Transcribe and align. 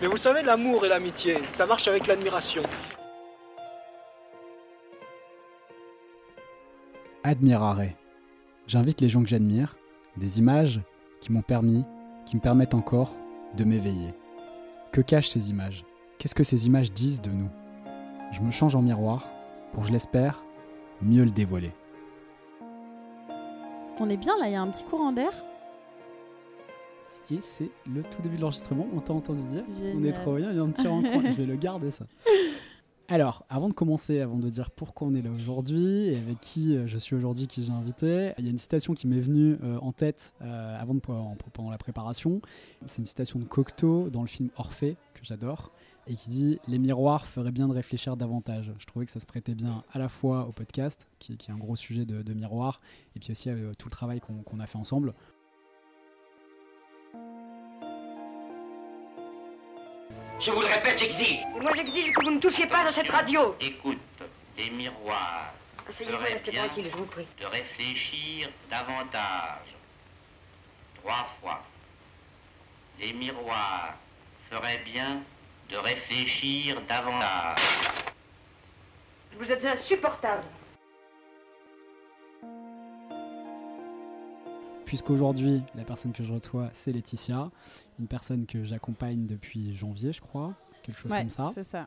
Mais 0.00 0.06
vous 0.06 0.16
savez, 0.16 0.42
l'amour 0.42 0.86
et 0.86 0.88
l'amitié, 0.88 1.42
ça 1.42 1.66
marche 1.66 1.86
avec 1.86 2.06
l'admiration. 2.06 2.62
Admirare. 7.22 7.90
J'invite 8.66 9.02
les 9.02 9.10
gens 9.10 9.22
que 9.22 9.28
j'admire, 9.28 9.76
des 10.16 10.38
images 10.38 10.80
qui 11.20 11.32
m'ont 11.32 11.42
permis, 11.42 11.84
qui 12.24 12.36
me 12.36 12.40
permettent 12.40 12.72
encore 12.72 13.14
de 13.56 13.64
m'éveiller. 13.64 14.14
Que 14.90 15.02
cachent 15.02 15.28
ces 15.28 15.50
images? 15.50 15.84
Qu'est-ce 16.18 16.34
que 16.34 16.44
ces 16.44 16.66
images 16.66 16.92
disent 16.92 17.20
de 17.20 17.30
nous? 17.30 17.50
Je 18.32 18.40
me 18.40 18.50
change 18.50 18.76
en 18.76 18.82
miroir 18.82 19.28
pour, 19.74 19.84
je 19.84 19.92
l'espère, 19.92 20.44
mieux 21.02 21.24
le 21.24 21.30
dévoiler. 21.30 21.72
On 23.98 24.08
est 24.08 24.16
bien 24.16 24.38
là, 24.38 24.46
il 24.46 24.52
y 24.52 24.56
a 24.56 24.62
un 24.62 24.68
petit 24.68 24.84
courant 24.84 25.12
d'air? 25.12 25.32
Et 27.30 27.38
c'est 27.40 27.70
le 27.92 28.02
tout 28.02 28.20
début 28.22 28.36
de 28.36 28.40
l'enregistrement, 28.40 28.86
on 28.92 29.00
t'a 29.00 29.12
entendu 29.12 29.42
dire 29.44 29.62
On 29.94 30.02
est 30.02 30.12
trop 30.12 30.36
bien, 30.36 30.50
il 30.50 30.56
y 30.56 30.58
a 30.58 30.62
un 30.62 30.70
petit 30.70 30.86
rencontre, 30.88 31.30
je 31.30 31.36
vais 31.36 31.46
le 31.46 31.56
garder 31.56 31.90
ça. 31.90 32.06
Alors, 33.08 33.44
avant 33.48 33.68
de 33.68 33.74
commencer, 33.74 34.20
avant 34.20 34.38
de 34.38 34.48
dire 34.50 34.70
pourquoi 34.70 35.08
on 35.08 35.14
est 35.14 35.22
là 35.22 35.30
aujourd'hui 35.30 36.06
et 36.08 36.16
avec 36.16 36.40
qui 36.40 36.76
euh, 36.76 36.86
je 36.86 36.96
suis 36.96 37.16
aujourd'hui, 37.16 37.48
qui 37.48 37.64
j'ai 37.64 37.72
invité, 37.72 38.32
il 38.38 38.44
y 38.44 38.48
a 38.48 38.52
une 38.52 38.58
citation 38.58 38.94
qui 38.94 39.08
m'est 39.08 39.20
venue 39.20 39.56
euh, 39.64 39.78
en 39.80 39.90
tête 39.90 40.32
euh, 40.42 40.80
avant 40.80 40.94
de, 40.94 41.00
en- 41.08 41.36
pendant 41.52 41.70
la 41.70 41.78
préparation. 41.78 42.40
C'est 42.86 42.98
une 43.02 43.06
citation 43.06 43.40
de 43.40 43.44
Cocteau 43.44 44.10
dans 44.10 44.20
le 44.20 44.28
film 44.28 44.50
Orphée, 44.56 44.96
que 45.14 45.24
j'adore, 45.24 45.72
et 46.06 46.14
qui 46.14 46.30
dit 46.30 46.58
Les 46.68 46.78
miroirs 46.78 47.26
feraient 47.26 47.50
bien 47.50 47.66
de 47.66 47.72
réfléchir 47.74 48.16
davantage. 48.16 48.72
Je 48.78 48.86
trouvais 48.86 49.06
que 49.06 49.10
ça 49.10 49.18
se 49.18 49.26
prêtait 49.26 49.56
bien 49.56 49.82
à 49.92 49.98
la 49.98 50.08
fois 50.08 50.46
au 50.48 50.52
podcast, 50.52 51.08
qui, 51.18 51.36
qui 51.36 51.50
est 51.50 51.54
un 51.54 51.58
gros 51.58 51.74
sujet 51.74 52.04
de, 52.04 52.22
de 52.22 52.32
miroir, 52.32 52.78
et 53.16 53.18
puis 53.18 53.32
aussi 53.32 53.50
à 53.50 53.54
euh, 53.54 53.72
tout 53.76 53.88
le 53.88 53.92
travail 53.92 54.20
qu'on 54.20 54.34
qu'on 54.44 54.60
a 54.60 54.68
fait 54.68 54.78
ensemble. 54.78 55.14
Je 60.40 60.50
vous 60.50 60.60
le 60.60 60.66
répète, 60.68 60.98
j'exige. 60.98 61.40
Et 61.56 61.60
moi 61.60 61.72
j'exige 61.74 62.12
que 62.12 62.24
vous 62.24 62.30
ne 62.30 62.40
touchiez 62.40 62.66
pas 62.66 62.86
à 62.86 62.92
cette 62.92 63.10
radio. 63.10 63.54
Écoute, 63.60 63.98
les 64.56 64.70
miroirs 64.70 65.52
Asseyez-vous, 65.88 66.16
restez 66.18 66.52
tranquille, 66.52 66.88
je 66.90 66.96
vous 66.96 67.06
prie. 67.06 67.26
de 67.40 67.46
réfléchir 67.46 68.48
davantage. 68.70 69.66
Trois 71.02 71.26
fois. 71.40 71.62
Les 72.98 73.12
miroirs 73.12 73.94
feraient 74.50 74.82
bien 74.84 75.22
de 75.68 75.76
réfléchir 75.76 76.80
davantage. 76.88 77.58
Vous 79.38 79.50
êtes 79.50 79.64
insupportable. 79.64 80.44
Puisqu'aujourd'hui, 84.90 85.62
la 85.76 85.84
personne 85.84 86.10
que 86.10 86.24
je 86.24 86.32
reçois, 86.32 86.68
c'est 86.72 86.90
Laetitia, 86.90 87.48
une 88.00 88.08
personne 88.08 88.44
que 88.44 88.64
j'accompagne 88.64 89.24
depuis 89.24 89.76
janvier, 89.76 90.12
je 90.12 90.20
crois, 90.20 90.56
quelque 90.82 90.98
chose 90.98 91.12
Ouais, 91.12 91.20
comme 91.20 91.30
ça. 91.30 91.52
c'est 91.54 91.62
ça. 91.62 91.84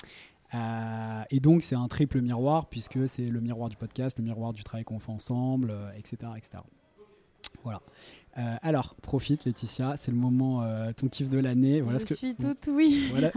Euh, 0.54 1.24
et 1.30 1.42
donc, 1.42 1.64
c'est 1.64 1.76
un 1.76 1.90
triple 1.90 2.22
miroir, 2.22 2.68
puisque 2.68 3.10
c'est 3.10 3.26
le 3.26 3.42
miroir 3.42 3.68
du 3.68 3.76
podcast, 3.76 4.18
le 4.18 4.24
miroir 4.24 4.54
du 4.54 4.64
travail 4.64 4.86
qu'on 4.86 5.00
fait 5.00 5.12
ensemble, 5.12 5.72
euh, 5.72 5.92
etc., 5.98 6.16
etc. 6.38 6.64
Voilà. 7.66 7.82
Euh, 8.38 8.56
alors, 8.62 8.96
profite, 9.02 9.44
Laetitia, 9.44 9.98
c'est 9.98 10.12
le 10.12 10.18
moment, 10.18 10.66
ton 10.94 11.10
kiff 11.10 11.30
de 11.30 11.40
l'année. 11.40 11.82
Voilà 11.82 12.00
je 12.00 12.04
ce 12.04 12.08
que, 12.08 12.16
suis 12.16 12.36
toute 12.36 12.70
oui. 12.72 13.10
voilà, 13.12 13.34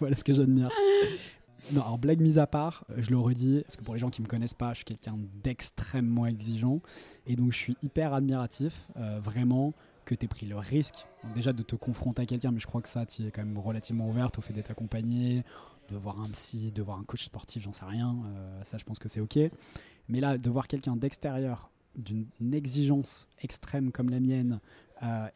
voilà 0.00 0.16
ce 0.16 0.24
que 0.24 0.34
j'admire. 0.34 0.68
Non, 1.72 1.82
alors 1.82 1.98
blague 1.98 2.20
mise 2.20 2.38
à 2.38 2.46
part, 2.46 2.84
euh, 2.90 2.96
je 2.98 3.10
le 3.10 3.18
redis, 3.18 3.62
parce 3.62 3.76
que 3.76 3.82
pour 3.82 3.94
les 3.94 4.00
gens 4.00 4.10
qui 4.10 4.22
me 4.22 4.26
connaissent 4.26 4.54
pas, 4.54 4.70
je 4.70 4.76
suis 4.76 4.84
quelqu'un 4.84 5.18
d'extrêmement 5.42 6.26
exigeant. 6.26 6.80
Et 7.26 7.36
donc, 7.36 7.52
je 7.52 7.56
suis 7.56 7.76
hyper 7.82 8.14
admiratif, 8.14 8.88
euh, 8.96 9.18
vraiment, 9.20 9.74
que 10.04 10.14
tu 10.14 10.24
aies 10.24 10.28
pris 10.28 10.46
le 10.46 10.56
risque, 10.56 11.06
déjà 11.34 11.52
de 11.52 11.62
te 11.62 11.76
confronter 11.76 12.22
à 12.22 12.26
quelqu'un, 12.26 12.52
mais 12.52 12.60
je 12.60 12.66
crois 12.66 12.80
que 12.80 12.88
ça, 12.88 13.04
tu 13.04 13.26
es 13.26 13.30
quand 13.30 13.44
même 13.44 13.58
relativement 13.58 14.08
ouverte 14.08 14.38
au 14.38 14.40
fait 14.40 14.54
d'être 14.54 14.70
accompagné, 14.70 15.44
de 15.90 15.96
voir 15.96 16.20
un 16.20 16.28
psy, 16.30 16.72
de 16.72 16.82
voir 16.82 16.98
un 16.98 17.04
coach 17.04 17.24
sportif, 17.24 17.62
j'en 17.62 17.72
sais 17.72 17.84
rien. 17.84 18.16
euh, 18.26 18.62
ça, 18.62 18.78
je 18.78 18.84
pense 18.84 18.98
que 18.98 19.08
c'est 19.08 19.20
OK. 19.20 19.38
Mais 20.08 20.20
là, 20.20 20.38
de 20.38 20.50
voir 20.50 20.68
quelqu'un 20.68 20.96
d'extérieur, 20.96 21.70
d'une 21.96 22.54
exigence 22.54 23.26
extrême 23.42 23.90
comme 23.92 24.08
la 24.08 24.20
mienne, 24.20 24.60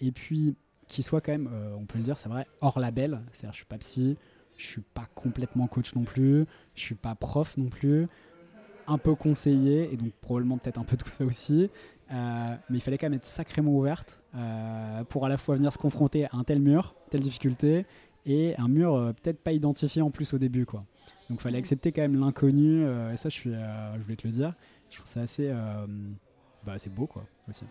et 0.00 0.12
puis 0.12 0.54
qui 0.88 1.02
soit 1.02 1.20
quand 1.20 1.32
même, 1.32 1.50
on 1.78 1.84
peut 1.84 1.98
le 1.98 2.04
dire, 2.04 2.18
c'est 2.18 2.28
vrai, 2.28 2.46
hors 2.60 2.78
label. 2.78 3.20
C'est-à-dire, 3.32 3.52
je 3.52 3.58
suis 3.58 3.66
pas 3.66 3.78
psy, 3.78 4.16
je 4.62 4.68
suis 4.68 4.82
pas 4.94 5.08
complètement 5.14 5.66
coach 5.66 5.94
non 5.94 6.04
plus, 6.04 6.46
je 6.74 6.80
suis 6.80 6.94
pas 6.94 7.14
prof 7.14 7.56
non 7.56 7.68
plus, 7.68 8.06
un 8.86 8.98
peu 8.98 9.14
conseiller, 9.14 9.92
et 9.92 9.96
donc 9.96 10.12
probablement 10.20 10.58
peut-être 10.58 10.78
un 10.78 10.84
peu 10.84 10.96
tout 10.96 11.08
ça 11.08 11.24
aussi. 11.24 11.70
Euh, 12.12 12.56
mais 12.68 12.78
il 12.78 12.80
fallait 12.80 12.98
quand 12.98 13.06
même 13.06 13.14
être 13.14 13.24
sacrément 13.24 13.72
ouverte 13.72 14.20
euh, 14.34 15.02
pour 15.04 15.24
à 15.24 15.28
la 15.28 15.38
fois 15.38 15.56
venir 15.56 15.72
se 15.72 15.78
confronter 15.78 16.26
à 16.26 16.30
un 16.32 16.44
tel 16.44 16.60
mur, 16.60 16.94
telle 17.10 17.22
difficulté, 17.22 17.86
et 18.26 18.54
un 18.58 18.68
mur 18.68 18.94
euh, 18.94 19.12
peut-être 19.12 19.40
pas 19.40 19.52
identifié 19.52 20.02
en 20.02 20.10
plus 20.10 20.32
au 20.34 20.38
début. 20.38 20.66
quoi. 20.66 20.84
Donc 21.28 21.40
il 21.40 21.42
fallait 21.42 21.58
accepter 21.58 21.90
quand 21.90 22.02
même 22.02 22.20
l'inconnu, 22.20 22.84
et 22.84 23.16
ça 23.16 23.28
je, 23.28 23.34
suis, 23.34 23.52
je 23.52 24.02
voulais 24.02 24.16
te 24.16 24.26
le 24.26 24.32
dire. 24.32 24.54
Je 24.90 24.96
trouve 24.96 25.10
ça 25.10 25.22
assez, 25.22 25.50
bah, 26.64 26.72
assez 26.72 26.90
beau 26.90 27.06
quoi, 27.06 27.24
aussi. 27.48 27.64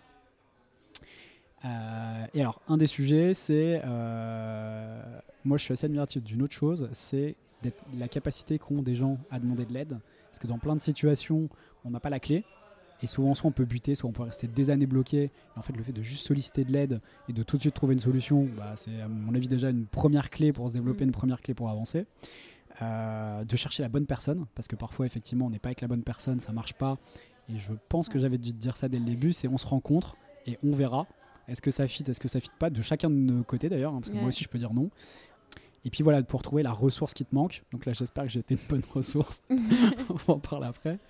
Euh, 1.64 2.26
et 2.34 2.40
alors, 2.40 2.60
un 2.68 2.76
des 2.76 2.86
sujets, 2.86 3.34
c'est. 3.34 3.82
euh, 3.84 5.02
moi, 5.44 5.58
je 5.58 5.64
suis 5.64 5.72
assez 5.72 5.86
admiratif 5.86 6.22
d'une 6.22 6.42
autre 6.42 6.54
chose, 6.54 6.88
c'est 6.92 7.36
la 7.96 8.08
capacité 8.08 8.58
qu'ont 8.58 8.82
des 8.82 8.94
gens 8.96 9.18
à 9.30 9.38
demander 9.38 9.64
de 9.64 9.72
l'aide. 9.72 9.98
Parce 10.26 10.38
que 10.40 10.46
dans 10.46 10.58
plein 10.58 10.74
de 10.74 10.80
situations, 10.80 11.48
on 11.84 11.90
n'a 11.90 12.00
pas 12.00 12.10
la 12.10 12.18
clé. 12.20 12.44
Et 13.02 13.06
souvent, 13.08 13.34
soit 13.34 13.48
on 13.48 13.52
peut 13.52 13.64
buter, 13.64 13.94
soit 13.96 14.08
on 14.08 14.12
peut 14.12 14.22
rester 14.22 14.46
des 14.46 14.70
années 14.70 14.86
bloqué. 14.86 15.24
Et 15.24 15.30
en 15.58 15.62
fait, 15.62 15.76
le 15.76 15.82
fait 15.82 15.92
de 15.92 16.02
juste 16.02 16.24
solliciter 16.26 16.64
de 16.64 16.72
l'aide 16.72 17.00
et 17.28 17.32
de 17.32 17.42
tout 17.42 17.56
de 17.56 17.62
suite 17.62 17.74
trouver 17.74 17.94
une 17.94 17.98
solution, 18.00 18.48
bah, 18.56 18.74
c'est 18.76 19.00
à 19.00 19.08
mon 19.08 19.34
avis 19.34 19.48
déjà 19.48 19.70
une 19.70 19.86
première 19.86 20.30
clé 20.30 20.52
pour 20.52 20.68
se 20.68 20.74
développer, 20.74 21.04
Mm. 21.04 21.08
une 21.08 21.12
première 21.12 21.40
clé 21.40 21.54
pour 21.54 21.68
avancer. 21.68 22.06
Euh, 22.80 23.44
de 23.44 23.56
chercher 23.56 23.82
la 23.82 23.88
bonne 23.88 24.06
personne, 24.06 24.46
parce 24.54 24.66
que 24.66 24.76
parfois, 24.76 25.04
effectivement, 25.04 25.46
on 25.46 25.50
n'est 25.50 25.58
pas 25.58 25.68
avec 25.68 25.80
la 25.82 25.88
bonne 25.88 26.02
personne, 26.02 26.40
ça 26.40 26.52
marche 26.52 26.74
pas. 26.74 26.96
Et 27.48 27.58
je 27.58 27.72
pense 27.88 28.08
que 28.08 28.18
j'avais 28.18 28.38
dû 28.38 28.52
te 28.52 28.56
dire 28.58 28.76
ça 28.76 28.88
dès 28.88 28.98
le 28.98 29.04
début, 29.04 29.32
c'est 29.32 29.46
on 29.48 29.58
se 29.58 29.66
rencontre 29.66 30.16
et 30.46 30.58
on 30.64 30.72
verra. 30.72 31.06
Est-ce 31.48 31.60
que 31.62 31.70
ça 31.70 31.86
fit, 31.86 32.04
est-ce 32.06 32.20
que 32.20 32.28
ça 32.28 32.40
fit 32.40 32.50
pas, 32.58 32.70
de 32.70 32.80
chacun 32.82 33.10
de 33.10 33.14
nos 33.16 33.42
côtés 33.42 33.68
d'ailleurs, 33.68 33.92
hein, 33.92 33.98
parce 34.00 34.08
que 34.10 34.14
Ouais. 34.14 34.20
moi 34.20 34.28
aussi 34.28 34.44
je 34.44 34.48
peux 34.48 34.58
dire 34.58 34.72
non. 34.72 34.90
Et 35.84 35.90
puis 35.90 36.04
voilà, 36.04 36.22
pour 36.22 36.42
trouver 36.42 36.62
la 36.62 36.70
ressource 36.70 37.12
qui 37.12 37.24
te 37.24 37.34
manque. 37.34 37.64
Donc 37.72 37.86
là, 37.86 37.92
j'espère 37.92 38.22
que 38.22 38.30
j'ai 38.30 38.38
été 38.38 38.54
une 38.54 38.60
bonne 38.68 38.82
ressource. 38.94 39.42
on 40.28 40.32
en 40.34 40.38
parle 40.38 40.62
après. 40.62 41.00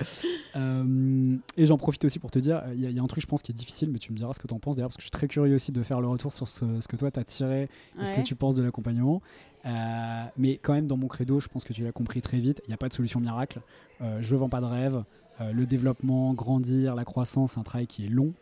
Euh, 0.56 1.37
et 1.59 1.66
j'en 1.66 1.76
profite 1.76 2.04
aussi 2.06 2.19
pour 2.19 2.31
te 2.31 2.38
dire, 2.38 2.62
il 2.75 2.81
y, 2.81 2.87
a- 2.87 2.91
il 2.91 2.97
y 2.97 2.98
a 2.98 3.03
un 3.03 3.06
truc, 3.06 3.22
je 3.22 3.26
pense, 3.26 3.42
qui 3.42 3.53
est 3.53 3.54
difficile, 3.54 3.91
mais 3.91 3.98
tu 3.98 4.12
me 4.12 4.16
diras 4.16 4.32
ce 4.32 4.38
que 4.38 4.47
tu 4.48 4.54
en 4.54 4.59
penses 4.59 4.76
d'ailleurs, 4.76 4.88
parce 4.88 4.97
que 4.97 5.03
je 5.03 5.06
suis 5.06 5.10
très 5.10 5.28
curieux 5.28 5.54
aussi 5.54 5.72
de 5.72 5.82
faire 5.82 6.00
le 6.00 6.09
retour 6.09 6.32
sur 6.32 6.48
ce, 6.48 6.81
ce 6.81 6.88
que 6.88 6.97
toi, 6.97 7.10
tu 7.10 7.21
as 7.21 7.25
tiré 7.25 7.69
et 8.00 8.06
ce 8.06 8.12
que 8.12 8.22
tu 8.22 8.34
penses 8.34 8.56
de 8.56 8.62
l'accompagnement. 8.62 9.21
Euh, 9.66 10.25
mais 10.38 10.56
quand 10.56 10.72
même, 10.72 10.87
dans 10.87 10.97
mon 10.97 11.06
credo, 11.09 11.38
je 11.38 11.48
pense 11.48 11.65
que 11.65 11.72
tu 11.75 11.82
l'as 11.84 11.92
compris 11.92 12.22
très 12.22 12.38
vite, 12.38 12.62
il 12.66 12.69
n'y 12.71 12.75
a 12.75 12.78
pas 12.78 12.88
de 12.88 12.94
solution 12.94 13.21
miracle. 13.21 13.60
Euh, 14.00 14.19
je 14.22 14.34
vends 14.37 14.48
pas 14.48 14.60
de 14.62 14.66
rêve. 14.66 15.04
Euh, 15.42 15.53
le 15.53 15.66
développement, 15.66 16.34
grandir, 16.34 16.94
la 16.94 17.04
croissance, 17.04 17.53
c'est 17.53 17.60
un 17.60 17.62
travail 17.64 17.86
qui 17.86 18.04
est 18.04 18.08
long, 18.08 18.32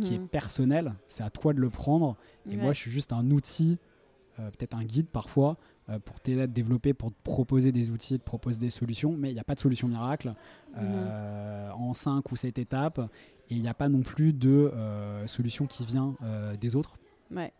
qui 0.00 0.14
est 0.14 0.18
Mhm. 0.18 0.28
personnel. 0.28 0.94
C'est 1.08 1.22
à 1.22 1.30
toi 1.30 1.52
de 1.52 1.60
le 1.60 1.70
prendre. 1.70 2.16
Et 2.50 2.56
moi, 2.56 2.72
je 2.72 2.78
suis 2.80 2.90
juste 2.90 3.12
un 3.12 3.30
outil, 3.30 3.78
euh, 4.38 4.50
peut-être 4.50 4.74
un 4.76 4.84
guide 4.84 5.06
parfois, 5.06 5.56
euh, 5.88 5.98
pour 5.98 6.20
t'aider 6.20 6.42
à 6.42 6.46
te 6.46 6.52
développer, 6.52 6.92
pour 6.94 7.10
te 7.10 7.16
proposer 7.22 7.72
des 7.72 7.90
outils, 7.90 8.18
te 8.18 8.24
proposer 8.24 8.58
des 8.58 8.70
solutions. 8.70 9.16
Mais 9.16 9.30
il 9.30 9.34
n'y 9.34 9.40
a 9.40 9.44
pas 9.44 9.54
de 9.54 9.60
solution 9.60 9.88
miracle 9.88 10.34
en 10.76 11.94
5 11.94 12.30
ou 12.32 12.36
7 12.36 12.58
étapes. 12.58 13.00
Et 13.48 13.54
il 13.56 13.60
n'y 13.62 13.68
a 13.68 13.74
pas 13.74 13.88
non 13.88 14.00
plus 14.02 14.32
de 14.32 14.72
solution 15.26 15.66
qui 15.66 15.84
vient 15.84 16.14
des 16.60 16.76
autres. 16.76 16.96
Ouais. 17.30 17.52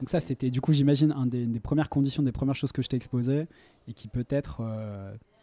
Donc 0.00 0.08
ça, 0.08 0.20
c'était 0.20 0.50
du 0.50 0.60
coup, 0.60 0.72
j'imagine, 0.72 1.12
un 1.12 1.26
des, 1.26 1.46
des 1.46 1.60
premières 1.60 1.88
conditions, 1.90 2.22
des 2.22 2.32
premières 2.32 2.56
choses 2.56 2.72
que 2.72 2.82
je 2.82 2.88
t'ai 2.88 2.96
exposées 2.96 3.46
et 3.86 3.92
qui 3.92 4.08
peut-être, 4.08 4.62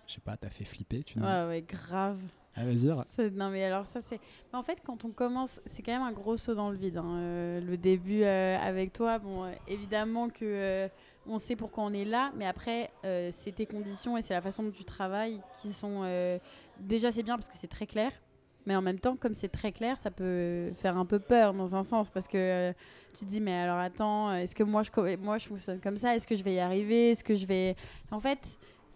je 0.07 0.13
sais 0.13 0.22
pas, 0.22 0.38
t'a 0.38 0.50
fait 0.50 0.66
flipper. 0.66 1.03
Tu 1.03 1.19
Ouais, 1.19 1.45
ouais, 1.47 1.63
grave. 1.67 2.17
Ah, 2.56 2.64
vas-y. 2.64 2.88
Non, 3.34 3.50
mais 3.50 3.64
alors 3.66 3.86
ça, 3.86 4.00
c'est. 4.02 4.20
En 4.54 4.64
fait, 4.64 4.82
quand 4.86 5.04
on 5.04 5.10
commence, 5.12 5.60
c'est 5.66 5.82
quand 5.84 5.92
même 5.92 6.02
un 6.08 6.14
gros 6.14 6.38
saut 6.38 6.56
dans 6.56 6.70
le 6.70 6.78
vide. 6.78 6.98
hein. 6.98 7.18
Euh, 7.18 7.62
le 7.62 7.76
début 7.78 8.24
euh, 8.24 8.58
avec 8.58 8.94
toi, 8.94 9.20
bon, 9.20 9.44
euh, 9.44 9.52
évidemment 9.68 10.30
que 10.30 10.90
on 11.28 11.38
sait 11.38 11.56
pourquoi 11.56 11.84
on 11.84 11.92
est 11.92 12.06
là, 12.06 12.32
mais 12.36 12.46
après, 12.46 12.92
c'est 13.31 13.56
tes 13.56 13.66
conditions 13.66 14.16
et 14.18 14.22
c'est 14.22 14.34
la 14.34 14.42
façon 14.42 14.63
dont 14.63 14.72
tu 14.72 14.86
travailles 14.86 15.42
qui 15.62 15.74
sont. 15.74 16.04
Déjà, 16.80 17.12
c'est 17.12 17.24
bien 17.24 17.36
parce 17.36 17.50
que 17.50 17.56
c'est 17.56 17.68
très 17.68 17.88
clair. 17.88 18.12
Mais 18.68 18.75
en 18.75 18.81
même 18.81 19.00
temps, 19.00 19.16
comme 19.16 19.34
c'est 19.36 19.50
très 19.50 19.72
clair, 19.72 19.98
ça 20.00 20.10
peut 20.10 20.72
faire 20.78 20.98
un 20.98 21.06
peu 21.06 21.19
peur 21.19 21.54
dans 21.54 21.75
un 21.75 21.84
sens 21.84 22.10
parce 22.10 22.28
que 22.28 22.72
tu 23.13 23.25
te 23.25 23.30
dis 23.30 23.40
mais 23.40 23.54
alors 23.54 23.78
attends, 23.78 24.34
est-ce 24.34 24.56
que 24.56 24.63
moi 24.63 24.81
je 24.81 25.16
moi 25.18 25.38
je 25.38 25.48
fonctionne 25.48 25.80
comme 25.80 25.98
ça? 25.98 26.16
Est-ce 26.16 26.28
que 26.28 26.36
je 26.36 26.44
vais 26.44 26.56
y 26.56 26.60
arriver? 26.60 27.12
Est-ce 27.12 27.24
que 27.24 27.36
je 27.36 27.46
vais 27.46 27.75
En 28.12 28.19
fait, 28.19 28.40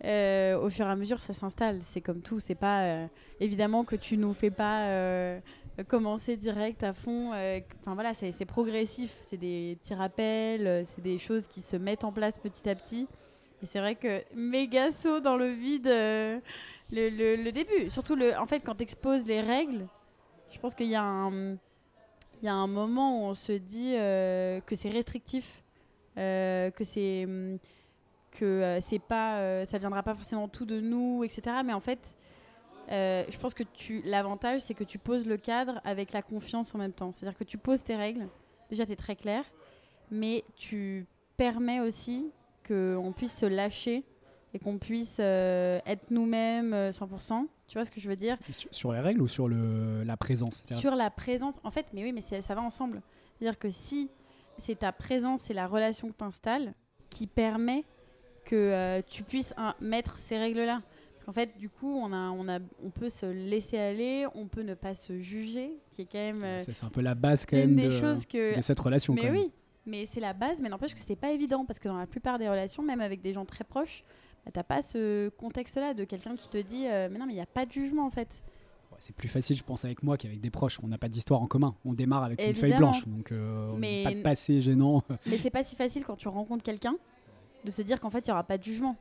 euh, 0.05 0.57
au 0.59 0.69
fur 0.69 0.85
et 0.87 0.89
à 0.89 0.95
mesure, 0.95 1.21
ça 1.21 1.33
s'installe. 1.33 1.79
C'est 1.81 2.01
comme 2.01 2.21
tout. 2.21 2.39
C'est 2.39 2.55
pas 2.55 2.83
euh, 2.83 3.07
évidemment 3.39 3.83
que 3.83 3.95
tu 3.95 4.17
nous 4.17 4.33
fais 4.33 4.51
pas 4.51 4.85
euh, 4.87 5.39
commencer 5.87 6.37
direct 6.37 6.83
à 6.83 6.93
fond. 6.93 7.29
Enfin 7.31 7.93
voilà, 7.93 8.13
c'est 8.13 8.45
progressif. 8.45 9.15
C'est 9.23 9.37
des 9.37 9.77
petits 9.81 9.93
rappels. 9.93 10.85
C'est 10.85 11.01
des 11.01 11.17
choses 11.17 11.47
qui 11.47 11.61
se 11.61 11.75
mettent 11.75 12.03
en 12.03 12.11
place 12.11 12.37
petit 12.37 12.69
à 12.69 12.75
petit. 12.75 13.07
Et 13.61 13.65
c'est 13.65 13.79
vrai 13.79 13.95
que 13.95 14.23
méga 14.35 14.89
saut 14.91 15.19
dans 15.19 15.35
le 15.35 15.49
vide, 15.49 15.87
le, 15.87 16.39
le- 16.91 17.51
début. 17.51 17.89
Surtout, 17.89 18.15
le, 18.15 18.37
en 18.37 18.45
fait, 18.45 18.61
quand 18.61 18.75
tu 18.75 18.83
exposes 18.83 19.25
les 19.27 19.41
règles, 19.41 19.85
je 20.49 20.57
pense 20.59 20.73
qu'il 20.75 20.87
y, 20.87 20.95
a 20.95 21.03
un- 21.03 21.51
il 22.41 22.45
y 22.45 22.47
a 22.47 22.53
un 22.53 22.67
moment 22.67 23.19
où 23.21 23.25
on 23.27 23.33
se 23.33 23.51
dit 23.51 23.95
que 24.65 24.75
c'est 24.75 24.89
restrictif, 24.89 25.61
que 26.15 26.71
c'est 26.83 27.25
hum, 27.25 27.57
que 28.31 28.45
euh, 28.45 28.79
c'est 28.79 28.99
pas, 28.99 29.37
euh, 29.39 29.65
ça 29.65 29.77
viendra 29.77 30.03
pas 30.03 30.13
forcément 30.13 30.47
tout 30.47 30.65
de 30.65 30.79
nous, 30.79 31.23
etc. 31.23 31.41
Mais 31.65 31.73
en 31.73 31.79
fait, 31.79 32.17
euh, 32.91 33.23
je 33.29 33.37
pense 33.37 33.53
que 33.53 33.63
tu, 33.63 34.01
l'avantage, 34.05 34.61
c'est 34.61 34.73
que 34.73 34.83
tu 34.83 34.97
poses 34.97 35.25
le 35.25 35.37
cadre 35.37 35.79
avec 35.83 36.11
la 36.13 36.21
confiance 36.21 36.73
en 36.73 36.77
même 36.77 36.93
temps. 36.93 37.11
C'est-à-dire 37.11 37.37
que 37.37 37.43
tu 37.43 37.57
poses 37.57 37.83
tes 37.83 37.95
règles. 37.95 38.27
Déjà, 38.69 38.85
tu 38.85 38.91
es 38.91 38.95
très 38.95 39.15
clair, 39.15 39.43
mais 40.11 40.43
tu 40.55 41.05
permets 41.37 41.79
aussi 41.79 42.31
qu'on 42.67 43.13
puisse 43.15 43.35
se 43.35 43.45
lâcher 43.45 44.03
et 44.53 44.59
qu'on 44.59 44.77
puisse 44.77 45.17
euh, 45.19 45.79
être 45.85 46.09
nous-mêmes 46.11 46.73
euh, 46.73 46.91
100%. 46.91 47.45
Tu 47.67 47.77
vois 47.77 47.85
ce 47.85 47.91
que 47.91 47.99
je 48.01 48.09
veux 48.09 48.15
dire? 48.15 48.37
Sur, 48.51 48.69
sur 48.73 48.93
les 48.93 48.99
règles 48.99 49.21
ou 49.21 49.27
sur 49.27 49.47
le, 49.47 50.03
la 50.03 50.17
présence 50.17 50.63
Sur 50.65 50.95
la 50.95 51.11
présence. 51.11 51.59
En 51.63 51.69
fait, 51.71 51.85
mais 51.93 52.03
oui, 52.03 52.11
mais 52.13 52.21
c'est- 52.21 52.41
ça 52.41 52.55
va 52.55 52.61
ensemble. 52.61 53.01
C'est-à-dire 53.37 53.59
que 53.59 53.69
si 53.69 54.09
c'est 54.57 54.79
ta 54.79 54.91
présence 54.91 55.49
et 55.51 55.53
la 55.53 55.67
relation 55.67 56.09
que 56.09 56.17
tu 56.17 56.23
installes 56.23 56.73
qui 57.11 57.27
permet 57.27 57.85
que 58.49 58.55
euh, 58.55 59.01
tu 59.07 59.23
puisses 59.23 59.53
hein, 59.57 59.75
mettre 59.79 60.17
ces 60.17 60.37
règles-là. 60.37 60.81
Parce 61.13 61.25
qu'en 61.25 61.33
fait, 61.33 61.55
du 61.57 61.69
coup, 61.69 61.91
on, 61.91 62.11
a, 62.13 62.29
on, 62.31 62.47
a, 62.47 62.59
on 62.83 62.89
peut 62.89 63.09
se 63.09 63.25
laisser 63.25 63.77
aller, 63.77 64.25
on 64.33 64.47
peut 64.47 64.63
ne 64.63 64.73
pas 64.73 64.93
se 64.93 65.19
juger, 65.19 65.73
qui 65.91 66.01
est 66.01 66.05
quand 66.11 66.17
même 66.17 66.43
euh, 66.43 66.59
C'est 66.59 66.83
un 66.83 66.89
peu 66.89 67.01
la 67.01 67.13
base 67.13 67.45
quand 67.45 67.57
même 67.57 67.75
des 67.75 67.85
de, 67.85 67.89
choses 67.91 68.25
que 68.25 68.55
de 68.55 68.61
cette 68.61 68.79
relation. 68.79 69.13
mais 69.13 69.21
quand 69.21 69.27
même. 69.27 69.35
oui, 69.35 69.51
mais 69.85 70.05
c'est 70.05 70.19
la 70.21 70.33
base, 70.33 70.61
mais 70.61 70.69
n'empêche 70.69 70.93
que 70.95 70.99
c'est 71.01 71.15
pas 71.15 71.31
évident 71.31 71.65
parce 71.65 71.77
que 71.79 71.87
dans 71.89 71.97
la 71.97 72.07
plupart 72.07 72.39
des 72.39 72.49
relations, 72.49 72.81
même 72.83 73.01
avec 73.01 73.21
des 73.21 73.33
gens 73.33 73.45
très 73.45 73.63
proches, 73.63 74.03
bah, 74.45 74.51
t'as 74.53 74.63
pas 74.63 74.81
ce 74.81 75.29
contexte-là 75.29 75.93
de 75.93 76.05
quelqu'un 76.05 76.35
qui 76.35 76.49
te 76.49 76.57
dit 76.57 76.87
euh, 76.87 77.09
mais 77.11 77.19
non 77.19 77.25
mais 77.25 77.33
il 77.33 77.37
n'y 77.37 77.41
a 77.41 77.45
pas 77.45 77.65
de 77.65 77.71
jugement 77.71 78.05
en 78.05 78.09
fait. 78.09 78.41
Ouais, 78.91 78.97
C'est 78.99 79.15
plus 79.15 79.27
facile, 79.27 79.57
je 79.57 79.63
pense, 79.63 79.85
avec 79.85 80.01
moi 80.01 80.17
qu'avec 80.17 80.39
des 80.39 80.49
proches. 80.49 80.79
On 80.81 80.87
n'a 80.87 80.97
pas 80.97 81.09
d'histoire 81.09 81.41
en 81.41 81.47
commun. 81.47 81.75
On 81.85 81.93
démarre 81.93 82.23
avec 82.23 82.41
une 82.41 82.55
feuille 82.55 82.75
blanche, 82.77 83.05
donc 83.07 83.31
euh, 83.31 83.73
Mais- 83.77 84.03
pas 84.03 84.13
de 84.13 84.21
passé 84.21 84.61
gênant. 84.61 85.03
mais 85.27 85.37
c'est 85.37 85.51
pas 85.51 85.63
si 85.63 85.75
facile 85.75 86.05
quand 86.05 86.15
tu 86.15 86.27
rencontres 86.29 86.63
quelqu'un 86.63 86.95
de 87.63 87.71
se 87.71 87.81
dire 87.81 87.99
qu'en 87.99 88.09
fait 88.09 88.27
il 88.27 88.29
y 88.29 88.31
aura 88.31 88.43
pas 88.43 88.57
de 88.57 88.63
jugement. 88.63 88.95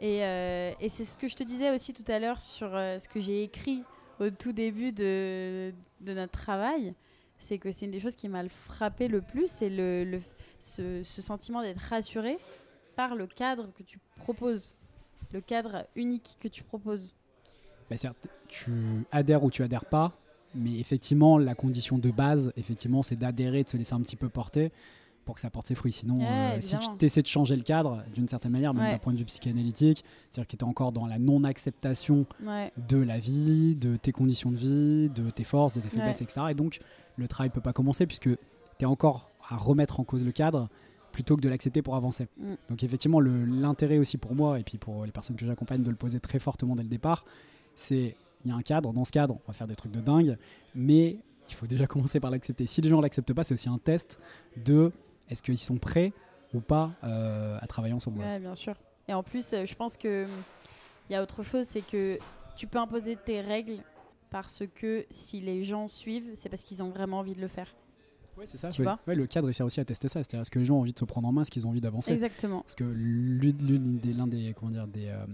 Et, 0.00 0.24
euh, 0.24 0.72
et 0.80 0.88
c'est 0.88 1.04
ce 1.04 1.16
que 1.16 1.26
je 1.28 1.36
te 1.36 1.42
disais 1.42 1.70
aussi 1.74 1.92
tout 1.94 2.04
à 2.10 2.18
l'heure 2.18 2.40
sur 2.40 2.74
euh, 2.74 2.98
ce 2.98 3.08
que 3.08 3.18
j'ai 3.20 3.42
écrit 3.42 3.82
au 4.20 4.28
tout 4.30 4.52
début 4.52 4.92
de, 4.92 5.72
de 6.00 6.12
notre 6.12 6.32
travail. 6.32 6.94
C'est 7.38 7.58
que 7.58 7.70
c'est 7.72 7.84
une 7.86 7.92
des 7.92 8.00
choses 8.00 8.16
qui 8.16 8.28
m'a 8.28 8.46
frappé 8.48 9.08
le 9.08 9.20
plus, 9.20 9.46
c'est 9.50 9.68
le, 9.70 10.04
le- 10.04 10.20
ce, 10.58 11.02
ce 11.02 11.20
sentiment 11.22 11.62
d'être 11.62 11.80
rassuré 11.80 12.38
par 12.94 13.14
le 13.14 13.26
cadre 13.26 13.70
que 13.76 13.82
tu 13.82 13.98
proposes, 14.16 14.74
le 15.32 15.40
cadre 15.42 15.86
unique 15.96 16.36
que 16.40 16.48
tu 16.48 16.62
proposes. 16.62 17.14
Bah, 17.90 17.96
certes, 17.98 18.16
tu 18.48 18.72
adhères 19.12 19.44
ou 19.44 19.50
tu 19.50 19.62
adhères 19.62 19.84
pas, 19.84 20.12
mais 20.54 20.78
effectivement, 20.78 21.36
la 21.38 21.54
condition 21.54 21.98
de 21.98 22.10
base, 22.10 22.52
effectivement, 22.56 23.02
c'est 23.02 23.16
d'adhérer, 23.16 23.64
de 23.64 23.68
se 23.68 23.76
laisser 23.76 23.92
un 23.94 24.00
petit 24.00 24.16
peu 24.16 24.28
porter 24.30 24.72
pour 25.26 25.34
que 25.34 25.40
ça 25.42 25.50
porte 25.50 25.66
ses 25.66 25.74
fruits. 25.74 25.92
Sinon, 25.92 26.16
Ouais, 26.16 26.56
euh, 26.56 26.60
si 26.62 26.76
tu 26.98 27.04
essaies 27.04 27.20
de 27.20 27.26
changer 27.26 27.56
le 27.56 27.62
cadre, 27.62 28.02
d'une 28.14 28.28
certaine 28.28 28.52
manière, 28.52 28.72
même 28.72 28.84
Ouais. 28.84 28.92
d'un 28.92 28.98
point 28.98 29.12
de 29.12 29.18
vue 29.18 29.24
psychanalytique, 29.26 30.02
c'est-à-dire 30.30 30.46
que 30.48 30.56
tu 30.56 30.64
es 30.64 30.66
encore 30.66 30.92
dans 30.92 31.06
la 31.06 31.18
non-acceptation 31.18 32.24
Ouais. 32.46 32.72
de 32.88 32.96
la 32.96 33.18
vie, 33.18 33.74
de 33.76 33.96
tes 33.96 34.12
conditions 34.12 34.50
de 34.50 34.56
vie, 34.56 35.10
de 35.10 35.28
tes 35.30 35.44
forces, 35.44 35.74
de 35.74 35.80
tes 35.80 35.88
faiblesses, 35.90 36.22
etc. 36.22 36.46
Et 36.50 36.54
donc, 36.54 36.78
le 37.16 37.28
travail 37.28 37.50
peut 37.50 37.60
pas 37.60 37.72
commencer 37.72 38.06
puisque 38.06 38.30
tu 38.30 38.38
es 38.80 38.86
encore 38.86 39.28
à 39.50 39.56
remettre 39.56 40.00
en 40.00 40.04
cause 40.04 40.24
le 40.24 40.32
cadre 40.32 40.68
plutôt 41.12 41.36
que 41.36 41.40
de 41.40 41.48
l'accepter 41.48 41.82
pour 41.82 41.96
avancer. 41.96 42.28
Mm. 42.38 42.54
Donc, 42.68 42.82
effectivement, 42.84 43.20
l'intérêt 43.20 43.98
aussi 43.98 44.18
pour 44.18 44.34
moi 44.34 44.58
et 44.60 44.62
puis 44.64 44.78
pour 44.78 45.04
les 45.04 45.12
personnes 45.12 45.36
que 45.36 45.44
j'accompagne 45.46 45.82
de 45.82 45.90
le 45.90 45.96
poser 45.96 46.20
très 46.20 46.38
fortement 46.38 46.74
dès 46.76 46.82
le 46.82 46.88
départ, 46.88 47.24
c'est 47.74 48.16
il 48.44 48.50
y 48.50 48.52
a 48.52 48.54
un 48.56 48.62
cadre, 48.62 48.92
dans 48.92 49.04
ce 49.04 49.10
cadre, 49.10 49.34
on 49.34 49.46
va 49.48 49.52
faire 49.54 49.66
des 49.66 49.74
trucs 49.74 49.90
de 49.92 50.00
dingue, 50.00 50.36
mais 50.74 51.18
il 51.48 51.54
faut 51.54 51.66
déjà 51.66 51.86
commencer 51.88 52.20
par 52.20 52.30
l'accepter. 52.30 52.66
Si 52.66 52.80
les 52.80 52.90
gens 52.90 53.00
l'acceptent 53.00 53.32
pas, 53.32 53.42
c'est 53.44 53.54
aussi 53.54 53.68
un 53.68 53.78
test 53.78 54.20
de 54.64 54.92
est-ce 55.30 55.42
qu'ils 55.42 55.58
sont 55.58 55.76
prêts 55.76 56.12
ou 56.54 56.60
pas 56.60 56.92
euh, 57.04 57.58
à 57.60 57.66
travailler 57.66 57.94
ensemble. 57.94 58.20
Ouais, 58.20 58.38
bien 58.38 58.54
sûr. 58.54 58.74
Et 59.08 59.14
en 59.14 59.22
plus, 59.22 59.52
euh, 59.52 59.64
je 59.66 59.74
pense 59.74 59.96
que 59.96 60.24
hum, 60.24 60.30
il 61.08 61.12
y 61.12 61.16
a 61.16 61.22
autre 61.22 61.42
chose, 61.42 61.66
c'est 61.68 61.82
que 61.86 62.18
tu 62.56 62.66
peux 62.66 62.78
imposer 62.78 63.16
tes 63.16 63.40
règles 63.40 63.78
parce 64.30 64.62
que 64.74 65.06
si 65.10 65.40
les 65.40 65.62
gens 65.62 65.86
suivent, 65.88 66.30
c'est 66.34 66.48
parce 66.48 66.62
qu'ils 66.62 66.82
ont 66.82 66.90
vraiment 66.90 67.18
envie 67.18 67.34
de 67.34 67.40
le 67.40 67.48
faire. 67.48 67.74
Ouais, 68.36 68.44
c'est 68.44 68.58
ça. 68.58 68.68
Tu 68.70 68.82
Ouais. 68.82 68.86
vois 68.86 68.98
Ouais, 69.06 69.14
le 69.14 69.26
cadre, 69.26 69.48
il 69.48 69.54
sert 69.54 69.64
aussi 69.64 69.80
à 69.80 69.84
tester 69.84 70.08
ça. 70.08 70.20
C'est-à-dire 70.22 70.40
est-ce 70.40 70.50
que 70.50 70.58
les 70.58 70.64
gens 70.66 70.74
ont 70.76 70.80
envie 70.80 70.92
de 70.92 70.98
se 70.98 71.04
prendre 71.04 71.26
en 71.28 71.32
main, 71.32 71.42
est-ce 71.42 71.50
qu'ils 71.50 71.66
ont 71.66 71.70
envie 71.70 71.80
d'avancer? 71.80 72.12
Exactement. 72.12 72.60
Parce 72.60 72.74
que 72.74 72.84
l'une 72.84 73.98
des, 73.98 74.12
l'un 74.12 74.26
des, 74.26 74.54
comment 74.58 74.72
dire, 74.72 74.86
des 74.86 75.08
euh, 75.08 75.24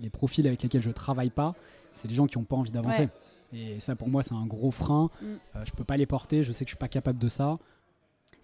les 0.00 0.10
profils 0.10 0.46
avec 0.46 0.62
lesquels 0.62 0.82
je 0.82 0.90
travaille 0.90 1.30
pas, 1.30 1.54
c'est 1.92 2.06
les 2.08 2.14
gens 2.14 2.26
qui 2.26 2.38
n'ont 2.38 2.44
pas 2.44 2.56
envie 2.56 2.70
d'avancer. 2.70 3.08
Et 3.52 3.80
ça, 3.80 3.96
pour 3.96 4.08
moi, 4.08 4.22
c'est 4.22 4.34
un 4.34 4.46
gros 4.46 4.70
frein. 4.70 5.10
Mm. 5.20 5.26
Euh, 5.26 5.64
je 5.64 5.72
peux 5.72 5.84
pas 5.84 5.96
les 5.96 6.06
porter. 6.06 6.42
Je 6.44 6.52
sais 6.52 6.64
que 6.64 6.68
je 6.68 6.74
suis 6.74 6.78
pas 6.78 6.88
capable 6.88 7.18
de 7.18 7.28
ça. 7.28 7.58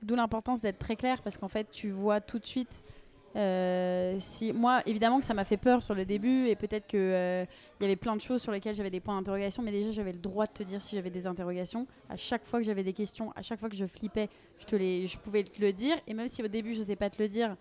D'où 0.02 0.14
l'importance 0.14 0.60
d'être 0.60 0.78
très 0.78 0.96
clair 0.96 1.22
parce 1.22 1.36
qu'en 1.36 1.48
fait, 1.48 1.70
tu 1.70 1.90
vois 1.90 2.20
tout 2.20 2.38
de 2.38 2.46
suite. 2.46 2.82
euh, 3.36 4.16
si 4.18 4.52
moi, 4.52 4.82
évidemment 4.86 5.20
que 5.20 5.24
ça 5.24 5.34
m'a 5.34 5.44
fait 5.44 5.56
peur 5.56 5.82
sur 5.82 5.94
le 5.94 6.04
début 6.04 6.46
et 6.48 6.56
peut-être 6.56 6.86
que 6.88 6.96
euh, 6.96 7.44
y 7.80 7.84
avait 7.84 7.94
plein 7.96 8.16
de 8.16 8.20
choses 8.20 8.42
sur 8.42 8.50
lesquelles 8.50 8.74
j'avais 8.74 8.90
des 8.90 8.98
points 9.00 9.16
d'interrogation, 9.16 9.62
mais 9.62 9.70
déjà 9.70 9.90
j'avais 9.92 10.12
le 10.12 10.18
droit 10.18 10.46
de 10.46 10.52
te 10.52 10.62
dire 10.64 10.80
si 10.82 10.96
j'avais 10.96 11.10
des 11.10 11.26
interrogations. 11.28 11.86
À 12.08 12.16
chaque 12.16 12.44
fois 12.44 12.58
que 12.58 12.66
j'avais 12.66 12.82
des 12.82 12.92
questions, 12.92 13.32
à 13.36 13.42
chaque 13.42 13.60
fois 13.60 13.68
que 13.68 13.76
je 13.76 13.86
flippais, 13.86 14.28
je 14.58 14.64
te 14.66 14.74
les, 14.74 15.06
je 15.06 15.16
pouvais 15.18 15.44
te 15.44 15.60
le 15.60 15.72
dire. 15.72 15.96
Et 16.08 16.14
même 16.14 16.28
si 16.28 16.42
au 16.42 16.48
début 16.48 16.74
je 16.74 16.82
sais 16.82 16.96
pas 16.96 17.08
te 17.08 17.22
le 17.22 17.28
dire, 17.28 17.56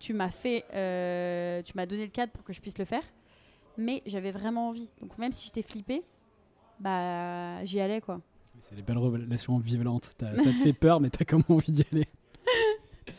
tu 0.00 0.12
m'as 0.12 0.30
fait, 0.30 0.64
euh, 0.74 1.62
tu 1.62 1.72
m'as 1.76 1.86
donné 1.86 2.04
le 2.04 2.10
cadre 2.10 2.32
pour 2.32 2.42
que 2.42 2.52
je 2.52 2.60
puisse 2.60 2.78
le 2.78 2.84
faire. 2.84 3.04
Mais 3.76 4.02
j'avais 4.06 4.32
vraiment 4.32 4.68
envie. 4.68 4.90
Donc 5.00 5.16
même 5.18 5.30
si 5.32 5.44
j'étais 5.46 5.62
flippée, 5.62 6.02
bah 6.80 7.62
j'y 7.64 7.80
allais 7.80 8.00
quoi. 8.00 8.20
C'est 8.62 8.74
les 8.76 8.82
belles 8.82 8.96
relations 8.98 9.56
ambivalentes. 9.56 10.12
T'as- 10.16 10.34
Ça 10.36 10.44
te 10.50 10.56
fait 10.56 10.72
peur, 10.72 11.00
mais 11.00 11.10
t'as 11.10 11.24
quand 11.26 11.36
même 11.36 11.56
envie 11.58 11.70
d'y 11.72 11.84
aller. 11.92 12.06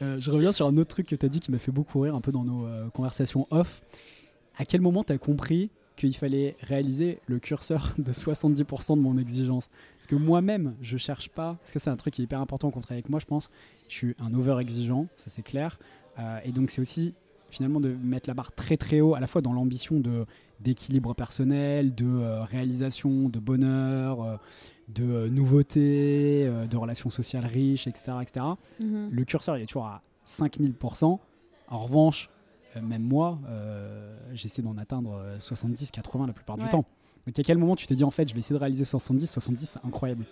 Euh, 0.00 0.20
je 0.20 0.30
reviens 0.30 0.52
sur 0.52 0.64
un 0.66 0.76
autre 0.76 0.90
truc 0.90 1.08
que 1.08 1.16
tu 1.16 1.26
as 1.26 1.28
dit 1.28 1.40
qui 1.40 1.50
m'a 1.50 1.58
fait 1.58 1.72
beaucoup 1.72 1.98
rire 1.98 2.14
un 2.14 2.20
peu 2.20 2.30
dans 2.30 2.44
nos 2.44 2.66
euh, 2.66 2.88
conversations 2.90 3.48
off. 3.50 3.82
À 4.56 4.64
quel 4.64 4.80
moment 4.80 5.02
tu 5.02 5.12
as 5.12 5.18
compris 5.18 5.70
qu'il 5.96 6.14
fallait 6.16 6.54
réaliser 6.60 7.18
le 7.26 7.40
curseur 7.40 7.94
de 7.98 8.12
70% 8.12 8.94
de 8.96 9.00
mon 9.00 9.18
exigence? 9.18 9.68
Parce 9.96 10.06
que 10.06 10.14
moi-même, 10.14 10.76
je 10.82 10.96
cherche 10.98 11.30
pas, 11.30 11.54
parce 11.60 11.72
que 11.72 11.80
c'est 11.80 11.90
un 11.90 11.96
truc 11.96 12.14
qui 12.14 12.22
est 12.22 12.26
hyper 12.26 12.40
important 12.40 12.70
contre 12.70 12.92
avec 12.92 13.08
moi, 13.08 13.18
je 13.18 13.26
pense. 13.26 13.50
Je 13.88 13.94
suis 13.94 14.14
un 14.20 14.32
over-exigeant, 14.34 15.08
ça 15.16 15.30
c'est 15.30 15.42
clair. 15.42 15.80
Euh, 16.20 16.38
et 16.44 16.52
donc 16.52 16.70
c'est 16.70 16.80
aussi 16.80 17.14
finalement 17.50 17.80
de 17.80 17.88
mettre 17.90 18.28
la 18.28 18.34
barre 18.34 18.52
très 18.52 18.76
très 18.76 19.00
haut, 19.00 19.14
à 19.14 19.20
la 19.20 19.26
fois 19.26 19.42
dans 19.42 19.52
l'ambition 19.52 20.00
de 20.00 20.26
d'équilibre 20.60 21.14
personnel, 21.14 21.94
de 21.94 22.04
euh, 22.04 22.42
réalisation, 22.42 23.28
de 23.28 23.38
bonheur, 23.38 24.22
euh, 24.22 24.36
de 24.88 25.04
euh, 25.04 25.28
nouveautés, 25.30 26.46
euh, 26.46 26.66
de 26.66 26.76
relations 26.76 27.10
sociales 27.10 27.46
riches, 27.46 27.86
etc. 27.86 28.12
etc. 28.22 28.44
Le 28.80 29.24
curseur, 29.24 29.56
il 29.56 29.62
est 29.62 29.66
toujours 29.66 29.86
à 29.86 30.02
5000%. 30.26 31.18
En 31.68 31.78
revanche, 31.78 32.28
même 32.82 33.02
moi, 33.02 33.38
j'essaie 34.34 34.62
d'en 34.62 34.76
atteindre 34.76 35.12
euh, 35.14 35.40
70, 35.40 35.90
80 35.90 36.26
la 36.26 36.32
plupart 36.32 36.56
du 36.56 36.68
temps. 36.68 36.84
Donc 37.26 37.38
à 37.38 37.42
quel 37.42 37.58
moment 37.58 37.76
tu 37.76 37.86
te 37.86 37.94
dis 37.94 38.04
en 38.04 38.10
fait 38.10 38.28
je 38.28 38.34
vais 38.34 38.40
essayer 38.40 38.54
de 38.54 38.60
réaliser 38.60 38.84
70, 38.84 39.30
70 39.30 39.70
c'est 39.74 39.86
incroyable. 39.86 40.24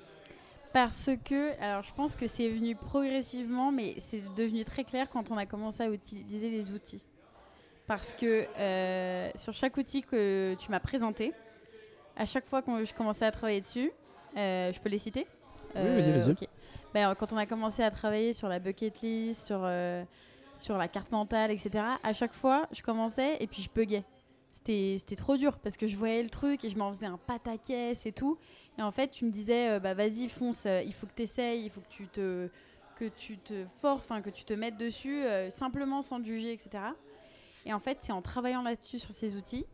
Parce 0.72 1.10
que, 1.24 1.58
alors 1.62 1.82
je 1.82 1.92
pense 1.94 2.16
que 2.16 2.26
c'est 2.26 2.48
venu 2.50 2.74
progressivement, 2.76 3.72
mais 3.72 3.94
c'est 3.98 4.22
devenu 4.34 4.64
très 4.64 4.84
clair 4.84 5.08
quand 5.08 5.30
on 5.30 5.36
a 5.36 5.46
commencé 5.46 5.82
à 5.82 5.88
utiliser 5.88 6.50
les 6.50 6.72
outils. 6.72 7.04
Parce 7.86 8.14
que 8.14 8.46
euh, 8.58 9.30
sur 9.36 9.52
chaque 9.52 9.76
outil 9.76 10.02
que 10.02 10.54
tu 10.58 10.70
m'as 10.70 10.80
présenté, 10.80 11.32
à 12.16 12.26
chaque 12.26 12.46
fois 12.46 12.62
que 12.62 12.84
je 12.84 12.92
commençais 12.92 13.24
à 13.24 13.30
travailler 13.30 13.60
dessus, 13.60 13.90
euh, 14.36 14.72
je 14.72 14.80
peux 14.80 14.88
les 14.88 14.98
citer 14.98 15.26
Oui, 15.74 15.82
vas-y, 15.82 16.10
vas-y. 16.10 16.30
ok. 16.32 16.48
Ben, 16.92 17.14
quand 17.14 17.32
on 17.32 17.36
a 17.36 17.46
commencé 17.46 17.82
à 17.82 17.90
travailler 17.90 18.32
sur 18.32 18.48
la 18.48 18.58
bucket 18.58 19.00
list, 19.02 19.46
sur, 19.46 19.60
euh, 19.62 20.02
sur 20.58 20.76
la 20.78 20.88
carte 20.88 21.12
mentale, 21.12 21.50
etc., 21.50 21.84
à 22.02 22.12
chaque 22.12 22.34
fois, 22.34 22.66
je 22.72 22.82
commençais 22.82 23.36
et 23.40 23.46
puis 23.46 23.62
je 23.62 23.70
buguais. 23.70 24.04
C'était 24.66 25.16
trop 25.16 25.36
dur 25.36 25.58
parce 25.58 25.76
que 25.76 25.86
je 25.86 25.96
voyais 25.96 26.22
le 26.24 26.28
truc 26.28 26.64
et 26.64 26.70
je 26.70 26.76
m'en 26.76 26.92
faisais 26.92 27.06
un 27.06 27.18
pataquès 27.18 28.04
et 28.04 28.12
tout. 28.12 28.36
Et 28.78 28.82
en 28.82 28.90
fait, 28.90 29.08
tu 29.08 29.24
me 29.24 29.30
disais, 29.30 29.70
euh, 29.70 29.80
bah 29.80 29.94
vas-y, 29.94 30.28
fonce, 30.28 30.66
euh, 30.66 30.82
il 30.82 30.92
faut 30.92 31.06
que 31.06 31.14
tu 31.14 31.22
essayes, 31.22 31.64
il 31.64 31.70
faut 31.70 31.80
que 31.80 31.88
tu 31.88 32.08
te, 32.08 32.48
que 32.96 33.04
tu 33.04 33.38
te 33.38 33.64
forces, 33.80 34.08
que 34.24 34.30
tu 34.30 34.44
te 34.44 34.52
mettes 34.52 34.76
dessus, 34.76 35.22
euh, 35.22 35.50
simplement 35.50 36.02
sans 36.02 36.20
te 36.20 36.26
juger, 36.26 36.52
etc. 36.52 36.82
Et 37.64 37.72
en 37.72 37.78
fait, 37.78 37.98
c'est 38.00 38.12
en 38.12 38.22
travaillant 38.22 38.62
là-dessus 38.62 38.98
sur 38.98 39.12
ces 39.14 39.36
outils 39.36 39.66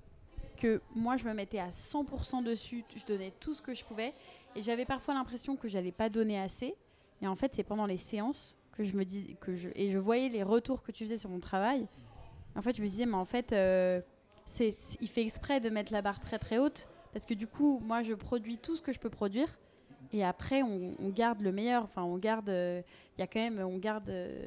que 0.58 0.82
moi, 0.94 1.16
je 1.16 1.24
me 1.24 1.32
mettais 1.32 1.58
à 1.58 1.70
100% 1.70 2.44
dessus, 2.44 2.84
je 2.94 3.04
donnais 3.06 3.32
tout 3.40 3.54
ce 3.54 3.62
que 3.62 3.74
je 3.74 3.84
pouvais. 3.84 4.12
Et 4.54 4.62
j'avais 4.62 4.84
parfois 4.84 5.14
l'impression 5.14 5.56
que 5.56 5.68
j'allais 5.68 5.90
pas 5.90 6.10
donner 6.10 6.38
assez. 6.38 6.74
Et 7.22 7.26
en 7.26 7.34
fait, 7.34 7.54
c'est 7.54 7.64
pendant 7.64 7.86
les 7.86 7.96
séances 7.96 8.58
que 8.72 8.84
je 8.84 8.94
me 8.94 9.04
dis 9.04 9.36
que 9.40 9.54
je 9.54 9.70
et 9.74 9.90
je 9.90 9.98
voyais 9.98 10.28
les 10.28 10.42
retours 10.42 10.82
que 10.82 10.92
tu 10.92 11.04
faisais 11.04 11.16
sur 11.16 11.30
mon 11.30 11.40
travail. 11.40 11.88
En 12.54 12.60
fait, 12.60 12.76
je 12.76 12.82
me 12.82 12.86
disais, 12.86 13.06
mais 13.06 13.16
en 13.16 13.24
fait, 13.24 13.54
c'est, 14.44 14.76
il 15.00 15.08
fait 15.08 15.22
exprès 15.22 15.60
de 15.60 15.70
mettre 15.70 15.92
la 15.92 16.02
barre 16.02 16.20
très 16.20 16.38
très 16.38 16.58
haute 16.58 16.88
parce 17.12 17.26
que 17.26 17.34
du 17.34 17.46
coup, 17.46 17.80
moi, 17.84 18.02
je 18.02 18.14
produis 18.14 18.58
tout 18.58 18.76
ce 18.76 18.82
que 18.82 18.92
je 18.92 18.98
peux 18.98 19.10
produire. 19.10 19.48
Et 20.14 20.22
après, 20.24 20.62
on, 20.62 20.92
on 21.02 21.08
garde 21.08 21.40
le 21.40 21.52
meilleur. 21.52 21.84
Enfin, 21.84 22.02
on 22.02 22.18
garde. 22.18 22.50
euh, 22.50 22.82
Il 23.16 23.20
y 23.20 23.24
a 23.24 23.26
quand 23.26 23.38
même, 23.40 23.58
on 23.60 23.78
garde 23.78 24.10
euh, 24.10 24.44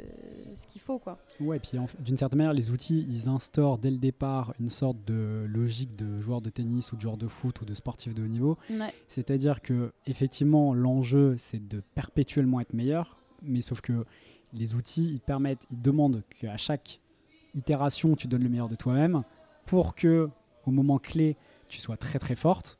ce 0.61 0.67
qu'il 0.67 0.81
faut, 0.81 0.99
quoi. 0.99 1.17
Ouais, 1.39 1.59
puis 1.59 1.79
en 1.79 1.87
fait, 1.87 1.99
d'une 2.03 2.17
certaine 2.17 2.37
manière, 2.37 2.53
les 2.53 2.69
outils, 2.69 3.03
ils 3.09 3.29
instaurent 3.29 3.79
dès 3.79 3.89
le 3.89 3.97
départ 3.97 4.53
une 4.59 4.69
sorte 4.69 4.97
de 5.05 5.45
logique 5.47 5.95
de 5.95 6.19
joueur 6.19 6.41
de 6.41 6.51
tennis 6.51 6.91
ou 6.91 6.97
de 6.97 7.01
joueur 7.01 7.17
de 7.17 7.27
foot 7.27 7.61
ou 7.61 7.65
de 7.65 7.73
sportif 7.73 8.13
de 8.13 8.23
haut 8.23 8.27
niveau. 8.27 8.57
Ouais. 8.69 8.93
C'est-à-dire 9.07 9.61
que 9.61 9.91
effectivement, 10.05 10.73
l'enjeu, 10.75 11.35
c'est 11.37 11.67
de 11.67 11.81
perpétuellement 11.95 12.59
être 12.59 12.73
meilleur, 12.73 13.17
mais 13.41 13.61
sauf 13.61 13.81
que 13.81 14.05
les 14.53 14.75
outils, 14.75 15.13
ils 15.13 15.21
permettent, 15.21 15.65
ils 15.71 15.81
demandent 15.81 16.21
qu'à 16.29 16.57
chaque 16.57 16.99
itération, 17.55 18.15
tu 18.15 18.27
donnes 18.27 18.43
le 18.43 18.49
meilleur 18.49 18.67
de 18.67 18.75
toi-même 18.75 19.23
pour 19.65 19.95
que, 19.95 20.29
au 20.65 20.71
moment 20.71 20.97
clé, 20.97 21.35
tu 21.67 21.79
sois 21.79 21.97
très 21.97 22.19
très 22.19 22.35
forte, 22.35 22.77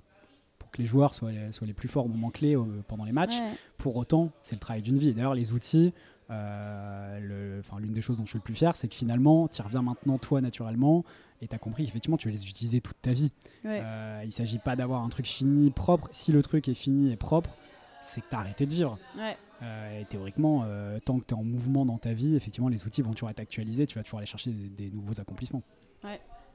pour 0.59 0.71
que 0.71 0.81
les 0.81 0.87
joueurs 0.87 1.13
soient 1.13 1.31
les, 1.31 1.51
soient 1.51 1.67
les 1.67 1.73
plus 1.73 1.87
forts 1.87 2.05
au 2.05 2.09
moment 2.09 2.29
clé 2.29 2.55
euh, 2.55 2.63
pendant 2.87 3.05
les 3.05 3.11
matchs. 3.11 3.39
Ouais. 3.39 3.53
Pour 3.77 3.95
autant, 3.95 4.31
c'est 4.41 4.55
le 4.55 4.59
travail 4.59 4.81
d'une 4.81 4.97
vie. 4.97 5.13
D'ailleurs, 5.13 5.35
les 5.35 5.53
outils, 5.53 5.93
euh, 6.31 7.61
l'une 7.77 7.93
des 7.93 8.01
choses 8.01 8.17
dont 8.17 8.25
je 8.25 8.29
suis 8.29 8.39
le 8.39 8.43
plus 8.43 8.55
fier, 8.55 8.75
c'est 8.75 8.87
que 8.87 8.95
finalement, 8.95 9.47
tu 9.47 9.61
y 9.61 9.63
reviens 9.63 9.81
maintenant 9.81 10.17
toi 10.17 10.41
naturellement 10.41 11.03
et 11.41 11.47
tu 11.47 11.55
as 11.55 11.59
compris 11.59 11.85
qu'effectivement, 11.85 12.17
tu 12.17 12.27
vas 12.27 12.33
les 12.33 12.47
utiliser 12.47 12.81
toute 12.81 13.01
ta 13.01 13.13
vie. 13.13 13.31
Ouais. 13.63 13.81
Euh, 13.83 14.21
il 14.23 14.31
s'agit 14.31 14.59
pas 14.59 14.75
d'avoir 14.75 15.03
un 15.03 15.09
truc 15.09 15.27
fini, 15.27 15.69
propre. 15.69 16.09
Si 16.11 16.31
le 16.31 16.41
truc 16.41 16.67
est 16.67 16.75
fini 16.75 17.11
et 17.11 17.15
propre, 17.15 17.55
c'est 18.01 18.21
que 18.21 18.29
tu 18.29 18.35
as 18.35 18.39
arrêté 18.39 18.65
de 18.65 18.73
vivre. 18.73 18.97
Ouais. 19.17 19.37
Euh, 19.61 20.01
et 20.01 20.05
théoriquement, 20.05 20.63
euh, 20.65 20.99
tant 20.99 21.19
que 21.19 21.25
tu 21.25 21.33
es 21.33 21.37
en 21.37 21.43
mouvement 21.43 21.85
dans 21.85 21.97
ta 21.97 22.13
vie, 22.13 22.35
effectivement, 22.35 22.69
les 22.69 22.85
outils 22.85 23.01
vont 23.01 23.13
toujours 23.13 23.29
être 23.29 23.39
actualisés, 23.39 23.85
tu 23.85 23.97
vas 23.97 24.03
toujours 24.03 24.19
aller 24.19 24.25
chercher 24.25 24.51
des, 24.51 24.89
des 24.89 24.95
nouveaux 24.95 25.19
accomplissements. 25.19 25.63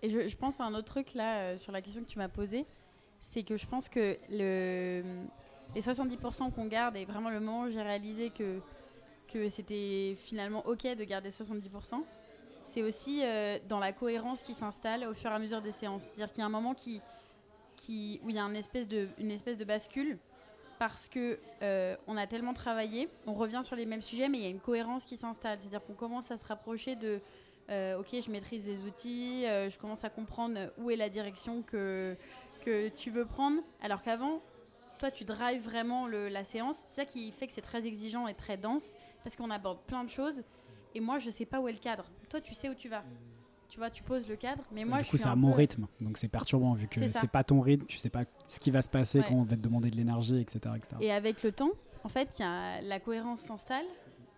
Et 0.03 0.11
je, 0.11 0.37
pense 0.37 0.61
à 0.61 0.65
un 0.65 0.75
autre 0.75 0.87
truc 0.87 1.15
là 1.15 1.41
euh, 1.41 1.57
sur 1.57 1.73
la 1.73 1.83
question 1.83 2.03
que 2.03 2.09
tu 2.09 2.19
m'as 2.19 2.29
posée, 2.29 2.65
c'est 3.21 3.43
que 3.43 3.57
je 3.57 3.67
pense 3.67 3.89
que 3.89 4.17
le, 4.31 5.03
les 5.75 5.81
70% 5.81 6.53
qu'on 6.53 6.67
garde 6.67 6.97
est 6.97 7.05
vraiment 7.05 7.31
le 7.31 7.41
moment 7.41 7.63
où 7.63 7.71
j'ai 7.71 7.83
réalisé 7.83 8.31
que, 8.31 8.61
que 9.29 9.49
c'était 9.49 10.15
finalement 10.17 10.67
ok 10.67 10.85
de 10.97 11.05
garder 11.05 11.29
70%. 11.29 12.03
C'est 12.67 12.83
aussi 12.83 13.21
euh, 13.25 13.59
dans 13.69 13.79
la 13.79 13.93
cohérence 13.93 14.43
qui 14.43 14.55
s'installe 14.55 15.05
au 15.05 15.13
fur 15.13 15.31
et 15.31 15.35
à 15.35 15.39
mesure 15.39 15.61
des 15.61 15.73
séances. 15.73 16.03
C'est-à-dire 16.05 16.33
qu'il 16.33 16.39
y 16.39 16.43
a 16.43 16.47
un 16.47 16.51
moment 16.51 16.71
où 16.71 16.77
il 16.87 18.33
y 18.35 18.39
a 18.39 18.43
une 18.43 18.57
espèce 18.57 18.87
de, 18.87 19.65
bascule 19.65 20.19
parce 20.79 21.09
que 21.09 21.39
euh, 21.63 21.97
on 22.07 22.17
a 22.17 22.27
tellement 22.27 22.55
travaillé, 22.55 23.09
on 23.27 23.35
revient 23.35 23.61
sur 23.63 23.77
les 23.77 23.87
mêmes 23.87 24.01
sujets, 24.01 24.29
mais 24.29 24.39
il 24.39 24.45
y 24.45 24.47
a 24.47 24.51
une 24.51 24.61
cohérence 24.61 25.05
qui 25.05 25.17
s'installe. 25.17 25.59
C'est-à-dire 25.59 25.85
qu'on 25.85 25.95
commence 25.95 26.31
à 26.31 26.39
se 26.39 26.47
rapprocher 26.47 26.97
de 26.97 27.21
ok, 27.99 28.09
je 28.25 28.31
maîtrise 28.31 28.67
les 28.67 28.83
outils, 28.85 29.47
euh, 29.47 29.71
je 29.71 29.79
commence 29.79 30.05
à 30.05 30.11
comprendre 30.11 30.59
où 30.79 30.91
est 30.91 30.97
la 30.97 31.09
direction 31.09 31.63
que, 31.63 32.17
que 32.65 32.89
tu 32.89 33.11
veux 33.11 33.25
prendre. 33.25 33.61
Alors 33.81 34.03
qu'avant, 34.03 34.41
toi, 34.99 35.11
tu 35.11 35.25
drives 35.25 35.63
vraiment 35.63 36.07
le- 36.07 36.29
la 36.29 36.45
séance. 36.45 36.83
C'est 36.89 37.03
ça 37.03 37.05
qui 37.07 37.31
fait 37.33 37.47
que 37.47 37.53
c'est 37.53 37.61
très 37.63 37.87
exigeant 37.87 38.27
et 38.27 38.35
très 38.35 38.57
dense 38.57 38.95
parce 39.25 39.37
qu'on 39.37 39.51
aborde 39.51 39.79
plein 39.87 40.05
de 40.05 40.11
choses. 40.11 40.43
Et 40.95 41.01
moi, 41.01 41.19
je 41.19 41.31
sais 41.31 41.47
pas 41.47 41.61
où 41.61 41.69
est 41.69 41.73
le 41.73 41.79
cadre. 41.79 42.11
Toi, 42.29 42.41
tu 42.41 42.53
sais 42.55 42.69
où 42.69 42.75
tu 42.75 42.89
vas. 42.89 43.05
Tu 43.69 43.79
vois, 43.79 43.89
tu 43.89 44.03
poses 44.03 44.29
le 44.29 44.35
cadre, 44.35 44.65
mais 44.73 44.85
moi, 44.85 44.99
du 44.99 45.05
je 45.05 45.11
coup, 45.11 45.17
c'est 45.17 45.29
à 45.29 45.37
mon 45.37 45.51
peu- 45.53 45.59
rythme, 45.59 45.87
donc 46.01 46.19
c'est 46.19 46.27
perturbant 46.27 46.73
vu 46.75 46.89
que 46.89 47.07
C'est 47.07 47.31
pas 47.31 47.45
ton 47.45 47.61
rythme, 47.61 47.87
tu 47.87 47.99
sais 47.99 48.11
pas 48.11 48.25
ce 48.49 48.59
qui 48.59 48.73
va 48.73 48.83
se 48.83 48.89
passer 48.89 49.21
Ouais. 49.21 49.25
quand 49.29 49.35
on 49.37 49.45
va 49.45 49.55
te 49.55 49.61
demander 49.61 49.91
de 49.91 49.97
l'énergie, 49.97 50.41
etc. 50.41 50.59
etc. 50.75 50.97
Et 51.01 51.13
avec 51.13 51.45
le 51.45 51.53
temps, 51.53 51.71
en 52.03 52.09
fait, 52.09 52.37
y 52.41 52.43
a, 52.43 52.81
la 52.81 52.99
cohérence 52.99 53.39
s'installe. 53.43 53.87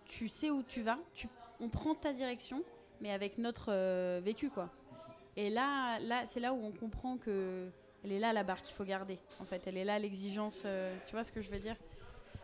Tu 0.04 0.28
sais 0.28 0.50
où 0.50 0.62
tu 0.62 0.82
vas. 0.82 0.98
Tu, 1.14 1.28
on 1.60 1.70
prend 1.70 1.94
ta 1.94 2.12
direction, 2.12 2.62
mais 3.02 3.10
avec 3.12 3.36
notre 3.38 3.66
euh, 3.70 4.20
vécu, 4.24 4.48
quoi. 4.48 4.70
Et 5.36 5.50
là, 5.50 5.98
là 6.00 6.22
c'est 6.26 6.40
là 6.40 6.52
où 6.54 6.64
on 6.64 6.70
comprend 6.72 7.16
que 7.18 7.68
elle 8.04 8.12
est 8.12 8.18
là 8.18 8.32
la 8.32 8.42
barre 8.44 8.62
qu'il 8.62 8.74
faut 8.74 8.84
garder. 8.84 9.18
En 9.40 9.44
fait, 9.44 9.62
elle 9.66 9.76
est 9.76 9.84
là 9.84 9.98
l'exigence. 9.98 10.62
euh, 10.64 10.96
tu 11.06 11.12
vois 11.12 11.22
ce 11.24 11.30
que 11.32 11.40
je 11.42 11.50
veux 11.50 11.58
dire? 11.58 11.76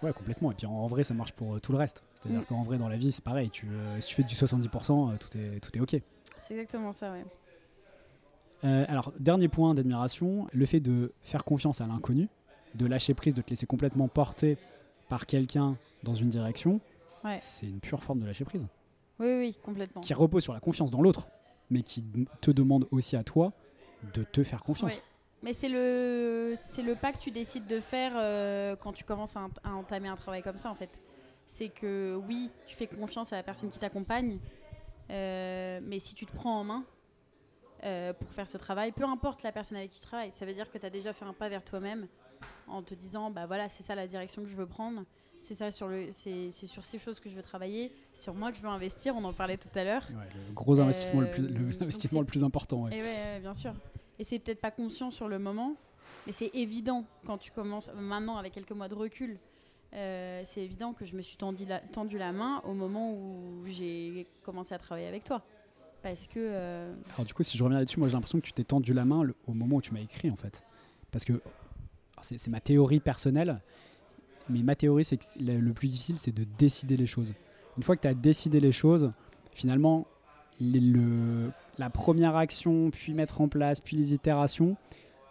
Ouais, 0.02 0.12
complètement. 0.12 0.52
Et 0.52 0.54
puis 0.54 0.66
en, 0.66 0.72
en 0.72 0.86
vrai, 0.86 1.02
ça 1.02 1.14
marche 1.14 1.32
pour 1.32 1.56
euh, 1.56 1.58
tout 1.60 1.72
le 1.72 1.78
reste. 1.78 2.04
C'est-à-dire 2.14 2.42
Mm. 2.42 2.44
qu'en 2.46 2.62
vrai, 2.62 2.78
dans 2.78 2.88
la 2.88 2.96
vie, 2.96 3.10
c'est 3.10 3.24
pareil. 3.24 3.50
Tu, 3.50 3.66
euh, 3.66 4.00
si 4.00 4.08
tu 4.08 4.14
fais 4.14 4.22
du 4.22 4.34
70%, 4.36 5.10
euh, 5.12 5.16
tout, 5.16 5.36
est, 5.36 5.58
tout 5.60 5.76
est 5.76 5.80
OK. 5.80 6.00
C'est 6.42 6.54
exactement 6.54 6.92
ça, 6.92 7.12
ouais. 7.12 7.24
Alors, 8.62 9.12
dernier 9.20 9.48
point 9.48 9.72
d'admiration, 9.74 10.48
le 10.52 10.66
fait 10.66 10.80
de 10.80 11.12
faire 11.22 11.44
confiance 11.44 11.80
à 11.80 11.86
l'inconnu, 11.86 12.28
de 12.74 12.86
lâcher 12.86 13.14
prise, 13.14 13.34
de 13.34 13.42
te 13.42 13.50
laisser 13.50 13.66
complètement 13.66 14.08
porter 14.08 14.56
par 15.08 15.26
quelqu'un 15.26 15.76
dans 16.02 16.14
une 16.14 16.28
direction, 16.28 16.80
Ouais. 17.24 17.38
c'est 17.40 17.66
une 17.66 17.80
pure 17.80 18.02
forme 18.02 18.20
de 18.20 18.26
lâcher 18.26 18.44
prise. 18.44 18.66
Oui, 19.20 19.38
oui, 19.38 19.58
complètement. 19.62 20.00
Qui 20.00 20.14
repose 20.14 20.42
sur 20.42 20.52
la 20.52 20.60
confiance 20.60 20.90
dans 20.90 21.02
l'autre, 21.02 21.28
mais 21.70 21.82
qui 21.82 22.04
te 22.40 22.50
demande 22.50 22.86
aussi 22.90 23.16
à 23.16 23.24
toi 23.24 23.52
de 24.14 24.22
te 24.22 24.42
faire 24.42 24.62
confiance. 24.62 24.92
Mais 25.42 25.52
c'est 25.52 25.68
le, 25.68 26.54
c'est 26.60 26.82
le 26.82 26.96
pas 26.96 27.12
que 27.12 27.18
tu 27.18 27.30
décides 27.30 27.66
de 27.66 27.80
faire 27.80 28.12
euh, 28.16 28.74
quand 28.76 28.92
tu 28.92 29.04
commences 29.04 29.36
à 29.36 29.48
entamer 29.64 30.08
un 30.08 30.16
travail 30.16 30.42
comme 30.42 30.58
ça, 30.58 30.70
en 30.70 30.74
fait. 30.74 31.00
C'est 31.46 31.68
que 31.68 32.20
oui, 32.28 32.50
tu 32.66 32.76
fais 32.76 32.86
confiance 32.86 33.32
à 33.32 33.36
la 33.36 33.42
personne 33.42 33.70
qui 33.70 33.78
t'accompagne, 33.78 34.38
euh, 35.10 35.80
mais 35.82 35.98
si 35.98 36.14
tu 36.14 36.26
te 36.26 36.32
prends 36.32 36.60
en 36.60 36.64
main 36.64 36.84
euh, 37.84 38.12
pour 38.12 38.30
faire 38.32 38.48
ce 38.48 38.58
travail, 38.58 38.92
peu 38.92 39.04
importe 39.04 39.42
la 39.42 39.52
personne 39.52 39.78
avec 39.78 39.90
qui 39.90 40.00
tu 40.00 40.06
travailles, 40.06 40.32
ça 40.32 40.44
veut 40.44 40.52
dire 40.52 40.70
que 40.70 40.76
tu 40.76 40.84
as 40.84 40.90
déjà 40.90 41.12
fait 41.12 41.24
un 41.24 41.32
pas 41.32 41.48
vers 41.48 41.64
toi-même 41.64 42.08
en 42.66 42.82
te 42.82 42.94
disant, 42.94 43.30
bah 43.30 43.46
voilà, 43.46 43.68
c'est 43.68 43.82
ça 43.82 43.94
la 43.94 44.06
direction 44.06 44.42
que 44.42 44.48
je 44.48 44.56
veux 44.56 44.66
prendre, 44.66 45.04
c'est 45.48 45.54
ça 45.54 45.70
sur 45.70 45.88
le, 45.88 46.08
c'est, 46.12 46.50
c'est 46.50 46.66
sur 46.66 46.84
ces 46.84 46.98
choses 46.98 47.18
que 47.20 47.30
je 47.30 47.34
veux 47.34 47.42
travailler, 47.42 47.90
sur 48.14 48.34
moi 48.34 48.50
que 48.50 48.58
je 48.58 48.62
veux 48.62 48.68
investir, 48.68 49.16
on 49.16 49.24
en 49.24 49.32
parlait 49.32 49.56
tout 49.56 49.68
à 49.74 49.82
l'heure. 49.84 50.06
Ouais, 50.10 50.28
le 50.48 50.52
gros 50.52 50.78
investissement, 50.78 51.20
le, 51.22 51.30
plus, 51.30 51.44
Euh, 51.44 51.48
le- 51.48 51.54
donc 51.70 51.80
l'investissement 51.80 52.18
c'est- 52.18 52.22
le 52.22 52.26
plus 52.26 52.44
important. 52.44 52.82
ouais. 52.82 52.94
Et 52.96 53.00
ouais, 53.00 53.02
ouais, 53.02 53.40
bien 53.40 53.54
sûr. 53.54 53.72
Et 54.18 54.24
c'est 54.24 54.38
peut-être 54.38 54.60
pas 54.60 54.70
conscient 54.70 55.10
sur 55.10 55.26
le 55.26 55.38
moment, 55.38 55.74
mais 56.26 56.32
c'est 56.32 56.50
évident 56.52 57.04
quand 57.24 57.38
tu 57.38 57.50
commences, 57.50 57.90
maintenant 57.96 58.36
avec 58.36 58.52
quelques 58.52 58.72
mois 58.72 58.88
de 58.88 58.94
recul, 58.94 59.38
euh, 59.94 60.42
c'est 60.44 60.60
évident 60.60 60.92
que 60.92 61.06
je 61.06 61.16
me 61.16 61.22
suis 61.22 61.38
tendu 61.38 61.64
la, 61.64 61.80
tendu 61.80 62.18
la 62.18 62.32
main 62.32 62.60
au 62.64 62.74
moment 62.74 63.12
où 63.14 63.62
j'ai 63.66 64.26
commencé 64.44 64.74
à 64.74 64.78
travailler 64.78 65.06
avec 65.06 65.24
toi. 65.24 65.42
Parce 66.02 66.26
que. 66.26 66.34
euh, 66.38 66.94
Alors 67.14 67.24
du 67.24 67.32
coup, 67.32 67.42
si 67.42 67.56
je 67.56 67.64
reviens 67.64 67.78
là-dessus, 67.78 67.98
moi 67.98 68.08
j'ai 68.08 68.14
l'impression 68.14 68.38
que 68.38 68.44
tu 68.44 68.52
t'es 68.52 68.64
tendu 68.64 68.92
la 68.92 69.04
main 69.06 69.22
le- 69.22 69.34
au 69.46 69.54
moment 69.54 69.76
où 69.76 69.80
tu 69.82 69.92
m'as 69.94 70.00
écrit 70.00 70.30
en 70.30 70.36
fait. 70.36 70.62
Parce 71.10 71.24
que 71.24 71.40
c'est 72.20 72.48
ma 72.48 72.60
théorie 72.60 73.00
personnelle, 73.00 73.60
mais 74.48 74.62
ma 74.62 74.74
théorie 74.74 75.04
c'est 75.04 75.16
que 75.16 75.24
le, 75.40 75.72
plus 75.72 75.88
difficile 75.88 76.16
c'est 76.18 76.34
de 76.34 76.44
décider 76.58 76.96
les 76.96 77.06
choses. 77.06 77.34
Une 77.76 77.82
fois 77.82 77.96
que 77.96 78.02
tu 78.02 78.08
as 78.08 78.14
décidé 78.14 78.60
les 78.60 78.72
choses, 78.72 79.12
finalement, 79.52 80.06
les- 80.60 80.80
le, 80.80 81.50
la 81.78 81.90
première 81.90 82.34
action, 82.36 82.90
puis 82.90 83.14
mettre 83.14 83.40
en 83.40 83.48
place, 83.48 83.78
puis 83.80 83.96
les 83.96 84.14
itérations, 84.14 84.76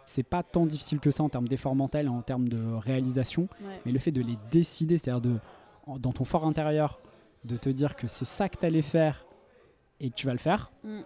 c'est 0.06 0.22
pas 0.22 0.42
tant 0.42 0.64
difficile 0.64 1.00
que 1.00 1.10
ça 1.10 1.22
en 1.22 1.28
termes 1.28 1.48
d'effort 1.48 1.74
mental 1.76 2.06
et 2.06 2.08
en 2.08 2.22
termes 2.22 2.48
de 2.48 2.58
réalisation. 2.74 3.42
ouais. 3.60 3.80
Mais 3.84 3.92
le 3.92 3.98
fait 3.98 4.12
de 4.12 4.22
les 4.22 4.38
décider, 4.50 4.96
c'est-à-dire 4.96 5.20
de, 5.20 5.38
dans 5.98 6.12
ton 6.12 6.24
fort 6.24 6.46
intérieur, 6.46 6.98
de 7.44 7.56
te 7.58 7.68
dire 7.68 7.94
que 7.96 8.08
c'est 8.08 8.24
ça 8.24 8.48
que 8.48 8.56
tu 8.56 8.64
allais 8.64 8.80
faire 8.82 9.26
et 10.00 10.08
que 10.08 10.14
tu 10.14 10.24
vas 10.26 10.32
le 10.32 10.38
faire, 10.38 10.72
Mm. 10.84 11.00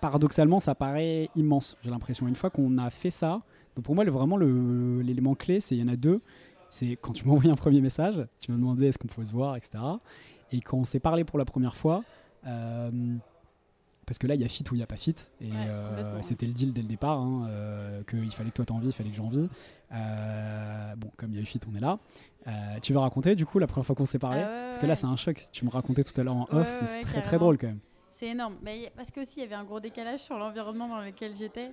paradoxalement, 0.00 0.58
ça 0.60 0.74
paraît 0.74 1.28
immense, 1.36 1.76
j'ai 1.82 1.90
l'impression. 1.90 2.26
Une 2.26 2.34
fois 2.34 2.50
qu'on 2.50 2.76
a 2.78 2.90
fait 2.90 3.10
ça, 3.10 3.40
donc 3.76 3.84
pour 3.84 3.94
moi, 3.94 4.04
le- 4.04 4.10
vraiment, 4.10 4.36
l'élément 4.36 5.34
clé, 5.34 5.60
c'est 5.60 5.76
il 5.76 5.80
y 5.84 5.88
en 5.88 5.92
a 5.92 5.96
deux. 5.96 6.20
C'est 6.72 6.96
quand 6.96 7.12
tu 7.12 7.24
m'as 7.26 7.32
envoyé 7.32 7.50
un 7.50 7.56
premier 7.56 7.80
message, 7.82 8.26
tu 8.40 8.50
m'as 8.50 8.56
demandé 8.56 8.86
est-ce 8.86 8.98
qu'on 8.98 9.08
pouvait 9.08 9.26
se 9.26 9.32
voir, 9.32 9.56
etc. 9.56 9.72
Et 10.52 10.60
quand 10.60 10.78
on 10.78 10.84
s'est 10.84 11.00
parlé 11.00 11.22
pour 11.22 11.38
la 11.38 11.44
première 11.44 11.76
fois, 11.76 12.02
euh, 12.46 12.90
parce 14.06 14.18
que 14.18 14.26
là, 14.26 14.34
il 14.34 14.40
y 14.40 14.44
a 14.44 14.48
fit 14.48 14.64
ou 14.70 14.74
il 14.74 14.78
n'y 14.78 14.82
a 14.82 14.86
pas 14.86 14.96
fit. 14.96 15.14
Et 15.40 15.46
Ouais, 15.46 15.52
euh, 15.68 16.22
c'était 16.22 16.46
le 16.46 16.52
deal 16.52 16.72
dès 16.72 16.80
le 16.82 16.88
départ, 16.88 17.18
hein, 17.18 17.46
euh, 17.48 18.02
qu'il 18.04 18.30
fallait 18.32 18.50
que 18.50 18.56
toi 18.56 18.64
t'envies, 18.64 18.88
il 18.88 18.92
fallait 18.92 19.10
que 19.10 19.16
j'envie. 19.16 19.48
Euh, 19.92 20.96
bon, 20.96 21.10
comme 21.16 21.30
il 21.30 21.36
y 21.36 21.38
a 21.38 21.42
eu 21.42 21.46
fit, 21.46 21.60
on 21.70 21.74
est 21.74 21.80
là. 21.80 21.98
Tu 22.80 22.92
veux 22.92 22.98
raconter 22.98 23.36
du 23.36 23.46
coup 23.46 23.58
la 23.58 23.66
première 23.66 23.86
fois 23.86 23.94
qu'on 23.94 24.06
s'est 24.06 24.18
parlé? 24.18 24.40
Ah 24.40 24.48
ouais, 24.48 24.64
Parce 24.66 24.78
que 24.78 24.86
là, 24.86 24.92
ouais. 24.92 24.96
c'est 24.96 25.06
un 25.06 25.16
choc. 25.16 25.40
Tu 25.52 25.64
me 25.64 25.70
racontais 25.70 26.02
tout 26.02 26.18
à 26.20 26.24
l'heure 26.24 26.36
en 26.36 26.46
off, 26.50 26.78
mais 26.80 26.86
c'est 26.86 27.00
très 27.00 27.20
très 27.20 27.38
drôle 27.38 27.58
quand 27.58 27.68
même. 27.68 27.80
C'est 28.10 28.28
énorme. 28.28 28.56
Mais 28.62 28.90
parce 28.96 29.10
que 29.10 29.20
aussi, 29.20 29.40
il 29.40 29.42
y 29.42 29.46
avait 29.46 29.54
un 29.54 29.64
gros 29.64 29.78
décalage 29.80 30.20
sur 30.20 30.38
l'environnement 30.38 30.88
dans 30.88 31.00
lequel 31.00 31.34
j'étais. 31.34 31.70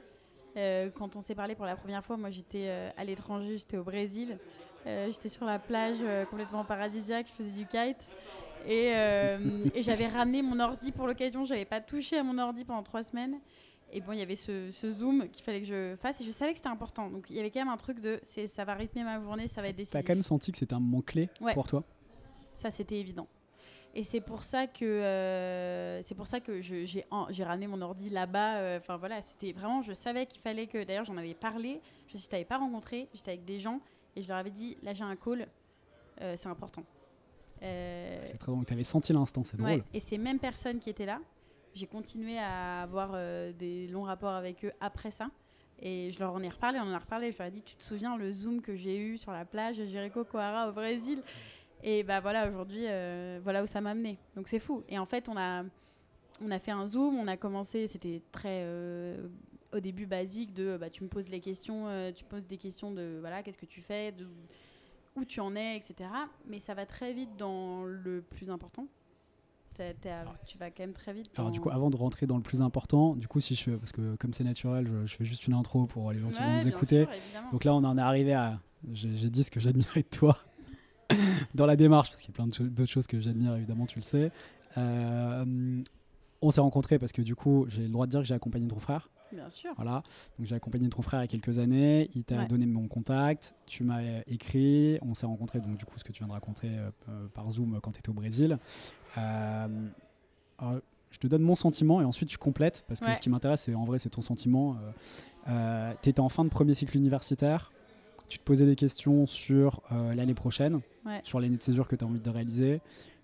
Quand 0.96 1.16
on 1.16 1.22
s'est 1.22 1.36
parlé 1.36 1.56
pour 1.56 1.66
la 1.66 1.76
première 1.76 2.04
fois, 2.06 2.18
moi 2.18 2.30
j'étais 2.30 2.70
à 2.96 3.04
l'étranger, 3.04 3.58
j'étais 3.58 3.78
au 3.78 3.84
Brésil. 3.84 4.38
Euh, 4.88 5.12
j'étais 5.12 5.30
sur 5.30 5.46
la 5.46 5.60
plage 5.60 5.98
euh, 6.02 6.26
complètement 6.26 6.64
paradisiaque, 6.64 7.28
je 7.28 7.34
faisais 7.44 7.58
du 7.60 7.66
kite. 7.68 8.08
Et, 8.68 8.92
euh, 8.96 9.66
et 9.74 9.84
j'avais 9.84 10.08
ramené 10.08 10.42
mon 10.42 10.60
ordi 10.60 10.92
pour 10.92 11.08
l'occasion, 11.08 11.46
j'avais 11.46 11.66
pas 11.66 11.80
touché 11.82 12.18
à 12.18 12.24
mon 12.24 12.38
ordi 12.38 12.66
pendant 12.66 12.84
trois 12.84 13.04
semaines. 13.04 13.40
Et 13.92 14.02
bon, 14.02 14.12
il 14.12 14.20
y 14.20 14.22
avait 14.22 14.36
ce, 14.36 14.70
ce 14.70 14.90
zoom 14.90 15.28
qu'il 15.30 15.44
fallait 15.44 15.62
que 15.62 15.68
je 15.68 15.96
fasse 15.96 16.22
et 16.22 16.24
je 16.26 16.32
savais 16.32 16.52
que 16.52 16.58
c'était 16.58 16.70
important. 16.70 17.10
Donc 17.10 17.30
il 17.30 17.36
y 17.36 17.40
avait 17.40 17.50
quand 17.50 17.60
même 17.62 17.70
un 17.70 17.78
truc 17.78 18.00
de 18.02 18.20
ça 18.24 18.64
va 18.66 18.76
rythmer 18.76 19.04
ma 19.04 19.20
journée, 19.22 19.48
ça 19.48 19.62
va 19.62 19.70
être 19.70 19.76
T'as 19.76 19.82
décisif. 19.84 20.02
quand 20.06 20.14
même 20.14 20.22
senti 20.24 20.52
que 20.52 20.58
c'était 20.58 20.76
un 20.76 20.80
moment 20.80 21.02
clé 21.02 21.30
Ouais. 21.42 21.54
pour 21.54 21.66
toi? 21.68 21.84
Ça, 22.54 22.70
c'était 22.70 22.98
évident. 23.00 23.28
Et 23.96 24.04
c'est 24.04 24.22
pour 24.22 24.44
ça 24.44 24.68
que 24.68 24.86
euh, 24.86 26.02
c'est 26.04 26.14
pour 26.14 26.28
ça 26.28 26.40
que 26.40 26.62
j'ai 26.62 27.06
en- 27.10 27.26
j'ai 27.32 27.44
ramené 27.44 27.66
mon 27.66 27.82
ordi 27.82 28.10
là-bas. 28.12 28.58
euh, 28.58 28.78
Enfin 28.78 28.98
voilà, 28.98 29.22
c'était 29.24 29.52
vraiment, 29.54 29.82
je 29.82 29.94
savais 29.94 30.28
qu'il 30.28 30.42
fallait 30.42 30.68
que. 30.68 30.84
D'ailleurs, 30.84 31.06
j'en 31.06 31.18
avais 31.18 31.34
parlé. 31.34 31.82
Je 32.08 32.18
ne 32.18 32.22
t'avais 32.22 32.46
pas 32.46 32.58
rencontré. 32.58 33.08
J'étais 33.16 33.32
avec 33.32 33.46
des 33.46 33.60
gens 33.60 33.80
et 34.20 34.24
je 34.24 34.28
leur 34.28 34.38
avais 34.38 34.52
dit 34.52 34.78
là 34.84 34.94
j'ai 34.94 35.04
un 35.04 35.16
call, 35.16 35.48
euh, 36.22 36.34
c'est 36.38 36.50
important. 36.50 36.84
Euh, 37.64 38.22
C'est 38.24 38.38
très 38.38 38.52
drôle. 38.52 38.66
T'avais 38.66 38.84
senti 38.84 39.12
l'instant, 39.14 39.44
c'est 39.44 39.58
drôle. 39.58 39.70
ouais. 39.70 39.84
Et 39.94 40.00
ces 40.00 40.18
mêmes 40.18 40.40
personnes 40.40 40.80
qui 40.80 40.90
étaient 40.90 41.06
là, 41.06 41.20
j'ai 41.74 41.88
continué 41.88 42.38
à 42.38 42.82
avoir 42.82 43.12
euh, 43.14 43.52
des 43.54 43.88
longs 43.88 44.04
rapports 44.04 44.34
avec 44.34 44.64
eux 44.66 44.72
après 44.80 45.12
ça. 45.12 45.30
Et 45.82 46.12
je 46.12 46.20
leur 46.20 46.34
en 46.34 46.42
ai 46.42 46.50
reparlé, 46.50 46.80
on 46.80 46.84
en 46.84 46.94
a 46.94 47.00
reparlé. 47.00 47.32
Je 47.32 47.38
leur 47.38 47.48
ai 47.48 47.52
dit, 47.52 47.64
tu 47.64 47.76
te 47.76 47.84
souviens 47.84 48.18
le 48.18 48.32
zoom 48.32 48.62
que 48.62 48.76
j'ai 48.76 48.98
eu 48.98 49.18
sur 49.18 49.32
la 49.32 49.46
plage 49.46 49.78
de 49.78 49.86
Jericho 49.86 50.24
Coara 50.26 50.70
au 50.70 50.74
Brésil? 50.74 51.22
Et 51.84 52.04
bah 52.04 52.20
voilà, 52.20 52.50
aujourd'hui, 52.50 52.84
euh, 52.86 53.40
voilà 53.44 53.64
où 53.64 53.66
ça 53.66 53.80
m'a 53.80 53.92
amené. 53.92 54.18
Donc 54.36 54.50
c'est 54.50 54.60
fou. 54.60 54.84
Et 54.90 55.00
en 55.00 55.06
fait, 55.06 55.30
on 55.30 55.38
a, 55.38 55.64
on 56.42 56.52
a 56.52 56.60
fait 56.60 56.72
un 56.72 56.86
zoom, 56.86 57.16
on 57.18 57.28
a 57.28 57.38
commencé, 57.38 57.88
c'était 57.88 58.22
très 58.32 58.64
au 59.74 59.80
début 59.80 60.06
basique 60.06 60.54
de 60.54 60.78
bah, 60.78 60.90
tu 60.90 61.04
me 61.04 61.10
poses 61.10 61.30
les 61.30 61.40
questions, 61.40 61.88
euh, 61.88 62.12
tu 62.12 62.24
poses 62.26 62.48
des 62.48 62.58
questions 62.58 62.92
de 62.92 63.18
voilà, 63.20 63.44
qu'est-ce 63.44 63.58
que 63.58 63.66
tu 63.66 63.82
fais, 63.82 64.12
de, 64.12 64.28
où 65.16 65.26
tu 65.26 65.40
en 65.40 65.56
es, 65.56 65.78
etc. 65.78 66.10
Mais 66.48 66.60
ça 66.60 66.74
va 66.74 66.86
très 66.86 67.14
vite 67.14 67.30
dans 67.38 67.84
le 67.84 68.22
plus 68.22 68.50
important, 68.50 68.88
t'es 69.76 69.94
à- 70.10 70.26
tu 70.46 70.58
vas 70.58 70.72
quand 70.72 70.84
même 70.84 70.94
très 70.94 71.14
vite. 71.14 71.30
Alors 71.38 71.52
du 71.52 71.60
coup, 71.62 71.70
avant 71.70 71.90
de 71.90 71.96
rentrer 71.96 72.26
dans 72.28 72.36
le 72.38 72.44
plus 72.44 72.62
important, 72.62 73.16
du 73.16 73.28
coup, 73.28 73.40
si 73.40 73.56
je 73.56 73.64
fais, 73.64 73.78
parce 73.78 73.92
que 73.92 74.16
comme 74.16 74.34
c'est 74.34 74.44
naturel, 74.44 74.88
je, 74.88 75.06
je 75.06 75.16
fais 75.16 75.26
juste 75.26 75.48
une 75.48 75.54
intro 75.54 75.86
pour 75.86 76.12
les 76.12 76.20
gens 76.20 76.30
qui 76.32 76.40
Ouais, 76.42 76.46
vont 76.48 76.56
nous 76.58 76.68
écouter. 76.68 77.06
sûr. 77.06 77.42
Donc 77.52 77.64
là, 77.64 77.74
on 77.76 77.84
en 77.84 77.98
est 77.98 78.02
arrivé 78.02 78.34
à. 78.34 78.60
J'ai 78.94 79.30
dit 79.30 79.44
ce 79.44 79.52
que 79.52 79.60
j'admirais 79.60 80.04
de 80.04 80.08
toi 80.08 80.38
dans 81.56 81.66
la 81.66 81.76
démarche, 81.76 82.10
parce 82.10 82.22
qu'il 82.22 82.32
y 82.32 82.34
a 82.34 82.36
plein 82.36 82.48
d'autres 82.48 82.92
choses 82.92 83.08
que 83.08 83.20
j'admire, 83.20 83.56
évidemment, 83.56 83.86
tu 83.86 83.98
le 84.00 84.04
sais. 84.04 84.32
Euh, 84.78 85.82
on 86.42 86.52
s'est 86.52 86.62
rencontrés 86.62 87.00
parce 87.00 87.12
que 87.12 87.22
du 87.22 87.36
coup, 87.36 87.66
j'ai 87.70 87.84
le 87.84 87.90
droit 87.90 88.06
de 88.06 88.12
dire 88.12 88.22
que 88.22 88.26
j'ai 88.26 88.34
accompagné 88.36 88.68
ton 88.68 88.80
frère. 88.80 89.10
Bien 89.32 89.50
sûr. 89.50 89.72
Voilà. 89.76 90.02
Donc 90.38 90.48
j'ai 90.48 90.56
accompagné 90.56 90.90
ton 90.90 91.02
frère 91.04 91.20
il 91.20 91.24
y 91.24 91.26
a 91.26 91.28
quelques 91.28 91.60
années. 91.60 92.10
Il 92.16 92.24
t'a 92.24 92.38
Ouais. 92.38 92.48
donné 92.48 92.66
mon 92.66 92.88
contact. 92.88 93.54
Tu 93.68 93.84
m'as 93.84 94.02
écrit. 94.28 94.98
On 95.04 95.14
s'est 95.14 95.26
rencontrés. 95.28 95.60
Donc 95.60 95.78
du 95.78 95.86
coup, 95.86 95.98
ce 96.00 96.04
que 96.04 96.12
tu 96.12 96.20
viens 96.20 96.28
de 96.28 96.34
raconter 96.34 96.68
euh, 96.70 96.90
euh, 97.10 97.28
par 97.34 97.50
Zoom 97.52 97.80
quand 97.82 97.92
tu 97.92 98.00
étais 98.00 98.10
au 98.10 98.14
Brésil. 98.14 98.58
Euh, 99.18 99.88
alors, 100.58 100.80
je 101.12 101.18
te 101.18 101.28
donne 101.28 101.42
mon 101.44 101.56
sentiment 101.56 102.02
et 102.02 102.06
ensuite 102.06 102.30
tu 102.30 102.38
complètes 102.38 102.86
parce 102.88 103.00
que 103.00 103.06
Ouais. 103.06 103.16
ce 103.16 103.22
qui 103.22 103.30
m'intéresse, 103.30 103.62
c'est 103.64 103.76
en 103.76 103.86
vrai, 103.86 104.00
c'est 104.00 104.10
ton 104.10 104.22
sentiment. 104.22 104.78
tu 106.04 106.10
étais 106.10 106.20
en 106.20 106.30
fin 106.30 106.44
de 106.44 106.50
premier 106.50 106.74
cycle 106.74 106.96
universitaire. 106.98 107.72
Tu 108.28 108.38
te 108.38 108.44
posais 108.44 108.66
des 108.68 108.76
questions 108.76 109.26
sur 109.26 109.82
euh, 109.92 110.14
l'année 110.14 110.36
prochaine, 110.36 110.82
Ouais. 111.06 111.20
sur 111.24 111.40
l'année 111.40 111.58
de 111.58 111.64
césure 111.64 111.88
que 111.88 111.96
tu 111.96 112.06
as 112.06 112.08
envie 112.08 112.20
de 112.20 112.30
réaliser. 112.30 112.80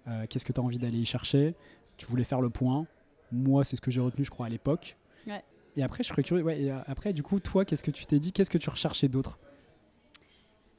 Euh, 0.07 0.25
Qu'est-ce 0.27 0.45
que 0.45 0.51
tu 0.53 0.59
as 0.59 0.63
envie 0.63 0.79
d'aller 0.79 0.97
y 0.97 1.05
chercher? 1.05 1.53
Tu 1.97 2.07
voulais 2.07 2.23
faire 2.23 2.41
le 2.41 2.49
point. 2.49 2.87
Moi, 3.35 3.63
c'est 3.63 3.75
ce 3.75 3.81
que 3.81 3.91
j'ai 3.91 4.01
retenu, 4.01 4.23
je 4.23 4.29
crois, 4.31 4.45
à 4.45 4.49
l'époque. 4.49 4.95
Ouais. 5.27 5.43
Et 5.75 5.83
après, 5.83 6.03
je 6.03 6.09
serais 6.09 6.23
curieux. 6.23 6.43
Ouais, 6.43 6.61
et 6.61 6.71
euh, 6.71 6.79
après, 6.87 7.11
du 7.11 7.21
coup, 7.21 7.39
toi, 7.39 7.65
qu'est-ce 7.65 7.83
que 7.83 7.91
tu 7.91 8.05
t'es 8.05 8.17
dit 8.17 8.31
Qu'est-ce 8.31 8.49
que 8.49 8.57
tu 8.57 8.69
recherchais 8.69 9.07
d'autre? 9.09 9.37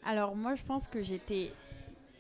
Alors 0.05 0.35
moi, 0.37 0.55
je 0.55 0.63
pense 0.63 0.89
que 0.89 1.03
j'étais... 1.03 1.53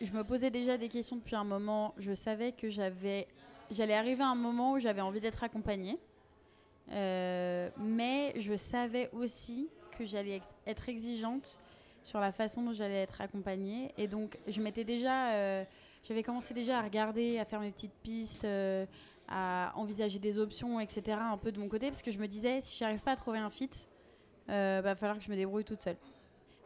Je 0.00 0.12
me 0.12 0.24
posais 0.24 0.50
déjà 0.50 0.76
des 0.76 0.88
questions 0.88 1.16
depuis 1.16 1.36
un 1.36 1.44
moment. 1.44 1.94
Je 1.96 2.12
savais 2.14 2.52
que 2.52 2.68
j'avais... 2.68 3.26
J'allais 3.70 3.94
arriver 3.94 4.22
à 4.22 4.28
un 4.28 4.34
moment 4.34 4.72
où 4.72 4.78
j'avais 4.78 5.00
envie 5.00 5.20
d'être 5.20 5.42
accompagnée. 5.42 5.98
Euh, 6.92 7.70
mais 7.78 8.34
je 8.38 8.56
savais 8.56 9.08
aussi 9.12 9.68
que 9.98 10.04
j'allais 10.04 10.36
ex- 10.36 10.48
être 10.66 10.88
exigeante 10.88 11.58
sur 12.04 12.20
la 12.20 12.30
façon 12.30 12.62
dont 12.62 12.72
j'allais 12.72 13.02
être 13.02 13.20
accompagnée. 13.20 13.92
Et 13.96 14.06
donc, 14.06 14.38
je 14.46 14.60
m'étais 14.60 14.84
déjà... 14.84 15.30
euh, 15.32 15.64
j'avais 16.04 16.22
commencé 16.22 16.54
déjà 16.54 16.78
à 16.78 16.82
regarder, 16.82 17.38
à 17.38 17.44
faire 17.44 17.60
mes 17.60 17.72
petites 17.72 17.94
pistes, 18.02 18.44
euh, 18.44 18.86
à 19.28 19.72
envisager 19.74 20.18
des 20.18 20.38
options, 20.38 20.80
etc. 20.80 21.18
un 21.20 21.36
peu 21.36 21.52
de 21.52 21.58
mon 21.58 21.68
côté. 21.68 21.88
Parce 21.88 22.02
que 22.02 22.10
je 22.10 22.18
me 22.18 22.26
disais, 22.26 22.60
si 22.60 22.76
j'arrive 22.76 23.00
pas 23.00 23.12
à 23.12 23.16
trouver 23.16 23.38
un 23.38 23.50
fit, 23.50 23.70
euh, 24.50 24.80
va 24.82 24.94
falloir 24.94 25.18
que 25.18 25.24
je 25.24 25.30
me 25.30 25.36
débrouille 25.36 25.64
toute 25.64 25.82
seule. 25.82 25.96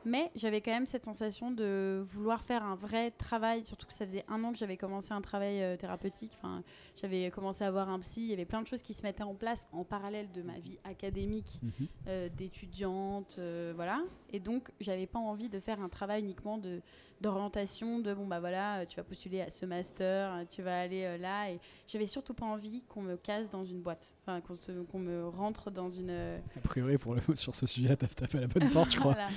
Mais 0.06 0.30
j'avais 0.34 0.62
quand 0.62 0.70
même 0.70 0.86
cette 0.86 1.04
sensation 1.04 1.50
de 1.50 2.02
vouloir 2.06 2.42
faire 2.42 2.62
un 2.62 2.74
vrai 2.74 3.10
travail, 3.10 3.66
surtout 3.66 3.86
que 3.86 3.92
ça 3.92 4.06
faisait 4.06 4.24
un 4.28 4.42
an 4.44 4.52
que 4.52 4.56
j'avais 4.56 4.78
commencé 4.78 5.12
un 5.12 5.20
travail 5.20 5.62
euh, 5.62 5.76
thérapeutique. 5.76 6.32
Enfin, 6.38 6.62
j'avais 6.96 7.30
commencé 7.30 7.64
à 7.64 7.70
voir 7.70 7.90
un 7.90 7.98
psy. 8.00 8.22
Il 8.22 8.28
y 8.28 8.32
avait 8.32 8.46
plein 8.46 8.62
de 8.62 8.66
choses 8.66 8.80
qui 8.80 8.94
se 8.94 9.02
mettaient 9.02 9.22
en 9.22 9.34
place 9.34 9.68
en 9.72 9.84
parallèle 9.84 10.32
de 10.32 10.40
ma 10.40 10.58
vie 10.58 10.78
académique 10.84 11.60
euh, 12.06 12.30
d'étudiante, 12.30 13.38
voilà. 13.74 14.02
Et 14.32 14.40
donc, 14.40 14.70
j'avais 14.80 15.06
pas 15.06 15.18
envie 15.18 15.50
de 15.50 15.60
faire 15.60 15.82
un 15.82 15.90
travail 15.90 16.22
uniquement 16.22 16.56
de 16.56 16.80
d'orientation, 17.20 17.98
de 17.98 18.14
bon 18.14 18.26
bah 18.26 18.40
voilà, 18.40 18.78
euh, 18.80 18.84
tu 18.86 18.96
vas 18.96 19.04
postuler 19.04 19.40
à 19.42 19.50
ce 19.50 19.66
master, 19.66 20.32
euh, 20.32 20.44
tu 20.48 20.62
vas 20.62 20.80
aller 20.80 21.04
euh, 21.04 21.18
là. 21.18 21.50
Et 21.50 21.60
j'avais 21.86 22.06
surtout 22.06 22.34
pas 22.34 22.46
envie 22.46 22.82
qu'on 22.88 23.02
me 23.02 23.16
casse 23.16 23.50
dans 23.50 23.64
une 23.64 23.80
boîte, 23.80 24.14
enfin 24.22 24.40
qu'on 24.40 24.56
qu'on 24.84 24.98
me 24.98 25.28
rentre 25.28 25.70
dans 25.70 25.90
une 25.90 26.10
euh, 26.10 26.38
A 26.56 26.60
priori, 26.60 26.96
pour 26.98 27.14
le, 27.14 27.20
sur 27.34 27.54
ce 27.54 27.66
sujet-là, 27.66 27.96
t'as 27.96 28.06
tapé 28.06 28.38
à 28.38 28.40
la 28.42 28.46
bonne 28.46 28.70
porte, 28.70 28.90
je 28.92 28.98
crois. 28.98 29.12
voilà. 29.12 29.28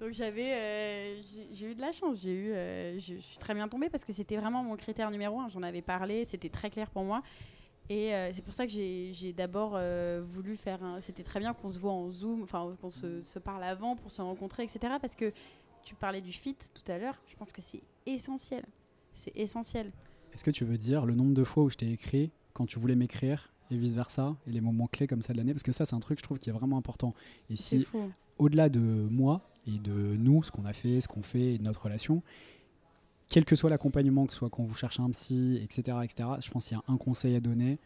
Donc 0.00 0.12
j'avais, 0.12 0.52
euh, 0.54 1.14
j'ai- 1.52 1.70
eu 1.70 1.74
de 1.74 1.80
la 1.80 1.92
chance. 1.92 2.20
J'ai 2.22 2.32
eu, 2.34 2.98
je 2.98 3.16
suis 3.20 3.38
très 3.38 3.54
bien 3.54 3.68
tombée 3.68 3.88
parce 3.88 4.04
que 4.04 4.12
c'était 4.12 4.36
vraiment 4.36 4.62
mon 4.62 4.76
critère 4.76 5.10
numéro 5.10 5.40
un. 5.40 5.48
J'en 5.48 5.62
avais 5.62 5.82
parlé, 5.82 6.24
c'était 6.24 6.48
très 6.50 6.68
clair 6.70 6.90
pour 6.90 7.04
moi. 7.04 7.22
Et 7.90 8.14
euh, 8.14 8.30
c'est 8.32 8.42
pour 8.42 8.54
ça 8.54 8.64
que 8.66 8.72
j'ai 8.72 9.10
j'ai 9.12 9.32
d'abord 9.34 9.72
euh, 9.74 10.22
voulu 10.26 10.56
faire 10.56 10.82
un. 10.82 11.00
C'était 11.00 11.22
très 11.22 11.38
bien 11.38 11.52
qu'on 11.52 11.68
se 11.68 11.78
voit 11.78 11.92
en 11.92 12.10
Zoom, 12.10 12.42
enfin 12.42 12.74
qu'on 12.80 12.90
se, 12.90 13.22
se 13.22 13.38
parle 13.38 13.62
avant 13.62 13.94
pour 13.94 14.10
se 14.10 14.22
rencontrer, 14.22 14.62
etc. 14.64 14.94
Parce 15.00 15.14
que 15.14 15.32
tu 15.84 15.94
parlais 15.94 16.20
du 16.20 16.32
fit 16.32 16.56
tout 16.56 16.90
à 16.90 16.98
l'heure. 16.98 17.20
Je 17.26 17.36
pense 17.36 17.52
que 17.52 17.62
c'est 17.62 17.82
essentiel. 18.06 18.64
C'est 19.14 19.36
essentiel. 19.36 19.92
Est-ce 20.32 20.42
que 20.42 20.50
tu 20.50 20.64
veux 20.64 20.78
dire 20.78 21.06
le 21.06 21.14
nombre 21.14 21.34
de 21.34 21.44
fois 21.44 21.64
où 21.64 21.70
je 21.70 21.76
t'ai 21.76 21.90
écrit 21.90 22.32
quand 22.52 22.66
tu 22.66 22.78
voulais 22.78 22.96
m'écrire 22.96 23.52
et 23.70 23.76
vice-versa, 23.76 24.36
et 24.46 24.50
les 24.50 24.60
moments 24.60 24.86
clés 24.86 25.06
comme 25.06 25.22
ça 25.22 25.32
de 25.32 25.38
l'année? 25.38 25.52
Parce 25.52 25.62
que 25.62 25.72
ça, 25.72 25.86
c'est 25.86 25.94
un 25.94 26.00
truc, 26.00 26.18
je 26.18 26.24
trouve, 26.24 26.38
qui 26.38 26.50
est 26.50 26.52
vraiment 26.52 26.76
important. 26.76 27.14
Et 27.50 27.56
si, 27.56 27.86
au-delà 28.38 28.68
de 28.68 28.80
moi 28.80 29.48
et 29.66 29.78
de 29.78 30.16
nous, 30.16 30.42
ce 30.42 30.50
qu'on 30.50 30.64
a 30.64 30.72
fait, 30.72 31.00
ce 31.00 31.08
qu'on 31.08 31.22
fait, 31.22 31.54
et 31.54 31.58
de 31.58 31.62
notre 31.62 31.82
relation, 31.82 32.22
quel 33.28 33.44
que 33.44 33.56
soit 33.56 33.70
l'accompagnement, 33.70 34.26
que 34.26 34.32
ce 34.32 34.40
soit 34.40 34.50
quand 34.50 34.64
vous 34.64 34.74
cherchez 34.74 35.02
un 35.02 35.10
psy, 35.10 35.58
etc., 35.62 35.98
etc., 36.02 36.28
je 36.40 36.50
pense 36.50 36.66
qu'il 36.66 36.76
y 36.76 36.80
a 36.80 36.92
un 36.92 36.96
conseil 36.96 37.36
à 37.36 37.40
donner, 37.40 37.78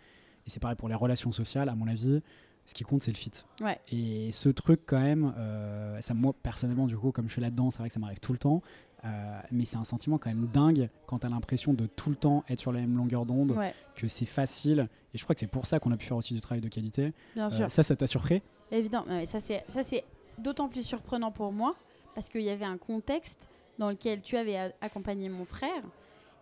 et 0.47 0.51
c'est 0.51 0.61
pareil 0.61 0.77
pour 0.77 0.89
les 0.89 0.95
relations 0.95 1.33
sociales, 1.33 1.69
à 1.69 1.75
mon 1.75 1.87
avis, 1.87 2.23
ce 2.69 2.75
qui 2.75 2.85
compte, 2.85 3.03
c'est 3.03 3.11
le 3.11 3.17
fit. 3.17 3.31
Ouais. 3.63 3.79
Et 3.91 4.31
ce 4.31 4.51
truc, 4.51 4.83
quand 4.85 5.01
même, 5.01 5.33
euh, 5.39 5.99
ça, 6.03 6.13
moi, 6.13 6.35
personnellement, 6.43 6.87
du 6.87 6.99
coup, 6.99 7.13
comme 7.13 7.27
je 7.29 7.33
suis 7.33 7.41
là-dedans, 7.41 7.71
c'est 7.71 7.79
vrai 7.79 7.89
que 7.89 7.95
ça 7.95 8.01
m'arrive 8.01 8.21
tout 8.21 8.33
le 8.33 8.39
temps, 8.39 8.61
euh, 9.07 9.41
mais 9.51 9.65
c'est 9.65 9.79
un 9.79 9.85
sentiment 9.85 10.19
quand 10.19 10.29
même 10.29 10.47
dingue 10.53 10.91
quand 11.07 11.21
t'as 11.21 11.31
l'impression 11.31 11.73
de 11.73 11.87
tout 11.87 12.11
le 12.11 12.17
temps 12.17 12.45
être 12.49 12.59
sur 12.61 12.73
la 12.73 12.81
même 12.81 12.97
longueur 12.97 13.25
d'onde, 13.25 13.53
Ouais, 13.53 13.73
que 13.95 14.07
c'est 14.09 14.27
facile, 14.27 14.89
et 15.15 15.19
je 15.19 15.23
crois 15.23 15.35
que 15.35 15.41
c'est 15.41 15.47
pour 15.47 15.67
ça 15.67 15.81
qu'on 15.81 15.93
a 15.93 15.97
pu 15.97 16.05
faire 16.05 16.17
aussi 16.19 16.35
du 16.35 16.41
travail 16.43 16.61
de 16.61 16.69
qualité. 16.69 17.13
bien 17.35 17.47
Euh, 17.47 17.51
sûr. 17.51 17.71
ça, 17.71 17.83
ça 17.83 17.97
t'a 17.97 18.07
surpris? 18.07 18.43
Évident, 18.71 19.05
mais 19.09 19.25
ça 19.25 19.41
c'est 19.41 20.05
d'autant 20.37 20.69
plus 20.69 20.83
surprenant 20.87 21.31
pour 21.33 21.53
moi 21.53 21.75
parce 22.15 22.29
qu'il 22.29 22.43
y 22.43 22.51
avait 22.51 22.67
un 22.67 22.77
contexte 22.77 23.49
dans 23.79 23.89
lequel 23.89 24.21
tu 24.21 24.37
avais 24.37 24.57
a- 24.59 24.73
accompagné 24.83 25.31
mon 25.31 25.45
frère 25.47 25.83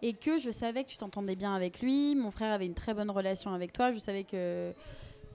et 0.02 0.12
que 0.14 0.38
je 0.40 0.50
savais 0.50 0.82
que 0.82 0.88
tu 0.88 0.96
t'entendais 0.96 1.36
bien 1.36 1.54
avec 1.54 1.80
lui, 1.80 2.16
mon 2.16 2.30
frère 2.32 2.52
avait 2.52 2.66
une 2.66 2.74
très 2.74 2.94
bonne 2.94 3.10
relation 3.10 3.52
avec 3.54 3.72
toi, 3.72 3.92
je 3.92 3.98
savais 4.00 4.24
que 4.24 4.72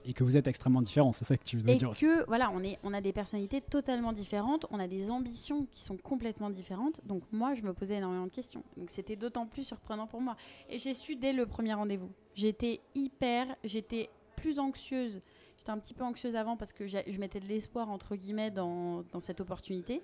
et 0.04 0.12
que 0.12 0.24
vous 0.24 0.36
êtes 0.36 0.46
extrêmement 0.46 0.82
différents, 0.82 1.12
c'est 1.12 1.24
ça 1.24 1.36
que 1.36 1.44
tu 1.44 1.56
veux 1.58 1.70
et 1.70 1.76
dire 1.76 1.90
aussi. 1.90 2.02
que 2.02 2.24
voilà, 2.26 2.50
on 2.50 2.62
est 2.62 2.78
on 2.82 2.92
a 2.92 3.00
des 3.00 3.12
personnalités 3.12 3.60
totalement 3.60 4.12
différentes, 4.12 4.66
on 4.70 4.78
a 4.78 4.88
des 4.88 5.10
ambitions 5.10 5.66
qui 5.66 5.82
sont 5.82 5.96
complètement 5.96 6.50
différentes. 6.50 7.00
Donc 7.06 7.22
moi, 7.32 7.54
je 7.54 7.62
me 7.62 7.72
posais 7.72 7.96
énormément 7.96 8.26
de 8.26 8.32
questions. 8.32 8.62
Donc 8.76 8.90
c'était 8.90 9.16
d'autant 9.16 9.46
plus 9.46 9.64
surprenant 9.64 10.06
pour 10.06 10.20
moi 10.20 10.36
et 10.68 10.78
j'ai 10.78 10.94
su 10.94 11.16
dès 11.16 11.32
le 11.32 11.46
premier 11.46 11.74
rendez-vous. 11.74 12.10
J'étais 12.34 12.80
hyper, 12.94 13.46
j'étais 13.64 14.10
plus 14.36 14.58
anxieuse. 14.58 15.20
J'étais 15.58 15.70
un 15.70 15.78
petit 15.78 15.94
peu 15.94 16.02
anxieuse 16.02 16.34
avant 16.34 16.56
parce 16.56 16.72
que 16.72 16.86
je 16.86 17.18
mettais 17.18 17.38
de 17.38 17.46
l'espoir 17.46 17.88
entre 17.88 18.16
guillemets 18.16 18.50
dans, 18.50 19.02
dans 19.12 19.20
cette 19.20 19.40
opportunité. 19.40 20.02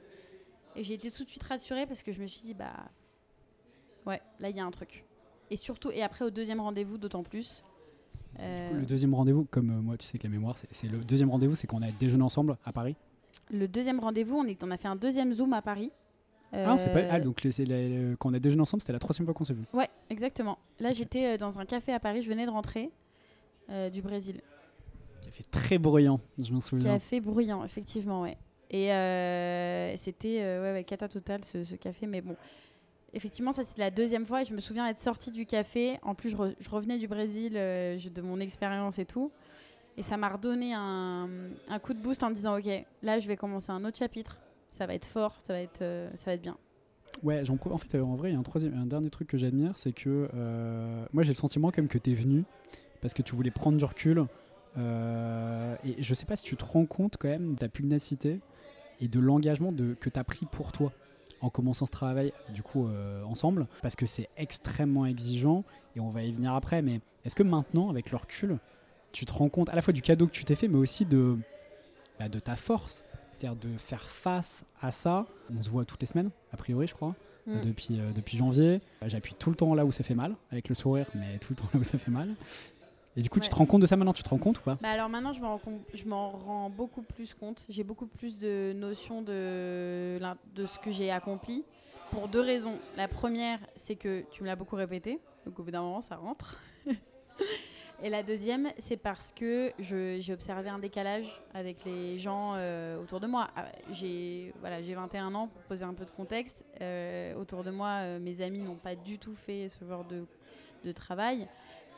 Et 0.77 0.85
j'ai 0.85 0.95
été 0.95 1.11
tout 1.11 1.25
de 1.25 1.29
suite 1.29 1.43
rassurée 1.43 1.87
parce 1.87 2.03
que 2.03 2.13
je 2.13 2.21
me 2.21 2.27
suis 2.27 2.43
dit 2.43 2.55
bah 2.55 2.91
ouais, 4.07 4.21
là 4.39 4.51
il 4.51 4.57
y 4.57 4.61
a 4.61 4.65
un 4.65 4.71
truc. 4.71 5.05
Et 5.51 5.57
surtout 5.57 5.91
et 5.91 6.03
après 6.03 6.25
au 6.25 6.31
deuxième 6.31 6.61
rendez-vous 6.61 6.99
d'autant 6.99 7.23
plus. 7.23 7.65
Du 8.33 8.39
coup, 8.39 8.43
Euh, 8.45 8.81
le 8.81 8.87
deuxième 8.87 9.15
rendez-vous, 9.15 9.47
comme 9.51 9.71
euh, 9.71 9.81
moi, 9.81 9.97
tu 9.97 10.07
sais 10.07 10.17
que 10.19 10.25
la 10.25 10.31
mémoire, 10.31 10.57
c'est- 10.71 10.89
le 10.89 10.99
deuxième 10.99 11.31
rendez-vous, 11.31 11.55
c'est 11.55 11.67
qu'on 11.67 11.83
a 11.83 11.91
déjeuné 11.91 12.23
ensemble 12.23 12.57
à 12.65 12.73
Paris. 12.73 12.95
Le 13.51 13.67
deuxième 13.67 13.99
rendez-vous, 14.01 14.37
on, 14.37 14.45
est, 14.45 14.63
on 14.63 14.71
a 14.71 14.77
fait 14.77 14.89
un 14.89 14.97
deuxième 14.97 15.33
Zoom 15.33 15.53
à 15.55 15.63
Paris. 15.63 15.91
Ah, 16.53 16.79
c'est 16.79 16.93
pas. 16.93 17.01
Euh, 17.01 17.09
Ah, 17.11 17.21
donc 17.21 17.43
les- 17.43 17.53
c'est 17.53 17.65
les- 17.65 18.15
quand 18.19 18.31
on 18.31 18.35
a 18.35 18.39
déjeuné 18.39 18.63
ensemble, 18.63 18.81
c'était 18.81 18.93
la 18.95 18.99
troisième 18.99 19.27
fois 19.27 19.35
qu'on 19.35 19.45
s'est 19.45 19.55
vu. 19.55 19.65
Ouais, 19.75 19.89
exactement. 20.09 20.59
Là, 20.81 20.93
j'étais 20.93 21.35
euh, 21.35 21.37
dans 21.37 21.59
un 21.59 21.65
café 21.67 21.93
à 21.93 22.01
Paris, 22.01 22.23
je 22.23 22.29
venais 22.29 22.47
de 22.47 22.51
rentrer 22.51 22.91
euh, 23.71 23.91
du 23.91 24.01
Brésil. 24.03 24.41
Fait 25.31 25.45
très 25.51 25.77
bruyant, 25.79 26.21
je 26.39 26.53
m'en 26.55 26.61
souviens. 26.61 26.93
Café 26.95 27.21
bruyant, 27.21 27.63
effectivement, 27.65 28.23
ouais. 28.23 28.39
Et 28.71 28.93
euh, 28.93 29.95
c'était 29.97 30.39
euh, 30.43 30.63
ouais, 30.63 30.73
ouais, 30.73 30.85
cata 30.85 31.07
total 31.09 31.45
ce, 31.45 31.65
ce 31.65 31.75
café, 31.75 32.07
mais 32.07 32.23
bon. 32.23 32.35
Effectivement, 33.15 33.53
ça 33.53 33.65
c'était 33.65 33.81
la 33.81 33.91
deuxième 33.91 34.27
fois 34.27 34.43
et 34.43 34.45
je 34.45 34.55
me 34.55 34.61
souviens 34.61 34.87
être 34.87 35.01
sortie 35.01 35.31
du 35.31 35.47
café. 35.47 35.99
En 36.03 36.15
plus, 36.15 36.31
je, 36.31 36.37
re- 36.37 36.55
je 36.61 36.69
revenais 36.69 36.99
du 36.99 37.09
Brésil, 37.09 37.55
euh, 37.57 37.99
de 37.99 38.21
mon 38.21 38.39
expérience 38.39 38.99
et 38.99 39.07
tout. 39.07 39.31
Et 39.97 40.03
ça 40.03 40.17
m'a 40.17 40.29
redonné 40.29 40.75
un, 40.75 41.29
coup 41.83 41.95
de 41.95 41.99
boost 41.99 42.23
en 42.23 42.31
me 42.31 42.35
disant 42.35 42.59
Ok, 42.59 42.69
là 43.03 43.19
je 43.19 43.27
vais 43.27 43.37
commencer 43.37 43.71
un 43.71 43.85
autre 43.85 43.97
chapitre. 43.97 44.39
Ça 44.71 44.87
va 44.87 44.95
être 44.95 45.07
fort, 45.07 45.37
ça 45.43 45.55
va 45.55 45.61
être, 45.61 45.83
euh, 45.83 46.11
ça 46.17 46.27
va 46.27 46.35
être 46.35 46.43
bien. 46.43 46.57
Ouais, 47.23 47.43
en 47.49 47.79
fait, 47.79 47.95
euh, 47.97 48.03
en 48.03 48.15
vrai, 48.15 48.31
il 48.31 48.35
y 48.35 48.37
a 48.37 48.39
un, 48.39 48.43
troisième, 48.43 48.75
un 48.75 48.87
dernier 48.87 49.09
truc 49.09 49.29
que 49.29 49.39
j'admire, 49.39 49.73
c'est 49.75 49.93
que 49.93 50.29
moi 51.13 51.23
j'ai 51.23 51.31
le 51.33 51.37
sentiment 51.37 51.71
quand 51.71 51.79
même 51.79 51.89
que 51.89 51.99
tu 51.99 52.11
es 52.11 52.15
venu 52.15 52.45
parce 53.01 53.15
que 53.15 53.23
tu 53.23 53.35
voulais 53.35 53.51
prendre 53.51 53.79
du 53.79 53.85
recul. 53.85 54.27
et 54.77 56.03
je 56.03 56.15
sais 56.15 56.27
pas 56.27 56.37
si 56.37 56.45
tu 56.45 56.57
te 56.57 56.65
rends 56.65 56.87
compte 56.87 57.17
quand 57.17 57.29
même 57.29 57.55
de 57.55 57.59
ta 57.59 57.69
pugnacité 57.69 58.41
et 59.01 59.09
de 59.09 59.19
l'engagement 59.19 59.73
que 59.73 60.11
tu 60.11 60.19
as 60.19 60.25
pris 60.25 60.47
pour 60.47 60.73
toi 60.73 60.93
en 61.41 61.51
commençant 61.51 61.87
ce 61.87 61.91
travail 61.93 62.33
du 62.55 62.63
coup 62.63 62.87
euh, 62.87 63.23
ensemble 63.25 63.67
parce 63.83 63.97
que 63.97 64.07
c'est 64.07 64.29
extrêmement 64.37 65.07
exigeant 65.07 65.65
et 65.97 66.01
on 66.01 66.09
va 66.09 66.23
y 66.23 66.33
venir 66.33 66.55
après 66.55 66.83
mais 66.83 67.01
est-ce 67.25 67.35
que 67.35 67.43
maintenant 67.43 67.91
avec 67.91 68.11
le 68.11 68.17
recul 68.17 68.59
tu 69.13 69.25
te 69.25 69.33
rends 69.33 69.49
compte 69.49 69.69
à 69.71 69.77
la 69.77 69.83
fois 69.83 69.93
du 69.93 70.03
cadeau 70.03 70.27
que 70.27 70.33
tu 70.33 70.45
t'es 70.45 70.55
fait 70.55 70.69
mais 70.69 70.79
aussi 70.79 71.05
de, 71.07 71.37
bah, 72.19 72.29
de 72.29 72.39
ta 72.39 72.57
force? 72.57 73.05
C'est-à-dire 73.33 73.57
de 73.61 73.79
faire 73.79 74.09
face 74.09 74.65
à 74.81 74.91
ça 74.91 75.27
on 75.57 75.63
se 75.63 75.71
voit 75.71 75.85
toutes 75.85 76.01
les 76.01 76.07
semaines 76.09 76.31
a 76.53 76.57
priori 76.57 76.87
je 76.87 76.95
crois 76.95 77.15
Mm. 77.49 77.61
depuis, 77.65 78.01
euh, 78.01 78.13
depuis 78.13 78.37
janvier. 78.37 78.81
J'appuie 79.07 79.35
tout 79.35 79.51
le 79.51 79.57
temps 79.57 79.75
là 79.75 79.87
où 79.87 79.93
ça 79.93 80.05
fait 80.05 80.15
mal, 80.15 80.35
avec 80.51 80.69
le 80.69 80.75
sourire, 80.75 81.07
mais 81.15 81.39
tout 81.39 81.53
le 81.53 81.57
temps 81.57 81.69
là 81.73 81.81
où 81.81 81.85
ça 81.85 81.97
fait 81.97 82.11
mal. 82.11 82.29
Et 83.19 83.21
du 83.21 83.29
coup, 83.31 83.41
tu 83.41 83.49
te 83.49 83.55
rends 83.57 83.67
compte 83.67 83.81
de 83.83 83.87
ça 83.87 83.97
maintenant 83.97 84.13
Tu 84.13 84.23
te 84.23 84.29
rends 84.29 84.39
compte 84.39 84.61
ou 84.61 84.63
pas? 84.63 84.79
Bah 84.81 84.91
alors 84.91 85.09
maintenant, 85.09 85.33
je 85.33 85.41
m'en 85.41 85.57
rends, 85.57 85.73
m'en 86.07 86.71
beaucoup 86.71 87.03
plus 87.03 87.35
compte. 87.35 87.67
J'ai 87.69 87.83
beaucoup 87.83 88.07
plus 88.07 88.39
de 88.39 88.73
notions 88.77 89.23
de, 89.23 90.21
de 90.55 90.67
ce 90.67 90.79
que 90.79 90.93
j'ai 90.93 91.11
accompli. 91.11 91.65
Pour 92.13 92.29
deux 92.29 92.41
raisons. 92.41 92.79
La 92.97 93.09
première, 93.09 93.59
c'est 93.75 93.97
que 93.97 94.23
tu 94.31 94.43
me 94.45 94.47
l'as 94.47 94.55
beaucoup 94.55 94.77
répété. 94.77 95.19
Donc 95.47 95.59
au 95.59 95.65
bout 95.65 95.73
d'un 95.73 95.83
moment, 95.83 96.01
ça 96.01 96.15
rentre. 96.15 96.61
Et 98.05 98.09
la 98.11 98.23
deuxième, 98.23 98.69
c'est 98.79 98.97
parce 98.97 99.33
que 99.33 99.73
je- 99.81 100.19
j'ai 100.21 100.33
observé 100.33 100.69
un 100.69 100.79
décalage 100.79 101.43
avec 101.53 101.85
les 101.85 102.21
gens 102.21 102.53
euh, 102.55 103.03
autour 103.03 103.19
de 103.19 103.27
moi. 103.27 103.51
Ah, 103.57 103.65
J'ai 103.91 104.55
voilà, 104.61 104.81
j'ai 104.81 104.95
21 104.95 105.35
ans, 105.35 105.49
pour 105.49 105.61
poser 105.63 105.85
un 105.85 105.95
peu 105.95 106.05
de 106.05 106.13
contexte. 106.13 106.65
Euh, 106.81 107.35
autour 107.35 107.65
de 107.65 107.73
moi, 107.73 107.89
euh, 108.03 108.21
mes 108.21 108.41
amis 108.43 108.61
n'ont 108.61 108.77
pas 108.77 108.95
du 108.95 109.19
tout 109.19 109.35
fait 109.35 109.69
ce 109.69 109.85
genre 109.85 110.05
de, 110.05 110.25
de 110.85 110.93
travail. 110.93 111.49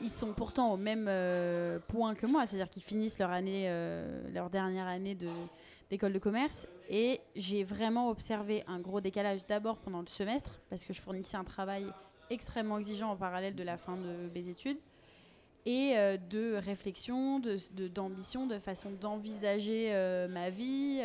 Ils 0.03 0.11
sont 0.11 0.33
pourtant 0.33 0.73
au 0.73 0.77
même 0.77 1.07
euh, 1.09 1.79
point 1.89 2.15
que 2.15 2.27
moi, 2.27 2.47
c'est-à-dire 2.47 2.71
qu'ils 2.71 2.83
finissent 2.83 3.19
leur 3.19 3.31
année, 3.31 3.65
euh, 3.69 4.23
leur 4.33 4.51
dernière 4.51 4.87
année 4.87 5.15
de 5.15 5.29
d'école 5.91 6.13
de 6.13 6.21
commerce. 6.21 6.69
Et 6.89 7.21
j'ai 7.35 7.65
vraiment 7.65 8.11
observé 8.11 8.63
un 8.69 8.79
gros 8.79 9.01
décalage 9.01 9.45
d'abord 9.49 9.77
pendant 9.79 10.01
le 10.01 10.07
semestre, 10.07 10.61
parce 10.71 10.85
que 10.85 10.93
je 10.93 11.01
fournissais 11.01 11.37
un 11.37 11.43
travail 11.43 11.85
extrêmement 12.31 12.79
exigeant 12.79 13.11
en 13.11 13.17
parallèle 13.17 13.57
de 13.57 13.63
la 13.65 13.77
fin 13.77 13.97
de 13.97 14.31
mes 14.33 14.49
études 14.49 14.79
et 15.67 15.95
euh, 15.99 16.17
de 16.17 16.55
réflexion, 16.55 17.41
de- 17.41 17.59
de- 17.75 17.89
d'ambition, 17.89 18.47
de, 18.47 18.59
façon 18.61 18.91
d'envisager 19.01 19.91
ma 20.31 20.49
vie. 20.51 21.01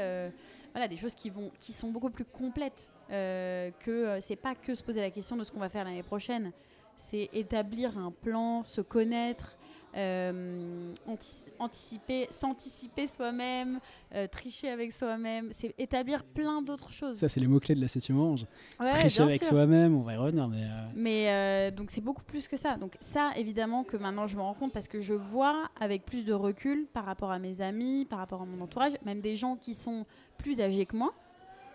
voilà, 0.73 0.87
des 0.87 0.97
choses 0.97 1.15
qui, 1.15 1.31
vont, 1.31 1.49
qui 1.59 1.71
sont 1.73 1.89
beaucoup 1.89 2.11
plus 2.11 2.25
complètes 2.25 2.91
que 3.09 4.17
c'est 4.21 4.35
pas 4.35 4.53
que 4.53 4.75
se 4.75 4.83
poser 4.83 5.01
la 5.01 5.09
question 5.09 5.35
de 5.35 5.43
ce 5.43 5.51
qu'on 5.51 5.59
va 5.59 5.69
faire 5.69 5.83
l'année 5.83 6.03
prochaine. 6.03 6.51
C'est 6.97 7.29
établir 7.33 7.97
un 7.97 8.11
plan, 8.11 8.63
se 8.63 8.81
connaître, 8.81 9.57
euh, 9.97 10.93
anti- 11.07 11.43
anticiper, 11.59 12.27
s'anticiper 12.29 13.07
soi-même, 13.07 13.79
euh, 14.13 14.27
tricher 14.27 14.69
avec 14.69 14.91
soi-même. 14.91 15.49
C'est 15.51 15.73
établir 15.77 16.23
plein 16.23 16.61
d'autres 16.61 16.91
choses. 16.91 17.17
Ça, 17.17 17.29
c'est 17.29 17.39
les 17.39 17.47
mots-clés 17.47 17.75
de 17.75 17.81
la 17.81 17.87
septième 17.87 18.19
ange. 18.19 18.45
Ouais, 18.79 18.91
Tricher 18.99 19.23
avec 19.23 19.43
soi-même, 19.43 19.95
on 19.95 20.01
va 20.01 20.13
y 20.13 20.17
revenir, 20.17 20.47
mais. 20.49 20.63
euh, 20.63 20.85
Mais 20.95 21.71
donc 21.71 21.91
c'est 21.91 22.01
beaucoup 22.01 22.23
plus 22.23 22.47
que 22.47 22.57
ça. 22.57 22.75
Donc 22.77 22.93
ça, 22.99 23.31
évidemment 23.37 23.83
que 23.83 23.95
maintenant 23.97 24.27
je 24.27 24.35
me 24.35 24.41
rends 24.41 24.53
compte 24.53 24.73
parce 24.73 24.87
que 24.87 24.99
je 25.01 25.13
vois 25.13 25.69
avec 25.79 26.05
plus 26.05 26.25
de 26.25 26.33
recul 26.33 26.87
par 26.93 27.05
rapport 27.05 27.31
à 27.31 27.39
mes 27.39 27.61
amis, 27.61 28.05
par 28.05 28.19
rapport 28.19 28.41
à 28.41 28.45
mon 28.45 28.61
entourage, 28.63 28.93
même 29.05 29.21
des 29.21 29.37
gens 29.37 29.55
qui 29.55 29.73
sont 29.73 30.05
plus 30.37 30.59
âgés 30.59 30.85
que 30.85 30.95
moi, 30.97 31.13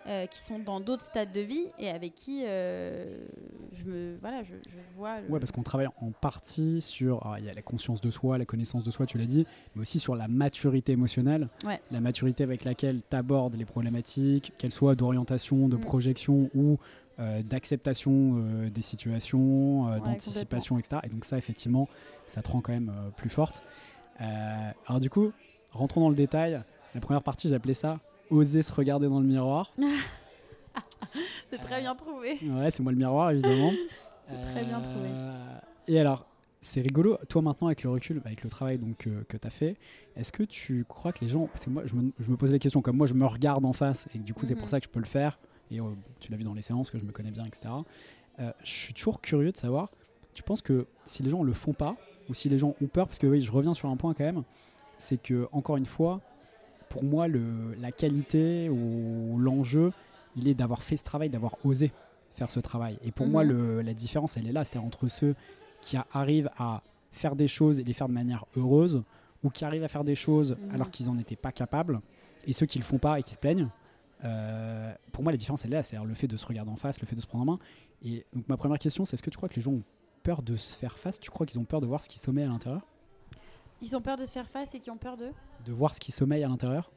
euh, 0.07 0.25
qui 0.25 0.39
sont 0.39 0.57
dans 0.59 0.79
d'autres 0.79 1.03
stades 1.03 1.31
de 1.31 1.41
vie 1.41 1.67
et 1.77 1.89
avec 1.89 2.15
qui 2.15 2.43
euh, 2.45 3.19
je 3.71 3.83
me 3.83 4.17
voilà, 4.19 4.41
je, 4.43 4.55
je 4.69 4.77
vois. 4.97 5.21
le- 5.21 5.29
Ouais, 5.29 5.39
parce 5.39 5.51
qu'on 5.51 5.61
travaille 5.63 5.87
en 5.99 6.11
partie 6.11 6.81
sur. 6.81 7.23
alors, 7.25 7.37
Il 7.37 7.45
y 7.45 7.49
a 7.49 7.53
la 7.53 7.61
conscience 7.61 8.01
de 8.01 8.09
soi, 8.09 8.37
la 8.37 8.45
connaissance 8.45 8.83
de 8.83 8.89
soi, 8.91 9.05
tu 9.05 9.17
l'as 9.17 9.25
dit, 9.25 9.45
mais 9.75 9.81
aussi 9.81 9.99
sur 9.99 10.15
la 10.15 10.27
maturité 10.27 10.91
émotionnelle. 10.93 11.49
Ouais. 11.65 11.79
La 11.91 11.99
maturité 12.01 12.43
avec 12.43 12.63
laquelle 12.63 13.01
tu 13.07 13.15
abordes 13.15 13.55
les 13.55 13.65
problématiques, 13.65 14.53
qu'elles 14.57 14.71
soient 14.73 14.95
d'orientation, 14.95 15.67
de 15.69 15.77
Mm. 15.77 15.81
projection 15.81 16.49
ou 16.55 16.77
euh, 17.19 17.43
d'acceptation 17.43 18.69
des 18.73 18.81
situations, 18.81 19.83
Ouais, 19.91 19.99
d'anticipation, 19.99 20.79
etc. 20.79 21.01
Et 21.03 21.09
donc, 21.09 21.25
ça, 21.25 21.37
effectivement, 21.37 21.87
ça 22.25 22.41
te 22.41 22.49
rend 22.49 22.61
quand 22.61 22.71
même 22.73 22.91
plus 23.17 23.29
forte. 23.29 23.61
Alors, 24.19 24.99
du 24.99 25.09
coup, 25.09 25.31
rentrons 25.71 26.01
dans 26.01 26.09
le 26.09 26.15
détail. 26.15 26.61
La 26.95 27.01
première 27.01 27.21
partie, 27.23 27.53
appelé 27.53 27.73
ça 27.73 27.99
oser 28.31 28.63
se 28.63 28.73
regarder 28.73 29.07
dans 29.07 29.19
le 29.19 29.27
miroir. 29.27 29.73
C'est 31.49 31.57
très 31.57 31.81
bien 31.81 31.95
trouvé. 31.95 32.37
Ouais, 32.43 32.71
c'est 32.71 32.81
moi 32.81 32.91
le 32.93 32.97
miroir, 32.97 33.31
évidemment. 33.31 33.71
Très 34.53 34.63
bien 34.63 34.79
trouvé. 34.79 35.09
Euh, 35.11 35.57
Et 35.87 35.99
alors, 35.99 36.25
c'est 36.61 36.79
rigolo, 36.79 37.17
toi 37.27 37.41
maintenant 37.41 37.67
avec 37.67 37.83
le 37.83 37.89
recul, 37.89 38.21
avec 38.23 38.43
le 38.43 38.49
travail 38.49 38.77
donc, 38.77 39.07
euh, 39.07 39.23
que 39.27 39.35
tu 39.35 39.45
as 39.45 39.49
fait, 39.49 39.75
est-ce 40.15 40.31
que 40.31 40.43
tu 40.43 40.85
crois 40.87 41.11
que 41.11 41.19
les 41.25 41.27
gens, 41.27 41.47
parce 41.47 41.65
que 41.65 41.69
moi 41.69 41.83
je 41.85 41.93
me, 41.95 42.11
je 42.19 42.29
me 42.29 42.37
posais 42.37 42.53
la 42.53 42.59
question, 42.59 42.81
comme 42.81 42.95
moi 42.97 43.07
je 43.07 43.13
me 43.15 43.25
regarde 43.25 43.65
en 43.65 43.73
face, 43.73 44.07
et 44.15 44.19
que 44.19 44.23
du 44.23 44.33
coup 44.33 44.45
c'est 44.45 44.53
pour 44.55 44.63
Mhm. 44.65 44.69
ça 44.69 44.79
que 44.79 44.85
je 44.85 44.89
peux 44.91 44.99
le 44.99 45.05
faire, 45.07 45.39
et 45.71 45.81
euh, 45.81 45.83
tu 46.21 46.31
l'as 46.31 46.37
vu 46.37 46.43
dans 46.45 46.53
les 46.53 46.61
séances, 46.61 46.89
que 46.91 46.97
je 46.99 47.03
me 47.03 47.11
connais 47.11 47.31
bien, 47.31 47.43
etc. 47.43 47.73
Euh, 48.39 48.51
je 48.63 48.69
suis 48.71 48.93
toujours 48.93 49.19
curieux 49.21 49.51
de 49.51 49.57
savoir, 49.57 49.89
tu 50.33 50.43
penses 50.43 50.61
que 50.61 50.85
si 51.03 51.23
les 51.23 51.31
gens 51.31 51.43
le 51.43 51.51
font 51.51 51.73
pas, 51.73 51.97
ou 52.29 52.33
si 52.35 52.47
les 52.47 52.59
gens 52.59 52.75
ont 52.81 52.87
peur, 52.87 53.07
parce 53.07 53.17
que 53.19 53.27
oui, 53.27 53.41
je 53.41 53.51
reviens 53.51 53.73
sur 53.73 53.89
un 53.89 53.97
point 53.97 54.13
quand 54.13 54.23
même, 54.23 54.43
c'est 54.99 55.21
que, 55.21 55.49
encore 55.51 55.75
une 55.77 55.85
fois, 55.87 56.21
pour 56.91 57.03
moi, 57.03 57.27
le, 57.27 57.73
la 57.79 57.91
qualité 57.91 58.69
ou 58.69 59.37
l'enjeu, 59.39 59.91
il 60.35 60.47
est 60.47 60.53
d'avoir 60.53 60.83
fait 60.83 60.97
ce 60.97 61.03
travail, 61.03 61.29
d'avoir 61.29 61.55
osé 61.63 61.91
faire 62.35 62.49
ce 62.51 62.59
travail. 62.59 62.97
Et 63.03 63.11
pour 63.11 63.25
Mhm. 63.25 63.31
moi, 63.31 63.43
le- 63.43 63.81
la 63.81 63.93
différence, 63.93 64.37
elle 64.37 64.47
est 64.47 64.51
là. 64.51 64.63
C'est-à-dire 64.65 64.85
entre 64.87 65.07
ceux 65.07 65.35
qui 65.81 65.97
arrivent 66.13 66.49
à 66.57 66.81
faire 67.11 67.35
des 67.35 67.47
choses 67.47 67.79
et 67.79 67.83
les 67.83 67.93
faire 67.93 68.07
de 68.07 68.13
manière 68.13 68.45
heureuse, 68.55 69.03
ou 69.43 69.49
qui 69.49 69.65
arrivent 69.65 69.83
à 69.83 69.87
faire 69.87 70.03
des 70.03 70.15
choses 70.15 70.55
Mhm. 70.59 70.75
alors 70.75 70.91
qu'ils 70.91 71.07
n'en 71.07 71.17
étaient 71.17 71.35
pas 71.35 71.51
capables, 71.51 71.99
et 72.45 72.53
ceux 72.53 72.65
qui 72.67 72.77
le 72.77 72.83
font 72.83 72.99
pas 72.99 73.19
et 73.19 73.23
qui 73.23 73.33
se 73.33 73.39
plaignent. 73.39 73.69
Euh, 74.23 74.93
pour 75.11 75.23
moi, 75.23 75.31
la 75.31 75.37
différence, 75.37 75.65
elle 75.65 75.73
est 75.73 75.77
là. 75.77 75.83
C'est-à-dire 75.83 76.07
le 76.07 76.13
fait 76.13 76.27
de 76.27 76.37
se 76.37 76.45
regarder 76.45 76.71
en 76.71 76.75
face, 76.75 77.01
le 77.01 77.07
fait 77.07 77.15
de 77.15 77.21
se 77.21 77.27
prendre 77.27 77.43
en 77.43 77.53
main. 77.53 77.59
Et 78.03 78.25
donc, 78.33 78.47
ma 78.47 78.57
première 78.57 78.77
question, 78.79 79.03
c'est 79.05 79.15
est-ce 79.15 79.23
que 79.23 79.29
tu 79.29 79.37
crois 79.37 79.49
que 79.49 79.55
les 79.55 79.61
gens 79.61 79.71
ont 79.71 79.83
peur 80.23 80.41
de 80.43 80.55
se 80.57 80.75
faire 80.75 80.97
face? 80.99 81.19
Tu 81.19 81.31
crois 81.31 81.45
qu'ils 81.47 81.59
ont 81.59 81.63
peur 81.65 81.81
de 81.81 81.87
voir 81.87 82.01
ce 82.01 82.09
qui 82.09 82.19
sommeille 82.19 82.45
à 82.45 82.49
l'intérieur? 82.49 82.85
Ils 83.81 83.95
ont 83.95 84.01
peur 84.01 84.17
de 84.17 84.25
se 84.25 84.31
faire 84.31 84.47
face 84.47 84.75
et 84.75 84.79
qui 84.79 84.91
ont 84.91 84.97
peur 84.97 85.17
d'eux 85.17 85.31
De 85.65 85.71
voir 85.71 85.93
ce 85.93 85.99
qui 85.99 86.11
sommeille 86.11 86.43
à 86.43 86.47
l'intérieur 86.47 86.91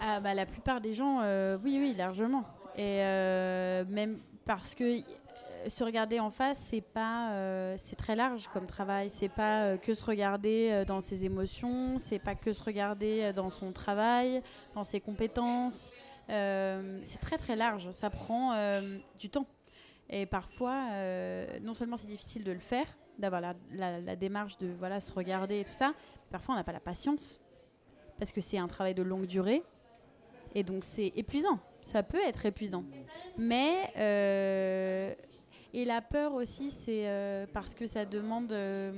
Ah 0.00 0.20
bah 0.20 0.34
la 0.34 0.46
plupart 0.46 0.80
des 0.80 0.94
gens, 0.94 1.20
euh, 1.20 1.58
oui 1.62 1.76
oui 1.78 1.94
largement. 1.94 2.44
Et 2.76 3.02
euh, 3.02 3.84
même 3.88 4.18
parce 4.46 4.74
que 4.74 4.84
euh, 4.84 5.68
se 5.68 5.84
regarder 5.84 6.20
en 6.20 6.30
face, 6.30 6.58
c'est 6.58 6.80
pas, 6.80 7.32
euh, 7.32 7.74
c'est 7.76 7.96
très 7.96 8.16
large 8.16 8.48
comme 8.52 8.66
travail. 8.66 9.10
C'est 9.10 9.28
pas 9.28 9.64
euh, 9.64 9.76
que 9.76 9.94
se 9.94 10.04
regarder 10.04 10.70
euh, 10.70 10.84
dans 10.84 11.00
ses 11.00 11.24
émotions, 11.24 11.98
c'est 11.98 12.18
pas 12.18 12.34
que 12.34 12.52
se 12.52 12.62
regarder 12.62 13.32
dans 13.34 13.50
son 13.50 13.72
travail, 13.72 14.42
dans 14.74 14.84
ses 14.84 15.00
compétences. 15.00 15.90
C'est 16.28 17.18
très 17.20 17.38
très 17.38 17.56
large. 17.56 17.90
Ça 17.90 18.08
prend 18.08 18.52
du 19.18 19.30
temps. 19.30 19.46
Et 20.08 20.26
parfois, 20.26 20.84
non 21.60 21.74
seulement 21.74 21.96
c'est 21.96 22.06
difficile 22.06 22.44
de 22.44 22.52
le 22.52 22.60
faire, 22.60 22.86
d'avoir 23.20 23.40
la, 23.72 24.16
démarche 24.16 24.58
de 24.58 24.68
voilà 24.78 25.00
se 25.00 25.12
regarder 25.12 25.60
et 25.60 25.64
tout 25.64 25.72
ça. 25.72 25.94
Parfois, 26.30 26.54
on 26.54 26.58
n'a 26.58 26.64
pas 26.64 26.72
la 26.72 26.80
patience 26.80 27.40
parce 28.18 28.32
que 28.32 28.40
c'est 28.40 28.58
un 28.58 28.68
travail 28.68 28.94
de 28.94 29.02
longue 29.02 29.26
durée. 29.26 29.62
Et 30.54 30.62
donc 30.62 30.82
c'est 30.84 31.12
épuisant, 31.16 31.60
ça 31.80 32.02
peut 32.02 32.20
être 32.26 32.44
épuisant. 32.44 32.84
Mais, 33.38 33.90
euh, 33.96 35.14
et 35.72 35.84
la 35.84 36.02
peur 36.02 36.34
aussi, 36.34 36.70
c'est 36.70 37.08
euh, 37.08 37.46
parce 37.52 37.74
que 37.74 37.86
ça 37.86 38.04
demande 38.04 38.50
euh, 38.50 38.92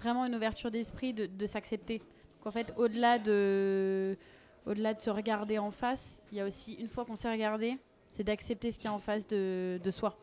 vraiment 0.00 0.24
une 0.24 0.36
ouverture 0.36 0.70
d'esprit 0.70 1.12
de, 1.12 1.46
s'accepter. 1.46 1.98
Donc 1.98 2.46
en 2.46 2.50
fait, 2.52 2.72
au-delà 2.76 3.18
de, 3.18 4.16
se 4.64 5.10
regarder 5.10 5.58
en 5.58 5.72
face, 5.72 6.22
il 6.30 6.38
y 6.38 6.40
a 6.40 6.46
aussi, 6.46 6.74
une 6.74 6.88
fois 6.88 7.04
qu'on 7.04 7.16
s'est 7.16 7.30
regardé, 7.30 7.78
c'est 8.08 8.24
d'accepter 8.24 8.70
ce 8.70 8.78
qui 8.78 8.86
est 8.86 8.90
en 8.90 9.00
face 9.00 9.26
de 9.26 9.90
soi. 9.90 10.16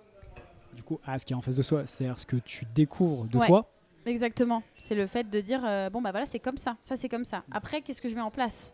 Du 0.75 0.83
coup, 0.83 0.99
à 1.05 1.17
ce 1.19 1.25
qui 1.25 1.33
est 1.33 1.35
en 1.35 1.41
face 1.41 1.55
de 1.55 1.61
soi, 1.63 1.85
c'est-à-dire 1.85 2.19
ce 2.19 2.25
que 2.25 2.35
tu 2.37 2.65
découvres 2.75 3.25
de 3.25 3.37
Ouais. 3.37 3.47
toi. 3.47 3.71
Exactement. 4.05 4.61
C'est 4.75 4.93
le 4.95 5.07
fait 5.07 5.29
de 5.29 5.41
dire, 5.41 5.63
euh, 5.65 5.89
bon 5.89 6.01
bah 6.01 6.11
voilà, 6.11 6.25
c'est 6.25 6.39
comme 6.39 6.57
ça, 6.57 6.77
ça 6.81 6.95
c'est 6.95 7.09
comme 7.09 7.25
ça. 7.25 7.43
Après, 7.51 7.81
qu'est-ce 7.81 8.01
que 8.01 8.09
je 8.09 8.15
mets 8.15 8.21
en 8.21 8.29
place? 8.31 8.73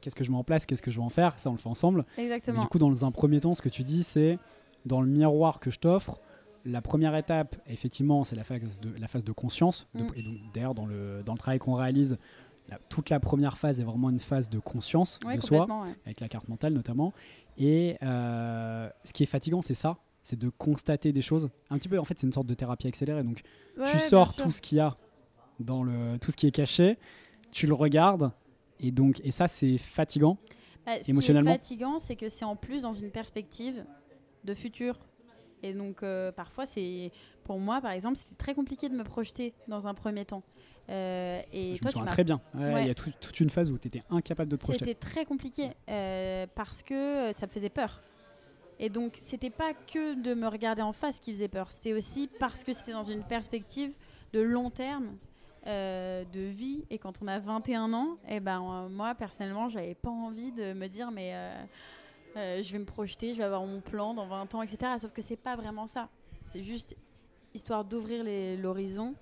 Qu'est-ce 0.00 0.14
que 0.14 0.22
je 0.24 0.30
mets 0.30 0.36
en 0.36 0.44
place? 0.44 0.66
Qu'est-ce 0.66 0.82
que 0.82 0.90
je 0.90 0.98
vais 0.98 1.04
en 1.04 1.08
faire? 1.08 1.38
Ça, 1.38 1.48
on 1.48 1.52
le 1.54 1.58
fait 1.58 1.68
ensemble. 1.68 2.04
Mais 2.18 2.24
Exactement. 2.24 2.60
du 2.60 2.66
coup, 2.68 2.78
dans 2.78 3.04
un 3.06 3.10
premier 3.10 3.40
temps, 3.40 3.54
ce 3.54 3.62
que 3.62 3.70
tu 3.70 3.82
dis, 3.84 4.02
c'est 4.02 4.38
dans 4.84 5.00
le 5.00 5.08
miroir 5.08 5.58
que 5.60 5.70
je 5.70 5.78
t'offre, 5.78 6.20
la 6.66 6.82
première 6.82 7.16
étape, 7.16 7.56
effectivement, 7.66 8.22
c'est 8.24 8.36
la 8.36 8.44
phase 8.44 8.80
de, 8.80 8.90
la 8.98 9.08
phase 9.08 9.24
de 9.24 9.32
conscience. 9.32 9.88
De- 9.94 10.02
Mm. 10.02 10.10
et 10.16 10.22
donc, 10.22 10.34
d'ailleurs, 10.52 10.74
dans 10.74 10.84
le, 10.86 11.22
dans 11.24 11.32
le 11.32 11.38
travail 11.38 11.58
qu'on 11.58 11.74
réalise, 11.74 12.18
la- 12.68 12.78
toute 12.90 13.08
la 13.08 13.18
première 13.20 13.56
phase 13.56 13.80
est 13.80 13.84
vraiment 13.84 14.10
une 14.10 14.18
phase 14.18 14.50
de 14.50 14.58
conscience 14.58 15.18
Ouais, 15.24 15.36
de 15.36 15.42
soi, 15.42 15.66
ouais. 15.66 15.90
avec 16.04 16.20
la 16.20 16.28
carte 16.28 16.48
mentale 16.48 16.72
notamment. 16.74 17.14
Et 17.56 17.96
euh, 18.02 18.90
ce 19.04 19.12
qui 19.14 19.22
est 19.22 19.26
fatigant, 19.26 19.62
c'est 19.62 19.74
ça. 19.74 19.96
C'est 20.28 20.36
de 20.38 20.48
constater 20.48 21.12
des 21.12 21.22
choses. 21.22 21.50
Un 21.70 21.78
petit 21.78 21.88
peu, 21.88 22.00
en 22.00 22.04
fait, 22.04 22.18
c'est 22.18 22.26
une 22.26 22.32
sorte 22.32 22.48
de 22.48 22.54
thérapie 22.54 22.88
accélérée. 22.88 23.22
Donc, 23.22 23.42
Ouais, 23.78 23.86
tu 23.88 23.96
sors 23.98 24.34
tout 24.34 24.50
ce 24.50 24.60
qu'il 24.60 24.78
y 24.78 24.80
a 24.80 24.96
dans 25.60 25.84
le 25.84 26.18
tout 26.18 26.32
ce 26.32 26.36
qui 26.36 26.48
est 26.48 26.50
caché, 26.50 26.98
tu 27.52 27.68
le 27.68 27.74
regardes 27.74 28.32
et 28.80 28.90
donc 28.90 29.20
et 29.22 29.30
ça 29.30 29.46
c'est 29.46 29.78
fatigant. 29.78 30.36
Bah, 30.84 30.92
ce 31.00 31.10
émotionnellement. 31.12 31.52
qui 31.52 31.56
est 31.56 31.58
fatigant, 31.60 31.98
c'est 32.00 32.16
que 32.16 32.28
c'est 32.28 32.44
en 32.44 32.56
plus 32.56 32.82
dans 32.82 32.92
une 32.92 33.12
perspective 33.12 33.84
de 34.42 34.52
futur. 34.54 34.98
Et 35.62 35.72
donc, 35.72 36.02
euh, 36.02 36.32
parfois, 36.32 36.66
c'est 36.66 37.12
pour 37.44 37.58
moi, 37.60 37.80
par 37.80 37.92
exemple, 37.92 38.16
c'était 38.16 38.34
très 38.34 38.54
compliqué 38.54 38.88
de 38.88 38.94
me 38.96 39.04
projeter 39.04 39.54
dans 39.68 39.86
un 39.86 39.94
premier 39.94 40.24
temps. 40.24 40.42
Euh, 40.90 41.40
et 41.52 41.68
je 41.68 41.72
me 41.74 41.78
toi, 41.78 41.90
souviens 41.90 42.04
m'as 42.04 42.10
très 42.10 42.24
bien. 42.24 42.40
Ouais, 42.54 42.60
Il 42.70 42.74
Ouais. 42.74 42.86
y 42.88 42.90
a 42.90 42.94
tout- 42.94 43.12
toute 43.20 43.38
une 43.40 43.50
phase 43.50 43.70
où 43.70 43.78
tu 43.78 43.86
étais 43.88 44.02
incapable 44.10 44.50
de 44.50 44.56
te 44.56 44.60
projeter. 44.62 44.84
C'était 44.84 44.98
très 44.98 45.24
compliqué 45.24 45.70
euh, 45.88 46.46
parce 46.56 46.82
que 46.82 47.32
ça 47.36 47.46
me 47.46 47.50
faisait 47.52 47.70
peur. 47.70 48.00
Et 48.78 48.88
donc, 48.88 49.16
c'était 49.20 49.50
pas 49.50 49.72
que 49.72 50.14
de 50.14 50.34
me 50.34 50.46
regarder 50.48 50.82
en 50.82 50.92
face 50.92 51.18
qui 51.18 51.32
faisait 51.32 51.48
peur. 51.48 51.70
C'était 51.70 51.94
aussi 51.94 52.28
parce 52.38 52.62
que 52.62 52.72
c'était 52.72 52.92
dans 52.92 53.02
une 53.02 53.24
perspective 53.24 53.92
de 54.32 54.40
long 54.40 54.70
terme, 54.70 55.16
euh, 55.66 56.24
de 56.32 56.40
vie. 56.40 56.84
Et 56.90 56.98
quand 56.98 57.22
on 57.22 57.26
a 57.26 57.38
21 57.38 57.92
ans, 57.92 58.18
et 58.28 58.40
ben, 58.40 58.62
euh, 58.62 58.88
moi, 58.88 59.14
personnellement, 59.14 59.68
j'avais 59.68 59.94
pas 59.94 60.10
envie 60.10 60.52
de 60.52 60.74
me 60.74 60.88
dire, 60.88 61.10
mais 61.10 61.32
euh, 62.36 62.62
je 62.62 62.70
vais 62.72 62.78
me 62.78 62.84
projeter, 62.84 63.32
je 63.32 63.38
vais 63.38 63.44
avoir 63.44 63.64
mon 63.64 63.80
plan 63.80 64.12
dans 64.12 64.26
20 64.26 64.54
ans, 64.54 64.62
etc. 64.62 64.92
Sauf 64.98 65.12
que 65.12 65.22
c'est 65.22 65.36
pas 65.36 65.56
vraiment 65.56 65.86
ça. 65.86 66.08
C'est 66.44 66.62
juste 66.62 66.94
histoire 67.54 67.84
d'ouvrir 67.84 68.22
l'horizon 68.60 69.14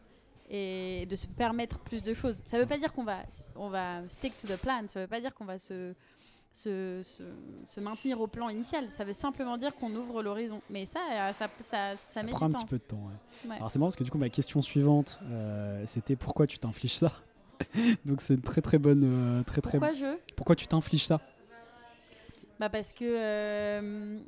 et 0.50 1.06
de 1.06 1.16
se 1.16 1.26
permettre 1.26 1.78
plus 1.78 2.02
de 2.02 2.12
choses. 2.12 2.42
Ça 2.46 2.58
veut 2.58 2.66
pas 2.66 2.76
dire 2.76 2.92
qu'on 2.92 3.04
va, 3.04 3.20
on 3.54 3.68
va 3.68 4.06
stick 4.08 4.36
to 4.36 4.48
the 4.48 4.56
plan, 4.56 4.84
ça 4.88 5.00
veut 5.00 5.06
pas 5.06 5.20
dire 5.20 5.34
qu'on 5.34 5.44
va 5.44 5.56
se 5.56 5.94
se, 6.54 7.00
se- 7.02 7.22
se 7.66 7.80
maintenir 7.80 8.20
au 8.20 8.26
plan 8.28 8.48
initial. 8.48 8.88
Ça 8.90 9.04
veut 9.04 9.12
simplement 9.12 9.56
dire 9.58 9.74
qu'on 9.74 9.94
ouvre 9.94 10.22
l'horizon. 10.22 10.62
Mais 10.70 10.86
ça, 10.86 11.00
euh, 11.10 11.32
ça, 11.32 11.48
ça, 11.58 11.94
ça, 11.96 11.96
Ça 12.14 12.22
met 12.22 12.30
prend 12.30 12.46
un 12.46 12.50
petit 12.50 12.64
peu 12.64 12.78
de 12.78 12.82
temps. 12.84 12.96
ouais. 13.44 13.50
Ouais. 13.50 13.56
Alors 13.56 13.70
c'est 13.70 13.78
marrant 13.78 13.88
parce 13.88 13.96
que 13.96 14.04
du 14.04 14.10
coup 14.12 14.18
ma 14.18 14.28
question 14.30 14.62
suivante 14.62 15.18
euh, 15.24 15.82
c'était 15.86 16.14
pourquoi 16.16 16.46
tu 16.46 16.58
t'infliges 16.58 16.94
ça? 16.96 17.12
Donc 18.04 18.20
c'est 18.22 18.34
une 18.34 18.40
très 18.42 18.60
très 18.62 18.78
bonne 18.78 19.02
euh, 19.04 19.42
très 19.42 19.60
très 19.60 19.78
Pourquoi 19.78 19.94
je? 19.94 20.16
Pourquoi 20.36 20.54
tu 20.56 20.66
t'infliges 20.68 21.04
ça? 21.06 21.20
Bah 22.60 22.68
parce 22.68 22.92
que 22.92 23.04
euh, 23.04 24.20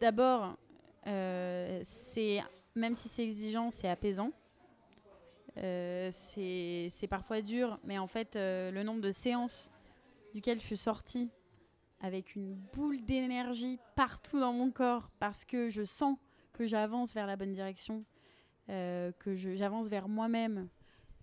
d'abord, 0.00 0.56
c'est 1.04 2.40
même 2.76 2.94
si 2.94 3.08
c'est 3.08 3.24
exigeant, 3.24 3.72
c'est 3.72 3.88
apaisant. 3.88 4.30
C'est 5.56 6.88
c'est 6.90 7.06
parfois 7.08 7.42
dur, 7.42 7.78
mais 7.84 7.98
en 7.98 8.06
fait, 8.06 8.36
le 8.36 8.82
nombre 8.84 9.00
de 9.00 9.10
séances 9.10 9.70
duquel 10.32 10.60
je 10.60 10.66
suis 10.66 10.76
sortie 10.76 11.30
avec 12.00 12.34
une 12.34 12.54
boule 12.74 13.00
d'énergie 13.04 13.78
partout 13.94 14.40
dans 14.40 14.52
mon 14.52 14.70
corps 14.70 15.10
parce 15.20 15.44
que 15.44 15.70
je 15.70 15.84
sens 15.84 16.18
que 16.52 16.66
j'avance 16.66 17.14
vers 17.14 17.26
la 17.26 17.36
bonne 17.36 17.52
direction, 17.52 18.04
euh, 18.68 19.12
que 19.18 19.34
j'avance 19.36 19.88
vers 19.88 20.08
moi-même, 20.08 20.68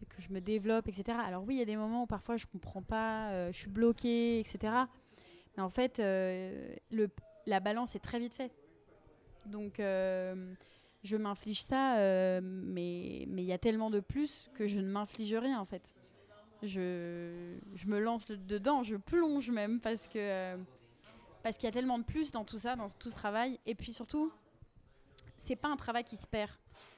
que 0.07 0.21
je 0.21 0.29
me 0.29 0.39
développe, 0.39 0.87
etc. 0.87 1.17
Alors 1.23 1.43
oui, 1.43 1.55
il 1.55 1.59
y 1.59 1.61
a 1.61 1.65
des 1.65 1.75
moments 1.75 2.03
où 2.03 2.07
parfois 2.07 2.37
je 2.37 2.45
comprends 2.45 2.81
pas, 2.81 3.31
euh, 3.31 3.51
je 3.51 3.57
suis 3.57 3.69
bloquée, 3.69 4.39
etc. 4.39 4.73
Mais 5.57 5.63
en 5.63 5.69
fait, 5.69 5.99
euh, 5.99 6.75
la 7.45 7.59
balance 7.59 7.95
est 7.95 7.99
très 7.99 8.19
vite 8.19 8.33
faite. 8.33 8.53
Donc, 9.45 9.77
je 9.79 11.15
m'inflige 11.15 11.63
ça, 11.63 12.39
mais 12.41 13.23
il 13.23 13.41
y 13.41 13.53
a 13.53 13.57
tellement 13.57 13.89
de 13.89 13.99
plus 13.99 14.49
que 14.53 14.67
je 14.67 14.79
ne 14.79 14.87
m'inflige 14.87 15.33
rien, 15.33 15.59
en 15.59 15.65
fait. 15.65 15.95
Je, 16.61 17.55
me 17.85 17.99
lance 17.99 18.27
dedans, 18.29 18.83
je 18.83 18.95
plonge 18.95 19.49
même, 19.49 19.79
parce 19.79 20.07
que 20.07 20.57
parce 21.41 21.57
qu'il 21.57 21.67
y 21.67 21.69
a 21.69 21.73
tellement 21.73 21.99
de 21.99 22.03
plus 22.03 22.31
dans 22.31 22.43
tout 22.43 22.57
ça, 22.57 22.75
dans 22.75 22.89
tout 22.89 23.09
ce 23.09 23.15
travail. 23.15 23.59
Et 23.65 23.75
puis 23.75 23.93
surtout, 23.93 24.31
c'est 25.37 25.55
pas 25.55 25.69
un 25.69 25.77
travail 25.77 26.03
qui 26.03 26.17
se 26.17 26.27
perd. 26.27 26.51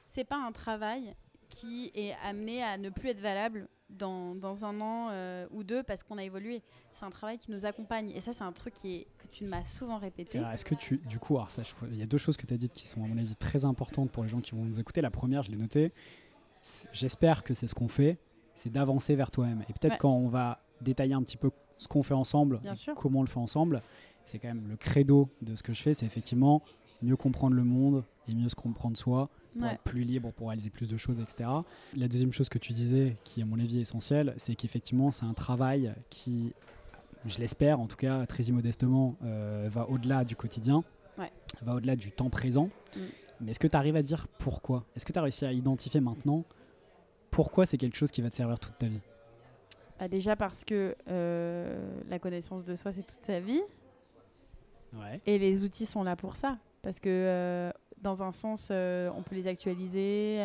C'est 0.08 0.24
pas 0.24 0.36
un 0.36 0.50
travail 0.52 1.14
qui 1.48 1.92
est 1.94 2.14
amené 2.24 2.62
à 2.62 2.76
ne 2.76 2.90
plus 2.90 3.10
être 3.10 3.20
valable 3.20 3.68
dans, 3.90 4.34
dans 4.34 4.64
un 4.64 4.80
an 4.80 5.08
euh, 5.10 5.46
ou 5.50 5.64
deux 5.64 5.82
parce 5.82 6.02
qu'on 6.02 6.18
a 6.18 6.24
évolué. 6.24 6.62
C'est 6.92 7.04
un 7.04 7.10
travail 7.10 7.38
qui 7.38 7.50
nous 7.50 7.64
accompagne. 7.64 8.10
Et 8.10 8.20
ça, 8.20 8.32
c'est 8.32 8.44
un 8.44 8.52
truc 8.52 8.74
qui 8.74 8.96
est, 8.96 9.06
que 9.18 9.26
tu 9.30 9.44
m'as 9.44 9.64
souvent 9.64 9.98
répété. 9.98 10.38
Est-ce 10.38 10.64
que 10.64 10.74
tu, 10.74 10.98
du 10.98 11.18
coup, 11.18 11.38
il 11.90 11.96
y 11.96 12.02
a 12.02 12.06
deux 12.06 12.18
choses 12.18 12.36
que 12.36 12.46
tu 12.46 12.54
as 12.54 12.56
dites 12.56 12.72
qui 12.72 12.88
sont 12.88 13.04
à 13.04 13.06
mon 13.06 13.18
avis 13.18 13.36
très 13.36 13.64
importantes 13.64 14.10
pour 14.10 14.22
les 14.22 14.28
gens 14.28 14.40
qui 14.40 14.52
vont 14.52 14.64
nous 14.64 14.80
écouter. 14.80 15.00
La 15.00 15.10
première, 15.10 15.42
je 15.42 15.50
l'ai 15.50 15.56
notée, 15.56 15.92
j'espère 16.92 17.44
que 17.44 17.54
c'est 17.54 17.66
ce 17.66 17.74
qu'on 17.74 17.88
fait, 17.88 18.18
c'est 18.54 18.70
d'avancer 18.70 19.14
vers 19.16 19.30
toi-même. 19.30 19.62
Et 19.68 19.72
peut-être 19.72 19.92
Ouais. 19.92 19.98
quand 19.98 20.12
on 20.14 20.28
va 20.28 20.60
détailler 20.80 21.14
un 21.14 21.22
petit 21.22 21.36
peu 21.36 21.50
ce 21.78 21.88
qu'on 21.88 22.02
fait 22.02 22.14
ensemble, 22.14 22.58
Bien 22.60 22.74
et 22.74 22.76
sûr. 22.76 22.94
comment 22.94 23.20
on 23.20 23.22
le 23.22 23.28
fait 23.28 23.38
ensemble, 23.40 23.82
c'est 24.24 24.38
quand 24.38 24.48
même 24.48 24.68
le 24.68 24.76
credo 24.76 25.28
de 25.42 25.54
ce 25.56 25.62
que 25.62 25.72
je 25.72 25.82
fais, 25.82 25.94
c'est 25.94 26.06
effectivement 26.06 26.62
mieux 27.02 27.16
comprendre 27.16 27.56
le 27.56 27.64
monde 27.64 28.04
et 28.28 28.34
mieux 28.34 28.48
se 28.48 28.54
comprendre 28.54 28.96
soi 28.96 29.28
pour 29.54 29.62
Ouais. 29.66 29.74
être 29.74 29.82
plus 29.82 30.02
libre, 30.04 30.30
pour 30.32 30.48
réaliser 30.48 30.70
plus 30.70 30.88
de 30.88 30.96
choses, 30.96 31.18
etc. 31.20 31.50
La 31.96 32.06
deuxième 32.08 32.32
chose 32.32 32.48
que 32.48 32.58
tu 32.58 32.72
disais, 32.72 33.16
qui 33.24 33.42
à 33.42 33.44
mon 33.44 33.58
avis 33.58 33.78
est 33.78 33.82
essentielle, 33.82 34.34
c'est 34.36 34.54
qu'effectivement 34.54 35.10
c'est 35.10 35.24
un 35.24 35.34
travail 35.34 35.92
qui, 36.10 36.52
je 37.26 37.38
l'espère 37.38 37.80
en 37.80 37.86
tout 37.86 37.96
cas 37.96 38.24
très 38.26 38.44
immodestement, 38.44 39.16
euh, 39.24 39.68
va 39.70 39.88
au-delà 39.90 40.24
du 40.24 40.36
quotidien, 40.36 40.84
Ouais. 41.18 41.30
va 41.62 41.74
au-delà 41.74 41.96
du 41.96 42.12
temps 42.12 42.30
présent. 42.30 42.70
Mm. 42.96 43.00
Mais 43.40 43.50
est-ce 43.50 43.58
que 43.60 43.66
tu 43.66 43.76
arrives 43.76 43.96
à 43.96 44.02
dire 44.02 44.28
pourquoi? 44.38 44.84
Est-ce 44.94 45.04
que 45.04 45.12
tu 45.12 45.18
as 45.18 45.22
réussi 45.22 45.44
à 45.44 45.52
identifier 45.52 46.00
maintenant 46.00 46.44
pourquoi 47.32 47.66
c'est 47.66 47.78
quelque 47.78 47.96
chose 47.96 48.12
qui 48.12 48.22
va 48.22 48.30
te 48.30 48.36
servir 48.36 48.60
toute 48.60 48.78
ta 48.78 48.86
vie 48.86 49.00
Bah, 49.98 50.06
déjà 50.06 50.36
parce 50.36 50.64
que 50.64 50.94
euh, 51.10 52.00
la 52.08 52.20
connaissance 52.20 52.64
de 52.64 52.76
soi, 52.76 52.92
c'est 52.92 53.02
toute 53.02 53.24
sa 53.24 53.40
vie. 53.40 53.62
Ouais. 54.92 55.20
Et 55.26 55.38
les 55.38 55.64
outils 55.64 55.86
sont 55.86 56.04
là 56.04 56.14
pour 56.14 56.36
ça. 56.36 56.58
Parce 56.82 57.00
que, 57.00 57.08
euh, 57.08 57.70
dans 58.02 58.22
un 58.22 58.32
sens, 58.32 58.68
euh, 58.70 59.10
on 59.16 59.22
peut 59.22 59.34
les 59.34 59.46
actualiser. 59.48 60.38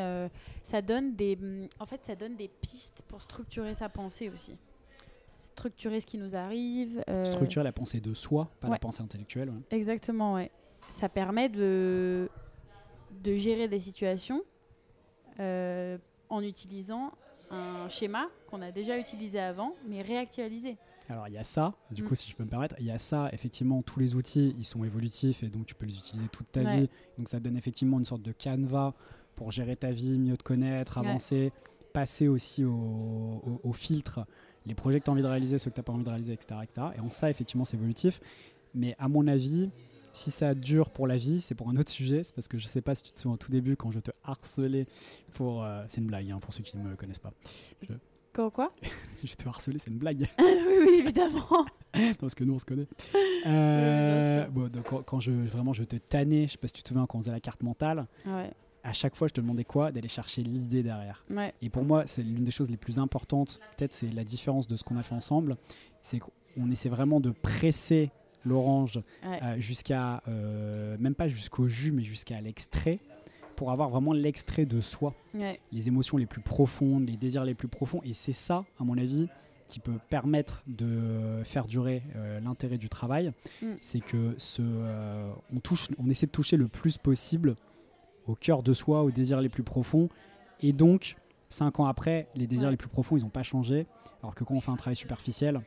ça 0.63 0.82
donne 0.82 1.15
des, 1.15 1.38
hum, 1.39 1.67
en 1.80 1.86
fait, 1.86 2.04
ça 2.04 2.15
donne 2.15 2.36
des 2.36 2.47
pistes 2.47 3.04
pour 3.08 3.21
structurer 3.21 3.76
sa 3.76 3.89
pensée 3.89 4.30
aussi. 4.30 4.56
Structurer 5.30 6.00
ce 6.00 6.06
qui 6.06 6.17
nous 6.17 6.36
arrive. 6.36 7.04
Structurer 7.26 7.63
la 7.65 7.73
pensée 7.73 8.00
de 8.00 8.13
soi, 8.13 8.50
pas 8.62 8.69
la 8.69 8.80
pensée 8.80 9.04
intellectuelle. 9.04 9.50
ouais. 9.50 9.62
Exactement, 9.78 10.36
ouais. 10.36 10.52
Ça 10.91 11.10
permet 11.10 11.50
de, 11.50 12.30
de 13.23 13.36
gérer 13.36 13.67
des 13.67 13.80
situations 13.80 14.41
euh, 15.39 15.97
en 16.29 16.41
utilisant 16.43 17.11
un 17.49 17.87
schéma 17.89 18.27
qu'on 18.49 18.61
a 18.61 18.71
déjà 18.71 18.97
utilisé 18.99 19.39
avant, 19.39 19.73
mais 19.87 20.01
réactualisé. 20.01 20.77
Alors 21.09 21.27
il 21.29 21.33
y 21.35 21.37
a 21.37 21.43
ça, 21.45 21.73
du 21.91 22.03
Mm. 22.03 22.07
coup 22.07 22.15
si 22.15 22.29
je 22.29 22.35
peux 22.35 22.43
me 22.43 22.49
permettre, 22.49 22.75
il 22.79 22.85
y 22.85 22.91
a 22.91 22.97
ça, 22.97 23.29
effectivement 23.31 23.81
tous 23.81 23.99
les 24.01 24.15
outils 24.15 24.53
ils 24.57 24.65
sont 24.65 24.83
évolutifs 24.83 25.41
et 25.43 25.47
donc 25.47 25.65
tu 25.65 25.73
peux 25.73 25.85
les 25.85 25.97
utiliser 25.97 26.27
toute 26.29 26.51
ta 26.51 26.61
Ouais. 26.63 26.81
vie. 26.81 26.89
Donc 27.17 27.29
ça 27.29 27.39
donne 27.39 27.55
effectivement 27.55 27.97
une 27.99 28.03
sorte 28.05 28.21
de 28.21 28.33
canevas 28.33 28.93
pour 29.35 29.51
gérer 29.53 29.77
ta 29.77 29.91
vie, 29.91 30.17
mieux 30.17 30.35
te 30.35 30.43
connaître, 30.43 30.99
Ouais. 30.99 31.07
avancer, 31.07 31.53
passer 31.93 32.27
aussi 32.27 32.65
au, 32.65 32.73
au- 32.73 33.61
au 33.63 33.71
filtre 33.73 34.25
les 34.65 34.75
projets 34.75 34.99
que 34.99 35.05
tu 35.05 35.09
as 35.09 35.13
envie 35.13 35.21
de 35.21 35.27
réaliser, 35.27 35.59
ceux 35.59 35.69
que 35.69 35.75
tu 35.75 35.79
n'as 35.79 35.85
pas 35.85 35.93
envie 35.93 36.03
de 36.03 36.09
réaliser, 36.09 36.33
etc., 36.33 36.59
etc. 36.61 36.87
Et 36.97 36.99
en 36.99 37.09
ça 37.09 37.29
effectivement 37.29 37.63
c'est 37.63 37.77
évolutif. 37.77 38.19
Mais 38.73 38.93
à 38.99 39.07
mon 39.07 39.25
avis, 39.27 39.69
si 40.17 40.32
ça 40.32 40.53
dure 40.53 40.89
pour 40.89 41.08
la 41.08 41.17
vie, 41.17 41.39
c'est 41.41 41.56
pour 41.56 41.69
un 41.69 41.75
autre 41.77 41.89
sujet. 41.91 42.23
C'est 42.23 42.34
parce 42.36 42.47
que 42.47 42.58
je 42.58 42.65
sais 42.67 42.82
pas 42.82 42.95
si 42.95 43.03
tu 43.03 43.12
te 43.12 43.19
souviens 43.19 43.36
au 43.36 43.38
tout 43.38 43.51
début 43.51 43.75
quand 43.75 43.91
je 43.91 43.99
te 43.99 44.12
harcelais 44.23 44.86
pour. 45.34 45.63
euh, 45.63 45.84
c'est 45.88 46.01
une 46.01 46.08
blague 46.08 46.30
hein, 46.32 46.39
pour 46.39 46.53
ceux 46.53 46.63
qui 46.63 46.75
ne 46.77 46.84
me 46.84 46.95
connaissent 46.95 47.19
pas. 47.19 47.32
Quoi, 48.34 48.51
quoi? 48.51 48.71
Je 49.23 49.34
te 49.34 49.47
harcelais, 49.47 49.80
c'est 49.80 49.89
une 49.89 49.97
blague. 49.97 50.27
Oui, 50.39 50.86
oui, 50.86 50.99
évidemment. 50.99 51.65
Non, 51.95 52.13
parce 52.19 52.36
que 52.36 52.43
nous 52.43 52.53
on 52.53 52.60
se 52.60 52.65
connaît. 52.65 52.88
Euh, 53.47 54.45
bon, 54.47 54.67
donc, 54.69 54.86
quand, 54.86 55.01
quand 55.03 55.19
je 55.21 55.32
vraiment 55.32 55.71
je 55.71 55.84
te 55.86 55.95
tannais, 55.95 56.47
je 56.47 56.51
sais 56.53 56.58
pas 56.58 56.67
si 56.67 56.73
tu 56.73 56.84
te 56.84 56.89
souviens 56.89 57.06
quand 57.06 57.17
on 57.17 57.21
faisait 57.21 57.32
la 57.32 57.39
carte 57.39 57.63
mentale, 57.63 58.08
Ouais, 58.25 58.51
à 58.84 58.91
chaque 58.93 59.15
fois 59.15 59.27
je 59.27 59.34
te 59.34 59.39
demandais 59.41 59.63
quoi? 59.63 59.91
D'aller 59.91 60.08
chercher 60.10 60.43
l'idée 60.43 60.84
derrière. 60.84 61.23
ouais, 61.30 61.53
Et 61.62 61.69
pour 61.69 61.84
moi, 61.84 62.03
c'est 62.08 62.23
l'une 62.23 62.43
des 62.43 62.51
choses 62.51 62.69
les 62.69 62.75
plus 62.77 62.99
importantes, 62.99 63.60
peut-être 63.77 63.93
c'est 63.93 64.10
la 64.13 64.23
différence 64.25 64.67
de 64.67 64.75
ce 64.75 64.84
qu'on 64.84 64.97
a 64.97 65.03
fait 65.03 65.15
ensemble, 65.15 65.56
c'est 66.01 66.19
qu'on 66.19 66.69
essaie 66.71 66.89
vraiment 66.89 67.19
de 67.21 67.32
presser 67.32 68.12
l'orange 68.47 68.99
ouais. 69.25 69.39
euh, 69.43 69.60
jusqu'à, 69.60 70.23
euh, 70.27 70.97
même 70.99 71.15
pas 71.15 71.27
jusqu'au 71.27 71.67
jus, 71.67 71.91
mais 71.91 72.03
jusqu'à 72.03 72.41
l'extrait, 72.41 72.99
pour 73.55 73.71
avoir 73.71 73.89
vraiment 73.89 74.13
l'extrait 74.13 74.65
de 74.65 74.81
soi 74.81 75.13
ouais. 75.33 75.60
les 75.71 75.88
émotions 75.88 76.17
les 76.17 76.25
plus 76.25 76.41
profondes, 76.41 77.07
les 77.07 77.17
désirs 77.17 77.43
les 77.43 77.55
plus 77.55 77.67
profonds. 77.67 78.01
Et 78.03 78.13
c'est 78.13 78.33
ça, 78.33 78.65
à 78.79 78.83
mon 78.83 78.97
avis, 78.97 79.27
qui 79.67 79.79
peut 79.79 79.99
permettre 80.10 80.63
de 80.67 81.41
faire 81.43 81.65
durer 81.65 82.01
euh, 82.15 82.39
l'intérêt 82.39 82.77
du 82.77 82.88
travail. 82.89 83.33
Mm. 83.62 83.67
C'est 83.81 83.99
que 83.99 84.36
ce, 84.38 84.62
on, 85.53 85.60
touche, 85.60 85.88
on 85.97 86.10
essaie 86.10 86.25
de 86.25 86.31
toucher 86.31 86.55
le 86.57 86.67
plus 86.67 86.97
possible 86.97 87.55
au 88.27 88.36
cœur 88.36 88.63
de 88.63 88.73
soi, 88.73 89.03
aux 89.03 89.12
désirs 89.12 89.41
les 89.41 89.49
plus 89.49 89.63
profonds. 89.63 90.10
Et 90.62 90.73
donc, 90.73 91.15
cinq 91.49 91.79
ans 91.79 91.86
après, 91.86 92.27
les 92.36 92.47
désirs 92.47 92.65
Ouais. 92.65 92.71
les 92.71 92.77
plus 92.77 92.89
profonds, 92.89 93.17
ils 93.17 93.23
n'ont 93.23 93.29
pas 93.29 93.43
changé. 93.43 93.88
Alors 94.21 94.36
que 94.36 94.43
quand 94.43 94.53
on 94.55 94.62
fait 94.62 94.71
un 94.71 94.75
travail 94.75 94.95
superficiel, 94.95 95.62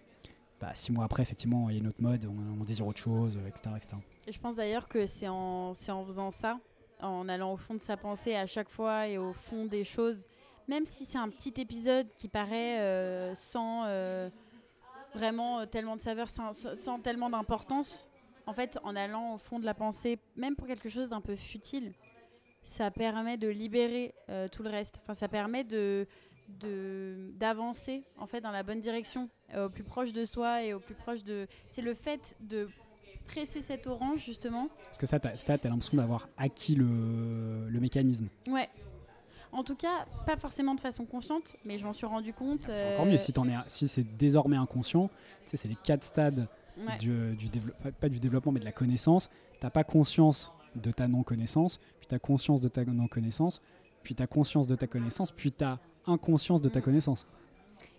bah, 0.60 0.72
six 0.74 0.92
mois 0.92 1.04
après, 1.04 1.22
effectivement, 1.22 1.68
il 1.70 1.76
y 1.76 1.78
a 1.78 1.80
une 1.80 1.88
autre 1.88 2.02
mode, 2.02 2.24
on, 2.26 2.60
on 2.60 2.64
désire 2.64 2.86
autre 2.86 2.98
chose, 3.00 3.36
euh, 3.36 3.48
etc. 3.48 3.70
etc. 3.76 3.96
Et 4.26 4.32
je 4.32 4.38
pense 4.40 4.54
d'ailleurs 4.56 4.88
que 4.88 5.06
c'est 5.06 5.28
en, 5.28 5.74
faisant 5.74 6.30
ça, 6.30 6.58
en 7.00 7.28
allant 7.28 7.52
au 7.52 7.56
fond 7.56 7.74
de 7.74 7.82
sa 7.82 7.96
pensée 7.96 8.34
à 8.36 8.46
chaque 8.46 8.68
fois 8.68 9.08
et 9.08 9.16
au 9.18 9.32
fond 9.32 9.64
des 9.64 9.84
choses, 9.84 10.26
même 10.68 10.84
si 10.84 11.04
c'est 11.06 11.18
un 11.18 11.28
petit 11.30 11.54
épisode 11.60 12.08
qui 12.16 12.28
paraît 12.28 12.80
euh, 12.80 13.34
sans 13.34 13.84
euh, 13.86 14.28
vraiment 15.14 15.60
euh, 15.60 15.66
tellement 15.66 15.96
de 15.96 16.02
saveur, 16.02 16.28
sans, 16.28 16.98
tellement 17.00 17.30
d'importance, 17.30 18.08
en 18.46 18.52
fait, 18.52 18.78
en 18.84 18.94
allant 18.96 19.34
au 19.34 19.38
fond 19.38 19.58
de 19.58 19.64
la 19.64 19.74
pensée, 19.74 20.18
même 20.36 20.56
pour 20.56 20.66
quelque 20.66 20.88
chose 20.88 21.08
d'un 21.08 21.20
peu 21.20 21.36
futile, 21.36 21.92
ça 22.62 22.90
permet 22.90 23.36
de 23.38 23.48
libérer 23.48 24.14
euh, 24.28 24.46
tout 24.48 24.62
le 24.62 24.68
reste. 24.70 25.00
Enfin, 25.02 25.14
ça 25.14 25.28
permet 25.28 25.64
de- 25.64 26.06
d'avancer 26.58 28.04
en 28.18 28.26
fait 28.26 28.40
dans 28.40 28.50
la 28.50 28.62
bonne 28.62 28.80
direction, 28.80 29.28
euh, 29.54 29.66
au 29.66 29.70
plus 29.70 29.84
proche 29.84 30.12
de 30.12 30.24
soi 30.24 30.62
et 30.62 30.74
au 30.74 30.80
plus 30.80 30.94
proche 30.94 31.24
de. 31.24 31.46
C'est 31.70 31.82
le 31.82 31.94
fait 31.94 32.36
de 32.40 32.68
presser 33.26 33.62
cette 33.62 33.86
orange 33.86 34.24
justement. 34.24 34.68
Parce 34.84 34.98
que 34.98 35.06
ça, 35.06 35.20
tu 35.20 35.28
as, 35.28 35.68
l'impression 35.68 35.96
d'avoir 35.96 36.28
acquis 36.36 36.74
le, 36.74 37.68
le 37.68 37.80
mécanisme. 37.80 38.28
Ouais. 38.48 38.68
En 39.52 39.64
tout 39.64 39.74
cas, 39.74 40.06
pas 40.26 40.36
forcément 40.36 40.74
de 40.74 40.80
façon 40.80 41.04
consciente, 41.04 41.56
mais 41.64 41.76
je 41.76 41.84
m'en 41.84 41.92
suis 41.92 42.06
rendu 42.06 42.32
compte. 42.32 42.60
C'est 42.66 42.94
encore 42.94 43.06
mieux 43.06 43.18
si, 43.18 43.32
t'en 43.32 43.48
es, 43.48 43.54
si 43.66 43.88
c'est 43.88 44.04
désormais 44.16 44.56
inconscient. 44.56 45.08
Tu 45.08 45.50
sais, 45.50 45.56
c'est 45.56 45.68
les 45.68 45.76
quatre 45.82 46.04
stades 46.04 46.46
euh, 46.78 46.86
ouais. 46.86 46.98
du, 46.98 47.36
du 47.36 47.48
développement, 47.48 47.90
pas 48.00 48.08
du 48.08 48.20
développement, 48.20 48.52
mais 48.52 48.60
de 48.60 48.64
la 48.64 48.72
connaissance. 48.72 49.28
T'as 49.58 49.70
pas 49.70 49.82
conscience 49.82 50.52
de 50.76 50.92
ta 50.92 51.08
non-connaissance, 51.08 51.78
puis 51.98 52.06
t'as 52.08 52.18
conscience 52.18 52.60
de 52.60 52.68
ta 52.68 52.84
non-connaissance, 52.84 53.60
puis 54.02 54.14
t'as 54.14 54.26
conscience 54.26 54.66
de 54.66 54.74
ta 54.74 54.86
connaissance, 54.86 55.30
puis 55.30 55.52
t'as 55.52 55.78
inconscience 56.06 56.62
de 56.62 56.68
ta 56.68 56.80
Mm. 56.80 56.82
connaissance. 56.82 57.26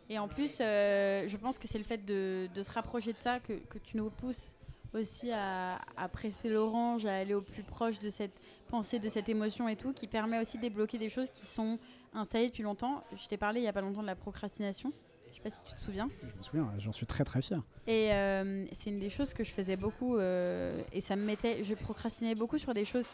Et 0.10 0.20
en 0.20 0.28
plus, 0.28 0.60
euh, 0.60 1.28
je 1.28 1.38
pense 1.38 1.58
que 1.58 1.68
c'est 1.68 1.78
le 1.78 1.86
fait 1.86 2.04
de, 2.06 2.50
de 2.54 2.64
se 2.64 2.72
rapprocher 2.72 3.14
de 3.14 3.20
ça 3.20 3.40
que, 3.40 3.54
que 3.54 3.78
tu 3.78 3.96
nous 3.98 4.10
pousses 4.10 4.52
aussi 4.94 5.32
à, 5.32 5.80
à 5.96 6.10
presser 6.10 6.50
l'orange, 6.50 7.06
à 7.06 7.16
aller 7.16 7.34
au 7.34 7.42
plus 7.42 7.64
proche 7.64 8.00
de 8.00 8.10
cette 8.10 8.34
pensée, 8.68 9.00
de 9.00 9.08
cette 9.08 9.30
émotion 9.30 9.70
et 9.70 9.78
tout, 9.78 9.94
qui 9.94 10.08
permet 10.08 10.40
aussi 10.40 10.58
de 10.58 10.64
débloquer 10.64 10.98
des 10.98 11.08
choses 11.08 11.30
qui 11.30 11.46
sont 11.46 11.80
installées 12.14 12.50
depuis 12.50 12.64
longtemps. 12.64 13.04
Je 13.16 13.26
t'ai 13.28 13.38
parlé 13.38 13.62
il 13.62 13.64
n'y 13.64 13.70
a 13.70 13.74
pas 13.74 13.80
longtemps 13.82 14.02
de 14.02 14.08
la 14.08 14.16
procrastination. 14.16 14.92
Je 15.30 15.36
sais 15.36 15.42
pas 15.42 15.50
si 15.50 15.64
tu 15.64 15.74
te 15.74 15.80
souviens. 15.80 16.10
Je 16.22 16.38
me 16.38 16.44
souviens, 16.44 16.70
j'en 16.78 16.92
suis 16.92 17.06
très 17.06 17.24
très 17.24 17.42
fier. 17.42 17.62
Et 17.88 18.12
euh, 18.12 18.66
c'est 18.74 18.90
une 18.90 19.00
des 19.00 19.10
choses 19.10 19.34
que 19.34 19.46
je 19.46 19.52
faisais 19.52 19.78
beaucoup 19.78 20.18
euh, 20.18 20.82
et 20.92 21.00
ça 21.00 21.16
me 21.16 21.24
mettait, 21.24 21.64
je 21.64 21.74
procrastinais 21.74 22.36
beaucoup 22.36 22.58
sur 22.58 22.74
des 22.74 22.84
choses 22.84 23.08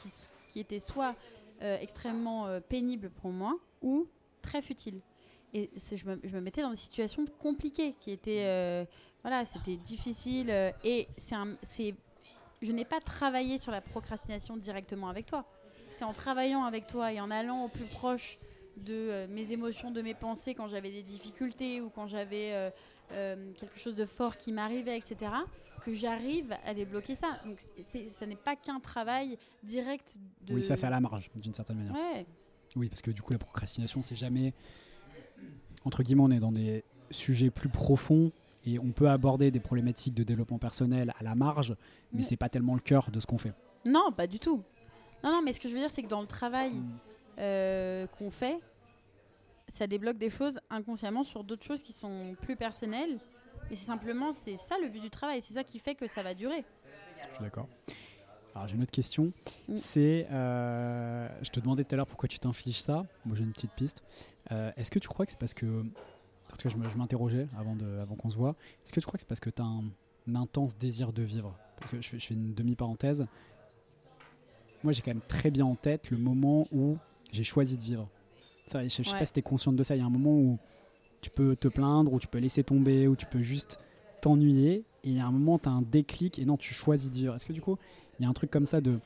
qui, 0.49 0.59
étaient 0.59 0.79
soit 0.79 1.13
euh, 1.61 1.77
extrêmement 1.79 2.47
pénibles 2.67 3.11
pour 3.11 3.29
moi 3.29 3.55
ou 3.83 4.07
très 4.41 4.61
futiles. 4.61 5.01
Et 5.53 5.69
je 5.75 6.05
me, 6.05 6.19
je 6.23 6.35
me 6.35 6.41
mettais 6.41 6.61
dans 6.61 6.71
des 6.71 6.75
situations 6.75 7.25
compliquées 7.39 7.95
qui 7.99 8.11
étaient, 8.11 8.45
euh, 8.45 8.85
voilà, 9.21 9.45
c'était 9.45 9.77
difficile 9.77 10.49
euh, 10.49 10.71
et 10.83 11.07
c'est 11.17 11.95
je 12.61 12.71
n'ai 12.71 12.85
pas 12.85 12.99
travaillé 12.99 13.59
sur 13.59 13.71
la 13.71 13.81
procrastination 13.81 14.57
directement 14.57 15.09
avec 15.09 15.27
toi. 15.27 15.45
C'est 15.93 16.03
en 16.03 16.13
travaillant 16.13 16.63
avec 16.63 16.87
toi 16.87 17.13
et 17.13 17.21
en 17.21 17.29
allant 17.29 17.65
au 17.65 17.67
plus 17.69 17.85
proche 17.85 18.39
de 18.77 18.93
euh, 18.93 19.27
mes 19.29 19.51
émotions, 19.51 19.91
de 19.91 20.01
mes 20.01 20.15
pensées 20.15 20.53
quand 20.53 20.67
j'avais 20.67 20.91
des 20.91 21.03
difficultés 21.03 21.81
ou 21.81 21.89
quand 21.89 22.07
j'avais 22.07 22.71
quelque 23.09 23.79
chose 23.79 23.95
de 23.95 24.05
fort 24.05 24.37
qui 24.37 24.51
m'arrivait, 24.51 24.97
etc., 24.97 25.31
que 25.81 25.93
j'arrive 25.93 26.53
à 26.65 26.73
débloquer 26.73 27.15
ça. 27.15 27.39
Donc, 27.45 27.57
ça 28.09 28.25
n'est 28.25 28.35
pas 28.35 28.57
qu'un 28.57 28.81
travail 28.81 29.37
direct 29.63 30.17
de. 30.41 30.55
Oui, 30.55 30.63
ça 30.63 30.75
c'est 30.75 30.87
à 30.87 30.89
la 30.89 30.99
marge, 30.99 31.29
d'une 31.35 31.53
certaine 31.53 31.77
manière. 31.77 31.93
Ouais, 31.93 32.25
Oui, 32.75 32.89
parce 32.89 33.01
que 33.01 33.11
du 33.11 33.21
coup, 33.21 33.33
la 33.33 33.39
procrastination, 33.39 34.01
c'est 34.01 34.15
jamais. 34.15 34.53
Entre 35.85 36.03
guillemets, 36.03 36.23
on 36.23 36.31
est 36.31 36.39
dans 36.39 36.51
des 36.51 36.83
sujets 37.11 37.49
plus 37.49 37.69
profonds 37.69 38.31
et 38.65 38.77
on 38.79 38.91
peut 38.91 39.09
aborder 39.09 39.49
des 39.51 39.59
problématiques 39.59 40.13
de 40.13 40.23
développement 40.23 40.57
personnel 40.59 41.13
à 41.19 41.23
la 41.23 41.35
marge, 41.35 41.75
mais 42.11 42.19
Mm. 42.21 42.23
c'est 42.23 42.37
pas 42.37 42.49
tellement 42.49 42.73
le 42.75 42.81
cœur 42.81 43.09
de 43.11 43.19
ce 43.19 43.25
qu'on 43.25 43.37
fait. 43.37 43.53
Non, 43.85 44.11
pas 44.11 44.27
du 44.27 44.39
tout. 44.39 44.61
Non, 45.23 45.31
non, 45.31 45.41
mais 45.41 45.53
ce 45.53 45.59
que 45.59 45.69
je 45.69 45.73
veux 45.73 45.79
dire, 45.79 45.89
c'est 45.89 46.01
que 46.03 46.07
dans 46.07 46.21
le 46.21 46.27
travail 46.27 46.73
Mm. 46.73 46.95
euh, 47.39 48.07
qu'on 48.07 48.29
fait, 48.31 48.59
ça 49.73 49.87
débloque 49.87 50.17
des 50.17 50.29
choses 50.29 50.59
inconsciemment 50.69 51.23
sur 51.23 51.43
d'autres 51.43 51.63
choses 51.65 51.81
qui 51.81 51.93
sont 51.93 52.35
plus 52.41 52.55
personnelles. 52.55 53.17
Et 53.71 53.75
c'est 53.75 53.85
simplement, 53.85 54.31
c'est 54.31 54.55
ça 54.57 54.75
le 54.81 54.89
but 54.89 54.99
du 55.01 55.09
travail. 55.09 55.41
C'est 55.41 55.53
ça 55.53 55.63
qui 55.63 55.79
fait 55.79 55.95
que 55.95 56.07
ça 56.07 56.23
va 56.23 56.33
durer. 56.33 56.63
Je 57.29 57.33
suis 57.35 57.43
d'accord. 57.43 57.67
Alors 58.57 58.67
j'ai 58.67 58.75
une 58.75 58.81
autre 58.81 58.91
question. 58.91 59.31
Mm. 59.69 59.77
C'est, 59.77 60.27
euh, 60.31 61.29
je 61.43 61.49
te 61.49 61.59
demandais 61.59 61.83
tout 61.83 61.93
à 61.93 61.97
l'heure 61.97 62.07
pourquoi 62.07 62.27
tu 62.27 62.39
t'infliges 62.39 62.81
ça. 62.81 63.05
Moi 63.25 63.35
j'ai 63.37 63.43
une 63.43 63.51
petite 63.51 63.71
piste. 63.73 64.01
Euh, 64.51 64.71
Est-ce 64.77 64.89
que 64.91 64.99
tu 64.99 65.07
crois 65.07 65.25
que 65.25 65.31
c'est 65.31 65.39
parce 65.39 65.53
que, 65.53 65.81
en 65.81 66.55
tout 66.57 66.67
cas 66.67 66.69
je 66.69 66.97
m'interrogeais 66.97 67.47
avant, 67.57 67.75
de, 67.75 67.99
avant 67.99 68.15
qu'on 68.15 68.29
se 68.29 68.35
voit. 68.37 68.55
Est-ce 68.83 68.91
que 68.93 68.99
tu 68.99 69.05
crois 69.05 69.17
que 69.17 69.21
c'est 69.21 69.27
parce 69.27 69.39
que 69.39 69.49
tu 69.51 69.61
as 69.61 69.65
un, 69.65 69.83
un 70.27 70.35
intense 70.35 70.77
désir 70.77 71.13
de 71.13 71.21
vivre? 71.21 71.55
Parce 71.79 71.91
que 71.91 72.01
je 72.01 72.07
fais, 72.09 72.19
je 72.19 72.25
fais 72.25 72.33
une 72.33 72.53
demi-parenthèse. 72.55 73.27
Moi 74.83 74.91
j'ai 74.93 75.01
quand 75.01 75.11
même 75.11 75.21
très 75.27 75.51
bien 75.51 75.65
en 75.65 75.75
tête 75.75 76.09
le 76.09 76.17
moment 76.17 76.67
où 76.71 76.97
j'ai 77.31 77.43
choisi 77.43 77.77
de 77.77 77.81
vivre. 77.83 78.07
Ça, 78.65 78.83
je, 78.83 78.89
je 78.89 79.03
sais 79.03 79.11
Ouais. 79.13 79.19
pas 79.19 79.25
si 79.25 79.33
tu 79.33 79.39
es 79.39 79.43
consciente 79.43 79.75
de 79.75 79.83
ça. 79.83 79.95
Il 79.95 79.99
y 79.99 80.01
a 80.01 80.05
un 80.05 80.09
moment 80.09 80.35
où 80.35 80.57
tu 81.21 81.29
peux 81.29 81.55
te 81.55 81.67
plaindre, 81.67 82.11
où 82.11 82.19
tu 82.19 82.27
peux 82.27 82.39
laisser 82.39 82.63
tomber, 82.63 83.07
où 83.07 83.15
tu 83.15 83.25
peux 83.27 83.41
juste 83.41 83.79
t'ennuyer. 84.21 84.83
Et 85.03 85.11
il 85.11 85.13
y 85.13 85.19
a 85.19 85.25
un 85.25 85.31
moment, 85.31 85.57
tu 85.57 85.69
as 85.69 85.71
un 85.71 85.81
déclic 85.81 86.37
et 86.39 86.45
non, 86.45 86.57
tu 86.57 86.73
choisis 86.73 87.09
de 87.09 87.15
vivre. 87.15 87.35
Est-ce 87.35 87.45
que 87.45 87.53
du 87.53 87.61
coup, 87.61 87.77
il 88.19 88.23
y 88.23 88.25
a 88.25 88.29
un 88.29 88.33
truc 88.33 88.51
comme 88.51 88.65
ça 88.65 88.81
de 88.81 88.99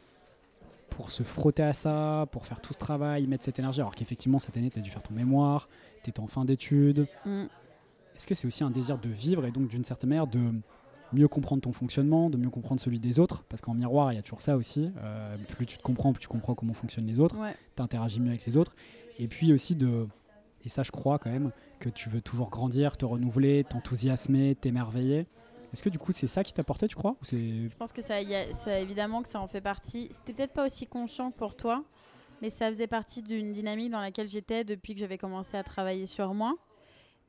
pour 0.89 1.09
se 1.09 1.23
frotter 1.23 1.63
à 1.63 1.73
ça, 1.73 2.27
pour 2.31 2.45
faire 2.45 2.59
tout 2.59 2.73
ce 2.73 2.79
travail, 2.79 3.25
mettre 3.25 3.45
cette 3.45 3.59
énergie, 3.59 3.79
alors 3.79 3.95
qu'effectivement 3.95 4.39
cette 4.39 4.57
année 4.57 4.69
tu 4.69 4.79
as 4.79 4.81
dû 4.81 4.89
faire 4.89 5.01
ton 5.03 5.13
mémoire, 5.13 5.67
tu 6.03 6.09
étais 6.09 6.19
en 6.19 6.27
fin 6.27 6.43
d'études. 6.43 7.07
Mm. 7.25 7.43
Est-ce 8.15 8.27
que 8.27 8.35
c'est 8.35 8.45
aussi 8.45 8.63
un 8.63 8.69
désir 8.71 8.97
de 8.97 9.09
vivre 9.09 9.45
et 9.45 9.51
donc 9.51 9.67
d'une 9.69 9.83
certaine 9.85 10.09
manière 10.09 10.27
de 10.27 10.51
mieux 11.13 11.27
comprendre 11.27 11.61
ton 11.61 11.71
fonctionnement, 11.71 12.29
de 12.29 12.37
mieux 12.37 12.49
comprendre 12.49 12.79
celui 12.81 12.99
des 12.99 13.19
autres? 13.19 13.43
Parce 13.49 13.61
qu'en 13.61 13.73
miroir, 13.73 14.11
il 14.11 14.17
y 14.17 14.19
a 14.19 14.21
toujours 14.21 14.41
ça 14.41 14.57
aussi. 14.57 14.91
Euh, 15.01 15.37
plus 15.49 15.65
tu 15.65 15.77
te 15.77 15.81
comprends, 15.83 16.11
plus 16.13 16.21
tu 16.21 16.27
comprends 16.27 16.55
comment 16.55 16.73
fonctionnent 16.73 17.07
les 17.07 17.19
autres, 17.19 17.37
Ouais. 17.37 17.55
tu 17.75 17.81
interagis 17.81 18.19
mieux 18.19 18.29
avec 18.29 18.45
les 18.45 18.57
autres. 18.57 18.75
Et 19.17 19.27
puis 19.27 19.53
aussi 19.53 19.75
de, 19.75 20.07
et 20.65 20.69
ça 20.69 20.83
je 20.83 20.91
crois 20.91 21.19
quand 21.19 21.31
même, 21.31 21.51
que 21.79 21.89
tu 21.89 22.09
veux 22.09 22.21
toujours 22.21 22.49
grandir, 22.49 22.97
te 22.97 23.05
renouveler, 23.05 23.63
t'enthousiasmer, 23.63 24.55
t'émerveiller. 24.55 25.25
Est-ce 25.73 25.83
que 25.83 25.89
du 25.89 25.97
coup 25.97 26.11
c'est 26.11 26.27
ça 26.27 26.43
qui 26.43 26.53
t'a 26.53 26.63
porté, 26.63 26.87
tu 26.87 26.95
crois? 26.95 27.15
Je 27.21 27.75
pense 27.77 27.93
que 27.93 28.01
ça, 28.01 28.19
évidemment 28.79 29.21
que 29.21 29.29
ça 29.29 29.39
en 29.39 29.47
fait 29.47 29.61
partie. 29.61 30.09
C'était 30.11 30.33
peut-être 30.33 30.53
pas 30.53 30.65
aussi 30.65 30.87
conscient 30.87 31.31
pour 31.31 31.55
toi, 31.55 31.83
mais 32.41 32.49
ça 32.49 32.67
faisait 32.69 32.87
partie 32.87 33.21
d'une 33.21 33.53
dynamique 33.53 33.91
dans 33.91 34.01
laquelle 34.01 34.27
j'étais 34.27 34.63
depuis 34.63 34.93
que 34.93 34.99
j'avais 34.99 35.17
commencé 35.17 35.57
à 35.57 35.63
travailler 35.63 36.05
sur 36.05 36.33
moi. 36.33 36.55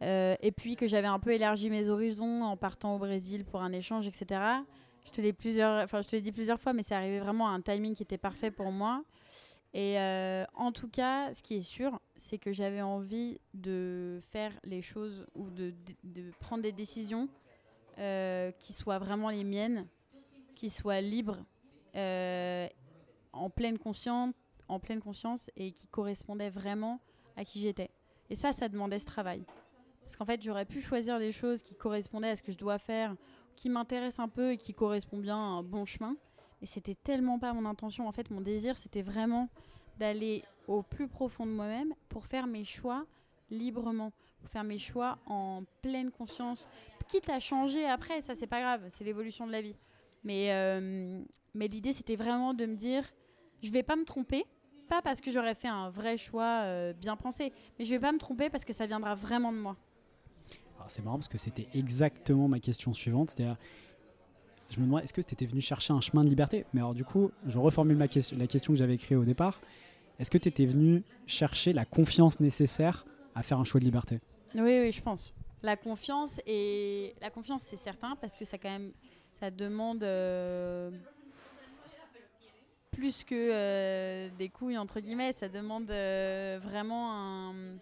Euh, 0.03 0.35
et 0.43 0.51
puis 0.51 0.75
que 0.75 0.89
j'avais 0.89 1.07
un 1.07 1.21
peu 1.21 1.31
élargi 1.31 1.71
mes 1.71 1.89
horizons 1.89 2.43
en 2.43 2.57
partant 2.57 2.97
au 2.97 2.99
Brésil 2.99 3.45
pour 3.45 3.63
un 3.63 3.73
échange, 3.73 4.09
etc. 4.09 4.41
Je 5.05 5.11
te 5.11 5.21
l'ai 5.21 5.33
plusieurs, 5.33 5.85
enfin 5.85 6.03
je 6.03 6.09
te 6.09 6.17
l'ai 6.17 6.23
dit 6.23 6.33
plusieurs 6.33 6.59
fois, 6.59 6.73
mais 6.73 6.83
c'est 6.83 6.95
arrivé 6.95 7.21
vraiment 7.21 7.47
à 7.49 7.53
un 7.53 7.61
timing 7.61 7.95
qui 7.95 8.03
était 8.03 8.19
parfait 8.19 8.51
pour 8.51 8.73
moi. 8.73 9.05
Et 9.75 9.99
euh, 9.99 10.45
en 10.55 10.71
tout 10.71 10.89
cas, 10.89 11.33
ce 11.33 11.43
qui 11.43 11.57
est 11.57 11.63
sûr, 11.63 11.99
c'est 12.17 12.39
que 12.39 12.53
j'avais 12.53 12.83
envie 12.83 13.41
de 13.55 14.19
faire 14.21 14.53
les 14.65 14.83
choses 14.83 15.25
ou 15.35 15.49
de, 15.51 15.73
prendre 16.41 16.63
des 16.63 16.73
décisions 16.73 17.29
qui 17.97 18.73
soient 18.73 18.99
vraiment 18.99 19.31
les 19.31 19.45
miennes, 19.45 19.87
qui 20.55 20.71
soient 20.71 21.01
libres, 21.01 21.45
euh, 21.97 22.69
en 23.33 23.51
pleine 23.51 23.79
conscience, 23.79 24.35
en 24.69 24.79
pleine 24.79 25.01
conscience 25.01 25.51
et 25.57 25.73
qui 25.73 25.87
correspondaient 25.87 26.51
vraiment 26.51 27.01
à 27.37 27.45
qui 27.45 27.61
j'étais. 27.61 27.91
Et 28.31 28.35
ça, 28.35 28.53
ça 28.53 28.69
demandait 28.69 28.99
ce 28.99 29.07
travail. 29.07 29.45
Parce 30.03 30.17
qu'en 30.17 30.25
fait, 30.25 30.43
j'aurais 30.43 30.67
pu 30.67 30.81
choisir 30.81 31.19
des 31.19 31.33
choses 31.33 31.63
qui 31.63 31.75
correspondaient 31.75 32.29
à 32.29 32.37
ce 32.37 32.43
que 32.43 32.53
je 32.53 32.59
dois 32.59 32.79
faire, 32.79 33.17
qui 33.57 33.69
m'intéressent 33.71 34.25
un 34.25 34.29
peu 34.29 34.53
et 34.53 34.57
qui 34.57 34.75
correspondent 34.75 35.23
bien 35.23 35.37
à 35.37 35.41
un 35.41 35.63
bon 35.63 35.85
chemin. 35.85 36.17
Mais 36.61 36.67
c'était 36.67 36.95
tellement 36.95 37.39
pas 37.39 37.53
mon 37.53 37.65
intention. 37.65 38.07
En 38.07 38.13
fait, 38.13 38.31
mon 38.31 38.41
désir, 38.41 38.77
c'était 38.79 39.03
vraiment 39.03 39.49
d'aller 39.99 40.43
au 40.69 40.83
plus 40.83 41.09
profond 41.09 41.47
de 41.47 41.51
moi-même 41.51 41.95
pour 42.09 42.27
faire 42.27 42.47
mes 42.47 42.65
choix 42.65 43.05
librement, 43.51 44.13
pour 44.41 44.51
faire 44.51 44.65
mes 44.65 44.79
choix 44.79 45.19
en 45.27 45.65
pleine 45.83 46.11
conscience, 46.11 46.69
quitte 47.03 47.29
à 47.29 47.41
changer 47.41 47.87
après, 47.87 48.23
ça 48.23 48.35
c'est 48.35 48.47
pas 48.47 48.61
grave, 48.61 48.83
c'est 48.91 49.05
l'évolution 49.05 49.47
de 49.47 49.53
la 49.53 49.63
vie. 49.63 49.77
Mais, 50.25 50.53
euh, 50.53 51.23
mais 51.55 51.69
l'idée 51.69 51.93
c'était 51.93 52.17
vraiment 52.17 52.55
de 52.55 52.67
me 52.67 52.77
dire, 52.77 53.05
je 53.63 53.71
vais 53.71 53.83
pas 53.83 53.97
me 53.97 54.05
tromper, 54.05 54.45
pas 54.89 55.03
parce 55.03 55.21
que 55.21 55.31
j'aurais 55.31 55.55
fait 55.55 55.69
un 55.69 55.91
vrai 55.91 56.17
choix 56.17 56.63
euh, 56.63 56.93
bien 56.93 57.17
pensé, 57.17 57.53
mais 57.79 57.85
je 57.85 57.91
vais 57.91 58.01
pas 58.01 58.13
me 58.13 58.19
tromper 58.19 58.51
parce 58.51 58.65
que 58.65 58.73
ça 58.73 58.87
viendra 58.87 59.15
vraiment 59.15 59.53
de 59.53 59.59
moi. 59.59 59.77
C'est 60.89 61.05
marrant 61.05 61.17
parce 61.17 61.29
que 61.29 61.39
c'était 61.39 61.69
exactement 61.75 62.49
ma 62.49 62.61
question 62.61 62.93
suivante. 62.93 63.31
C'est-à-dire, 63.31 63.57
je 64.71 64.81
me 64.81 64.85
demandais, 64.87 65.05
est-ce 65.05 65.13
que 65.13 65.21
tu 65.21 65.33
étais 65.33 65.47
venu 65.47 65.61
chercher 65.61 65.93
un 65.93 66.01
chemin 66.01 66.25
de 66.25 66.29
liberté? 66.29 66.65
Mais 66.73 66.81
alors, 66.81 66.95
du 66.95 67.05
coup, 67.05 67.31
je 67.47 67.59
reformule 67.59 67.97
ma 67.97 68.09
question, 68.09 68.37
la 68.39 68.47
question 68.47 68.73
que 68.73 68.79
j'avais 68.79 68.97
créée 68.97 69.17
au 69.17 69.25
départ. 69.25 69.61
Est-ce 70.19 70.31
que 70.31 70.39
tu 70.39 70.49
étais 70.49 70.67
venu 70.67 71.03
chercher 71.27 71.73
la 71.73 71.85
confiance 71.85 72.41
nécessaire 72.41 73.07
à 73.35 73.43
faire 73.43 73.59
un 73.59 73.65
choix 73.65 73.81
de 73.81 73.85
liberté? 73.85 74.21
Oui, 74.55 74.81
oui, 74.81 74.93
je 74.93 75.01
pense. 75.01 75.33
La 75.63 75.77
confiance 75.77 76.41
et 76.47 77.15
la 77.21 77.31
confiance, 77.31 77.63
c'est 77.63 77.77
certain 77.77 78.17
parce 78.17 78.35
que 78.35 78.45
ça 78.45 78.59
quand 78.59 78.69
même, 78.71 78.93
ça 79.33 79.51
demande 79.51 80.03
euh, 80.03 80.91
plus 82.91 83.23
que 83.25 83.35
euh, 83.35 84.29
des 84.39 84.49
couilles 84.49 84.77
entre 84.79 84.99
guillemets. 85.01 85.33
Ça 85.33 85.49
demande 85.49 85.91
euh, 85.91 86.59
vraiment 86.63 87.13
un- 87.13 87.79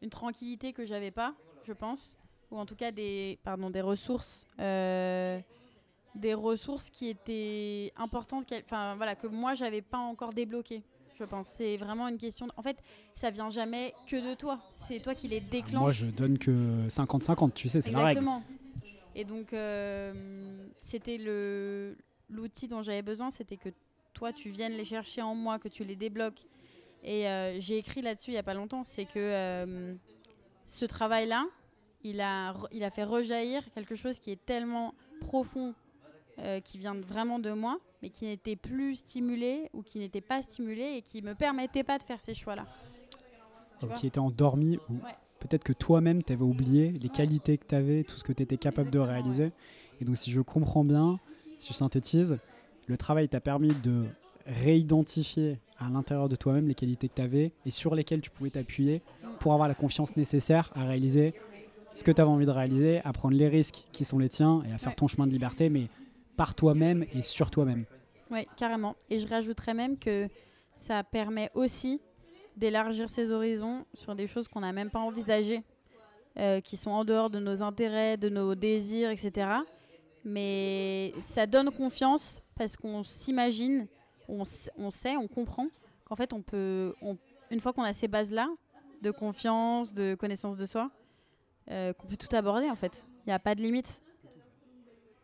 une 0.00 0.10
tranquillité 0.10 0.72
que 0.72 0.84
j'avais 0.84 1.10
pas, 1.10 1.34
je 1.66 1.72
pense, 1.72 2.16
ou 2.50 2.58
en 2.58 2.66
tout 2.66 2.76
cas 2.76 2.92
des, 2.92 3.38
pardon, 3.42 3.68
des 3.70 3.80
ressources, 3.80 4.46
des 4.58 6.34
ressources 6.34 6.90
qui 6.90 7.08
étaient 7.08 7.92
importantes, 7.96 8.52
enfin 8.64 8.94
voilà, 8.96 9.16
que 9.16 9.26
moi 9.26 9.54
j'avais 9.54 9.82
pas 9.82 9.98
encore 9.98 10.30
débloquées. 10.30 10.82
Je 11.18 11.24
pense 11.24 11.46
c'est 11.48 11.76
vraiment 11.76 12.08
une 12.08 12.18
question. 12.18 12.46
de- 12.46 12.52
En 12.56 12.62
fait, 12.62 12.76
ça 13.14 13.30
vient 13.30 13.50
jamais 13.50 13.94
que 14.08 14.16
de 14.30 14.34
toi. 14.34 14.58
C'est 14.72 15.00
toi 15.00 15.14
qui 15.14 15.28
les 15.28 15.40
déclenches. 15.40 15.80
Moi, 15.80 15.92
je 15.92 16.06
donne 16.06 16.38
que 16.38 16.86
50-50, 16.88 17.52
tu 17.54 17.68
sais, 17.68 17.80
c'est 17.80 17.90
la 17.90 17.98
règle. 17.98 18.18
Exactement. 18.18 18.42
Et 19.14 19.24
donc, 19.24 19.52
euh, 19.52 20.12
c'était 20.80 21.18
le 21.18 21.96
l'outil 22.30 22.66
dont 22.66 22.82
j'avais 22.82 23.02
besoin, 23.02 23.30
c'était 23.30 23.58
que 23.58 23.68
toi, 24.14 24.32
tu 24.32 24.48
viennes 24.50 24.72
les 24.72 24.86
chercher 24.86 25.20
en 25.20 25.34
moi, 25.34 25.58
que 25.58 25.68
tu 25.68 25.84
les 25.84 25.96
débloques. 25.96 26.46
Et 27.04 27.28
euh, 27.28 27.60
j'ai 27.60 27.76
écrit 27.76 28.00
là-dessus 28.00 28.30
il 28.30 28.34
y 28.34 28.38
a 28.38 28.42
pas 28.42 28.54
longtemps, 28.54 28.84
c'est 28.84 29.04
que 29.04 29.10
euh, 29.18 29.94
ce 30.66 30.84
travail-là, 30.86 31.44
il 32.04 32.20
a, 32.22 32.52
re- 32.52 32.68
il 32.72 32.84
a 32.84 32.90
fait 32.90 33.04
rejaillir 33.04 33.62
quelque 33.74 33.94
chose 33.94 34.18
qui 34.18 34.30
est 34.30 34.42
tellement 34.46 34.94
profond, 35.20 35.74
qui 36.64 36.78
vient 36.78 36.94
vraiment 36.94 37.38
de 37.38 37.52
moi, 37.52 37.78
mais 38.02 38.10
qui 38.10 38.24
n'était 38.24 38.56
plus 38.56 38.96
stimulé 38.96 39.70
ou 39.72 39.82
qui 39.82 39.98
n'était 39.98 40.20
pas 40.20 40.42
stimulé 40.42 40.94
et 40.96 41.02
qui 41.02 41.22
me 41.22 41.34
permettait 41.34 41.84
pas 41.84 41.98
de 41.98 42.02
faire 42.02 42.20
ces 42.20 42.34
choix-là. 42.34 42.66
Qui 43.96 44.06
était 44.06 44.20
endormi 44.20 44.78
ou 44.88 44.94
Ouais. 44.94 45.14
peut-être 45.40 45.64
que 45.64 45.72
toi-même 45.72 46.22
tu 46.22 46.32
avais 46.32 46.42
oublié 46.42 46.92
les 46.92 47.08
qualités 47.08 47.58
que 47.58 47.66
tu 47.66 47.74
avais, 47.74 48.04
tout 48.04 48.16
ce 48.16 48.24
que 48.24 48.32
tu 48.32 48.42
étais 48.42 48.56
capable 48.56 48.90
de 48.90 48.98
réaliser. 48.98 49.50
Et 50.00 50.04
donc 50.04 50.16
si 50.16 50.30
je 50.30 50.40
comprends 50.40 50.84
bien, 50.84 51.18
si 51.58 51.68
je 51.68 51.74
synthétise, 51.74 52.38
le 52.86 52.96
travail 52.96 53.28
t'a 53.28 53.40
permis 53.40 53.72
de 53.82 54.04
réidentifier 54.46 55.58
à 55.78 55.88
l'intérieur 55.88 56.28
de 56.28 56.36
toi-même 56.36 56.66
les 56.68 56.74
qualités 56.74 57.08
que 57.08 57.14
tu 57.14 57.22
avais 57.22 57.52
et 57.66 57.70
sur 57.70 57.94
lesquelles 57.94 58.20
tu 58.20 58.30
pouvais 58.30 58.50
t'appuyer 58.50 59.02
pour 59.40 59.52
avoir 59.52 59.68
la 59.68 59.74
confiance 59.74 60.16
nécessaire 60.16 60.70
à 60.74 60.84
réaliser 60.84 61.34
ce 61.94 62.04
que 62.04 62.10
tu 62.10 62.20
avais 62.20 62.30
envie 62.30 62.46
de 62.46 62.50
réaliser, 62.50 63.00
à 63.04 63.12
prendre 63.12 63.36
les 63.36 63.48
risques 63.48 63.84
qui 63.92 64.04
sont 64.04 64.18
les 64.18 64.28
tiens 64.28 64.62
et 64.68 64.72
à 64.72 64.78
faire 64.78 64.90
Ouais. 64.90 64.94
ton 64.96 65.08
chemin 65.08 65.26
de 65.26 65.32
liberté, 65.32 65.68
mais 65.70 65.88
par 66.36 66.54
toi-même 66.54 67.04
et 67.14 67.22
sur 67.22 67.50
toi-même. 67.50 67.84
Oui, 68.32 68.46
carrément. 68.56 68.96
Et 69.10 69.18
je 69.18 69.28
rajouterais 69.28 69.74
même 69.74 69.98
que 69.98 70.28
ça 70.74 71.04
permet 71.04 71.50
aussi 71.54 72.00
d'élargir 72.56 73.08
ses 73.10 73.30
horizons 73.30 73.84
sur 73.94 74.14
des 74.14 74.26
choses 74.26 74.48
qu'on 74.48 74.60
n'a 74.60 74.72
même 74.72 74.90
pas 74.90 74.98
envisagées 75.00 75.62
euh, 76.38 76.60
qui 76.60 76.76
sont 76.76 76.90
en 76.90 77.04
dehors 77.04 77.28
de 77.30 77.38
nos 77.38 77.62
intérêts, 77.62 78.16
de 78.16 78.28
nos 78.30 78.54
désirs, 78.54 79.10
etc. 79.10 79.48
Mais 80.24 81.12
ça 81.20 81.46
donne 81.46 81.70
confiance 81.70 82.40
parce 82.56 82.76
qu'on 82.76 83.02
s'imagine, 83.04 83.86
on, 84.28 84.44
on 84.78 84.90
sait, 84.90 85.16
on 85.16 85.28
comprend 85.28 85.66
qu'en 86.04 86.16
fait, 86.16 86.32
on 86.32 86.42
peut, 86.42 86.94
on- 87.02 87.16
une 87.50 87.60
fois 87.60 87.72
qu'on 87.72 87.82
a 87.82 87.92
ces 87.92 88.08
bases-là, 88.08 88.48
de 89.02 89.10
confiance, 89.10 89.92
de 89.92 90.14
connaissance 90.14 90.56
de 90.56 90.64
soi, 90.64 90.90
euh, 91.70 91.92
qu'on 91.92 92.06
peut 92.06 92.16
tout 92.16 92.34
aborder 92.34 92.70
en 92.70 92.74
fait. 92.76 93.04
Il 93.26 93.28
n'y 93.30 93.32
a 93.34 93.38
pas 93.38 93.54
de 93.54 93.60
limite. 93.60 94.00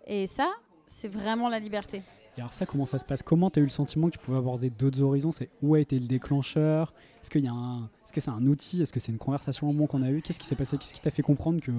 Et 0.06 0.26
ça, 0.26 0.50
c'est 0.88 1.08
vraiment 1.08 1.48
la 1.48 1.58
liberté. 1.58 2.02
Alors 2.38 2.52
ça, 2.52 2.66
comment 2.66 2.86
ça 2.86 2.98
se 2.98 3.04
passe? 3.04 3.24
Comment 3.24 3.50
tu 3.50 3.58
as 3.58 3.62
eu 3.62 3.64
le 3.64 3.70
sentiment 3.70 4.06
que 4.06 4.12
tu 4.12 4.20
pouvais 4.20 4.38
aborder 4.38 4.70
d'autres 4.70 5.02
horizons? 5.02 5.32
C'est 5.32 5.50
où 5.60 5.74
a 5.74 5.80
été 5.80 5.98
le 5.98 6.06
déclencheur? 6.06 6.94
Est-ce 7.20 7.30
qu'il 7.30 7.44
y 7.44 7.48
a 7.48 7.52
un, 7.52 7.90
est-ce 8.04 8.12
que 8.12 8.20
c'est 8.20 8.30
un 8.30 8.46
outil? 8.46 8.80
Est-ce 8.80 8.92
que 8.92 9.00
c'est 9.00 9.10
une 9.10 9.18
conversation 9.18 9.68
au 9.68 9.72
moins 9.72 9.88
qu'on 9.88 10.02
a 10.02 10.10
eue? 10.10 10.22
Qu'est-ce 10.22 10.38
qui 10.38 10.46
s'est 10.46 10.54
passé? 10.54 10.78
Qu'est-ce 10.78 10.94
qui 10.94 11.00
t'a 11.00 11.10
fait 11.10 11.22
comprendre 11.22 11.60
que 11.60 11.72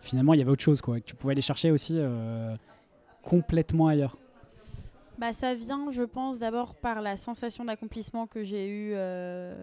finalement 0.00 0.34
il 0.34 0.38
y 0.38 0.42
avait 0.42 0.50
autre 0.50 0.64
chose, 0.64 0.80
quoi, 0.80 0.98
que 0.98 1.04
tu 1.04 1.14
pouvais 1.14 1.32
aller 1.32 1.42
chercher 1.42 1.70
aussi 1.70 1.94
euh, 1.96 2.56
complètement 3.22 3.86
ailleurs? 3.86 4.16
Bah, 5.16 5.32
ça 5.32 5.54
vient, 5.54 5.88
je 5.92 6.02
pense, 6.02 6.40
d'abord 6.40 6.74
par 6.74 7.00
la 7.00 7.16
sensation 7.16 7.64
d'accomplissement 7.64 8.26
que 8.26 8.42
j'ai 8.42 8.66
eue 8.66 8.94
euh, 8.94 9.62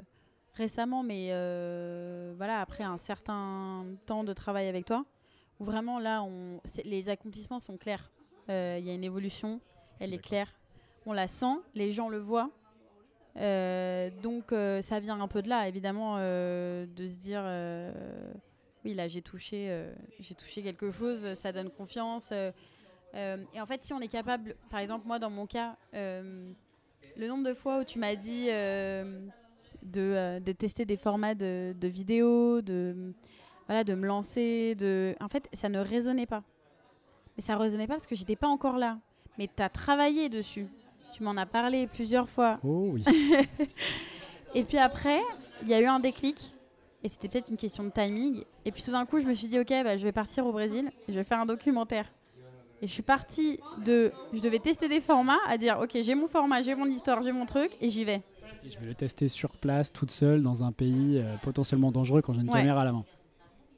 récemment, 0.54 1.04
mais 1.04 1.28
euh, 1.32 2.34
voilà, 2.38 2.62
après 2.62 2.86
un 2.86 2.96
certain 2.96 3.86
temps 4.06 4.24
de 4.24 4.32
travail 4.32 4.70
avec 4.70 4.86
toi, 4.86 5.04
où 5.60 5.66
vraiment 5.66 6.00
là, 6.00 6.26
les 6.86 7.10
accomplissements 7.10 7.60
sont 7.60 7.76
clairs. 7.76 8.12
Il 8.48 8.86
y 8.86 8.90
a 8.90 8.94
une 8.94 9.04
évolution, 9.04 9.60
elle 10.02 10.14
est 10.14 10.22
claire. 10.22 10.52
On 11.06 11.14
la 11.14 11.28
sent, 11.28 11.56
les 11.76 11.92
gens 11.92 12.10
le 12.10 12.18
voient. 12.18 12.50
Euh, 13.38 14.10
donc 14.22 14.52
euh, 14.52 14.82
ça 14.82 15.00
vient 15.00 15.20
un 15.20 15.28
peu 15.28 15.42
de 15.42 15.48
là, 15.48 15.68
évidemment, 15.68 16.16
euh, 16.18 16.86
de 16.86 17.06
se 17.06 17.16
dire, 17.16 17.44
oui, 18.84 18.94
là 18.94 19.08
j'ai 19.08 19.22
touché, 19.22 19.86
j'ai 20.20 20.36
touché 20.36 20.64
quelque 20.64 20.92
chose, 20.92 21.34
ça 21.36 21.52
donne 21.52 21.70
confiance. 21.70 22.32
et 22.32 23.62
en 23.62 23.66
fait, 23.66 23.84
si 23.84 23.94
on 23.94 24.00
est 24.02 24.08
capable, 24.08 24.56
par 24.70 24.80
exemple, 24.80 25.08
moi 25.08 25.20
dans 25.20 25.30
mon 25.30 25.46
cas, 25.46 25.78
le 25.94 27.28
nombre 27.28 27.48
de 27.48 27.54
fois 27.54 27.80
où 27.80 27.84
tu 27.84 28.00
m'as 28.00 28.16
dit 28.16 28.48
de, 28.48 30.40
de 30.40 30.52
tester 30.52 30.84
des 30.84 30.98
formats 30.98 31.36
de, 31.36 31.74
de 31.80 31.88
vidéos, 31.88 32.62
de, 32.62 33.14
voilà, 33.68 33.84
de 33.84 33.94
me 33.94 34.06
lancer, 34.06 34.76
de... 34.76 35.16
en 35.22 35.30
fait, 35.30 35.48
ça 35.54 35.70
ne 35.70 35.80
résonnait 35.80 36.26
pas. 36.26 36.44
Mais 37.38 37.44
ça 37.44 37.54
ne 37.54 37.60
résonnait 37.60 37.88
pas 37.88 37.94
parce 37.94 38.08
que 38.08 38.16
j'étais 38.16 38.36
pas 38.36 38.48
encore 38.48 38.78
là. 38.78 39.00
Mais 39.38 39.50
tu 39.54 39.62
as 39.64 39.70
travaillé 39.70 40.30
dessus. 40.30 40.68
Tu 41.16 41.24
m'en 41.24 41.36
as 41.38 41.46
parlé 41.46 41.88
plusieurs 41.88 42.30
fois. 42.30 42.60
Oh 42.64 42.90
oui. 42.94 43.04
Et 44.56 44.64
puis 44.64 44.78
après, 44.78 45.20
il 45.64 45.70
y 45.70 45.74
a 45.74 45.82
eu 45.82 45.86
un 45.86 46.00
déclic. 46.00 46.54
Et 47.04 47.10
c'était 47.10 47.28
peut-être 47.30 47.50
une 47.50 47.58
question 47.58 47.84
de 47.84 47.90
timing. 47.90 48.44
Et 48.66 48.72
puis 48.72 48.84
tout 48.84 48.92
d'un 48.92 49.06
coup, 49.06 49.20
je 49.20 49.26
me 49.26 49.34
suis 49.34 49.48
dit, 49.48 49.60
ok, 49.60 49.70
bah, 49.84 49.98
je 49.98 50.04
vais 50.04 50.12
partir 50.12 50.46
au 50.46 50.52
Brésil 50.52 50.92
et 51.08 51.12
je 51.12 51.18
vais 51.18 51.24
faire 51.24 51.40
un 51.40 51.46
documentaire. 51.46 52.12
Et 52.82 52.88
je 52.88 52.92
suis 52.92 53.02
partie 53.04 53.60
de. 53.86 54.12
Je 54.34 54.40
devais 54.40 54.60
tester 54.60 54.88
des 54.88 55.02
formats, 55.02 55.40
à 55.48 55.58
dire, 55.58 55.80
ok, 55.82 55.92
j'ai 56.02 56.16
mon 56.16 56.28
format, 56.28 56.62
j'ai 56.64 56.74
mon 56.76 56.86
histoire, 56.88 57.22
j'ai 57.22 57.32
mon 57.32 57.46
truc, 57.46 57.72
et 57.80 57.90
j'y 57.90 58.04
vais. 58.06 58.22
Et 58.66 58.70
je 58.70 58.80
vais 58.80 58.86
le 58.88 58.96
tester 58.96 59.28
sur 59.28 59.52
place, 59.52 59.92
toute 59.92 60.10
seule, 60.12 60.42
dans 60.42 60.64
un 60.64 60.72
pays 60.72 61.18
euh, 61.20 61.36
potentiellement 61.44 61.92
dangereux 61.92 62.22
quand 62.22 62.34
j'ai 62.34 62.42
une 62.42 62.48
Ouais. 62.50 62.60
caméra 62.60 62.82
à 62.82 62.86
la 62.86 62.92
main. 62.94 63.04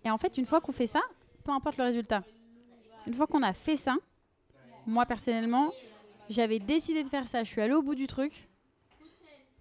Et 0.06 0.10
en 0.10 0.18
fait, 0.18 0.38
une 0.38 0.46
fois 0.46 0.62
qu'on 0.62 0.72
fait 0.72 0.88
ça, 0.88 1.02
peu 1.44 1.52
importe 1.52 1.78
le 1.78 1.84
résultat, 1.86 2.24
une 3.08 3.14
fois 3.14 3.28
qu'on 3.28 3.44
a 3.44 3.52
fait 3.54 3.76
ça, 3.76 3.96
moi 4.86 5.06
personnellement, 5.06 5.72
j'avais 6.30 6.60
décidé 6.60 7.04
de 7.04 7.10
faire 7.10 7.28
ça, 7.28 7.44
je 7.44 7.50
suis 7.50 7.62
allée 7.62 7.74
au 7.74 7.82
bout 7.82 7.96
du 7.96 8.08
truc, 8.08 8.50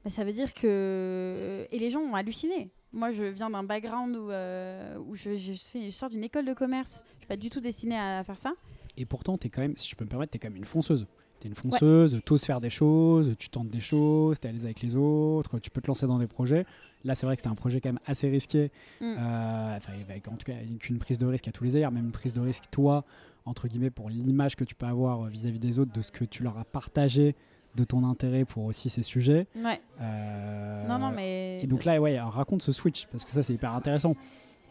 bah, 0.05 0.11
ça 0.11 0.25
veut 0.25 0.33
dire 0.33 0.53
que. 0.55 1.67
Et 1.71 1.79
les 1.79 1.91
gens 1.91 2.01
ont 2.01 2.15
halluciné. 2.15 2.71
Moi, 2.93 3.13
je 3.13 3.25
viens 3.25 3.49
d'un 3.49 3.63
background 3.63 4.17
où, 4.17 4.31
euh, 4.31 4.99
où 4.99 5.15
je, 5.15 5.35
je, 5.37 5.53
je 5.53 5.91
sors 5.91 6.11
d'une 6.11 6.25
école 6.25 6.45
de 6.45 6.53
commerce. 6.53 7.01
Je 7.15 7.19
suis 7.21 7.27
pas 7.27 7.37
du 7.37 7.49
tout 7.49 7.61
destinée 7.61 7.99
à 7.99 8.23
faire 8.23 8.37
ça. 8.37 8.53
Et 8.99 9.07
pourtant, 9.07 9.39
es 9.43 9.49
quand 9.49 9.63
même, 9.63 9.77
si 9.77 9.89
je 9.89 9.97
peux 9.97 10.05
me 10.05 10.11
permettre, 10.11 10.33
tu 10.33 10.37
es 10.37 10.39
quand 10.39 10.49
même 10.49 10.59
une 10.59 10.67
fonceuse. 10.67 11.07
Tu 11.41 11.47
es 11.47 11.51
une 11.51 11.57
fonceuse, 11.57 12.21
t'oses 12.25 12.45
faire 12.45 12.61
des 12.61 12.71
choses, 12.71 13.35
tu 13.39 13.49
tentes 13.49 13.71
des 13.71 13.81
choses, 13.81 14.39
tu 14.39 14.47
es 14.47 14.51
à 14.51 14.53
l'aise 14.53 14.65
avec 14.67 14.83
les 14.83 14.95
autres, 14.95 15.59
tu 15.59 15.71
peux 15.71 15.81
te 15.81 15.87
lancer 15.87 16.07
dans 16.07 16.19
des 16.19 16.27
projets. 16.27 16.67
Là, 17.05 17.15
c'est 17.15 17.25
vrai 17.25 17.35
que 17.35 17.43
c'était 17.43 17.51
un 17.51 17.57
projet 17.57 17.81
quand 17.81 17.89
même 17.89 17.99
assez 18.05 18.29
risqué. 18.29 18.71
Mm. 19.01 19.05
Euh, 19.19 19.77
enfin, 19.77 19.93
avec 20.09 20.29
en 20.29 20.37
tout 20.37 20.45
cas 20.45 20.59
une 20.91 20.99
prise 20.99 21.19
de 21.19 21.27
risque 21.27 21.49
à 21.49 21.53
tous 21.53 21.65
les 21.65 21.77
ailleurs, 21.77 21.91
même 21.91 22.07
une 22.07 22.13
prise 22.13 22.35
de 22.35 22.41
risque, 22.41 22.65
toi, 22.71 23.05
entre 23.45 23.69
guillemets, 23.69 23.91
pour 23.91 24.09
l'image 24.11 24.57
que 24.57 24.65
tu 24.65 24.75
peux 24.75 24.87
avoir 24.87 25.25
vis-à-vis 25.27 25.59
des 25.59 25.79
autres, 25.79 25.93
de 25.93 26.03
ce 26.03 26.13
que 26.13 26.25
tu 26.25 26.43
leur 26.43 26.59
as 26.59 26.65
partagé, 26.65 27.35
de 27.75 27.85
ton 27.85 28.05
intérêt 28.05 28.45
pour 28.45 28.65
aussi 28.65 28.91
ces 28.91 29.03
sujets. 29.03 29.47
Ouais. 29.57 29.81
Euh, 30.01 30.87
non, 30.87 30.99
non, 30.99 31.11
mais. 31.11 31.61
Et 31.63 31.67
donc 31.67 31.85
là, 31.85 32.01
ouais, 32.01 32.21
raconte 32.21 32.63
ce 32.63 32.73
switch, 32.73 33.07
parce 33.07 33.25
que 33.25 33.31
ça, 33.31 33.43
c'est 33.43 33.55
hyper 33.55 33.73
intéressant. 33.75 34.15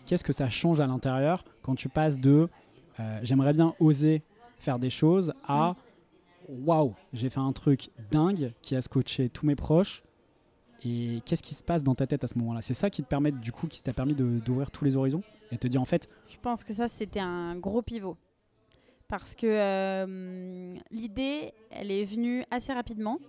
Qu'est-ce 0.05 0.23
que 0.23 0.33
ça 0.33 0.49
change 0.49 0.79
à 0.79 0.87
l'intérieur 0.87 1.43
quand 1.61 1.75
tu 1.75 1.89
passes 1.89 2.19
de 2.19 2.49
euh, 2.99 3.19
j'aimerais 3.23 3.53
bien 3.53 3.73
oser 3.79 4.21
faire 4.59 4.79
des 4.79 4.89
choses 4.89 5.33
à 5.47 5.73
waouh, 6.49 6.93
j'ai 7.13 7.29
fait 7.29 7.39
un 7.39 7.53
truc 7.53 7.89
dingue 8.11 8.53
qui 8.61 8.75
a 8.75 8.81
scotché 8.81 9.29
tous 9.29 9.45
mes 9.45 9.55
proches. 9.55 10.03
Et 10.83 11.21
qu'est-ce 11.25 11.43
qui 11.43 11.53
se 11.53 11.63
passe 11.63 11.83
dans 11.83 11.93
ta 11.93 12.07
tête 12.07 12.23
à 12.23 12.27
ce 12.27 12.37
moment-là? 12.39 12.61
C'est 12.63 12.73
ça 12.73 12.89
qui 12.89 13.03
te 13.03 13.07
permet, 13.07 13.31
du 13.31 13.51
coup, 13.51 13.67
qui 13.67 13.83
t'a 13.83 13.93
permis 13.93 14.15
d'ouvrir 14.15 14.71
tous 14.71 14.83
les 14.83 14.95
horizons 14.95 15.21
et 15.51 15.57
te 15.57 15.67
dire 15.67 15.79
en 15.79 15.85
fait, 15.85 16.09
Je 16.27 16.37
pense 16.39 16.63
que 16.63 16.73
ça, 16.73 16.87
c'était 16.87 17.19
un 17.19 17.55
gros 17.55 17.83
pivot. 17.83 18.17
Parce 19.11 19.35
que 19.35 19.45
euh, 19.45 20.77
l'idée, 20.89 21.53
elle 21.69 21.91
est 21.91 22.05
venue 22.05 22.45
assez 22.49 22.71
rapidement. 22.71 23.19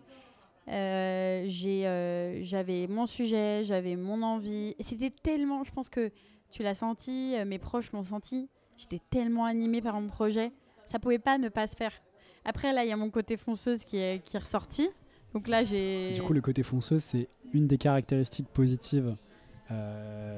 Euh, 0.68 1.44
euh, 1.66 2.38
j'avais 2.40 2.86
mon 2.86 3.06
sujet, 3.06 3.64
j'avais 3.64 3.96
mon 3.96 4.22
envie. 4.22 4.76
C'était 4.78 5.10
tellement, 5.10 5.64
je 5.64 5.72
pense 5.72 5.88
que 5.88 6.12
tu 6.50 6.62
l'as 6.62 6.76
senti, 6.76 7.34
euh, 7.34 7.44
mes 7.44 7.58
proches 7.58 7.90
l'ont 7.90 8.04
senti. 8.04 8.48
J'étais 8.76 9.00
tellement 9.10 9.44
animée 9.44 9.82
par 9.82 10.00
mon 10.00 10.06
projet. 10.06 10.52
Ça 10.86 11.00
pouvait 11.00 11.18
pas 11.18 11.36
ne 11.36 11.48
pas 11.48 11.66
se 11.66 11.74
faire. 11.74 12.00
Après, 12.44 12.72
là, 12.72 12.84
il 12.84 12.88
y 12.88 12.92
a 12.92 12.96
mon 12.96 13.10
côté 13.10 13.36
fonceuse 13.36 13.84
qui 13.84 13.96
est, 13.96 14.22
qui 14.24 14.36
est 14.36 14.40
ressorti. 14.40 14.88
Donc 15.34 15.48
là, 15.48 15.64
j'ai. 15.64 16.12
du 16.12 16.22
coup, 16.22 16.32
le 16.32 16.40
côté 16.40 16.62
fonceuse, 16.62 17.02
c'est 17.02 17.26
une 17.52 17.66
des 17.66 17.76
caractéristiques 17.76 18.48
positives 18.48 19.16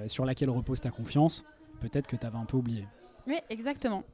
sur 0.06 0.24
laquelle 0.24 0.48
repose 0.48 0.80
ta 0.80 0.90
confiance. 0.90 1.44
Peut-être 1.80 2.06
que 2.06 2.16
tu 2.16 2.24
avais 2.24 2.38
un 2.38 2.46
peu 2.46 2.56
oublié. 2.56 2.86
Oui, 3.26 3.36
exactement. 3.50 4.04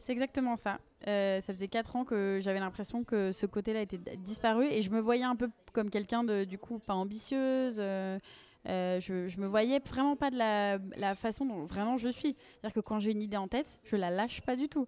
C'est 0.00 0.12
exactement 0.12 0.56
ça. 0.56 0.78
Euh, 1.06 1.40
ça 1.40 1.52
faisait 1.54 1.68
4 1.68 1.94
ans 1.96 2.04
que 2.04 2.40
j'avais 2.42 2.58
l'impression 2.60 3.04
que 3.04 3.32
ce 3.32 3.46
côté-là 3.46 3.82
était 3.82 3.98
disparu 4.18 4.66
et 4.66 4.82
je 4.82 4.90
me 4.90 4.98
voyais 5.00 5.24
un 5.24 5.36
peu 5.36 5.48
comme 5.72 5.90
quelqu'un 5.90 6.24
de, 6.24 6.44
du 6.44 6.58
coup, 6.58 6.78
pas 6.78 6.94
ambitieuse. 6.94 7.76
euh, 7.78 8.18
euh, 8.68 9.00
je, 9.00 9.28
je 9.28 9.38
me 9.40 9.46
voyais 9.46 9.78
vraiment 9.86 10.16
pas 10.16 10.30
de 10.30 10.36
la, 10.36 10.78
la 10.96 11.14
façon 11.14 11.44
dont 11.46 11.64
vraiment 11.64 11.96
je 11.96 12.08
suis. 12.08 12.34
C'est-à-dire 12.60 12.74
que 12.74 12.80
quand 12.80 12.98
j'ai 12.98 13.12
une 13.12 13.22
idée 13.22 13.36
en 13.38 13.48
tête, 13.48 13.78
je 13.84 13.96
la 13.96 14.10
lâche 14.10 14.40
pas 14.42 14.56
du 14.56 14.68
tout. 14.68 14.86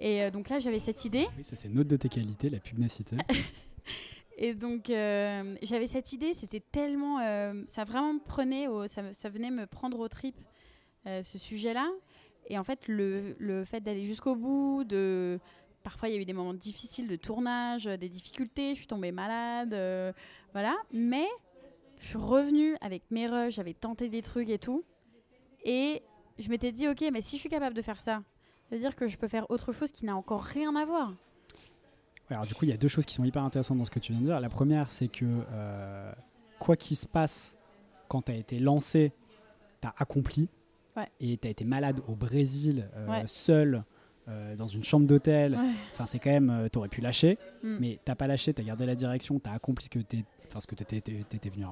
Et 0.00 0.30
donc 0.30 0.48
là, 0.48 0.58
j'avais 0.60 0.78
cette 0.78 1.04
idée. 1.04 1.26
Oui, 1.36 1.42
ça, 1.42 1.56
c'est 1.56 1.68
une 1.68 1.78
autre 1.80 1.88
de 1.88 1.96
tes 1.96 2.08
qualités, 2.08 2.50
la 2.50 2.60
pugnacité. 2.60 3.16
Et 4.40 4.54
donc, 4.54 4.88
euh, 4.90 5.56
j'avais 5.62 5.88
cette 5.88 6.12
idée, 6.12 6.32
c'était 6.32 6.60
tellement. 6.60 7.18
euh, 7.20 7.54
ça 7.66 7.82
vraiment 7.84 8.14
me 8.14 8.20
prenait, 8.20 8.68
au- 8.68 8.86
ça, 8.86 9.02
venait 9.28 9.50
me 9.50 9.66
prendre 9.66 9.98
aux 9.98 10.08
tripes, 10.08 10.40
euh, 11.06 11.24
ce 11.24 11.38
sujet-là. 11.38 11.88
Et 12.48 12.58
en 12.58 12.64
fait, 12.64 12.88
le, 12.88 13.36
le 13.38 13.64
fait 13.64 13.80
d'aller 13.80 14.06
jusqu'au 14.06 14.34
bout, 14.34 14.84
de. 14.84 15.38
Parfois, 15.84 16.08
il 16.08 16.14
y 16.14 16.18
a 16.18 16.20
eu 16.20 16.24
des 16.24 16.32
moments 16.32 16.54
difficiles 16.54 17.06
de 17.06 17.16
tournage, 17.16 17.86
euh, 17.86 17.96
des 17.96 18.08
difficultés, 18.08 18.70
je 18.70 18.78
suis 18.80 18.86
tombée 18.86 19.12
malade, 19.12 19.72
euh, 19.72 20.12
voilà. 20.52 20.76
Mais 20.92 21.26
je 22.00 22.08
suis 22.08 22.18
revenue 22.18 22.76
avec 22.80 23.02
mes 23.10 23.26
rushs, 23.26 23.54
j'avais 23.54 23.74
tenté 23.74 24.08
des 24.08 24.22
trucs 24.22 24.48
et 24.48 24.58
tout. 24.58 24.84
Et 25.64 26.02
je 26.38 26.48
m'étais 26.48 26.72
dit, 26.72 26.88
ok, 26.88 27.04
mais 27.12 27.20
si 27.20 27.36
je 27.36 27.40
suis 27.40 27.48
capable 27.48 27.76
de 27.76 27.82
faire 27.82 28.00
ça, 28.00 28.22
ça 28.68 28.74
veut 28.74 28.80
dire 28.80 28.96
que 28.96 29.06
je 29.08 29.16
peux 29.16 29.28
faire 29.28 29.50
autre 29.50 29.72
chose 29.72 29.92
qui 29.92 30.04
n'a 30.04 30.16
encore 30.16 30.42
rien 30.42 30.74
à 30.76 30.84
voir. 30.84 31.14
Alors 32.30 32.44
du 32.44 32.54
coup, 32.54 32.64
il 32.64 32.70
y 32.70 32.74
a 32.74 32.76
deux 32.76 32.88
choses 32.88 33.06
qui 33.06 33.14
sont 33.14 33.24
hyper 33.24 33.42
intéressantes 33.42 33.78
dans 33.78 33.84
ce 33.84 33.90
que 33.90 33.98
tu 33.98 34.12
viens 34.12 34.20
de 34.20 34.26
dire. 34.26 34.40
La 34.40 34.50
première, 34.50 34.90
c'est 34.90 35.08
que 35.08 35.24
euh, 35.24 36.12
quoi 36.58 36.76
qu'il 36.76 36.96
se 36.96 37.06
passe, 37.06 37.56
quand 38.08 38.22
tu 38.22 38.32
as 38.32 38.34
été 38.34 38.58
lancé, 38.58 39.12
tu 39.80 39.88
as 39.88 39.94
accompli. 39.96 40.48
Ouais. 40.98 41.08
Et 41.20 41.36
tu 41.38 41.48
as 41.48 41.50
été 41.50 41.64
malade 41.64 42.00
au 42.08 42.14
Brésil, 42.14 42.88
euh, 42.96 43.06
Ouais. 43.08 43.22
seul, 43.26 43.84
euh, 44.28 44.56
dans 44.56 44.66
une 44.66 44.84
chambre 44.84 45.06
d'hôtel. 45.06 45.52
Ouais. 45.54 45.70
Enfin, 45.94 46.06
c'est 46.06 46.18
quand 46.18 46.30
même, 46.30 46.68
tu 46.72 46.78
aurais 46.78 46.88
pu 46.88 47.00
lâcher, 47.00 47.38
Mm. 47.62 47.76
mais 47.80 47.98
t'as 48.04 48.14
pas 48.14 48.26
lâché, 48.26 48.52
tu 48.52 48.60
as 48.60 48.64
gardé 48.64 48.84
la 48.86 48.94
direction, 48.94 49.38
tu 49.40 49.48
as 49.48 49.52
accompli 49.54 49.84
ce 49.86 49.90
que 49.90 49.98
tu 50.00 50.24
enfin, 50.46 50.60
ce 50.60 50.66
que 50.66 50.74
t'étais- 50.74 51.00
t'étais 51.28 51.48
venu, 51.50 51.64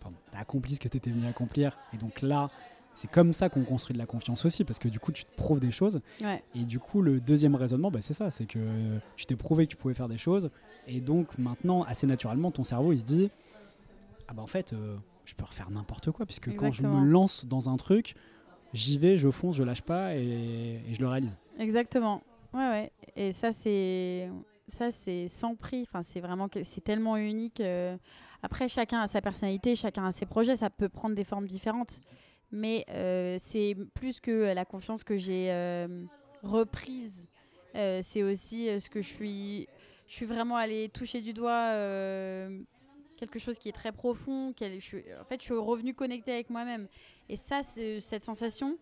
pardon, 0.00 0.16
t'as 0.30 0.38
accompli 0.38 0.74
ce 0.74 0.80
que 0.80 0.88
tu 0.88 0.96
étais 0.96 1.10
venu 1.10 1.26
accomplir. 1.26 1.76
Et 1.92 1.98
donc 1.98 2.22
là, 2.22 2.48
c'est 2.94 3.10
comme 3.10 3.32
ça 3.34 3.48
qu'on 3.50 3.62
construit 3.64 3.92
de 3.94 3.98
la 3.98 4.06
confiance 4.06 4.44
aussi, 4.46 4.64
parce 4.64 4.78
que 4.78 4.88
du 4.88 4.98
coup, 4.98 5.12
tu 5.12 5.24
te 5.24 5.34
prouves 5.36 5.60
des 5.60 5.70
choses. 5.70 6.00
Ouais. 6.22 6.42
Et 6.54 6.64
du 6.64 6.78
coup, 6.78 7.02
le 7.02 7.20
deuxième 7.20 7.54
raisonnement, 7.54 7.90
bah, 7.90 8.00
c'est 8.02 8.14
ça, 8.14 8.30
c'est 8.30 8.46
que 8.46 8.98
tu 9.16 9.26
t'es 9.26 9.36
prouvé 9.36 9.66
que 9.66 9.70
tu 9.72 9.76
pouvais 9.76 9.92
faire 9.94 10.08
des 10.08 10.16
choses, 10.18 10.50
et 10.86 11.00
donc 11.00 11.36
maintenant, 11.38 11.82
assez 11.84 12.06
naturellement, 12.06 12.50
ton 12.50 12.64
cerveau, 12.64 12.92
il 12.92 12.98
se 12.98 13.04
dit, 13.04 13.30
ah 14.28 14.32
bah 14.34 14.42
en 14.42 14.46
fait, 14.46 14.72
euh, 14.72 14.96
je 15.26 15.34
peux 15.34 15.44
refaire 15.44 15.70
n'importe 15.70 16.10
quoi, 16.10 16.24
puisque 16.26 16.46
quand 16.56 16.72
je 16.72 16.80
Exactement. 16.80 17.00
me 17.02 17.06
lance 17.10 17.44
dans 17.44 17.68
un 17.68 17.76
truc, 17.76 18.14
j'y 18.72 18.98
vais, 18.98 19.16
je 19.16 19.30
fonce, 19.30 19.56
je 19.56 19.62
lâche 19.62 19.82
pas, 19.82 20.14
et, 20.16 20.80
je 20.92 21.00
le 21.00 21.08
réalise. 21.08 21.36
Exactement. 21.58 22.22
Ouais, 22.52 22.68
ouais. 22.68 22.92
Et 23.16 23.32
ça, 23.32 23.52
c'est 23.52 24.28
ça, 24.68 24.90
c'est 24.90 25.28
sans 25.28 25.54
prix. 25.54 25.82
Enfin, 25.82 26.02
c'est 26.02 26.20
vraiment 26.20 26.48
c'est 26.64 26.82
tellement 26.82 27.16
unique. 27.16 27.60
euh. 27.60 27.96
Après, 28.42 28.68
chacun 28.68 29.00
a 29.00 29.06
sa 29.06 29.20
personnalité, 29.20 29.76
chacun 29.76 30.06
a 30.06 30.12
ses 30.12 30.26
projets. 30.26 30.56
Ça 30.56 30.70
peut 30.70 30.88
prendre 30.88 31.14
des 31.14 31.24
formes 31.24 31.46
différentes. 31.46 32.00
Mais 32.50 32.84
euh, 32.90 33.38
c'est 33.40 33.76
plus 33.94 34.20
que 34.20 34.52
la 34.54 34.64
confiance 34.64 35.04
que 35.04 35.16
j'ai 35.16 35.50
euh, 35.52 36.04
reprise. 36.42 37.28
C'est 37.74 38.22
aussi 38.22 38.68
ce 38.80 38.90
que 38.90 39.00
je 39.00 39.08
suis. 39.08 39.68
Je 40.06 40.14
suis 40.14 40.26
vraiment 40.26 40.56
allée 40.56 40.90
toucher 40.90 41.22
du 41.22 41.32
doigt 41.32 41.72
quelque 43.30 43.38
chose 43.38 43.58
qui 43.58 43.68
est 43.68 43.72
très 43.72 43.92
profond. 43.92 44.52
quel- 44.56 44.80
je 44.80 44.84
suis- 44.84 45.04
en 45.20 45.24
fait, 45.24 45.36
je 45.40 45.44
suis 45.44 45.54
revenue 45.54 45.94
connectée 45.94 46.32
avec 46.32 46.50
moi-même. 46.50 46.86
Et 47.28 47.36
ça, 47.36 47.62
c'est 47.62 48.00
cette 48.00 48.24
sensation. 48.24 48.76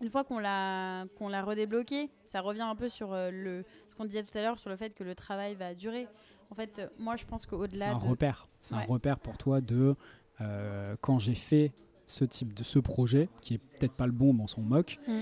Une 0.00 0.08
fois 0.10 0.24
qu'on 0.24 0.38
l'a 0.38 1.04
qu'on 1.18 1.28
l'a 1.28 1.42
redébloqué, 1.42 2.10
ça 2.26 2.40
revient 2.40 2.62
un 2.62 2.74
peu 2.74 2.88
sur 2.88 3.12
euh, 3.12 3.30
le 3.30 3.64
ce 3.88 3.94
qu'on 3.94 4.04
disait 4.04 4.22
tout 4.24 4.36
à 4.36 4.42
l'heure 4.42 4.58
sur 4.58 4.70
le 4.70 4.76
fait 4.76 4.94
que 4.94 5.04
le 5.04 5.14
travail 5.14 5.54
va 5.54 5.74
durer. 5.74 6.08
En 6.50 6.54
fait, 6.54 6.78
euh, 6.78 6.88
moi, 6.98 7.16
je 7.16 7.24
pense 7.24 7.42
C'est 7.42 7.48
qu'au-delà 7.50 7.92
un 7.94 7.98
de 7.98 8.04
repère. 8.04 8.48
C'est 8.60 8.74
Ouais. 8.74 8.82
un 8.82 8.86
repère 8.86 9.18
pour 9.18 9.36
toi 9.38 9.60
de 9.60 9.94
euh, 10.40 10.96
quand 11.00 11.18
j'ai 11.18 11.34
fait 11.34 11.72
ce 12.06 12.24
type 12.24 12.52
de 12.54 12.64
ce 12.64 12.78
projet, 12.78 13.28
qui 13.40 13.54
est 13.54 13.58
peut-être 13.58 13.92
pas 13.92 14.06
le 14.06 14.12
bon, 14.12 14.32
mais 14.32 14.42
on 14.42 14.46
s'en 14.48 14.62
moque. 14.62 14.98
Mm. 15.06 15.12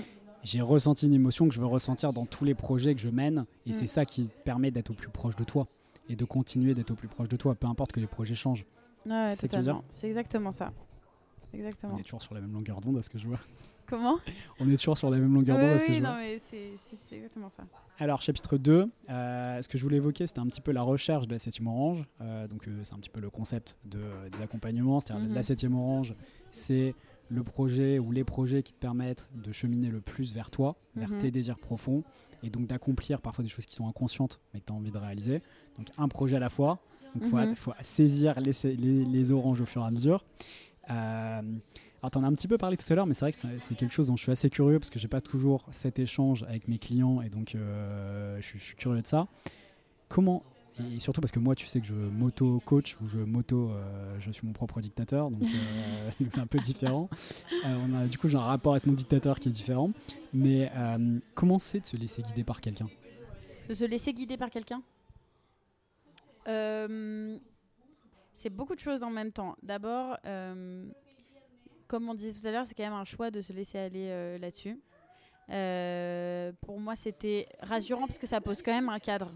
J'ai 0.43 0.61
ressenti 0.61 1.05
une 1.05 1.13
émotion 1.13 1.47
que 1.47 1.53
je 1.53 1.59
veux 1.59 1.67
ressentir 1.67 2.11
dans 2.11 2.25
tous 2.25 2.43
les 2.43 2.55
projets 2.55 2.95
que 2.95 3.01
je 3.01 3.09
mène, 3.09 3.45
et 3.67 3.69
Mm. 3.69 3.73
c'est 3.73 3.87
ça 3.87 4.03
qui 4.05 4.29
permet 4.43 4.71
d'être 4.71 4.89
au 4.89 4.93
plus 4.93 5.09
proche 5.09 5.35
de 5.35 5.43
toi 5.43 5.67
et 6.11 6.15
de 6.15 6.25
continuer 6.25 6.73
d'être 6.73 6.91
au 6.91 6.95
plus 6.95 7.07
proche 7.07 7.29
de 7.29 7.37
toi, 7.37 7.55
peu 7.55 7.67
importe 7.67 7.91
que 7.93 7.99
les 7.99 8.07
projets 8.07 8.35
changent. 8.35 8.65
Ouais, 9.05 9.27
C'est. 9.29 9.49
C'est 9.89 10.07
exactement 10.07 10.51
ça. 10.51 10.71
Exactement. 11.53 11.93
On 11.95 11.97
est 11.97 12.03
toujours 12.03 12.21
sur 12.21 12.33
la 12.33 12.41
même 12.41 12.53
longueur 12.53 12.81
d'onde, 12.81 12.97
à 12.97 13.01
ce 13.03 13.09
que 13.09 13.17
je 13.17 13.27
vois. 13.27 13.39
Comment? 13.87 14.17
On 14.59 14.69
est 14.69 14.77
toujours 14.77 14.97
sur 14.97 15.09
la 15.09 15.17
même 15.17 15.33
longueur 15.33 15.57
Oui, 15.57 15.63
d'onde, 15.63 15.73
à 15.73 15.79
ce 15.79 15.85
que 15.85 15.91
oui, 15.91 15.97
je 15.97 16.03
non, 16.03 16.09
vois. 16.11 16.19
mais 16.19 16.39
c'est 16.39 17.15
exactement 17.15 17.49
ça. 17.49 17.63
Alors, 17.97 18.21
chapitre 18.21 18.57
2, 18.57 18.89
euh, 19.09 19.61
ce 19.61 19.67
que 19.67 19.77
je 19.77 19.83
voulais 19.83 19.97
évoquer, 19.97 20.27
c'était 20.27 20.39
un 20.39 20.47
petit 20.47 20.61
peu 20.61 20.71
la 20.71 20.81
recherche 20.81 21.27
de 21.27 21.33
la 21.33 21.39
septième 21.39 21.67
orange. 21.67 22.03
Euh, 22.21 22.47
donc, 22.47 22.67
euh, 22.67 22.79
c'est 22.83 22.93
un 22.93 22.97
petit 22.99 23.09
peu 23.09 23.19
le 23.19 23.29
concept 23.29 23.77
de, 23.85 23.99
des 24.31 24.41
accompagnements. 24.41 24.99
C'est-à-dire, 25.01 25.25
Mhm. 25.27 25.33
la 25.35 25.43
septième 25.43 25.75
orange, 25.75 26.15
c'est 26.51 26.95
le 27.31 27.43
projet 27.43 27.97
ou 27.97 28.11
les 28.11 28.23
projets 28.25 28.61
qui 28.61 28.73
te 28.73 28.77
permettent 28.79 29.27
de 29.33 29.51
cheminer 29.51 29.89
le 29.89 30.01
plus 30.01 30.33
vers 30.33 30.51
toi, 30.51 30.75
vers 30.95 31.09
Mhm. 31.09 31.17
tes 31.19 31.31
désirs 31.31 31.57
profonds, 31.57 32.03
et 32.43 32.49
donc 32.49 32.67
d'accomplir 32.67 33.21
parfois 33.21 33.43
des 33.43 33.49
choses 33.49 33.65
qui 33.65 33.73
sont 33.75 33.87
inconscientes, 33.87 34.39
mais 34.53 34.59
que 34.59 34.65
tu 34.65 34.73
as 34.73 34.75
envie 34.75 34.91
de 34.91 34.97
réaliser. 34.97 35.41
Donc, 35.77 35.87
un 35.97 36.07
projet 36.09 36.35
à 36.35 36.39
la 36.39 36.49
fois. 36.49 36.79
Donc, 37.13 37.23
il 37.23 37.29
faut, 37.29 37.37
Mhm. 37.37 37.55
faut 37.55 37.71
saisir 37.81 38.39
les, 38.39 38.51
les- 38.75 39.05
les 39.05 39.31
oranges 39.31 39.61
au 39.61 39.65
fur 39.65 39.81
et 39.81 39.85
à 39.85 39.91
mesure. 39.91 40.25
Euh, 40.89 41.41
alors, 42.01 42.11
tu 42.11 42.17
en 42.17 42.23
as 42.23 42.27
un 42.27 42.33
petit 42.33 42.47
peu 42.47 42.57
parlé 42.57 42.75
tout 42.77 42.91
à 42.91 42.95
l'heure, 42.95 43.05
mais 43.05 43.13
c'est 43.13 43.25
vrai 43.25 43.31
que 43.31 43.37
c'est 43.59 43.75
quelque 43.75 43.93
chose 43.93 44.07
dont 44.07 44.15
je 44.15 44.23
suis 44.23 44.31
assez 44.31 44.49
curieux 44.49 44.79
parce 44.79 44.89
que 44.89 44.99
j'ai 44.99 45.07
pas 45.07 45.21
toujours 45.21 45.65
cet 45.71 45.99
échange 45.99 46.43
avec 46.43 46.67
mes 46.67 46.79
clients 46.79 47.21
et 47.21 47.29
donc 47.29 47.53
euh, 47.55 48.39
je, 48.41 48.57
je 48.57 48.63
suis 48.63 48.75
curieux 48.75 49.01
de 49.01 49.07
ça. 49.07 49.27
Comment, 50.09 50.43
et 50.79 50.99
surtout 50.99 51.21
parce 51.21 51.31
que 51.31 51.39
moi, 51.39 51.53
tu 51.55 51.67
sais 51.67 51.79
que 51.81 51.85
je 51.87 51.93
m'auto-coach 51.93 52.97
ou 53.01 53.07
je 53.07 53.19
m'auto. 53.19 53.71
euh, 53.71 54.19
je 54.19 54.31
suis 54.31 54.45
mon 54.47 54.53
propre 54.53 54.79
dictateur, 54.81 55.29
donc 55.29 55.43
euh, 55.43 56.11
c'est 56.29 56.39
un 56.39 56.47
peu 56.47 56.59
différent. 56.59 57.09
Euh, 57.65 57.75
on 57.87 57.93
a, 57.95 58.05
du 58.07 58.17
coup, 58.17 58.29
j'ai 58.29 58.37
un 58.37 58.41
rapport 58.41 58.73
avec 58.73 58.85
mon 58.85 58.93
dictateur 58.93 59.39
qui 59.39 59.49
est 59.49 59.51
différent. 59.51 59.91
Mais 60.33 60.71
euh, 60.75 61.19
comment 61.35 61.59
c'est 61.59 61.81
de 61.81 61.85
se 61.85 61.97
laisser 61.97 62.21
guider 62.21 62.43
par 62.43 62.61
quelqu'un? 62.61 62.87
De 63.69 63.73
se 63.73 63.83
laisser 63.85 64.13
guider 64.13 64.37
par 64.37 64.49
quelqu'un? 64.49 64.81
Euh, 66.47 67.37
C'est 68.33 68.49
beaucoup 68.49 68.73
de 68.75 68.79
choses 68.79 69.03
en 69.03 69.11
même 69.11 69.31
temps. 69.31 69.55
D'abord, 69.61 70.17
euh, 70.25 70.85
comme 71.87 72.09
on 72.09 72.13
disait 72.15 72.39
tout 72.39 72.47
à 72.47 72.51
l'heure, 72.51 72.65
c'est 72.65 72.73
quand 72.73 72.83
même 72.83 72.93
un 72.93 73.03
choix 73.03 73.29
de 73.29 73.41
se 73.41 73.53
laisser 73.53 73.77
aller 73.77 74.07
euh, 74.09 74.37
là-dessus. 74.39 74.79
Euh, 75.49 76.51
pour 76.61 76.79
moi, 76.79 76.95
c'était 76.95 77.47
rassurant 77.61 78.07
parce 78.07 78.17
que 78.17 78.25
ça 78.27 78.39
pose 78.41 78.61
quand 78.61 78.71
même 78.71 78.89
un 78.89 78.99
cadre. 78.99 79.31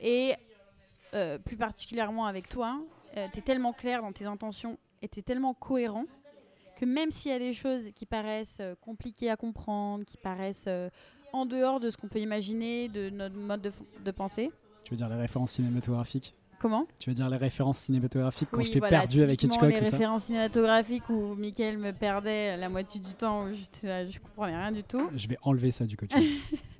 Et 0.00 0.34
euh, 1.14 1.38
plus 1.38 1.56
particulièrement 1.56 2.26
avec 2.26 2.48
toi, 2.48 2.80
tu 3.32 3.38
es 3.38 3.42
tellement 3.42 3.72
clair 3.72 4.02
dans 4.02 4.12
tes 4.12 4.24
intentions 4.24 4.78
et 5.02 5.08
tu 5.08 5.20
es 5.20 5.22
tellement 5.22 5.54
cohérent 5.54 6.04
que 6.80 6.86
même 6.86 7.10
s'il 7.10 7.30
y 7.30 7.34
a 7.34 7.38
des 7.38 7.52
choses 7.52 7.90
qui 7.94 8.06
paraissent 8.06 8.58
euh, 8.60 8.74
compliquées 8.80 9.28
à 9.28 9.36
comprendre, 9.36 10.04
qui 10.06 10.16
paraissent 10.16 10.64
euh, 10.66 10.88
en 11.34 11.44
dehors 11.44 11.78
de 11.78 11.90
ce 11.90 11.98
qu'on 11.98 12.08
peut 12.08 12.20
imaginer, 12.20 12.88
de 12.88 13.10
notre 13.10 13.36
mode 13.36 13.60
de, 13.60 13.70
de 14.02 14.10
pensée. 14.10 14.50
Tu 14.84 14.92
veux 14.92 14.96
dire 14.96 15.10
les 15.10 15.16
références 15.16 15.52
cinématographiques? 15.52 16.34
Comment? 16.58 16.86
Tu 16.98 17.10
veux 17.10 17.14
dire 17.14 17.28
les 17.28 17.36
références 17.36 17.78
cinématographiques 17.78 18.48
quand 18.50 18.58
Oui, 18.58 18.66
je 18.66 18.72
t'ai 18.72 18.78
voilà, 18.78 19.00
perdu 19.00 19.20
avec 19.22 19.42
Hitchcock, 19.42 19.68
les 19.70 19.76
c'est 19.76 19.84
ça? 19.84 19.90
références 19.92 20.24
cinématographiques 20.24 21.08
où 21.10 21.34
Michael 21.34 21.76
me 21.76 21.92
perdait 21.92 22.56
la 22.56 22.68
moitié 22.70 22.98
du 23.00 23.12
temps, 23.12 23.44
où 23.44 23.50
là, 23.82 24.06
je 24.06 24.18
comprenais 24.18 24.56
rien 24.56 24.72
du 24.72 24.82
tout. 24.82 25.06
Je 25.14 25.28
vais 25.28 25.38
enlever 25.42 25.70
ça 25.70 25.84
du 25.84 25.96
coaching. 25.98 26.18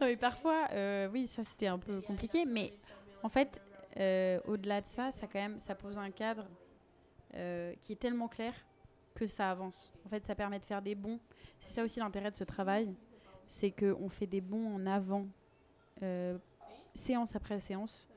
Non, 0.00 0.06
mais 0.06 0.16
parfois, 0.16 0.68
euh, 0.72 1.08
oui, 1.12 1.26
ça 1.26 1.42
c'était 1.44 1.68
un 1.68 1.78
peu 1.78 2.00
compliqué, 2.02 2.44
mais 2.44 2.72
en 3.22 3.28
fait, 3.28 3.62
euh, 3.98 4.38
au-delà 4.46 4.80
de 4.82 4.88
ça, 4.88 5.10
ça 5.10 5.26
quand 5.26 5.38
même, 5.38 5.58
ça 5.58 5.74
pose 5.74 5.96
un 5.98 6.10
cadre 6.10 6.46
euh, 7.34 7.72
qui 7.80 7.92
est 7.92 7.96
tellement 7.96 8.28
clair 8.28 8.52
que 9.14 9.26
ça 9.26 9.50
avance. 9.50 9.90
En 10.04 10.08
fait, 10.10 10.24
ça 10.26 10.34
permet 10.34 10.58
de 10.58 10.66
faire 10.66 10.82
des 10.82 10.94
bons. 10.94 11.18
C'est 11.60 11.70
ça 11.74 11.82
aussi 11.82 11.98
l'intérêt 12.00 12.30
de 12.30 12.36
ce 12.36 12.44
travail, 12.44 12.94
c'est 13.48 13.70
qu'on 13.70 14.08
fait 14.10 14.26
des 14.26 14.42
bons 14.42 14.74
en 14.74 14.86
avant, 14.86 15.26
séance 16.94 17.34
après 17.34 17.58
séance, 17.60 18.08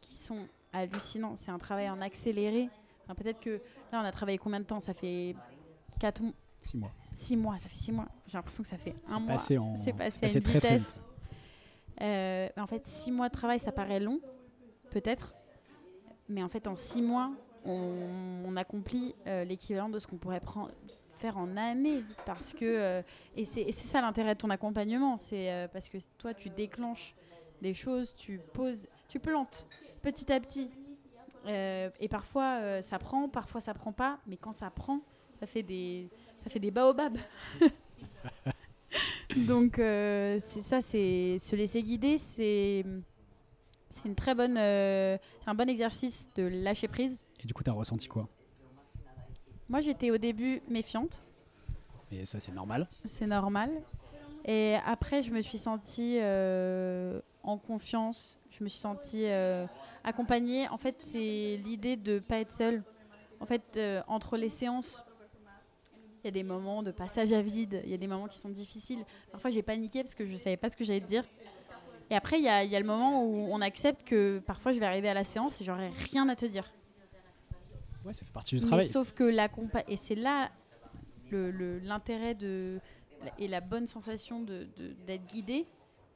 qui 0.00 0.14
sont 0.14 0.46
hallucinants. 0.72 1.36
C'est 1.36 1.50
un 1.50 1.58
travail 1.58 1.88
en 1.88 2.00
accéléré. 2.00 2.68
Enfin, 3.04 3.14
Peut-être 3.14 3.40
que 3.40 3.60
là, 3.90 4.00
on 4.02 4.04
a 4.04 4.12
travaillé 4.12 4.38
combien 4.38 4.60
de 4.60 4.64
temps? 4.64 4.80
Ça 4.80 4.94
fait 4.94 5.34
4 5.98 6.22
mois, 6.22 6.32
Six 6.58 6.76
mois. 6.76 6.90
6 7.12 7.36
mois. 7.36 7.58
Ça 7.58 7.68
fait 7.68 7.76
6 7.76 7.92
mois. 7.92 8.08
J'ai 8.26 8.38
l'impression 8.38 8.62
que 8.62 8.68
ça 8.68 8.78
fait 8.78 8.94
un 9.08 9.14
C'est 9.14 9.20
mois. 9.20 9.32
passé 9.32 9.58
en. 9.58 9.76
C'est 9.76 9.92
passé 9.92 10.26
à 10.26 10.28
une 10.32 10.42
très, 10.42 10.60
très 10.60 10.76
vitesse. 10.76 11.00
Euh, 12.00 12.48
en 12.56 12.66
fait, 12.66 12.86
six 12.86 13.12
mois 13.12 13.28
de 13.28 13.34
travail, 13.34 13.60
ça 13.60 13.72
paraît 13.72 14.00
long, 14.00 14.20
peut-être. 14.90 15.34
Mais 16.28 16.42
en 16.42 16.48
fait, 16.48 16.66
en 16.66 16.74
six 16.74 17.02
mois, 17.02 17.32
on, 17.64 18.56
accomplit 18.56 19.14
euh, 19.26 19.44
l'équivalent 19.44 19.88
de 19.88 19.98
ce 19.98 20.06
qu'on 20.06 20.18
pourrait 20.18 20.42
faire 21.14 21.38
en 21.38 21.56
années. 21.56 22.04
Parce 22.26 22.52
que, 22.52 22.64
euh, 22.64 23.02
et 23.36 23.44
c'est 23.44 23.72
ça 23.72 24.00
l'intérêt 24.00 24.34
de 24.34 24.40
ton 24.40 24.50
accompagnement. 24.50 25.16
C'est 25.16 25.68
parce 25.72 25.88
que 25.88 25.98
toi, 26.18 26.34
tu 26.34 26.50
déclenches 26.50 27.14
des 27.60 27.74
choses, 27.74 28.14
tu 28.14 28.40
poses, 28.52 28.86
tu 29.08 29.18
plantes 29.20 29.66
petit 30.02 30.32
à 30.32 30.40
petit. 30.40 30.70
Et 31.46 32.08
parfois, 32.08 32.82
ça 32.82 32.98
prend, 32.98 33.28
parfois, 33.28 33.60
ça 33.60 33.74
prend 33.74 33.92
pas. 33.92 34.18
Mais 34.26 34.36
quand 34.36 34.52
ça 34.52 34.70
prend, 34.70 35.00
ça 35.40 35.46
fait 35.46 35.62
des, 35.62 36.10
ça 36.44 36.50
fait 36.50 36.60
des 36.60 36.70
baobabs. 36.70 37.18
Donc 39.36 39.78
euh, 39.78 40.38
c'est 40.42 40.60
ça, 40.60 40.80
c'est 40.80 41.38
se 41.40 41.56
laisser 41.56 41.82
guider, 41.82 42.18
c'est 42.18 42.84
c'est 43.88 44.06
une 44.06 44.14
très 44.14 44.34
bonne, 44.34 44.56
euh, 44.56 45.18
un 45.46 45.54
bon 45.54 45.68
exercice 45.68 46.28
de 46.34 46.44
lâcher 46.44 46.88
prise. 46.88 47.22
Et 47.42 47.46
du 47.46 47.52
coup, 47.52 47.62
t'as 47.62 47.72
ressenti 47.72 48.08
quoi? 48.08 48.26
Moi, 49.68 49.80
j'étais 49.80 50.10
au 50.10 50.18
début 50.18 50.62
méfiante, 50.68 51.26
Et 52.10 52.24
ça, 52.24 52.40
c'est 52.40 52.52
normal. 52.52 52.88
c'est 53.04 53.26
normal. 53.26 53.70
Et 54.44 54.76
après, 54.86 55.22
je 55.22 55.30
me 55.30 55.40
suis 55.40 55.58
sentie 55.58 56.18
euh, 56.20 57.20
en 57.42 57.58
confiance, 57.58 58.38
je 58.50 58.64
me 58.64 58.68
suis 58.68 58.80
sentie 58.80 59.26
accompagnée. 60.04 60.68
En 60.68 60.78
fait, 60.78 60.96
c'est 61.06 61.60
l'idée 61.62 61.96
de 61.96 62.18
pas 62.18 62.38
être 62.38 62.52
seule. 62.52 62.82
En 63.40 63.46
fait, 63.46 63.78
entre 64.08 64.36
les 64.36 64.48
séances, 64.48 65.04
il 66.22 66.26
y 66.26 66.28
a 66.28 66.30
des 66.30 66.42
moments 66.44 66.82
de 66.82 66.90
passage 66.92 67.32
à 67.32 67.42
vide, 67.42 67.80
il 67.84 67.90
y 67.90 67.94
a 67.94 67.96
des 67.98 68.06
moments 68.06 68.28
qui 68.28 68.38
sont 68.38 68.48
difficiles. 68.48 69.04
Parfois, 69.30 69.50
j'ai 69.50 69.62
paniqué 69.62 70.02
parce 70.02 70.14
que 70.14 70.24
je 70.26 70.36
savais 70.36 70.56
pas 70.56 70.68
ce 70.70 70.76
que 70.76 70.84
j'allais 70.84 71.00
te 71.00 71.06
dire. 71.06 71.24
Et 72.10 72.14
après, 72.14 72.38
il 72.38 72.44
y 72.44 72.48
a, 72.48 72.62
il 72.64 72.70
y 72.70 72.76
a 72.76 72.80
le 72.80 72.86
moment 72.86 73.24
où 73.24 73.48
on 73.50 73.60
accepte 73.60 74.04
que 74.04 74.38
parfois, 74.40 74.72
je 74.72 74.78
vais 74.78 74.86
arriver 74.86 75.08
à 75.08 75.14
la 75.14 75.24
séance 75.24 75.60
et 75.60 75.64
j'aurai 75.64 75.88
rien 76.12 76.28
à 76.28 76.36
te 76.36 76.46
dire. 76.46 76.70
Ouais, 78.04 78.12
ça 78.12 78.24
fait 78.24 78.32
partie 78.32 78.56
du 78.56 78.62
Mais 78.62 78.66
travail. 78.68 78.88
sauf 78.88 79.12
que 79.12 79.24
la 79.24 79.48
compa 79.48 79.82
et 79.88 79.96
c'est 79.96 80.14
là 80.16 80.50
l'intérêt 81.82 82.34
de 82.34 82.78
et 83.38 83.48
la 83.48 83.60
bonne 83.60 83.86
sensation 83.86 84.40
de- 84.42 84.66
de- 84.76 84.92
d'être 85.06 85.24
guidé, 85.26 85.64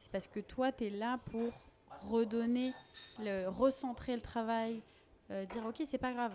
c'est 0.00 0.10
parce 0.12 0.26
que 0.26 0.40
toi, 0.40 0.72
tu 0.72 0.86
es 0.86 0.90
là 0.90 1.16
pour 1.30 1.52
redonner, 2.10 2.72
le, 3.20 3.46
recentrer 3.48 4.14
le 4.14 4.20
travail, 4.20 4.82
euh, 5.30 5.44
dire 5.46 5.64
ok, 5.64 5.82
c'est 5.86 5.98
pas 5.98 6.12
grave, 6.12 6.34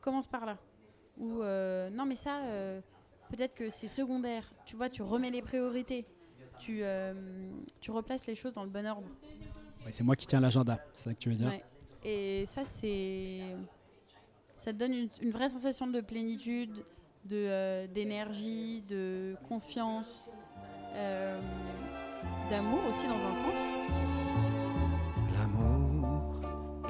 commence 0.00 0.26
par 0.28 0.46
là. 0.46 0.58
Ou 1.18 1.42
euh, 1.42 1.88
non, 1.90 2.04
mais 2.04 2.16
ça, 2.16 2.38
euh, 2.44 2.80
peut-être 3.30 3.54
que 3.54 3.70
c'est 3.70 3.88
secondaire. 3.88 4.44
Tu 4.66 4.76
vois, 4.76 4.88
tu 4.88 5.02
remets 5.02 5.30
les 5.30 5.42
priorités, 5.42 6.04
tu, 6.58 6.80
euh, 6.82 7.14
tu 7.80 7.90
replaces 7.90 8.26
les 8.26 8.34
choses 8.34 8.52
dans 8.52 8.64
le 8.64 8.70
bon 8.70 8.86
ordre. 8.86 9.08
Ouais, 9.84 9.92
c'est 9.92 10.04
moi 10.04 10.16
qui 10.16 10.26
tiens 10.26 10.40
l'agenda, 10.40 10.78
c'est 10.92 11.04
ça 11.10 11.14
que 11.14 11.18
tu 11.18 11.28
veux 11.30 11.36
dire 11.36 11.48
Ouais. 11.48 11.64
Et 12.04 12.44
ça, 12.46 12.64
c'est. 12.64 13.40
Ça 14.56 14.72
te 14.72 14.78
donne 14.78 14.92
une, 14.92 15.08
une 15.22 15.30
vraie 15.30 15.48
sensation 15.48 15.86
de 15.86 16.00
plénitude, 16.00 16.84
de, 17.24 17.36
euh, 17.36 17.86
d'énergie, 17.88 18.82
de 18.88 19.36
confiance, 19.48 20.28
euh, 20.94 21.40
d'amour 22.50 22.80
aussi 22.90 23.06
dans 23.06 23.14
un 23.14 23.34
sens. 23.34 23.58
L'amour, 25.34 26.34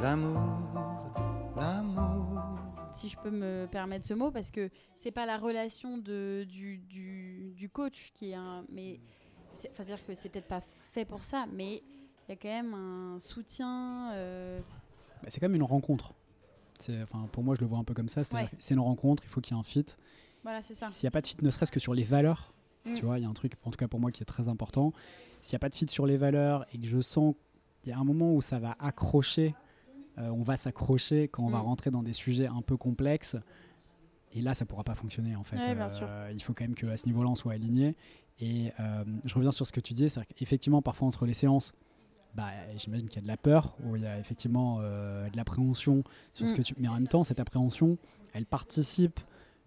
l'amour, 0.01 1.53
l'amour. 1.57 2.05
Si 2.97 3.09
je 3.11 3.16
peux 3.18 3.30
me 3.30 3.66
permettre 3.70 4.07
ce 4.07 4.14
mot, 4.14 4.30
parce 4.30 4.51
que 4.51 4.70
c'est 4.97 5.11
pas 5.11 5.26
la 5.26 5.36
relation 5.36 5.99
de, 5.99 6.47
du, 6.49 6.78
du, 6.78 7.53
du 7.55 7.68
coach 7.68 8.11
qui 8.14 8.30
est 8.30 8.34
un. 8.34 8.64
Mais. 8.70 9.01
c'est- 9.55 9.70
Enfin, 9.72 9.84
dire 9.84 10.05
que 10.05 10.14
c'est 10.14 10.28
peut-être 10.30 10.49
pas 10.49 10.61
fait 10.61 11.05
pour 11.05 11.22
ça, 11.24 11.47
mais 11.53 11.82
il 12.28 12.30
y 12.30 12.32
a 12.32 12.36
quand 12.36 12.49
même 12.49 12.74
un 12.74 13.18
soutien. 13.20 14.12
euh, 14.12 14.59
Bah, 15.22 15.28
c'est 15.28 15.40
comme 15.40 15.55
une 15.55 15.62
rencontre. 15.62 16.14
C'est- 16.80 17.03
Enfin, 17.03 17.28
pour 17.32 17.42
moi, 17.42 17.55
je 17.55 17.61
le 17.61 17.66
vois 17.66 17.78
un 17.78 17.84
peu 17.84 17.94
comme 17.94 18.09
ça. 18.09 18.22
Ouais. 18.32 18.49
c'est 18.59 18.74
une 18.74 18.80
rencontre, 18.80 19.22
il 19.24 19.28
faut 19.30 19.40
qu'il 19.40 19.55
y 19.55 19.57
ait 19.57 19.61
un 19.61 19.62
fit. 19.62 19.84
Voilà, 20.42 20.62
c'est 20.62 20.74
ça. 20.74 20.90
S'il 20.92 21.05
n'y 21.07 21.09
a 21.09 21.11
pas 21.11 21.20
de 21.20 21.26
fit, 21.26 21.36
ne 21.42 21.51
serait-ce 21.51 21.72
que 21.72 21.80
sur 21.80 21.92
les 21.94 22.05
valeurs, 22.05 22.53
Mm. 22.86 22.94
tu 22.94 23.05
vois, 23.05 23.18
il 23.18 23.22
y 23.22 23.26
a 23.26 23.28
un 23.28 23.34
truc, 23.34 23.55
en 23.64 23.70
tout 23.70 23.76
cas 23.78 23.88
pour 23.88 23.99
moi, 24.01 24.11
qui 24.12 24.22
est 24.22 24.26
très 24.26 24.49
important. 24.49 24.92
S'il 25.42 25.55
n'y 25.55 25.57
a 25.57 25.61
pas 25.61 25.68
de 25.68 25.74
fit 25.74 25.88
sur 25.88 26.07
les 26.07 26.16
valeurs 26.16 26.64
et 26.72 26.78
que 26.78 26.86
je 26.86 27.01
sens 27.01 27.34
qu'il 27.82 27.90
y 27.90 27.94
a 27.94 27.99
un 27.99 28.05
moment 28.05 28.32
où 28.34 28.40
ça 28.40 28.59
va 28.59 28.76
accrocher, 28.78 29.55
euh, 30.19 30.29
on 30.31 30.43
va 30.43 30.57
s'accrocher 30.57 31.29
quand 31.29 31.43
on 31.45 31.49
va 31.51 31.59
Mm. 31.59 31.62
rentrer 31.62 31.91
dans 31.91 32.03
des 32.03 32.12
sujets 32.12 32.47
un 32.47 32.62
peu 32.62 32.77
complexes. 32.77 33.37
Et 34.33 34.43
là, 34.43 34.55
ça 34.55 34.67
pourra 34.67 34.85
pas 34.85 34.95
fonctionner 34.95 35.35
en 35.37 35.45
fait. 35.45 35.57
Ouais, 35.57 35.75
bien 35.75 35.89
sûr. 35.89 36.09
il 36.33 36.43
faut 36.43 36.53
quand 36.53 36.64
même 36.64 36.75
qu'à 36.75 36.97
ce 36.97 37.07
niveau-là, 37.07 37.29
on 37.31 37.35
soit 37.37 37.53
aligné. 37.55 37.97
Et 38.39 38.73
euh, 38.81 39.05
je 39.25 39.35
reviens 39.35 39.53
sur 39.53 39.67
ce 39.67 39.73
que 39.73 39.81
tu 39.81 39.95
disais, 39.95 40.09
c'est 40.11 40.25
qu'effectivement, 40.35 40.83
parfois 40.83 41.09
entre 41.09 41.25
les 41.25 41.33
séances, 41.35 41.73
bah, 42.35 42.49
j'imagine 42.77 43.09
qu'il 43.09 43.17
y 43.17 43.21
a 43.21 43.23
de 43.23 43.29
la 43.29 43.39
peur, 43.39 43.75
ou 43.83 43.97
il 43.97 44.03
y 44.03 44.07
a 44.07 44.19
effectivement 44.19 44.79
euh, 44.81 45.31
de 45.31 45.37
l'appréhension 45.39 46.05
sur 46.35 46.47
ce 46.47 46.53
Mm. 46.53 46.57
que 46.57 46.62
tu. 46.62 46.75
Mais 46.77 46.89
en 46.89 46.95
même 46.95 47.09
temps, 47.09 47.25
cette 47.25 47.41
appréhension, 47.41 47.97
elle 48.35 48.45
participe 48.45 49.21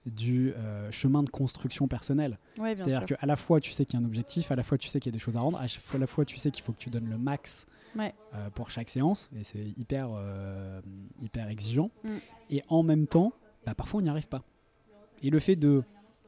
du 0.05 0.53
euh, 0.53 0.91
chemin 0.91 1.23
de 1.23 1.29
construction 1.29 1.87
personnelle. 1.87 2.37
Ouais, 2.59 2.75
C'est-à-dire 2.75 3.05
qu'à 3.05 3.25
la 3.25 3.35
fois 3.35 3.59
tu 3.59 3.71
sais 3.71 3.85
qu'il 3.85 3.99
y 3.99 4.01
a 4.01 4.05
un 4.05 4.07
objectif, 4.07 4.51
à 4.51 4.55
la 4.55 4.63
fois 4.63 4.77
tu 4.77 4.87
sais 4.87 4.99
qu'il 4.99 5.11
y 5.11 5.13
a 5.13 5.17
des 5.17 5.19
choses 5.23 5.35
à 5.37 5.41
rendre, 5.41 5.57
à 5.59 5.97
la 5.97 6.07
fois 6.07 6.25
tu 6.25 6.37
sais 6.37 6.51
qu'il 6.51 6.63
faut 6.63 6.71
que 6.73 6.77
tu 6.77 6.89
donnes 6.89 7.09
le 7.09 7.17
max 7.17 7.65
Ouais. 7.97 8.13
euh, 8.35 8.49
pour 8.49 8.71
chaque 8.71 8.89
séance, 8.89 9.29
et 9.37 9.43
c'est 9.43 9.73
hyper, 9.77 10.09
euh, 10.15 10.81
hyper 11.21 11.47
exigeant. 11.49 11.91
Mm. 12.03 12.09
Et 12.51 12.61
en 12.69 12.83
même 12.83 13.07
temps, 13.07 13.33
bah, 13.65 13.73
parfois 13.75 13.99
on 13.99 14.03
n'y 14.03 14.09
arrive 14.09 14.27
pas. 14.27 14.43
Et 15.23 15.29
le 15.29 15.39
fait 15.39 15.55
de. 15.55 15.83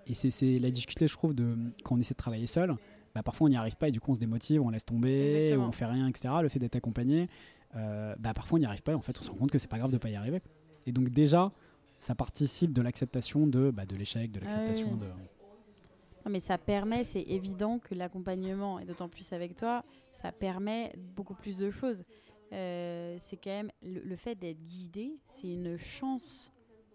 Et 0.08 0.14
c'est- 0.14 0.32
c'est 0.32 0.58
la 0.60 0.72
difficulté, 0.72 1.08
je 1.08 1.14
trouve, 1.14 1.34
de, 1.34 1.56
quand 1.84 1.96
on 1.96 2.00
essaie 2.00 2.14
de 2.14 2.18
travailler 2.18 2.48
seul, 2.48 2.76
bah, 3.14 3.24
parfois 3.24 3.46
on 3.48 3.50
n'y 3.50 3.56
arrive 3.56 3.76
pas 3.78 3.88
et 3.88 3.92
du 3.92 4.00
coup 4.00 4.12
on 4.12 4.16
se 4.16 4.20
démotive, 4.20 4.62
on 4.62 4.70
laisse 4.70 4.86
tomber, 4.86 5.56
on 5.58 5.72
fait 5.72 5.86
rien, 5.86 6.08
etc. 6.08 6.34
Le 6.42 6.50
fait 6.50 6.60
d'être 6.60 6.76
accompagné, 6.76 7.28
euh, 7.76 8.16
bah, 8.20 8.34
parfois 8.34 8.58
on 8.58 8.60
n'y 8.60 8.66
arrive 8.66 8.82
pas 8.84 8.92
et 8.94 8.96
en 8.96 9.02
fait 9.02 9.18
on 9.20 9.24
se 9.24 9.30
rend 9.30 9.38
compte 9.38 9.52
que 9.52 9.58
c'est 9.60 9.70
pas 9.70 9.78
grave 9.78 9.92
de 9.92 9.98
pas 9.98 10.10
y 10.10 10.16
arriver. 10.16 10.42
Et 10.86 10.92
donc 10.92 11.10
déjà, 11.10 11.52
ça 12.00 12.16
participe 12.16 12.74
de 12.74 12.82
l'acceptation 12.82 13.46
de, 13.48 13.70
bah, 13.70 13.86
de 13.86 13.96
l'échec, 13.96 14.32
de 14.32 14.40
l'acceptation 14.40 14.90
oui. 14.94 15.00
de. 15.00 15.06
Non, 16.26 16.32
mais 16.32 16.40
ça 16.40 16.58
permet, 16.58 17.04
c'est 17.04 17.22
évident 17.24 17.80
que 17.80 17.96
l'accompagnement, 17.96 18.80
et 18.80 18.86
d'autant 18.86 19.10
plus 19.10 19.34
avec 19.34 19.56
toi, 19.56 19.84
ça 20.14 20.32
permet 20.32 20.94
beaucoup 20.98 21.34
plus 21.34 21.58
de 21.58 21.72
choses. 21.72 22.04
Euh, 22.54 23.16
c'est 23.18 23.38
quand 23.38 23.50
même 23.50 23.72
le, 23.82 24.02
le 24.02 24.16
fait 24.16 24.36
d'être 24.36 24.62
guidé, 24.64 25.18
c'est 25.26 25.48
une 25.48 25.78
chance, 25.78 26.52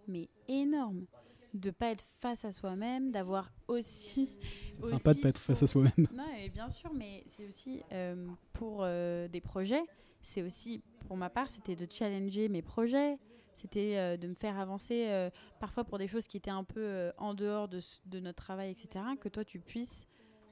mais 0.06 0.28
énorme, 0.48 1.06
de 1.54 1.70
pas 1.70 1.90
être 1.90 2.04
face 2.20 2.44
à 2.44 2.52
soi-même, 2.52 3.10
d'avoir 3.10 3.50
aussi. 3.66 4.28
C'est 4.70 4.80
aussi 4.80 4.90
sympa 4.92 5.14
de 5.14 5.20
pas 5.20 5.28
être 5.30 5.40
face 5.40 5.62
à 5.62 5.66
soi-même. 5.66 6.06
Non, 6.12 6.26
et 6.38 6.50
bien 6.50 6.68
sûr, 6.68 6.92
mais 6.92 7.24
c'est 7.26 7.48
aussi 7.48 7.82
euh, 7.92 8.28
pour 8.52 8.80
euh, 8.82 9.26
des 9.28 9.40
projets. 9.40 9.82
C'est 10.22 10.42
aussi, 10.42 10.82
pour 11.08 11.16
ma 11.16 11.30
part, 11.30 11.50
c'était 11.50 11.76
de 11.76 11.86
challenger 11.90 12.48
mes 12.48 12.62
projets. 12.62 13.16
C'était 13.56 13.96
euh, 13.96 14.16
de 14.16 14.28
me 14.28 14.34
faire 14.34 14.58
avancer, 14.58 15.06
euh, 15.08 15.30
parfois 15.58 15.84
pour 15.84 15.98
des 15.98 16.06
choses 16.08 16.26
qui 16.26 16.36
étaient 16.36 16.50
un 16.50 16.64
peu 16.64 16.80
euh, 16.80 17.10
en 17.18 17.34
dehors 17.34 17.68
de, 17.68 17.80
notre 18.20 18.42
travail, 18.42 18.70
etc. 18.70 19.04
Que 19.20 19.28
toi, 19.28 19.44
tu 19.44 19.58
puisses 19.60 20.06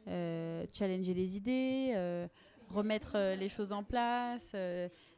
challenger 0.06 1.14
les 1.14 1.36
idées, 1.36 2.26
remettre 2.68 3.16
les 3.38 3.48
choses 3.48 3.72
en 3.72 3.82
place. 3.84 4.54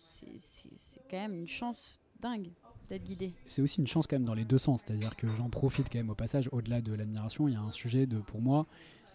c'est- 0.06 1.00
quand 1.10 1.16
même 1.16 1.34
une 1.34 1.48
chance 1.48 2.00
dingue 2.20 2.50
d'être 2.88 3.02
guidé. 3.02 3.32
c'est 3.46 3.60
aussi 3.62 3.80
une 3.80 3.86
chance 3.88 4.06
quand 4.06 4.14
même 4.16 4.24
dans 4.24 4.34
les 4.34 4.44
deux 4.44 4.58
sens, 4.58 4.82
c'est-à-dire 4.86 5.16
que 5.16 5.26
j'en 5.26 5.50
profite 5.50 5.88
quand 5.90 5.98
même 5.98 6.10
au 6.10 6.14
passage, 6.14 6.48
au-delà 6.52 6.80
de 6.80 6.94
l'admiration, 6.94 7.48
il 7.48 7.54
y 7.54 7.56
a 7.56 7.60
un 7.60 7.72
sujet 7.72 8.06
de, 8.06 8.18
pour 8.20 8.40
moi, 8.40 8.66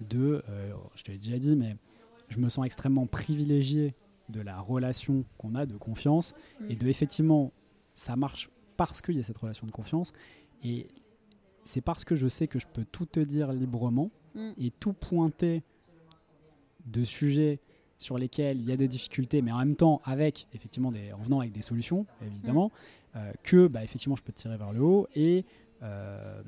de, 0.02 0.44
euh, 0.50 0.74
je 0.96 1.04
te 1.04 1.12
l'ai 1.12 1.18
déjà 1.18 1.40
dit, 1.40 1.56
mais 1.56 1.78
je 2.28 2.38
me 2.40 2.50
sens 2.50 2.66
extrêmement 2.66 3.08
privilégié 3.08 3.96
de 4.28 4.42
la 4.42 4.60
relation 4.60 5.24
qu'on 5.38 5.56
a 5.56 5.66
de 5.66 5.78
confiance 5.78 6.34
et 6.70 6.76
Mm. 6.76 6.80
de 6.80 6.88
effectivement, 6.88 7.52
ça 7.96 8.16
marche 8.18 8.50
parce 8.86 9.02
qu'il 9.02 9.16
y 9.16 9.20
a 9.20 9.24
cette 9.24 9.38
relation 9.38 9.68
de 9.68 9.72
confiance 9.72 10.14
et 10.64 10.88
c'est 11.66 11.82
parce 11.82 12.04
que 12.06 12.16
je 12.16 12.28
sais 12.28 12.48
que 12.48 12.60
je 12.60 12.68
peux 12.68 12.86
tout 12.86 13.06
te 13.06 13.20
dire 13.20 13.52
librement 13.52 14.10
Mm. 14.36 14.52
et 14.58 14.72
tout 14.72 14.94
pointer 14.94 15.62
de 16.86 17.04
sujets 17.04 17.60
sur 17.98 18.18
lesquels 18.18 18.60
il 18.60 18.66
y 18.66 18.72
a 18.72 18.78
des 18.78 18.88
difficultés, 18.88 19.42
mais 19.42 19.52
en 19.52 19.60
même 19.60 19.76
temps 19.76 20.02
avec 20.06 20.48
effectivement 20.54 20.92
des, 20.92 21.12
en 21.12 21.22
venant 21.22 21.42
avec 21.42 21.52
des 21.52 21.62
solutions 21.62 22.06
évidemment, 22.26 22.72
euh, 23.16 23.32
que 23.44 23.68
bah, 23.68 23.84
effectivement 23.84 24.16
je 24.16 24.24
peux 24.24 24.32
te 24.32 24.40
tirer 24.40 24.58
vers 24.58 24.72
le 24.72 24.82
haut 24.82 25.08
et 25.16 25.46
euh, 25.84 26.42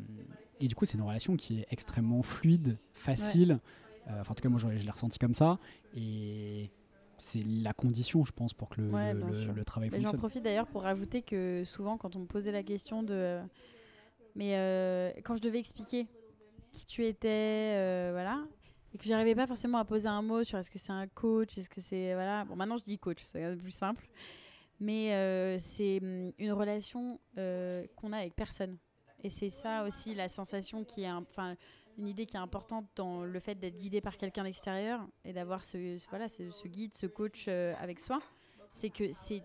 et 0.60 0.68
du 0.68 0.76
coup 0.76 0.86
c'est 0.86 0.98
une 0.98 1.04
relation 1.04 1.36
qui 1.36 1.60
est 1.60 1.68
extrêmement 1.72 2.24
fluide, 2.24 2.78
facile. 2.94 3.60
Euh, 4.08 4.22
enfin 4.22 4.32
en 4.32 4.36
tout 4.36 4.42
cas 4.44 4.50
moi 4.50 4.60
je, 4.60 4.78
je 4.78 4.86
l'ai 4.86 4.92
ressenti 4.92 5.20
comme 5.20 5.34
ça 5.34 5.60
et 5.96 6.72
c'est 7.24 7.44
la 7.46 7.72
condition 7.74 8.26
je 8.26 8.34
pense 8.34 8.54
pour 8.54 8.68
que 8.70 8.82
le, 8.82 8.92
Ouais, 8.92 9.64
travail 9.64 9.90
Mais 9.90 9.98
J'en 9.98 10.04
fonctionne. 10.04 10.20
profite 10.20 10.44
d'ailleurs 10.44 10.68
pour 10.68 10.82
rajouter 10.82 11.22
que 11.22 11.64
souvent, 11.66 11.98
quand 11.98 12.16
on 12.18 12.20
me 12.20 12.26
posait 12.26 12.52
la 12.52 12.64
question 12.64 13.02
de. 13.02 13.14
euh, 13.14 13.44
Mais 14.36 14.58
euh, 14.58 15.12
quand 15.24 15.36
je 15.38 15.42
devais 15.42 15.60
expliquer 15.60 16.08
qui 16.74 16.86
tu 16.86 17.06
étais, 17.06 17.76
euh, 17.78 18.10
voilà, 18.12 18.44
et 18.94 18.98
que 18.98 19.06
j'arrivais 19.06 19.36
pas 19.36 19.48
forcément 19.48 19.78
à 19.78 19.86
poser 19.86 20.10
un 20.10 20.22
mot 20.22 20.44
sur 20.44 20.58
est-ce 20.58 20.70
que 20.70 20.80
c'est 20.80 20.92
un 20.92 21.08
coach, 21.08 21.58
est-ce 21.58 21.70
que 21.70 21.80
c'est. 21.82 22.14
Voilà. 22.14 22.44
Bon, 22.44 22.56
maintenant 22.58 22.78
je 22.78 22.84
dis 22.84 23.00
coach, 23.00 23.24
c'est 23.32 23.56
plus 23.58 23.72
simple. 23.72 24.06
Mais 24.80 25.58
c'est 25.60 26.00
hum, 26.02 26.34
une 26.38 26.52
relation 26.52 27.20
qu'on 27.36 28.12
a 28.12 28.18
avec 28.18 28.36
personne. 28.36 28.78
Et 29.24 29.30
c'est 29.30 29.50
ça 29.50 29.86
aussi 29.86 30.14
la 30.14 30.28
sensation 30.28 30.84
qui 30.84 31.04
est. 31.04 31.12
Enfin, 31.12 31.56
une 31.98 32.08
idée 32.08 32.26
qui 32.26 32.36
est 32.36 32.40
importante 32.40 32.88
dans 32.96 33.24
le 33.24 33.40
fait 33.40 33.56
d'être 33.56 33.78
guidé 33.78 34.02
par 34.02 34.18
quelqu'un 34.18 34.44
d'extérieur 34.44 35.08
et 35.26 35.34
d'avoir 35.34 35.64
ce, 35.64 35.98
voilà, 36.10 36.28
ce, 36.28 36.50
ce 36.52 36.68
guide, 36.68 36.94
ce 36.96 37.06
coach 37.06 37.46
euh, 37.48 37.74
avec 37.80 38.00
soi. 38.00 38.22
C'est 38.72 38.90
que 38.90 39.12
c'est 39.12 39.44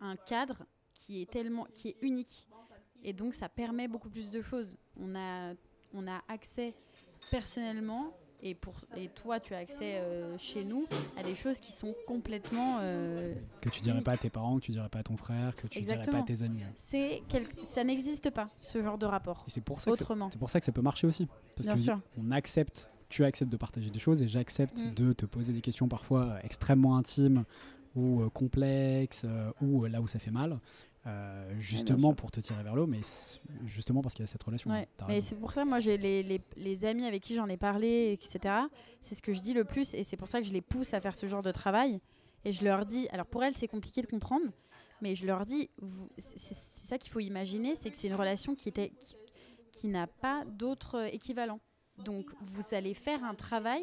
un 0.00 0.16
cadre 0.16 0.64
qui 0.92 1.22
est 1.22 1.30
tellement 1.30 1.66
qui 1.74 1.88
est 1.88 1.96
unique 2.02 2.48
et 3.02 3.12
donc 3.12 3.34
ça 3.34 3.48
permet 3.48 3.88
beaucoup 3.88 4.08
plus 4.08 4.30
de 4.30 4.40
choses 4.40 4.76
on 4.96 5.14
a 5.14 5.54
on 5.92 6.06
a 6.06 6.22
accès 6.28 6.74
personnellement 7.30 8.16
et 8.42 8.54
pour 8.54 8.74
et 8.96 9.08
toi 9.08 9.40
tu 9.40 9.54
as 9.54 9.58
accès 9.58 9.96
euh, 9.98 10.36
chez 10.38 10.64
nous 10.64 10.86
à 11.16 11.22
des 11.22 11.34
choses 11.34 11.60
qui 11.60 11.72
sont 11.72 11.94
complètement 12.06 12.78
euh, 12.82 13.34
Que 13.60 13.68
tu 13.70 13.80
dirais 13.80 14.02
pas 14.02 14.12
à 14.12 14.16
tes 14.16 14.30
parents, 14.30 14.58
que 14.58 14.64
tu 14.64 14.72
dirais 14.72 14.88
pas 14.88 14.98
à 14.98 15.02
ton 15.02 15.16
frère, 15.16 15.54
que 15.56 15.66
tu 15.66 15.80
dirais 15.80 15.94
pas 15.94 16.00
Exactement. 16.00 16.22
à 16.22 16.26
tes 16.26 16.42
amis. 16.42 16.60
c'est 16.76 17.22
quel- 17.28 17.46
ça 17.64 17.84
n'existe 17.84 18.30
pas 18.30 18.50
ce 18.60 18.82
genre 18.82 18.98
de 18.98 19.06
rapport 19.06 19.44
c'est 19.48 19.62
pour 19.64 19.80
ça 19.80 19.90
autrement 19.90 20.28
c'est 20.30 20.38
pour 20.38 20.50
ça 20.50 20.58
que 20.60 20.66
ça 20.66 20.72
peut 20.72 20.82
marcher 20.82 21.06
aussi. 21.06 21.26
Parce 21.56 21.66
Bien 21.68 21.74
que 21.76 21.80
sûr. 21.80 22.00
on 22.18 22.30
accepte, 22.32 22.90
tu 23.08 23.24
acceptes 23.24 23.50
de 23.52 23.56
partager 23.56 23.90
des 23.90 23.98
choses 23.98 24.22
et 24.22 24.28
j'accepte 24.28 24.82
Mm. 24.82 24.94
de 24.94 25.12
te 25.12 25.26
poser 25.26 25.52
des 25.52 25.60
questions 25.60 25.88
parfois 25.88 26.24
euh, 26.24 26.38
extrêmement 26.42 26.96
intimes 26.96 27.44
ou 27.94 28.22
euh, 28.22 28.28
complexes 28.28 29.24
ou 29.62 29.84
là 29.86 30.00
où 30.00 30.06
ça 30.08 30.18
fait 30.18 30.32
mal. 30.32 30.58
Euh, 31.06 31.54
justement 31.60 32.14
pour 32.14 32.30
te 32.30 32.40
tirer 32.40 32.62
vers 32.62 32.74
l'eau, 32.74 32.86
mais 32.86 33.00
justement 33.66 34.00
parce 34.02 34.14
qu'il 34.14 34.22
y 34.22 34.24
a 34.24 34.26
cette 34.26 34.42
relation. 34.42 34.70
Ouais. 34.70 34.88
Mais 35.08 35.20
c'est 35.20 35.34
pour 35.34 35.52
ça, 35.52 35.64
moi, 35.64 35.80
j'ai 35.80 35.96
les, 35.98 36.22
les, 36.22 36.40
les 36.56 36.84
amis 36.84 37.04
avec 37.04 37.22
qui 37.22 37.34
j'en 37.34 37.46
ai 37.48 37.56
parlé, 37.56 38.12
etc. 38.12 38.54
C'est 39.00 39.14
ce 39.14 39.22
que 39.22 39.32
je 39.32 39.40
dis 39.40 39.52
le 39.52 39.64
plus, 39.64 39.92
et 39.94 40.02
c'est 40.04 40.16
pour 40.16 40.28
ça 40.28 40.40
que 40.40 40.46
je 40.46 40.52
les 40.52 40.62
pousse 40.62 40.94
à 40.94 41.00
faire 41.00 41.14
ce 41.14 41.26
genre 41.26 41.42
de 41.42 41.52
travail. 41.52 42.00
Et 42.46 42.52
je 42.52 42.64
leur 42.64 42.84
dis, 42.86 43.08
alors 43.10 43.26
pour 43.26 43.42
elles, 43.44 43.54
c'est 43.56 43.68
compliqué 43.68 44.00
de 44.02 44.06
comprendre, 44.06 44.46
mais 45.00 45.14
je 45.14 45.26
leur 45.26 45.44
dis, 45.44 45.68
c'est 46.16 46.54
ça 46.54 46.98
qu'il 46.98 47.10
faut 47.12 47.20
imaginer, 47.20 47.74
c'est 47.74 47.90
que 47.90 47.96
c'est 47.98 48.08
une 48.08 48.14
relation 48.14 48.54
qui 48.54 48.68
était 48.68 48.90
qui, 49.00 49.14
qui 49.72 49.88
n'a 49.88 50.06
pas 50.06 50.44
d'autre 50.46 51.08
équivalent. 51.12 51.60
Donc, 52.04 52.26
vous 52.40 52.74
allez 52.74 52.92
faire 52.94 53.22
un 53.24 53.34
travail 53.34 53.82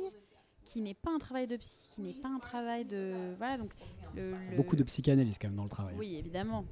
qui 0.65 0.81
n'est 0.81 0.93
pas 0.93 1.11
un 1.11 1.17
travail 1.17 1.47
de 1.47 1.57
psy, 1.57 1.77
qui 1.89 2.01
n'est 2.01 2.13
pas 2.13 2.29
un 2.29 2.39
travail 2.39 2.85
de 2.85 3.33
voilà. 3.37 3.57
Donc, 3.57 3.71
le, 4.15 4.31
le- 4.51 4.57
Beaucoup 4.57 4.75
de 4.75 4.83
psychanalyse 4.83 5.37
quand 5.39 5.47
même 5.47 5.57
dans 5.57 5.63
le 5.63 5.69
travail. 5.69 5.95
Oui, 5.97 6.15
évidemment. 6.15 6.65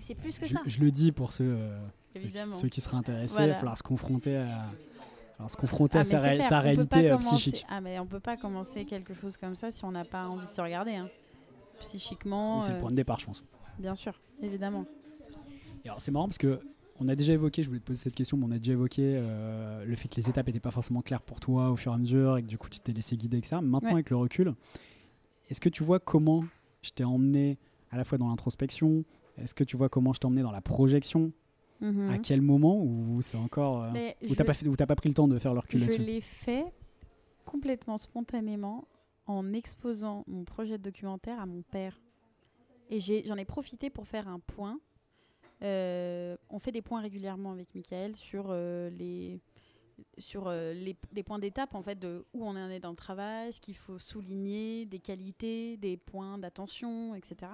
C'est 0.00 0.14
plus 0.14 0.38
que 0.38 0.46
je, 0.46 0.54
ça. 0.54 0.60
je 0.66 0.80
le 0.80 0.90
dis 0.90 1.12
pour 1.12 1.32
ceux, 1.32 1.44
euh, 1.44 1.78
ceux, 2.14 2.20
qui, 2.20 2.26
Évidemment. 2.26 2.54
ceux 2.54 2.68
qui 2.68 2.80
seraient 2.80 2.96
intéressés, 2.96 3.32
il 3.34 3.36
Voilà. 3.36 3.52
va 3.54 3.58
falloir 3.58 3.78
se 3.78 3.82
confronter 3.82 4.36
à, 4.36 5.48
se 5.48 5.56
confronter 5.56 5.98
Ah, 5.98 6.00
à 6.00 6.04
sa, 6.04 6.20
ré- 6.20 6.38
réalité 6.62 7.10
euh, 7.10 7.18
psychique. 7.18 7.64
Ah, 7.68 7.80
mais 7.80 7.98
on 7.98 8.06
peut 8.06 8.20
pas 8.20 8.36
commencer 8.36 8.84
quelque 8.84 9.14
chose 9.14 9.36
comme 9.36 9.54
ça 9.54 9.70
si 9.70 9.84
on 9.84 9.92
n'a 9.92 10.04
pas 10.04 10.26
envie 10.26 10.46
de 10.46 10.54
se 10.54 10.60
regarder. 10.60 10.94
hein. 10.96 11.08
Psychiquement, 11.80 12.60
C'est 12.60 12.72
le 12.72 12.76
euh, 12.78 12.80
point 12.80 12.90
de 12.90 12.96
départ, 12.96 13.18
je 13.20 13.26
pense. 13.26 13.44
bien 13.78 13.94
sûr, 13.94 14.20
évidemment. 14.42 14.84
Et 15.84 15.88
alors 15.88 16.00
c'est 16.00 16.10
marrant 16.10 16.26
parce 16.26 16.38
que 16.38 16.60
on 17.00 17.06
a 17.06 17.14
déjà 17.14 17.32
évoqué, 17.34 17.62
je 17.62 17.68
voulais 17.68 17.78
te 17.78 17.84
poser 17.84 18.00
cette 18.00 18.16
question, 18.16 18.36
mais 18.36 18.46
on 18.46 18.50
a 18.50 18.58
déjà 18.58 18.72
évoqué 18.72 19.02
euh, 19.16 19.84
le 19.84 19.94
fait 19.94 20.08
que 20.08 20.16
les 20.16 20.28
étapes 20.28 20.48
n'étaient 20.48 20.58
pas 20.58 20.72
forcément 20.72 21.00
claires 21.02 21.22
pour 21.22 21.38
toi 21.38 21.70
au 21.70 21.76
fur 21.76 21.92
et 21.92 21.94
à 21.94 21.98
mesure 21.98 22.36
et 22.38 22.42
que 22.42 22.48
du 22.48 22.58
coup 22.58 22.68
tu 22.68 22.80
t'es 22.80 22.92
laissé 22.92 23.16
guider, 23.16 23.38
etc. 23.38 23.56
Maintenant 23.62 23.90
Ouais. 23.90 23.94
avec 23.94 24.10
le 24.10 24.16
recul, 24.16 24.52
est-ce 25.48 25.60
que 25.60 25.68
tu 25.68 25.84
vois 25.84 26.00
comment 26.00 26.44
je 26.82 26.90
t'ai 26.90 27.04
emmené 27.04 27.58
à 27.92 27.96
la 27.96 28.02
fois 28.04 28.18
dans 28.18 28.28
l'introspection 28.28 29.04
Est-ce 29.42 29.54
que 29.54 29.64
tu 29.64 29.76
vois 29.76 29.88
comment 29.88 30.12
je 30.12 30.20
emmené 30.24 30.42
dans 30.42 30.52
la 30.52 30.60
projection? 30.60 31.32
Mhm. 31.80 32.10
À 32.10 32.18
quel 32.18 32.42
moment? 32.42 32.82
Ou 32.82 33.22
c'est 33.22 33.36
encore... 33.36 33.84
euh, 33.84 34.10
t'as 34.36 34.44
pas, 34.86 34.96
pris 34.96 35.08
le 35.08 35.14
temps 35.14 35.28
de 35.28 35.38
faire 35.38 35.54
le 35.54 35.60
recul 35.60 35.90
je 35.90 35.98
l'ai 35.98 36.20
fait 36.20 36.64
complètement 37.44 37.98
spontanément 37.98 38.88
en 39.26 39.52
exposant 39.52 40.24
mon 40.26 40.44
projet 40.44 40.78
de 40.78 40.82
documentaire 40.82 41.40
à 41.40 41.46
mon 41.46 41.62
père. 41.62 42.00
Et 42.90 43.00
j'en 43.00 43.36
ai, 43.36 43.44
profité 43.44 43.90
pour 43.90 44.06
faire 44.06 44.28
un 44.28 44.40
point. 44.40 44.80
Euh, 45.62 46.36
on 46.48 46.58
fait 46.58 46.72
des 46.72 46.82
points 46.82 47.00
régulièrement 47.00 47.52
avec 47.52 47.74
Michael 47.74 48.16
sur 48.16 48.46
euh, 48.48 48.90
les 48.90 49.40
sur 50.16 50.48
les, 50.48 50.96
des 51.12 51.24
points 51.24 51.40
d'étape 51.40 51.74
en 51.74 51.82
fait 51.82 51.98
de 51.98 52.24
où 52.32 52.44
on 52.44 52.50
en 52.50 52.70
est 52.70 52.78
dans 52.78 52.90
le 52.90 52.96
travail, 52.96 53.52
ce 53.52 53.60
qu'il 53.60 53.74
faut 53.74 53.98
souligner, 53.98 54.86
des 54.86 55.00
qualités, 55.00 55.76
des 55.76 55.96
points 55.96 56.38
d'attention, 56.38 57.16
etc. 57.16 57.50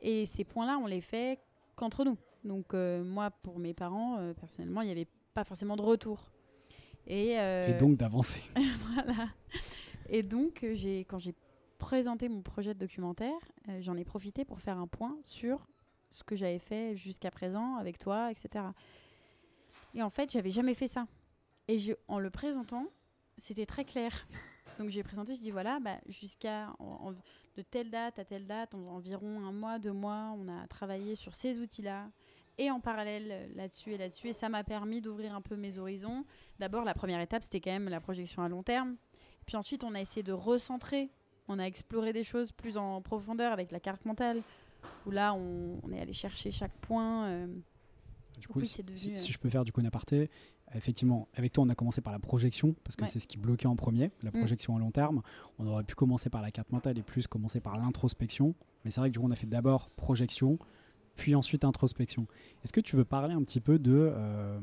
Et 0.00 0.26
ces 0.26 0.44
points-là, 0.44 0.78
on 0.82 0.86
les 0.86 1.00
fait 1.00 1.38
qu'entre 1.74 2.04
nous. 2.04 2.16
Donc 2.44 2.74
euh, 2.74 3.02
moi, 3.02 3.30
pour 3.30 3.58
mes 3.58 3.74
parents, 3.74 4.18
euh, 4.18 4.34
personnellement, 4.34 4.82
il 4.82 4.88
y 4.88 4.92
avait 4.92 5.08
pas 5.34 5.44
forcément 5.44 5.76
de 5.76 5.82
retour. 5.82 6.30
Et, 7.06 7.38
euh, 7.38 7.68
Et 7.68 7.78
donc 7.78 7.96
d'avancer. 7.96 8.42
voilà. 8.94 9.28
Et 10.08 10.22
donc, 10.22 10.64
quand 11.08 11.18
j'ai 11.18 11.34
présenté 11.78 12.28
mon 12.28 12.42
projet 12.42 12.74
de 12.74 12.78
documentaire, 12.78 13.38
j'en 13.80 13.96
ai 13.96 14.04
profité 14.04 14.44
pour 14.44 14.60
faire 14.60 14.78
un 14.78 14.86
point 14.86 15.16
sur 15.24 15.66
ce 16.10 16.22
que 16.24 16.36
j'avais 16.36 16.58
fait 16.58 16.96
jusqu'à 16.96 17.30
présent 17.30 17.76
avec 17.76 17.98
toi, 17.98 18.30
etc. 18.30 18.64
Et 19.94 20.02
en 20.02 20.10
fait, 20.10 20.30
j'avais 20.30 20.50
jamais 20.50 20.74
fait 20.74 20.86
ça. 20.88 21.06
Et 21.68 21.78
je- 21.78 21.92
en 22.08 22.18
le 22.18 22.30
présentant, 22.30 22.86
c'était 23.38 23.66
très 23.66 23.84
clair. 23.84 24.26
Donc 24.78 24.90
j'ai 24.90 25.02
présenté, 25.02 25.34
je 25.34 25.40
dis 25.40 25.50
voilà, 25.50 25.78
bah, 25.80 25.98
jusqu'à 26.08 26.68
de 27.56 27.62
telle 27.62 27.90
date 27.90 28.18
à 28.18 28.24
telle 28.24 28.46
date, 28.46 28.74
en- 28.74 28.88
environ 28.96 29.40
un 29.46 29.52
mois, 29.52 29.78
deux 29.78 29.92
mois, 29.92 30.34
on 30.36 30.48
a 30.48 30.66
travaillé 30.66 31.14
sur 31.14 31.34
ces 31.34 31.58
outils-là 31.60 32.10
et 32.58 32.70
en 32.70 32.80
parallèle 32.80 33.28
euh, 33.30 33.46
là-dessus 33.54 33.92
et 33.92 33.98
là-dessus. 33.98 34.28
Et 34.28 34.32
ça 34.32 34.48
m'a 34.48 34.64
permis 34.64 35.00
d'ouvrir 35.00 35.34
un 35.34 35.40
peu 35.40 35.56
mes 35.56 35.78
horizons. 35.78 36.24
D'abord, 36.58 36.84
la 36.84 36.94
première 36.94 37.20
étape, 37.20 37.42
c'était 37.42 37.60
quand 37.60 37.70
même 37.70 37.88
la 37.88 38.00
projection 38.00 38.42
à 38.42 38.48
long 38.48 38.62
terme. 38.62 38.96
Puis 39.46 39.56
ensuite, 39.56 39.84
on 39.84 39.94
a 39.94 40.00
essayé 40.00 40.22
de 40.22 40.32
recentrer. 40.32 41.10
On 41.48 41.58
a 41.58 41.64
exploré 41.64 42.12
des 42.12 42.24
choses 42.24 42.52
plus 42.52 42.76
en 42.76 43.00
profondeur 43.00 43.52
avec 43.52 43.70
la 43.70 43.78
carte 43.80 44.04
mentale, 44.04 44.42
où 45.06 45.10
là, 45.10 45.32
on, 45.34 45.78
on 45.82 45.92
est 45.92 46.00
allé 46.00 46.12
chercher 46.12 46.50
chaque 46.50 46.76
point. 46.80 47.26
euh, 47.28 47.46
Du 48.38 48.48
coup, 48.48 48.58
Oui, 48.58 48.66
si, 48.66 48.82
devenu, 48.82 48.96
si- 48.98 49.12
euh, 49.12 49.16
si 49.16 49.32
je 49.32 49.38
peux 49.38 49.48
faire 49.48 49.64
du 49.64 49.72
coup 49.72 49.80
un 49.80 49.84
aparté, 49.84 50.28
effectivement, 50.74 51.28
avec 51.34 51.52
toi, 51.52 51.64
on 51.64 51.68
a 51.68 51.74
commencé 51.74 52.00
par 52.00 52.12
la 52.12 52.18
projection, 52.18 52.74
parce 52.84 52.96
que 52.96 53.02
Ouais. 53.02 53.08
c'est 53.08 53.20
ce 53.20 53.28
qui 53.28 53.38
bloquait 53.38 53.66
en 53.68 53.76
premier, 53.76 54.10
la 54.22 54.30
Mm. 54.30 54.38
projection 54.38 54.76
à 54.76 54.78
long 54.78 54.90
terme. 54.90 55.22
On 55.58 55.66
aurait 55.66 55.84
pu 55.84 55.94
commencer 55.94 56.28
par 56.30 56.42
la 56.42 56.50
carte 56.50 56.70
mentale 56.72 56.98
et 56.98 57.02
plus 57.02 57.26
commencer 57.26 57.60
par 57.60 57.76
l'introspection. 57.78 58.54
Mais 58.84 58.90
c'est 58.90 59.00
vrai 59.00 59.08
que 59.10 59.14
du 59.14 59.20
coup, 59.20 59.26
on 59.26 59.30
a 59.30 59.36
fait 59.36 59.46
d'abord 59.46 59.88
projection, 59.90 60.58
puis 61.14 61.34
ensuite 61.34 61.64
introspection. 61.64 62.26
Est-ce 62.64 62.72
que 62.72 62.80
tu 62.80 62.96
veux 62.96 63.04
parler 63.04 63.34
un 63.34 63.42
petit 63.42 63.60
peu 63.60 63.78
de. 63.78 63.92
euh, 64.12 64.60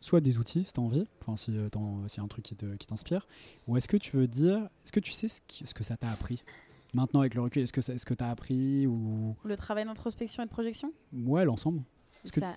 soit 0.00 0.20
des 0.20 0.36
outils, 0.38 0.64
si 0.66 0.72
tu 0.74 0.80
as 0.80 0.82
envie, 0.82 1.06
enfin, 1.22 1.34
si 1.38 1.56
euh, 1.56 1.70
t'en- 1.70 2.06
s'il 2.08 2.18
y 2.18 2.20
a 2.20 2.24
un 2.24 2.28
truc 2.28 2.44
qui 2.44 2.86
t'inspire, 2.86 3.26
ou 3.66 3.78
est-ce 3.78 3.88
que 3.88 3.96
tu 3.96 4.16
veux 4.18 4.28
dire. 4.28 4.58
Est-ce 4.84 4.92
que 4.92 5.00
tu 5.00 5.12
sais 5.12 5.28
ce, 5.28 5.40
qui- 5.46 5.66
ce 5.66 5.72
que 5.72 5.82
ça 5.82 5.96
t'a 5.96 6.10
appris? 6.10 6.42
Maintenant, 6.92 7.20
avec 7.20 7.34
le 7.34 7.40
recul, 7.40 7.62
est-ce 7.62 7.72
que 7.72 7.80
ça- 7.80 7.94
est-ce 7.94 8.04
que 8.04 8.12
tu 8.12 8.22
as 8.22 8.28
appris 8.28 8.86
ou. 8.86 9.34
le 9.44 9.56
travail 9.56 9.86
d'introspection 9.86 10.42
et 10.42 10.46
de 10.46 10.50
projection? 10.50 10.92
Ouais, 11.12 11.44
l'ensemble 11.46 11.82
que- 12.32 12.40
Ça, 12.40 12.56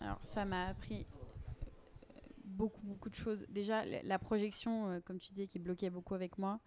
alors, 0.00 0.18
ça 0.22 0.44
m'a 0.46 0.68
appris 0.68 1.04
beaucoup, 2.50 2.82
beaucoup 2.82 3.08
de 3.08 3.14
choses. 3.14 3.46
Déjà, 3.48 3.84
la- 3.84 4.18
projection, 4.18 4.88
euh, 4.90 5.00
comme 5.00 5.18
tu 5.18 5.32
disais, 5.32 5.46
qui 5.46 5.58
bloquait 5.58 5.90
beaucoup 5.90 6.14
avec 6.14 6.38
moi, 6.38 6.60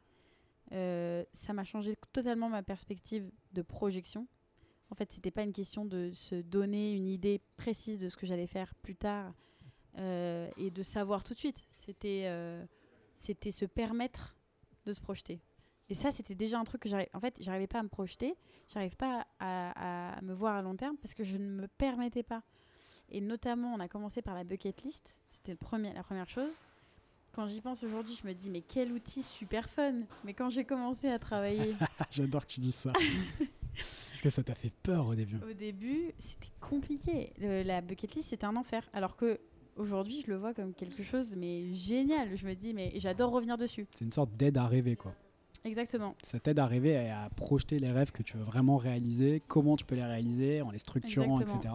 euh, 0.72 1.24
ça 1.34 1.54
m'a 1.54 1.64
changé 1.64 1.96
totalement 2.12 2.50
ma 2.50 2.64
perspective 2.64 3.30
de 3.52 3.62
projection. 3.62 4.28
En 4.90 4.96
fait, 4.96 5.12
c'était 5.12 5.32
pas 5.32 5.44
une 5.44 5.54
question 5.54 5.86
de 5.86 6.12
se 6.14 6.36
donner 6.36 6.94
une 6.94 7.08
idée 7.08 7.42
précise 7.58 8.00
de 8.00 8.10
ce 8.10 8.18
que 8.18 8.26
j'allais 8.26 8.48
faire 8.48 8.74
plus 8.76 8.96
tard 8.96 9.34
euh, 9.98 10.50
et 10.58 10.72
de 10.72 10.84
savoir 10.84 11.24
tout 11.24 11.34
de 11.34 11.40
suite. 11.40 11.66
C'était 11.78 13.52
se 13.52 13.66
permettre 13.66 14.36
de 14.86 14.94
se 14.94 15.02
projeter. 15.02 15.42
Et 15.90 15.96
ça, 15.96 16.12
c'était 16.12 16.36
déjà 16.36 16.60
un 16.60 16.64
truc 16.64 16.82
que 16.82 16.90
j'arrive. 16.90 17.10
En 17.14 17.20
fait, 17.20 17.38
j'arrivais 17.42 17.68
pas 17.68 17.80
à 17.80 17.84
me 17.84 17.90
projeter, 17.90 18.36
j'arrive 18.74 18.96
pas 18.96 19.28
à 19.40 20.20
me 20.22 20.34
voir 20.34 20.56
à 20.56 20.62
long 20.62 20.76
terme 20.76 20.98
parce 20.98 21.14
que 21.14 21.24
je 21.24 21.38
ne 21.38 21.50
me 21.50 21.68
permettais 21.68 22.24
pas. 22.24 22.44
Et 23.10 23.22
notamment, 23.22 23.74
on 23.74 23.80
a 23.80 23.88
commencé 23.88 24.22
par 24.22 24.34
la 24.36 24.44
bucket 24.44 24.82
list. 24.84 25.23
C'était 25.44 25.52
le 25.52 25.58
premier, 25.58 25.92
la 25.92 26.04
première 26.04 26.30
chose. 26.30 26.62
Quand 27.34 27.48
j'y 27.48 27.60
pense 27.60 27.84
aujourd'hui, 27.84 28.18
je 28.22 28.26
me 28.26 28.34
dis, 28.34 28.50
mais 28.50 28.62
quel 28.62 28.94
outil 28.94 29.22
super 29.22 29.70
fun. 29.70 29.92
Mais 30.24 30.34
quand 30.34 30.50
j'ai 30.50 30.64
commencé 30.64 31.10
à 31.10 31.20
travailler 31.20 31.76
J'adore 32.12 32.46
que 32.48 32.52
tu 32.54 32.62
dises 32.62 32.76
ça. 32.76 32.94
Est-ce 33.78 34.24
que 34.24 34.30
ça 34.30 34.42
t'a 34.42 34.56
fait 34.56 34.72
peur 34.84 35.06
au 35.06 35.16
début 35.16 35.36
au 35.50 35.52
début, 35.52 36.14
c'était 36.18 36.48
compliqué. 36.62 37.34
Le- 37.42 37.64
la 37.64 37.82
bucket 37.82 38.16
list, 38.16 38.30
c'était 38.30 38.46
un 38.46 38.56
enfer. 38.56 38.90
Alors 38.94 39.18
que 39.18 39.38
aujourd'hui, 39.76 40.24
je 40.26 40.32
le 40.32 40.38
vois 40.38 40.54
comme 40.54 40.74
quelque 40.74 41.04
chose 41.04 41.36
mais 41.36 41.74
génial. 41.74 42.38
Je 42.38 42.46
me 42.48 42.54
dis, 42.54 42.74
mais 42.74 42.94
j'adore 42.96 43.32
revenir 43.32 43.58
dessus. 43.58 43.86
C'est 43.98 44.06
une 44.06 44.14
sorte 44.14 44.32
d'aide 44.38 44.58
à 44.58 44.66
rêver, 44.66 44.96
quoi. 44.96 45.14
Exactement. 45.66 46.16
Ça 46.24 46.40
t'aide 46.40 46.60
à 46.60 46.68
rêver 46.68 46.92
et 46.92 47.10
à 47.10 47.30
projeter 47.36 47.80
les 47.80 47.92
rêves 47.92 48.12
que 48.14 48.24
tu 48.24 48.38
veux 48.38 48.44
vraiment 48.44 48.78
réaliser, 48.78 49.42
comment 49.48 49.76
tu 49.76 49.84
peux 49.84 49.96
les 49.96 50.06
réaliser, 50.06 50.62
en 50.62 50.72
les 50.72 50.78
structurant, 50.78 51.38
Exactement. 51.42 51.60
etc. 51.60 51.74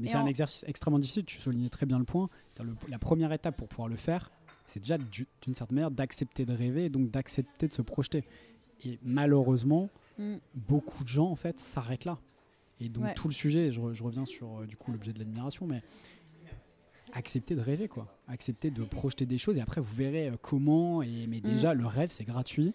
Mais 0.00 0.08
c'est 0.08 0.16
un 0.16 0.26
exercice 0.26 0.64
extrêmement 0.66 0.98
difficile, 0.98 1.24
tu 1.24 1.38
soulignais 1.40 1.68
très 1.68 1.86
bien 1.86 1.98
le 1.98 2.04
point. 2.04 2.28
Le- 2.62 2.74
la 2.88 2.98
première 2.98 3.32
étape 3.32 3.56
pour 3.56 3.68
pouvoir 3.68 3.88
le 3.88 3.96
faire, 3.96 4.30
c'est 4.66 4.80
déjà 4.80 4.96
du- 4.98 5.26
d'une 5.42 5.54
certaine 5.54 5.74
manière 5.76 5.90
d'accepter 5.90 6.44
de 6.46 6.52
rêver 6.54 6.86
et 6.86 6.88
donc 6.88 7.10
d'accepter 7.10 7.68
de 7.68 7.72
se 7.72 7.82
projeter. 7.82 8.24
Et 8.84 8.98
malheureusement, 9.02 9.90
Mm. 10.18 10.36
beaucoup 10.54 11.04
de 11.04 11.08
gens 11.08 11.28
en 11.30 11.36
fait 11.36 11.58
s'arrêtent 11.60 12.04
là. 12.06 12.18
Et 12.80 12.88
donc 12.88 13.04
Ouais. 13.04 13.14
tout 13.14 13.28
le 13.28 13.34
sujet, 13.34 13.70
je, 13.70 13.80
re- 13.80 13.92
je 13.92 14.02
reviens 14.02 14.24
sur 14.24 14.60
euh, 14.60 14.66
du 14.66 14.76
coup 14.76 14.92
l'objet 14.92 15.12
de 15.12 15.18
l'admiration, 15.18 15.66
mais 15.66 15.82
accepter 17.12 17.54
de 17.54 17.60
rêver 17.60 17.88
quoi, 17.88 18.06
accepter 18.28 18.70
de 18.70 18.82
projeter 18.84 19.26
des 19.26 19.36
choses 19.38 19.58
et 19.58 19.60
après 19.60 19.80
vous 19.80 19.94
verrez 19.94 20.28
euh, 20.28 20.36
comment. 20.40 21.02
Et 21.02 21.26
mais 21.28 21.40
déjà 21.40 21.74
le 21.74 21.86
rêve 21.86 22.10
c'est 22.10 22.24
gratuit, 22.24 22.72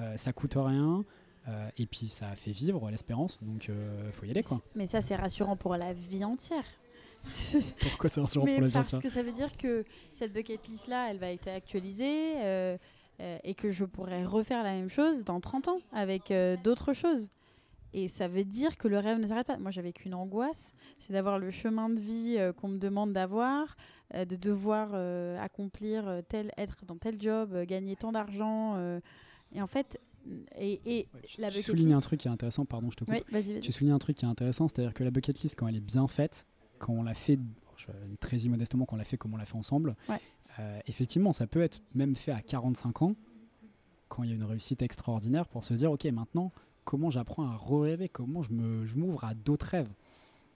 euh, 0.00 0.16
ça 0.16 0.32
coûte 0.32 0.54
rien. 0.56 1.04
Euh, 1.46 1.70
et 1.76 1.86
puis 1.86 2.06
ça 2.06 2.28
fait 2.36 2.50
vivre 2.50 2.90
l'espérance, 2.90 3.38
donc 3.42 3.68
euh, 3.68 4.10
faut 4.12 4.26
y 4.26 4.30
aller 4.30 4.42
quoi. 4.42 4.60
Mais 4.74 4.86
ça, 4.86 5.00
c'est 5.00 5.16
rassurant 5.16 5.56
pour 5.56 5.76
la 5.76 5.92
vie 5.92 6.24
entière. 6.24 6.64
Pourquoi 7.80 8.10
c'est 8.10 8.20
rassurant 8.20 8.44
Mais 8.44 8.56
pour 8.56 8.64
la 8.64 8.70
parce 8.70 8.90
gente 8.92 9.02
que 9.02 9.08
ça 9.08 9.22
veut 9.22 9.32
dire 9.32 9.56
que 9.56 9.84
cette 10.12 10.32
bucket 10.32 10.66
list 10.68 10.86
là, 10.86 11.10
elle 11.10 11.18
va 11.18 11.30
être 11.30 11.48
actualisée 11.48 12.34
euh, 12.44 12.76
et 13.18 13.54
que 13.54 13.70
je 13.70 13.84
pourrais 13.84 14.24
refaire 14.24 14.62
la 14.62 14.72
même 14.72 14.88
chose 14.88 15.24
dans 15.24 15.40
30 15.40 15.68
ans 15.68 15.80
avec 15.92 16.32
d'autres 16.62 16.92
choses. 16.92 17.28
Et 17.94 18.08
ça 18.08 18.28
veut 18.28 18.44
dire 18.44 18.76
que 18.76 18.86
le 18.86 18.98
rêve 18.98 19.18
ne 19.18 19.26
s'arrête 19.26 19.46
pas. 19.46 19.56
Moi, 19.56 19.70
j'avais 19.70 19.92
qu'une 19.92 20.14
angoisse, 20.14 20.74
c'est 20.98 21.12
d'avoir 21.12 21.38
le 21.38 21.50
chemin 21.50 21.88
de 21.88 22.00
vie 22.00 22.36
euh, 22.38 22.52
qu'on 22.52 22.68
me 22.68 22.78
demande 22.78 23.12
d'avoir, 23.12 23.76
euh, 24.14 24.24
de 24.24 24.36
devoir 24.36 24.90
euh, 24.92 25.40
accomplir 25.40 26.22
tel, 26.28 26.52
être 26.58 26.84
dans 26.84 26.96
tel 26.96 27.20
job, 27.20 27.56
gagner 27.64 27.96
tant 27.96 28.12
d'argent. 28.12 28.78
et 29.54 29.62
en 29.62 29.66
fait, 29.66 29.98
et, 30.56 30.80
et 30.86 31.08
la 31.38 31.48
Tu 31.50 31.58
bucket 31.58 31.64
soulignes 31.66 31.94
un 31.94 32.00
truc 32.00 32.20
qui 32.20 32.28
est 32.28 32.30
intéressant, 32.30 32.64
pardon, 32.64 32.90
je 32.90 32.96
te 32.96 33.04
coupe. 33.04 33.14
Oui, 33.14 33.22
vas-y. 33.30 33.60
Tu 33.60 33.72
soulignes 33.72 33.92
un 33.92 33.98
truc 33.98 34.16
qui 34.16 34.24
est 34.24 34.28
intéressant, 34.28 34.68
c'est-à-dire 34.68 34.92
que 34.94 35.04
la 35.04 35.10
bucket 35.10 35.40
list, 35.40 35.56
quand 35.58 35.66
elle 35.68 35.76
est 35.76 35.80
bien 35.80 36.06
faite, 36.08 36.46
quand 36.78 36.92
on 36.92 37.02
l'a 37.02 37.14
fait, 37.14 37.38
je- 37.76 37.86
très 38.20 38.36
immodestement, 38.38 38.84
quand 38.84 38.96
on 38.96 38.98
l'a 38.98 39.04
fait 39.04 39.16
comme 39.16 39.34
on 39.34 39.36
l'a 39.36 39.46
fait 39.46 39.56
ensemble, 39.56 39.96
Ouais. 40.08 40.20
euh, 40.58 40.80
effectivement, 40.86 41.32
ça 41.32 41.46
peut 41.46 41.62
être 41.62 41.80
même 41.94 42.14
fait 42.16 42.32
à 42.32 42.40
45 42.40 43.02
ans, 43.02 43.14
quand 44.08 44.22
il 44.22 44.30
y 44.30 44.32
a 44.32 44.36
une 44.36 44.44
réussite 44.44 44.82
extraordinaire, 44.82 45.46
pour 45.48 45.64
se 45.64 45.74
dire, 45.74 45.92
ok, 45.92 46.04
maintenant, 46.06 46.50
comment 46.84 47.10
j'apprends 47.10 47.44
à 47.44 47.56
rêver, 47.56 48.08
comment 48.08 48.42
je 48.42 48.52
m'ouvre 48.96 49.24
à 49.24 49.34
d'autres 49.34 49.66
rêves. 49.66 49.90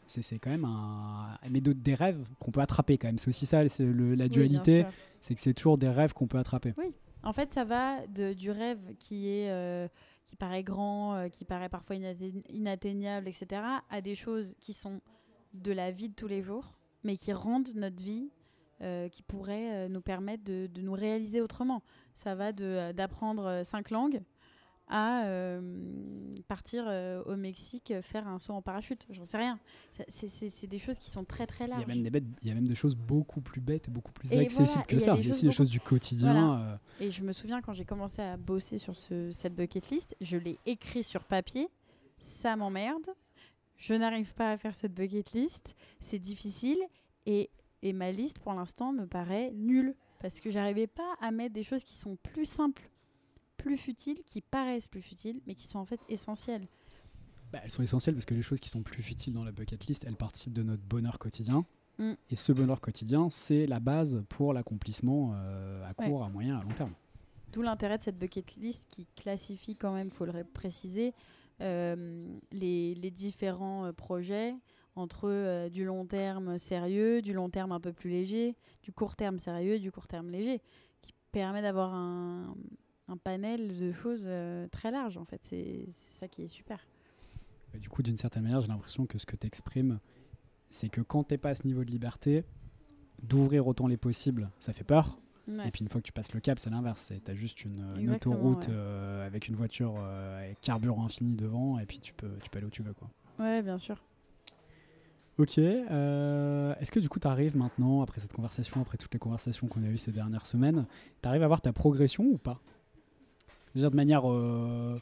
C'est 0.06 0.38
quand 0.38 0.50
même 0.50 0.64
un. 0.66 1.38
Mais 1.50 1.60
des 1.62 1.94
rêves 1.94 2.18
qu'on 2.38 2.50
peut 2.50 2.60
attraper 2.60 2.98
quand 2.98 3.08
même. 3.08 3.18
C'est 3.18 3.28
aussi 3.28 3.46
ça, 3.46 3.62
le- 3.64 4.14
la 4.14 4.28
dualité, 4.28 4.84
c'est 5.20 5.34
que 5.34 5.40
c'est 5.40 5.54
toujours 5.54 5.78
des 5.78 5.88
rêves 5.88 6.12
qu'on 6.12 6.26
peut 6.26 6.38
attraper. 6.38 6.74
En 7.22 7.32
fait, 7.32 7.52
ça 7.52 7.64
va 7.64 8.06
du 8.06 8.50
rêve 8.50 8.94
qui 8.98 9.28
est 9.28 9.50
euh, 9.50 9.88
qui 10.26 10.36
paraît 10.36 10.62
grand, 10.64 11.14
euh, 11.14 11.28
qui 11.28 11.44
paraît 11.44 11.68
parfois 11.68 11.96
inatte- 11.96 12.44
inatteignable, 12.48 13.28
etc., 13.28 13.62
à 13.90 14.00
des 14.00 14.14
choses 14.14 14.54
qui 14.60 14.72
sont 14.72 15.00
de 15.54 15.72
la 15.72 15.90
vie 15.90 16.08
de 16.08 16.14
tous 16.14 16.26
les 16.26 16.42
jours, 16.42 16.74
mais 17.04 17.16
qui 17.16 17.32
rendent 17.32 17.74
notre 17.74 18.02
vie, 18.02 18.30
euh, 18.80 19.08
qui 19.08 19.22
pourraient 19.22 19.88
nous 19.88 20.00
permettre 20.00 20.44
de, 20.44 20.68
nous 20.76 20.92
réaliser 20.92 21.40
autrement. 21.40 21.82
Ça 22.14 22.34
va 22.34 22.52
d'apprendre 22.52 23.62
cinq 23.64 23.90
langues 23.90 24.22
à 24.94 25.24
euh, 25.24 25.60
partir 26.48 26.84
euh, 26.86 27.22
au 27.24 27.34
Mexique 27.34 27.90
euh, 27.90 28.02
faire 28.02 28.28
un 28.28 28.38
saut 28.38 28.52
en 28.52 28.60
parachute. 28.60 29.06
J'en 29.10 29.24
sais 29.24 29.38
rien. 29.38 29.58
C'est, 30.06 30.66
des 30.66 30.78
choses 30.78 30.98
qui 30.98 31.10
sont 31.10 31.24
très 31.24 31.46
très 31.46 31.64
Il 31.64 31.68
y, 31.68 31.70
larges. 31.70 31.82
a 31.84 31.86
même 31.86 32.02
des 32.02 32.10
bêtes, 32.10 32.24
il 32.42 32.48
y 32.48 32.50
a 32.50 32.54
même 32.54 32.66
des 32.68 32.74
choses 32.74 32.94
beaucoup 32.94 33.40
plus 33.40 33.62
bêtes 33.62 33.88
et 33.88 33.90
beaucoup 33.90 34.12
plus 34.12 34.30
Et 34.32 34.38
accessibles 34.38 34.66
voilà, 34.66 34.86
que 34.86 34.98
ça. 34.98 35.16
Il 35.16 35.24
y 35.24 35.28
a 35.28 35.30
aussi 35.30 35.40
des 35.42 35.48
beaucoup- 35.48 35.56
choses 35.56 35.70
du 35.70 35.80
quotidien. 35.80 36.32
Voilà. 36.32 36.80
Et 37.00 37.10
je 37.10 37.22
me 37.24 37.32
souviens 37.32 37.62
quand 37.62 37.72
j'ai 37.72 37.86
commencé 37.86 38.20
à 38.20 38.36
bosser 38.36 38.76
sur 38.76 38.94
ce, 38.94 39.32
cette 39.32 39.54
bucket 39.54 39.88
list, 39.88 40.14
je 40.20 40.36
l'ai 40.36 40.58
écrit 40.66 41.02
sur 41.02 41.24
papier. 41.24 41.68
Ça 42.18 42.54
m'emmerde. 42.54 43.06
Je 43.76 43.94
n'arrive 43.94 44.34
pas 44.34 44.52
à 44.52 44.56
faire 44.58 44.74
cette 44.74 44.92
bucket 44.92 45.32
list. 45.32 45.74
C'est 46.00 46.18
difficile. 46.18 46.78
Et, 47.24 47.48
et 47.80 47.94
ma 47.94 48.12
liste, 48.12 48.38
pour 48.40 48.52
l'instant, 48.52 48.92
me 48.92 49.06
paraît 49.06 49.52
nulle. 49.54 49.94
Parce 50.20 50.38
que 50.38 50.50
j'arrivais 50.50 50.86
pas 50.86 51.14
à 51.20 51.30
mettre 51.30 51.54
des 51.54 51.64
choses 51.64 51.82
qui 51.82 51.94
sont 51.94 52.14
plus 52.16 52.44
simples, 52.44 52.88
plus 53.62 53.76
futiles, 53.76 54.22
qui 54.26 54.40
paraissent 54.40 54.88
plus 54.88 55.02
futiles, 55.02 55.40
mais 55.46 55.54
qui 55.54 55.66
sont 55.66 55.78
en 55.78 55.84
fait 55.84 56.00
essentielles. 56.08 56.66
Bah, 57.52 57.60
elles 57.62 57.70
sont 57.70 57.82
essentielles 57.82 58.14
parce 58.14 58.24
que 58.24 58.34
les 58.34 58.42
choses 58.42 58.60
qui 58.60 58.68
sont 58.68 58.82
plus 58.82 59.02
futiles 59.02 59.32
dans 59.34 59.44
la 59.44 59.52
bucket 59.52 59.86
list, 59.86 60.04
elles 60.06 60.16
participent 60.16 60.54
de 60.54 60.62
notre 60.62 60.82
bonheur 60.82 61.18
quotidien. 61.18 61.64
Mm. 61.98 62.12
Et 62.30 62.36
ce 62.36 62.52
bonheur 62.52 62.80
quotidien, 62.80 63.28
c'est 63.30 63.66
la 63.66 63.78
base 63.80 64.22
pour 64.28 64.54
l'accomplissement 64.54 65.32
euh, 65.34 65.84
à 65.84 65.88
Ouais. 66.00 66.08
court, 66.08 66.24
à 66.24 66.28
moyen, 66.30 66.58
à 66.58 66.62
long 66.62 66.70
terme. 66.72 66.92
D'où 67.52 67.60
l'intérêt 67.60 67.98
de 67.98 68.02
cette 68.02 68.18
bucket 68.18 68.56
list 68.56 68.86
qui 68.88 69.06
classifie 69.14 69.76
quand 69.76 69.92
même, 69.92 70.10
faut 70.10 70.24
le 70.24 70.30
ré- 70.30 70.44
préciser, 70.44 71.12
euh, 71.60 72.26
les, 72.50 72.94
les 72.94 73.10
différents 73.10 73.84
euh, 73.84 73.92
projets 73.92 74.54
entre 74.96 75.28
euh, 75.28 75.68
du 75.68 75.84
long 75.84 76.06
terme 76.06 76.56
sérieux, 76.56 77.20
du 77.20 77.34
long 77.34 77.50
terme 77.50 77.72
un 77.72 77.80
peu 77.80 77.92
plus 77.92 78.08
léger, 78.10 78.56
du 78.82 78.92
court 78.92 79.14
terme 79.16 79.38
sérieux, 79.38 79.78
du 79.78 79.92
court 79.92 80.06
terme 80.08 80.30
léger, 80.30 80.62
qui 81.02 81.12
permet 81.30 81.60
d'avoir 81.60 81.92
un, 81.94 82.54
un 83.08 83.16
panel 83.16 83.78
de 83.78 83.92
choses 83.92 84.24
euh, 84.26 84.66
très 84.68 84.90
large 84.90 85.16
en 85.18 85.24
fait. 85.24 85.40
C'est 85.42 85.86
ça 85.96 86.28
qui 86.28 86.42
est 86.42 86.48
super. 86.48 86.86
Et 87.74 87.78
du 87.78 87.88
coup, 87.88 88.02
d'une 88.02 88.16
certaine 88.16 88.42
manière, 88.44 88.60
j'ai 88.60 88.68
l'impression 88.68 89.06
que 89.06 89.18
ce 89.18 89.26
que 89.26 89.36
tu 89.36 89.46
exprimes, 89.46 89.98
c'est 90.70 90.88
que 90.88 91.00
quand 91.00 91.24
t'es 91.24 91.38
pas 91.38 91.50
à 91.50 91.54
ce 91.54 91.66
niveau 91.66 91.84
de 91.84 91.90
liberté, 91.90 92.44
d'ouvrir 93.22 93.66
autant 93.66 93.86
les 93.86 93.96
possibles, 93.96 94.50
ça 94.60 94.72
fait 94.72 94.84
peur. 94.84 95.18
Ouais. 95.48 95.66
Et 95.68 95.70
puis 95.70 95.82
une 95.82 95.88
fois 95.88 96.00
que 96.00 96.06
tu 96.06 96.12
passes 96.12 96.32
le 96.34 96.40
cap, 96.40 96.58
c'est 96.58 96.70
l'inverse. 96.70 97.00
C'est- 97.00 97.20
T'as 97.24 97.34
juste 97.34 97.64
une, 97.64 98.10
autoroute 98.14 98.66
ouais. 98.68 98.72
euh, 98.74 99.26
avec 99.26 99.48
une 99.48 99.56
voiture 99.56 99.94
euh, 99.98 100.44
avec 100.44 100.60
carburant 100.60 101.04
infini 101.04 101.34
devant, 101.34 101.78
et 101.78 101.86
puis 101.86 101.98
tu 101.98 102.12
peux, 102.14 102.30
tu 102.42 102.48
peux 102.50 102.58
aller 102.58 102.66
où 102.66 102.70
tu 102.70 102.82
veux. 102.82 102.94
Quoi. 102.94 103.10
Ouais, 103.40 103.62
bien 103.62 103.78
sûr. 103.78 104.02
Ok. 105.38 105.58
euh, 105.58 106.74
Est-ce 106.78 106.92
que 106.92 107.00
du 107.00 107.08
coup, 107.08 107.18
tu 107.18 107.26
arrives 107.26 107.56
maintenant, 107.56 108.02
après 108.02 108.20
cette 108.20 108.32
conversation, 108.32 108.80
après 108.82 108.98
toutes 108.98 109.12
les 109.14 109.18
conversations 109.18 109.66
qu'on 109.66 109.82
a 109.82 109.88
eues 109.88 109.98
ces 109.98 110.12
dernières 110.12 110.46
semaines, 110.46 110.86
tu 111.22 111.28
arrives 111.28 111.42
à 111.42 111.48
voir 111.48 111.60
ta 111.60 111.72
progression 111.72 112.24
ou 112.24 112.38
pas? 112.38 112.60
Je 113.74 113.78
veux 113.78 113.82
dire, 113.82 113.90
de 113.90 113.96
manière. 113.96 114.30
euh, 114.30 115.00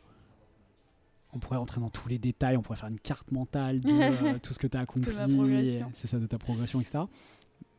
on 1.32 1.38
pourrait 1.38 1.58
rentrer 1.58 1.80
dans 1.80 1.90
tous 1.90 2.08
les 2.08 2.18
détails, 2.18 2.56
on 2.56 2.62
pourrait 2.62 2.78
faire 2.78 2.88
une 2.88 3.00
carte 3.00 3.30
mentale 3.30 3.80
de 3.80 3.90
euh, 4.34 4.38
tout 4.42 4.52
ce 4.52 4.58
que 4.58 4.66
tu 4.66 4.76
as 4.76 4.80
accompli, 4.80 5.12
c'est 5.92 6.06
ça, 6.06 6.18
de 6.18 6.26
ta 6.26 6.38
progression, 6.38 6.80
etc. 6.80 7.00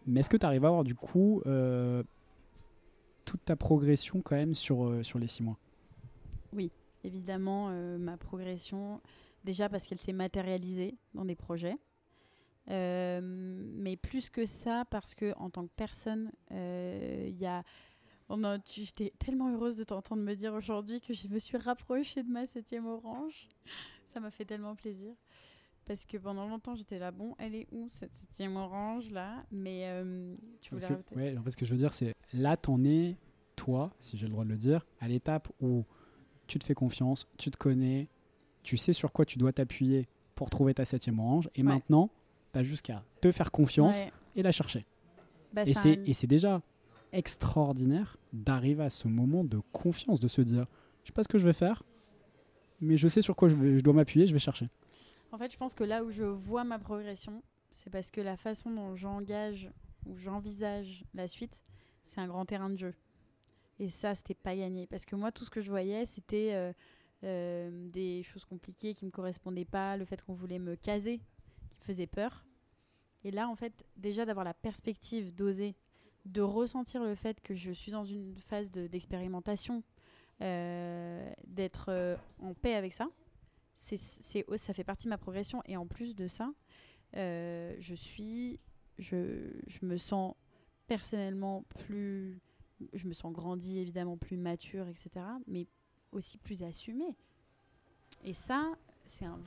Mais 0.08 0.22
est-ce 0.22 0.30
que 0.30 0.38
tu 0.38 0.46
arrives 0.46 0.66
à 0.66 0.70
voir 0.70 0.84
du 0.84 0.96
coup 0.96 1.42
euh, 1.46 2.04
toute 3.26 3.44
ta 3.46 3.56
progression 3.56 4.22
quand 4.22 4.36
même 4.36 4.54
sur, 4.54 5.04
sur 5.04 5.20
les 5.20 5.28
six 5.28 5.44
mois? 5.44 5.58
Évidemment, 7.04 7.70
euh, 7.72 7.98
ma 7.98 8.16
progression, 8.16 9.02
déjà 9.44 9.70
parce 9.70 9.88
qu'elle 9.88 9.98
s'est 9.98 10.14
matérialisée 10.14 10.94
dans 11.16 11.26
des 11.26 11.36
projets. 11.36 11.76
Mais 12.68 13.98
plus 13.98 14.30
que 14.30 14.46
ça, 14.46 14.86
parce 14.92 15.16
que 15.16 15.34
en 15.38 15.50
tant 15.50 15.64
que 15.64 15.72
personne, 15.76 16.32
il 16.52 17.36
y 17.38 17.48
a. 17.48 17.64
on 18.32 18.44
a- 18.44 18.60
tu- 18.60 18.84
J'étais 18.84 19.14
tellement 19.20 19.52
heureuse 19.54 19.78
de 19.78 19.84
t'entendre 19.84 20.22
me 20.24 20.34
dire 20.36 20.54
aujourd'hui 20.54 21.00
que 21.02 21.14
je 21.14 21.28
me 21.28 21.40
suis 21.40 21.58
rapprochée 21.58 22.24
de 22.24 22.30
ma 22.30 22.46
septième 22.46 22.86
orange. 22.86 23.48
Ça 24.08 24.20
m'a 24.20 24.32
fait 24.32 24.46
tellement 24.46 24.76
plaisir. 24.76 25.14
Parce 25.86 26.06
que 26.06 26.18
pendant 26.18 26.48
longtemps, 26.48 26.76
j'étais 26.76 27.00
là, 27.00 27.12
bon, 27.12 27.36
elle 27.40 27.56
est 27.56 27.68
où 27.72 27.88
cette 27.92 28.14
septième 28.14 28.56
orange 28.56 29.10
là? 29.12 29.44
Mais 29.52 29.84
euh, 29.86 30.36
tu 30.62 30.76
voulais 30.76 30.88
que, 31.10 31.16
ouais, 31.16 31.38
en 31.38 31.42
fait, 31.44 31.52
ce 31.52 31.58
que 31.58 31.66
je 31.66 31.72
veux 31.72 31.78
dire, 31.78 31.94
c'est 31.94 32.14
là, 32.34 32.56
t'en 32.56 32.84
es, 32.84 33.18
toi, 33.56 33.92
si 34.00 34.18
j'ai 34.18 34.28
le 34.28 34.32
droit 34.32 34.44
de 34.46 34.50
le 34.50 34.58
dire, 34.58 34.86
à 35.00 35.08
l'étape 35.08 35.50
où 35.60 35.84
tu 36.48 36.60
te 36.60 36.64
fais 36.66 36.74
confiance, 36.76 37.28
tu 37.38 37.50
te 37.52 37.58
connais, 37.58 38.08
tu 38.64 38.78
sais 38.78 38.94
sur 38.94 39.12
quoi 39.12 39.26
tu 39.26 39.38
dois 39.40 39.52
t'appuyer 39.54 40.08
pour 40.36 40.50
trouver 40.50 40.74
ta 40.74 40.86
septième 40.86 41.20
orange, 41.20 41.50
et 41.56 41.62
Ouais. 41.62 41.68
maintenant, 41.68 42.10
t'as 42.52 42.64
juste 42.64 42.84
qu'à 42.86 43.04
te 43.22 43.32
faire 43.32 43.52
confiance 43.52 44.00
Ouais. 44.02 44.12
et 44.36 44.44
la 44.44 44.52
chercher. 44.52 44.86
Bah, 45.54 45.64
c'est 45.66 46.00
et 46.06 46.14
c'est 46.14 46.28
déjà 46.28 46.62
extraordinaire 47.12 48.18
d'arriver 48.34 48.84
à 48.84 48.89
ce 48.89 49.07
moment 49.07 49.43
de 49.43 49.59
confiance, 49.72 50.20
de 50.20 50.28
se 50.28 50.41
dire, 50.41 50.66
je 51.03 51.07
sais 51.07 51.14
pas 51.14 51.24
ce 51.24 51.28
que 51.28 51.38
je 51.38 51.45
vais 51.45 51.53
faire, 51.53 51.84
mais 52.80 52.97
je 52.97 53.07
sais 53.07 53.22
sur 53.22 53.36
quoi 53.36 53.49
je, 53.49 53.80
dois 53.80 53.93
m'appuyer, 53.93 54.28
je 54.28 54.34
vais 54.34 54.39
chercher. 54.39 54.68
En 55.32 55.38
fait, 55.38 55.51
je 55.51 55.57
pense 55.57 55.74
que 55.74 55.84
là 55.84 56.03
où 56.03 56.12
je 56.12 56.24
vois 56.24 56.64
ma 56.64 56.80
progression, 56.80 57.43
c'est 57.70 57.89
parce 57.89 58.12
que 58.12 58.22
la 58.22 58.36
façon 58.36 58.72
dont 58.72 58.95
j'engage 58.95 59.72
ou 60.05 60.18
j'envisage 60.18 61.05
la 61.14 61.28
suite, 61.28 61.64
c'est 62.03 62.20
un 62.20 62.28
grand 62.28 62.45
terrain 62.45 62.70
de 62.70 62.78
jeu. 62.78 62.93
Et 63.80 63.89
ça, 63.89 64.14
c'était 64.16 64.36
pas 64.36 64.55
gagné. 64.55 64.88
Parce 64.88 65.05
que 65.05 65.16
moi, 65.16 65.32
tout 65.32 65.45
ce 65.45 65.49
que 65.49 65.62
je 65.62 65.70
voyais, 65.70 66.05
c'était 66.05 66.53
euh, 66.53 66.74
euh, 67.24 67.89
des 67.89 68.24
choses 68.24 68.45
compliquées 68.45 68.93
qui 68.93 69.05
me 69.05 69.12
correspondaient 69.12 69.66
pas, 69.66 69.97
le 69.97 70.05
fait 70.05 70.22
qu'on 70.24 70.34
voulait 70.34 70.59
me 70.59 70.76
caser, 70.76 71.20
qui 71.70 71.78
me 71.80 71.84
faisait 71.84 72.07
peur. 72.07 72.45
Et 73.24 73.32
là, 73.32 73.47
en 73.47 73.55
fait, 73.55 73.86
déjà 73.97 74.26
d'avoir 74.26 74.43
la 74.43 74.53
perspective 74.53 75.34
d'oser, 75.34 75.76
de 76.26 76.42
ressentir 76.42 77.04
le 77.04 77.16
fait 77.16 77.42
que 77.42 77.56
je 77.56 77.72
suis 77.72 77.92
dans 77.92 78.04
une 78.04 78.36
phase 78.38 78.72
de- 78.72 78.88
d'expérimentation, 78.88 79.84
euh, 80.42 81.32
d'être 81.48 81.86
euh, 81.90 82.16
en 82.40 82.54
paix 82.54 82.76
avec 82.76 82.94
ça, 82.94 83.08
c'est, 83.76 83.98
ça 83.98 84.74
fait 84.74 84.84
partie 84.84 85.06
de 85.06 85.10
ma 85.10 85.18
progression. 85.18 85.62
Et 85.66 85.76
en 85.78 85.88
plus 85.88 86.16
de 86.16 86.28
ça, 86.28 86.52
euh, 87.18 87.76
je 87.80 87.96
suis, 87.96 88.60
je, 89.00 89.52
je 89.68 89.86
me 89.86 89.98
sens 89.98 90.36
personnellement 90.88 91.64
plus, 91.80 92.40
je 92.94 93.08
me 93.08 93.14
sens 93.14 93.34
grandi 93.34 93.80
évidemment 93.80 94.18
plus 94.18 94.38
mature, 94.38 94.88
etc. 94.88 95.26
Mais 95.48 95.68
aussi 96.12 96.38
plus 96.38 96.64
assumée. 96.64 97.16
Et 98.24 98.34
ça, 98.34 98.76
c'est, 99.12 99.26
un, 99.26 99.39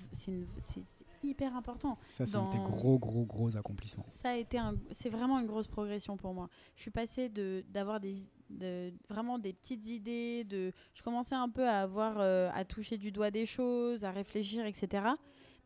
hyper 1.22 1.56
important. 1.56 1.98
Ça, 2.08 2.26
c'est 2.26 2.36
un 2.36 2.46
tes 2.46 2.58
gros, 2.58 2.98
gros, 2.98 3.24
gros 3.24 3.56
accomplissements. 3.56 4.04
Ça 4.08 4.30
a 4.30 4.36
été 4.36 4.58
un, 4.58 4.74
c'est 4.90 5.08
vraiment 5.08 5.38
une 5.38 5.46
grosse 5.46 5.68
progression 5.68 6.16
pour 6.16 6.34
moi. 6.34 6.48
Je 6.76 6.82
suis 6.82 6.90
passée 6.90 7.28
de 7.28 7.64
d'avoir 7.70 8.00
des 8.00 8.14
de, 8.50 8.92
vraiment 9.08 9.38
des 9.38 9.52
petites 9.52 9.86
idées, 9.86 10.44
de 10.44 10.72
je 10.94 11.02
commençais 11.02 11.34
un 11.34 11.48
peu 11.48 11.66
à 11.66 11.80
avoir 11.80 12.20
euh, 12.20 12.50
à 12.54 12.64
toucher 12.64 12.98
du 12.98 13.10
doigt 13.10 13.30
des 13.30 13.46
choses, 13.46 14.04
à 14.04 14.10
réfléchir, 14.10 14.66
etc. 14.66 15.04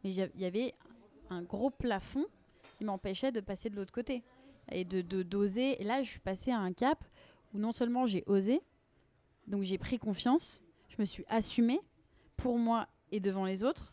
Mais 0.05 0.11
il 0.11 0.31
y 0.41 0.45
avait 0.45 0.75
un 1.31 1.43
gros 1.43 1.71
plafond 1.71 2.25
qui 2.77 2.85
m'empêchait 2.85 3.33
de 3.33 3.41
passer 3.41 3.69
de 3.69 3.77
l'autre 3.77 3.93
côté 3.93 4.23
et 4.71 4.85
de 4.85 5.01
de- 5.03 5.23
d'oser. 5.25 5.81
Et 5.83 5.85
là, 5.85 6.03
je 6.03 6.09
suis 6.09 6.21
passée 6.21 6.53
à 6.53 6.59
un 6.59 6.73
cap 6.73 7.05
où 7.53 7.59
non 7.59 7.73
seulement 7.73 8.07
j'ai 8.07 8.23
osé, 8.27 8.61
donc 9.47 9.65
j'ai 9.65 9.79
pris 9.79 9.99
confiance, 9.99 10.63
je 10.89 10.97
me 11.01 11.07
suis 11.07 11.25
assumée 11.29 11.81
pour 12.37 12.59
moi 12.59 12.87
et 13.11 13.21
devant 13.21 13.45
les 13.45 13.65
autres, 13.65 13.93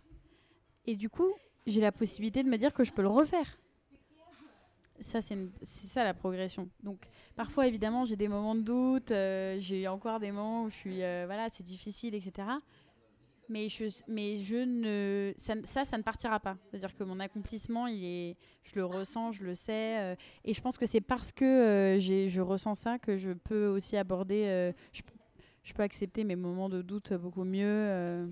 et 0.88 0.96
du 0.96 1.10
coup, 1.10 1.32
j'ai 1.66 1.82
la 1.82 1.92
possibilité 1.92 2.44
de 2.44 2.50
me 2.50 2.58
dire 2.58 2.74
que 2.74 2.84
je 2.84 2.92
peux 2.92 3.02
le 3.02 3.08
refaire. 3.08 3.58
Ça, 5.02 5.20
c'est 5.20 5.38
ça 5.62 6.04
la 6.04 6.14
progression. 6.14 6.70
Donc, 6.82 7.08
parfois, 7.36 7.68
évidemment, 7.68 8.06
j'ai 8.06 8.16
des 8.16 8.30
moments 8.30 8.56
de 8.56 8.62
doute, 8.62 9.12
euh, 9.12 9.58
j'ai 9.60 9.88
encore 9.88 10.20
des 10.20 10.32
moments 10.32 10.64
où 10.64 10.70
je 10.70 10.76
suis, 10.76 11.04
euh, 11.04 11.24
voilà, 11.26 11.48
c'est 11.50 11.64
difficile, 11.64 12.16
etc. 12.16 12.48
Mais 13.50 13.68
je, 13.68 13.86
mais 14.08 14.38
je 14.38 14.56
ne, 14.56 15.34
ça, 15.36 15.84
ça, 15.84 15.98
ne 15.98 16.02
partira 16.02 16.40
pas. 16.40 16.58
C'est-à-dire 16.70 16.96
que 16.96 17.04
mon 17.04 17.20
accomplissement, 17.20 17.88
il 17.88 18.04
est, 18.06 18.38
je 18.64 18.76
le 18.76 18.86
ressens, 18.86 19.34
je 19.34 19.44
le 19.44 19.54
sais, 19.54 20.00
euh, 20.00 20.16
et 20.46 20.54
je 20.54 20.62
pense 20.62 20.78
que 20.78 20.86
c'est 20.86 21.02
parce 21.02 21.32
que 21.34 21.98
je 22.00 22.42
ressens 22.42 22.76
ça 22.76 22.98
que 22.98 23.18
je 23.18 23.32
peux 23.32 23.68
aussi 23.68 23.98
aborder, 23.98 24.74
je 25.62 25.74
peux 25.74 25.84
accepter 25.84 26.24
mes 26.24 26.38
moments 26.38 26.70
de 26.70 26.82
doute 26.82 27.14
beaucoup 27.14 27.44
mieux. 27.44 28.32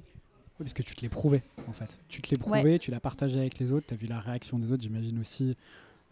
Oui, 0.60 0.66
parce 0.66 0.74
que 0.74 0.84
tu 0.84 0.96
te 0.96 1.02
l'es 1.02 1.10
prouvé, 1.10 1.42
en 1.68 1.74
fait. 1.74 1.98
Tu 2.08 2.22
te 2.22 2.30
l'es 2.30 2.38
prouvé, 2.38 2.78
tu 2.80 2.92
l'as 2.92 3.00
partagé 3.00 3.40
avec 3.40 3.58
les 3.60 3.72
autres, 3.72 3.88
tu 3.88 3.94
as 3.94 3.98
vu 3.98 4.06
la 4.08 4.20
réaction 4.20 4.60
des 4.60 4.72
autres, 4.72 4.84
j'imagine 4.84 5.20
aussi. 5.20 5.56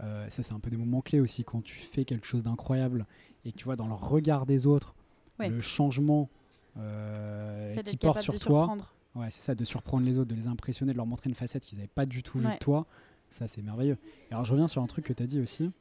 Euh, 0.02 0.28
ça, 0.30 0.42
c'est 0.42 0.54
un 0.54 0.60
peu 0.60 0.72
des 0.72 0.78
moments 0.78 1.02
clés 1.02 1.20
aussi, 1.20 1.44
quand 1.44 1.62
tu 1.64 1.76
fais 1.76 2.06
quelque 2.06 2.26
chose 2.26 2.42
d'incroyable 2.44 3.06
et 3.46 3.52
que 3.52 3.58
tu 3.58 3.66
vois 3.66 3.76
dans 3.76 3.88
le 3.88 3.94
regard 3.94 4.46
des 4.46 4.66
autres 4.68 4.96
Ouais. 5.40 5.48
le 5.50 5.62
changement 5.62 6.30
euh, 6.78 7.76
qui 7.84 7.98
porte 7.98 8.22
sur 8.22 8.34
de 8.34 8.40
toi. 8.40 8.76
Ouais, 9.16 9.30
c'est 9.30 9.42
ça, 9.42 9.56
de 9.56 9.64
surprendre 9.66 10.06
les 10.06 10.18
autres, 10.18 10.30
de 10.30 10.36
les 10.36 10.48
impressionner, 10.48 10.92
de 10.94 10.98
leur 10.98 11.06
montrer 11.06 11.30
une 11.30 11.36
facette 11.36 11.66
qu'ils 11.66 11.78
n'avaient 11.78 11.88
pas 11.94 12.06
du 12.06 12.24
tout 12.24 12.40
vue 12.40 12.48
Ouais. 12.48 12.54
de 12.54 12.60
toi. 12.60 12.86
Ça, 13.30 13.48
c'est 13.48 13.62
merveilleux. 13.62 13.98
Et 14.30 14.34
alors, 14.34 14.46
je 14.46 14.52
reviens 14.52 14.68
sur 14.68 14.82
un 14.82 14.88
truc 14.88 15.06
que 15.06 15.14
tu 15.14 15.24
as 15.24 15.28
dit 15.28 15.40
aussi, 15.40 15.72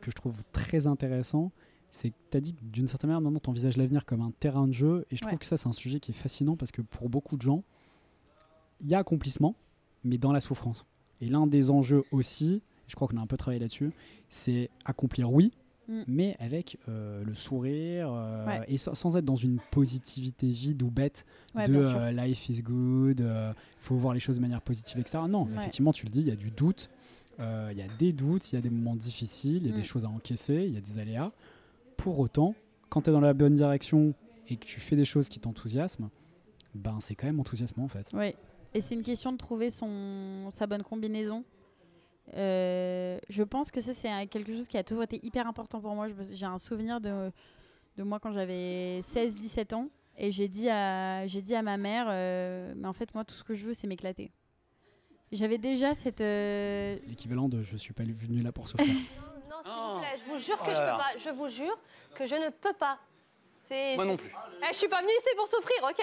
que 0.00 0.10
je 0.10 0.16
trouve 0.16 0.36
très 0.52 0.86
intéressant. 0.86 1.50
C'est 1.90 2.10
que 2.10 2.14
tu 2.30 2.36
as 2.36 2.40
dit 2.40 2.54
que 2.54 2.60
d'une 2.64 2.88
certaine 2.88 3.08
manière, 3.08 3.20
maintenant, 3.20 3.38
tu 3.40 3.50
envisages 3.50 3.76
l'avenir 3.76 4.04
comme 4.04 4.20
un 4.20 4.32
terrain 4.40 4.66
de 4.66 4.72
jeu. 4.72 5.06
Et 5.10 5.16
je 5.16 5.22
trouve 5.22 5.38
que 5.38 5.46
ça, 5.46 5.56
c'est 5.56 5.68
un 5.68 5.72
sujet 5.72 6.00
qui 6.00 6.10
est 6.10 6.14
fascinant 6.14 6.56
parce 6.56 6.72
que 6.72 6.82
pour 6.82 7.08
beaucoup 7.08 7.36
de 7.36 7.42
gens, 7.42 7.62
il 8.80 8.90
y 8.90 8.94
a 8.94 8.98
accomplissement, 8.98 9.54
mais 10.04 10.18
dans 10.18 10.32
la 10.32 10.40
souffrance. 10.40 10.86
Et 11.20 11.26
l'un 11.28 11.46
des 11.46 11.70
enjeux 11.70 12.02
aussi, 12.10 12.62
je 12.88 12.94
crois 12.96 13.08
qu'on 13.08 13.16
a 13.16 13.20
un 13.20 13.26
peu 13.26 13.36
travaillé 13.36 13.60
là-dessus, 13.60 13.92
c'est 14.28 14.70
accomplir, 14.84 15.32
oui, 15.32 15.50
Mm. 15.86 16.02
mais 16.06 16.34
avec 16.40 16.78
euh, 16.88 17.22
le 17.24 17.34
sourire 17.34 18.08
euh, 18.10 18.46
Ouais. 18.46 18.64
et 18.68 18.78
sans, 18.78 18.94
sans 18.94 19.18
être 19.18 19.24
dans 19.26 19.36
une 19.36 19.58
positivité 19.70 20.46
vide 20.46 20.82
ou 20.82 20.90
bête 20.90 21.26
Ouais, 21.54 21.66
de 21.68 21.74
euh, 21.76 22.10
life 22.10 22.48
is 22.48 22.62
good, 22.62 23.20
il 23.20 23.54
faut 23.76 23.94
voir 23.94 24.14
les 24.14 24.20
choses 24.20 24.36
de 24.36 24.40
manière 24.40 24.62
positive, 24.62 24.98
etc. 24.98 25.18
Non, 25.28 25.44
Ouais. 25.44 25.56
effectivement, 25.58 25.92
tu 25.92 26.06
le 26.06 26.10
dis, 26.10 26.20
il 26.20 26.28
y 26.28 26.30
a 26.30 26.36
du 26.36 26.50
doute, 26.50 26.88
il 27.38 27.76
y 27.76 27.82
a 27.82 27.86
des 27.98 28.14
doutes, 28.14 28.50
il 28.50 28.54
y 28.54 28.58
a 28.58 28.62
des 28.62 28.70
moments 28.70 28.96
difficiles, 28.96 29.56
il 29.58 29.66
y 29.66 29.70
a 29.70 29.72
Mm. 29.74 29.76
des 29.76 29.84
choses 29.84 30.06
à 30.06 30.08
encaisser, 30.08 30.64
il 30.66 30.72
y 30.72 30.78
a 30.78 30.80
des 30.80 30.98
aléas. 30.98 31.32
Pour 31.98 32.18
autant, 32.18 32.54
quand 32.88 33.02
tu 33.02 33.10
es 33.10 33.12
dans 33.12 33.20
la 33.20 33.34
bonne 33.34 33.54
direction 33.54 34.14
et 34.48 34.56
que 34.56 34.64
tu 34.64 34.80
fais 34.80 34.96
des 34.96 35.04
choses 35.04 35.28
qui 35.28 35.38
t'enthousiasment, 35.38 36.08
ben 36.74 36.96
c'est 37.00 37.14
quand 37.14 37.26
même 37.26 37.40
enthousiasmant 37.40 37.84
en 37.84 37.88
fait. 37.88 38.06
Oui, 38.14 38.34
et 38.74 38.80
c'est 38.80 38.94
une 38.94 39.02
question 39.02 39.32
de 39.32 39.36
trouver 39.38 39.70
son, 39.70 40.48
sa 40.50 40.66
bonne 40.66 40.82
combinaison. 40.82 41.44
Euh, 42.36 43.18
je 43.28 43.42
pense 43.42 43.70
que 43.70 43.80
ça, 43.80 43.92
c'est 43.92 44.08
quelque 44.28 44.52
chose 44.52 44.66
qui 44.68 44.76
a 44.78 44.82
toujours 44.84 45.02
été 45.04 45.20
hyper 45.24 45.46
important 45.46 45.80
pour 45.80 45.94
moi. 45.94 46.08
J'ai 46.32 46.46
un 46.46 46.58
souvenir 46.58 47.00
de, 47.00 47.30
de 47.96 48.02
moi 48.02 48.18
quand 48.18 48.32
j'avais 48.32 49.00
16-17 49.00 49.74
ans. 49.74 49.88
Et 50.16 50.30
j'ai 50.30 50.46
dit, 50.48 50.68
à- 50.70 51.26
j'ai 51.26 51.42
dit 51.42 51.54
à 51.56 51.62
ma 51.62 51.76
mère, 51.76 52.06
euh, 52.08 52.72
mais 52.76 52.86
en 52.86 52.92
fait, 52.92 53.12
moi, 53.14 53.24
tout 53.24 53.34
ce 53.34 53.42
que 53.42 53.54
je 53.54 53.64
veux, 53.66 53.74
c'est 53.74 53.86
m'éclater. 53.88 54.30
J'avais 55.32 55.58
déjà 55.58 55.92
cette... 55.92 56.20
euh, 56.20 56.96
L'équivalent 57.08 57.48
de 57.48 57.62
je 57.64 57.76
suis 57.76 57.92
pas 57.92 58.04
venu 58.04 58.40
là 58.40 58.52
pour 58.52 58.68
souffrir. 58.68 58.88
Non, 59.50 59.60
s'il 59.64 59.72
vous 59.94 60.00
plaît, 60.00 60.18
je 60.18 60.32
vous 60.32 60.38
jure 60.38 60.58
que 60.58 60.62
Oh 60.66 60.68
je 60.68 60.72
là 60.72 60.80
peux 60.80 60.86
là. 60.86 60.98
pas. 60.98 61.18
Je 61.18 61.30
vous 61.30 61.48
jure 61.48 61.78
que 62.14 62.26
je 62.26 62.34
ne 62.34 62.50
peux 62.50 62.72
pas. 62.74 62.98
Moi 63.96 64.04
non 64.04 64.16
plus. 64.16 64.30
Eh, 64.62 64.72
je 64.72 64.78
suis 64.78 64.88
pas 64.88 65.00
venue 65.00 65.12
ici 65.18 65.28
pour 65.36 65.48
souffrir, 65.48 65.76
ok 65.82 66.02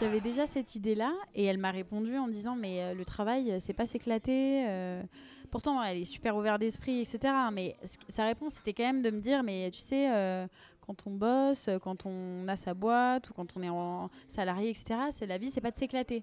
J'avais 0.00 0.20
déjà 0.20 0.46
cette 0.46 0.74
idée-là 0.74 1.12
et 1.34 1.44
elle 1.44 1.58
m'a 1.58 1.70
répondu 1.70 2.16
en 2.16 2.26
me 2.26 2.32
disant 2.32 2.54
mais 2.56 2.82
euh, 2.82 2.94
le 2.94 3.04
travail 3.04 3.52
euh, 3.52 3.58
c'est 3.60 3.72
pas 3.72 3.86
s'éclater. 3.86 4.64
euh. 4.68 5.02
Pourtant 5.50 5.82
elle 5.82 5.98
est 5.98 6.04
super 6.04 6.36
ouverte 6.36 6.60
d'esprit 6.60 7.00
etc. 7.00 7.32
Mais 7.52 7.76
ce- 7.84 8.12
sa 8.12 8.24
réponse 8.24 8.54
c'était 8.54 8.72
quand 8.72 8.84
même 8.84 9.02
de 9.02 9.10
me 9.10 9.20
dire 9.20 9.42
mais 9.42 9.70
tu 9.72 9.80
sais 9.80 10.10
euh, 10.12 10.46
quand 10.86 11.06
on 11.06 11.10
bosse, 11.10 11.68
quand 11.82 12.06
on 12.06 12.46
a 12.48 12.56
sa 12.56 12.74
boîte 12.74 13.30
ou 13.30 13.34
quand 13.34 13.56
on 13.56 13.62
est 13.62 13.68
en 13.68 14.10
salarié 14.28 14.70
etc. 14.70 14.94
C'est 15.10 15.26
la 15.26 15.38
vie 15.38 15.50
c'est 15.50 15.60
pas 15.60 15.70
de 15.70 15.76
s'éclater. 15.76 16.22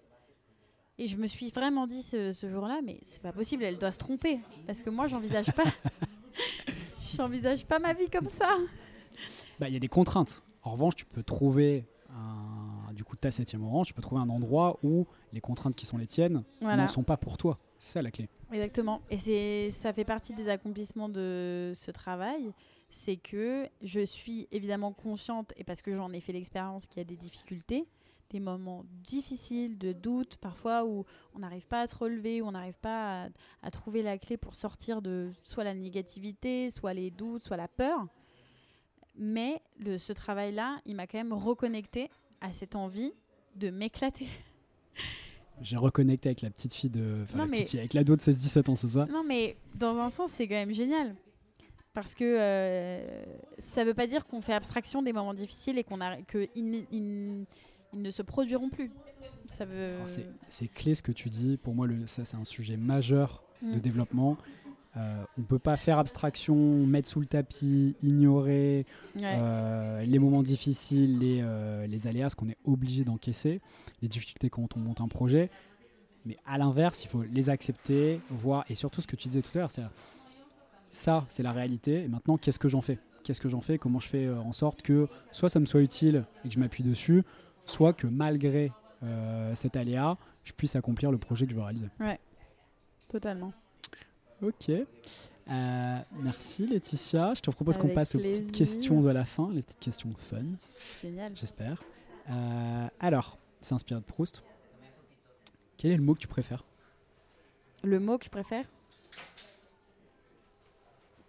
Et 0.99 1.07
je 1.07 1.15
me 1.17 1.27
suis 1.27 1.51
vraiment 1.51 1.85
dit 1.87 2.03
ce, 2.03 2.31
ce 2.31 2.49
jour-là 2.49 2.79
mais 2.83 2.97
c'est 3.03 3.21
pas 3.21 3.31
possible 3.31 3.63
elle 3.63 3.77
doit 3.77 3.91
se 3.91 3.99
tromper 3.99 4.39
parce 4.65 4.81
que 4.81 4.89
moi 4.89 5.07
j'envisage 5.07 5.51
pas. 5.53 5.63
J'envisage 7.15 7.65
pas 7.65 7.79
ma 7.79 7.93
vie 7.93 8.09
comme 8.09 8.27
ça. 8.29 8.49
Bah, 9.59 9.67
il 9.67 9.73
y 9.73 9.77
a 9.77 9.79
des 9.79 9.87
contraintes. 9.87 10.43
En 10.63 10.71
revanche, 10.71 10.95
tu 10.95 11.05
peux 11.05 11.23
trouver 11.23 11.85
un, 12.09 12.93
du 12.93 13.03
coup 13.03 13.15
ta 13.15 13.31
septième 13.31 13.63
orange, 13.63 13.87
tu 13.87 13.93
peux 13.93 14.01
trouver 14.01 14.21
un 14.21 14.29
endroit 14.29 14.79
où 14.83 15.05
les 15.33 15.41
contraintes 15.41 15.75
qui 15.75 15.85
sont 15.85 15.97
les 15.97 16.07
tiennes 16.07 16.43
Voilà. 16.61 16.83
n'en 16.83 16.87
sont 16.87 17.03
pas 17.03 17.17
pour 17.17 17.37
toi. 17.37 17.57
C'est 17.77 17.93
ça 17.93 18.01
la 18.01 18.11
clé. 18.11 18.27
Exactement. 18.51 19.01
Et 19.09 19.17
c'est, 19.17 19.69
ça 19.69 19.93
fait 19.93 20.05
partie 20.05 20.33
des 20.33 20.49
accomplissements 20.49 21.09
de 21.09 21.71
ce 21.75 21.91
travail. 21.91 22.51
C'est 22.89 23.17
que 23.17 23.67
je 23.81 23.99
suis 24.05 24.47
évidemment 24.51 24.93
consciente, 24.93 25.53
et 25.57 25.63
parce 25.63 25.81
que 25.81 25.93
j'en 25.93 26.11
ai 26.11 26.19
fait 26.21 26.33
l'expérience, 26.33 26.87
qu'il 26.87 26.99
y 26.99 27.01
a 27.01 27.03
des 27.05 27.17
difficultés, 27.17 27.85
des 28.29 28.39
moments 28.39 28.83
difficiles, 29.03 29.77
de 29.77 29.91
doute, 29.93 30.37
parfois 30.37 30.85
où 30.85 31.05
on 31.35 31.39
n'arrive 31.39 31.67
pas 31.67 31.81
à 31.81 31.87
se 31.87 31.95
relever, 31.95 32.41
où 32.41 32.47
on 32.47 32.51
n'arrive 32.51 32.77
pas 32.81 33.25
à, 33.25 33.27
à 33.61 33.71
trouver 33.71 34.01
la 34.03 34.17
clé 34.17 34.37
pour 34.37 34.55
sortir 34.55 35.01
de 35.01 35.31
soit 35.43 35.63
la 35.65 35.73
négativité, 35.73 36.69
soit 36.69 36.93
les 36.93 37.11
doutes, 37.11 37.43
soit 37.43 37.57
la 37.57 37.67
peur. 37.67 38.07
Mais 39.17 39.61
le, 39.79 39.97
ce 39.97 40.13
travail-là, 40.13 40.79
il 40.85 40.95
m'a 40.95 41.07
quand 41.07 41.17
même 41.17 41.33
reconnecté 41.33 42.09
à 42.41 42.51
cette 42.51 42.75
envie 42.75 43.13
de 43.55 43.69
m'éclater. 43.69 44.27
J'ai 45.61 45.75
reconnecté 45.77 46.29
avec 46.29 46.41
la 46.41 46.51
petite 46.51 46.73
fille 46.73 46.89
de. 46.91 47.21
Enfin, 47.23 47.37
Non, 47.39 47.43
la 47.45 47.49
mais- 47.49 47.57
petite 47.57 47.69
fille, 47.69 47.79
avec 47.79 47.93
l'ado 47.93 48.15
de 48.15 48.21
16-17 48.21 48.69
ans, 48.69 48.75
c'est 48.75 48.89
ça? 48.89 49.05
Non, 49.07 49.23
mais 49.23 49.57
dans 49.75 49.97
un 49.97 50.09
sens, 50.09 50.31
c'est 50.31 50.47
quand 50.47 50.53
même 50.55 50.73
génial. 50.73 51.15
Parce 51.93 52.13
que 52.13 52.23
euh, 52.23 53.23
ça 53.57 53.83
veut 53.83 53.95
pas 53.95 54.05
dire 54.05 54.27
qu'on 54.27 54.39
fait 54.39 54.53
abstraction 54.53 55.01
des 55.01 55.13
moments 55.13 55.33
difficiles 55.33 55.79
et 55.79 55.83
qu'on 55.83 55.99
a, 55.99 56.21
que 56.21 56.47
ils, 56.55 56.85
ils- 56.91 57.45
ils 57.93 58.01
ne 58.03 58.11
se 58.11 58.21
produiront 58.21 58.69
plus. 58.69 58.91
Ça 59.47 59.65
veut. 59.65 59.95
Alors, 59.95 60.07
c'est- 60.49 60.67
clé 60.73 60.93
ce 60.93 61.01
que 61.01 61.11
tu 61.11 61.29
dis. 61.29 61.57
Pour 61.57 61.73
moi, 61.73 61.87
le, 61.87 62.05
ça, 62.05 62.23
c'est 62.23 62.37
un 62.37 62.43
sujet 62.45 62.77
majeur 62.77 63.43
de 63.63 63.77
Mm. 63.77 63.79
développement. 63.79 64.37
Euh, 64.97 65.23
on 65.37 65.41
ne 65.41 65.45
peut 65.45 65.59
pas 65.59 65.77
faire 65.77 65.99
abstraction, 65.99 66.55
mettre 66.87 67.07
sous 67.07 67.19
le 67.19 67.27
tapis, 67.27 67.95
ignorer 68.01 68.85
Ouais. 69.15 69.21
euh, 69.37 70.01
les 70.03 70.17
moments 70.17 70.41
difficiles, 70.41 71.19
les, 71.19 71.39
euh, 71.43 71.85
les 71.85 72.07
aléas, 72.07 72.29
ce 72.29 72.35
qu'on 72.35 72.49
est 72.49 72.57
obligé 72.65 73.03
d'encaisser, 73.03 73.61
les 74.01 74.07
difficultés 74.07 74.49
quand 74.49 74.75
on 74.75 74.79
monte 74.79 74.99
un 75.01 75.07
projet. 75.07 75.51
Mais 76.25 76.35
à 76.47 76.57
l'inverse, 76.57 77.03
il 77.03 77.07
faut 77.09 77.21
les 77.23 77.49
accepter, 77.51 78.19
voir, 78.31 78.65
et 78.69 78.75
surtout 78.75 79.01
ce 79.01 79.07
que 79.07 79.15
tu 79.15 79.27
disais 79.27 79.41
tout 79.43 79.51
à 79.55 79.59
l'heure, 79.59 79.71
c'est 79.71 79.83
ça, 80.89 81.25
c'est 81.29 81.43
la 81.43 81.51
réalité. 81.51 82.03
Et 82.03 82.07
maintenant, 82.07 82.37
qu'est-ce 82.37 82.59
que 82.59 82.67
j'en 82.67 82.81
fais? 82.81 82.97
Qu'est-ce 83.23 83.39
que 83.41 83.49
j'en 83.49 83.61
fais? 83.61 83.77
Comment 83.77 83.99
je 83.99 84.07
fais 84.07 84.27
en 84.29 84.51
sorte 84.51 84.81
que 84.81 85.07
soit 85.31 85.49
ça 85.49 85.59
me 85.59 85.65
soit 85.65 85.81
utile 85.81 86.23
et 86.43 86.47
que 86.47 86.53
je 86.55 86.59
m'appuie 86.59 86.83
dessus, 86.83 87.23
soit 87.65 87.93
que 87.93 88.07
malgré 88.07 88.71
cet 89.53 89.75
aléa, 89.75 90.17
je 90.43 90.53
puisse 90.53 90.75
accomplir 90.75 91.11
le 91.11 91.17
projet 91.19 91.45
que 91.45 91.51
je 91.51 91.55
veux 91.57 91.61
réaliser. 91.63 91.87
Totalement. 93.09 93.53
Ok. 94.41 94.69
Euh, 94.69 95.99
merci 96.11 96.67
Laetitia. 96.67 97.33
Je 97.33 97.41
te 97.41 97.49
propose 97.51 97.77
qu'on 97.77 97.89
passe 97.89 98.15
aux 98.15 98.19
plaisir. 98.19 98.41
petites 98.41 98.55
questions 98.55 99.01
de 99.01 99.09
la 99.09 99.25
fin, 99.25 99.49
les 99.51 99.61
petites 99.61 99.79
questions 99.79 100.13
fun, 100.17 100.43
Génial. 101.01 101.31
j'espère. 101.35 101.81
Euh, 102.29 102.87
alors, 102.99 103.37
c'est 103.61 103.73
inspiré 103.73 103.99
de 103.99 104.05
Proust. 104.05 104.43
Quel 105.77 105.91
est 105.91 105.97
le 105.97 106.03
mot 106.03 106.15
que 106.15 106.19
tu 106.19 106.27
préfères? 106.27 106.65
Le 107.83 107.99
mot 107.99 108.17
que 108.17 108.25
je 108.25 108.29
préfère? 108.29 108.65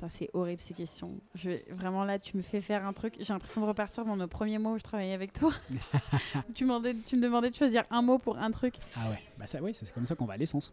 C'est 0.09 0.31
horrible 0.33 0.61
ces 0.61 0.75
questions. 0.75 1.11
Je, 1.35 1.51
vraiment 1.75 2.05
là, 2.05 2.21
tu 2.21 2.37
me 2.37 2.43
fais 2.43 2.61
faire 2.61 2.87
un 2.87 2.93
truc. 2.93 3.17
J'ai 3.19 3.33
l'impression 3.33 3.61
de 3.61 3.67
repartir 3.67 4.05
dans 4.05 4.17
nos 4.17 4.29
premiers 4.29 4.59
mots 4.59 4.75
où 4.75 4.79
je 4.79 4.85
travaillais 4.85 5.13
avec 5.13 5.33
toi. 5.33 5.53
tu, 6.55 6.65
me 6.65 6.69
demandais, 6.69 6.95
tu 7.05 7.17
me 7.17 7.23
demandais 7.23 7.51
de 7.51 7.57
choisir 7.57 7.83
un 7.91 8.01
mot 8.01 8.19
pour 8.19 8.39
un 8.39 8.53
truc. 8.53 8.75
Ah 8.95 9.11
ouais, 9.11 9.19
bah 9.37 9.47
ça, 9.47 9.61
oui, 9.61 9.73
c'est 9.75 9.93
comme 9.93 10.07
ça 10.07 10.15
qu'on 10.15 10.25
va 10.25 10.35
à 10.35 10.37
l'essence. 10.37 10.73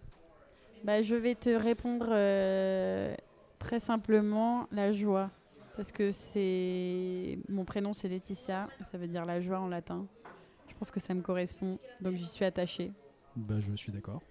Bah, 0.85 1.01
je 1.01 1.15
vais 1.15 1.33
te 1.35 1.49
répondre 1.49 2.05
euh, 2.09 3.15
très 3.59 3.79
simplement 3.79 4.67
la 4.71 4.91
joie. 4.91 5.31
Parce 5.75 5.91
que 5.91 6.11
c'est. 6.11 7.37
Mon 7.49 7.65
prénom, 7.65 7.93
c'est 7.93 8.07
Laetitia. 8.07 8.67
Ça 8.91 8.97
veut 8.97 9.07
dire 9.07 9.25
la 9.25 9.41
joie 9.41 9.59
en 9.59 9.67
latin. 9.67 10.05
Je 10.69 10.75
pense 10.77 10.91
que 10.91 10.99
ça 10.99 11.13
me 11.13 11.21
correspond. 11.21 11.79
Donc 12.01 12.15
j'y 12.15 12.25
suis 12.25 12.45
attachée. 12.45 12.91
Bah 13.35 13.55
je 13.59 13.75
suis 13.75 13.91
d'accord, 13.91 14.21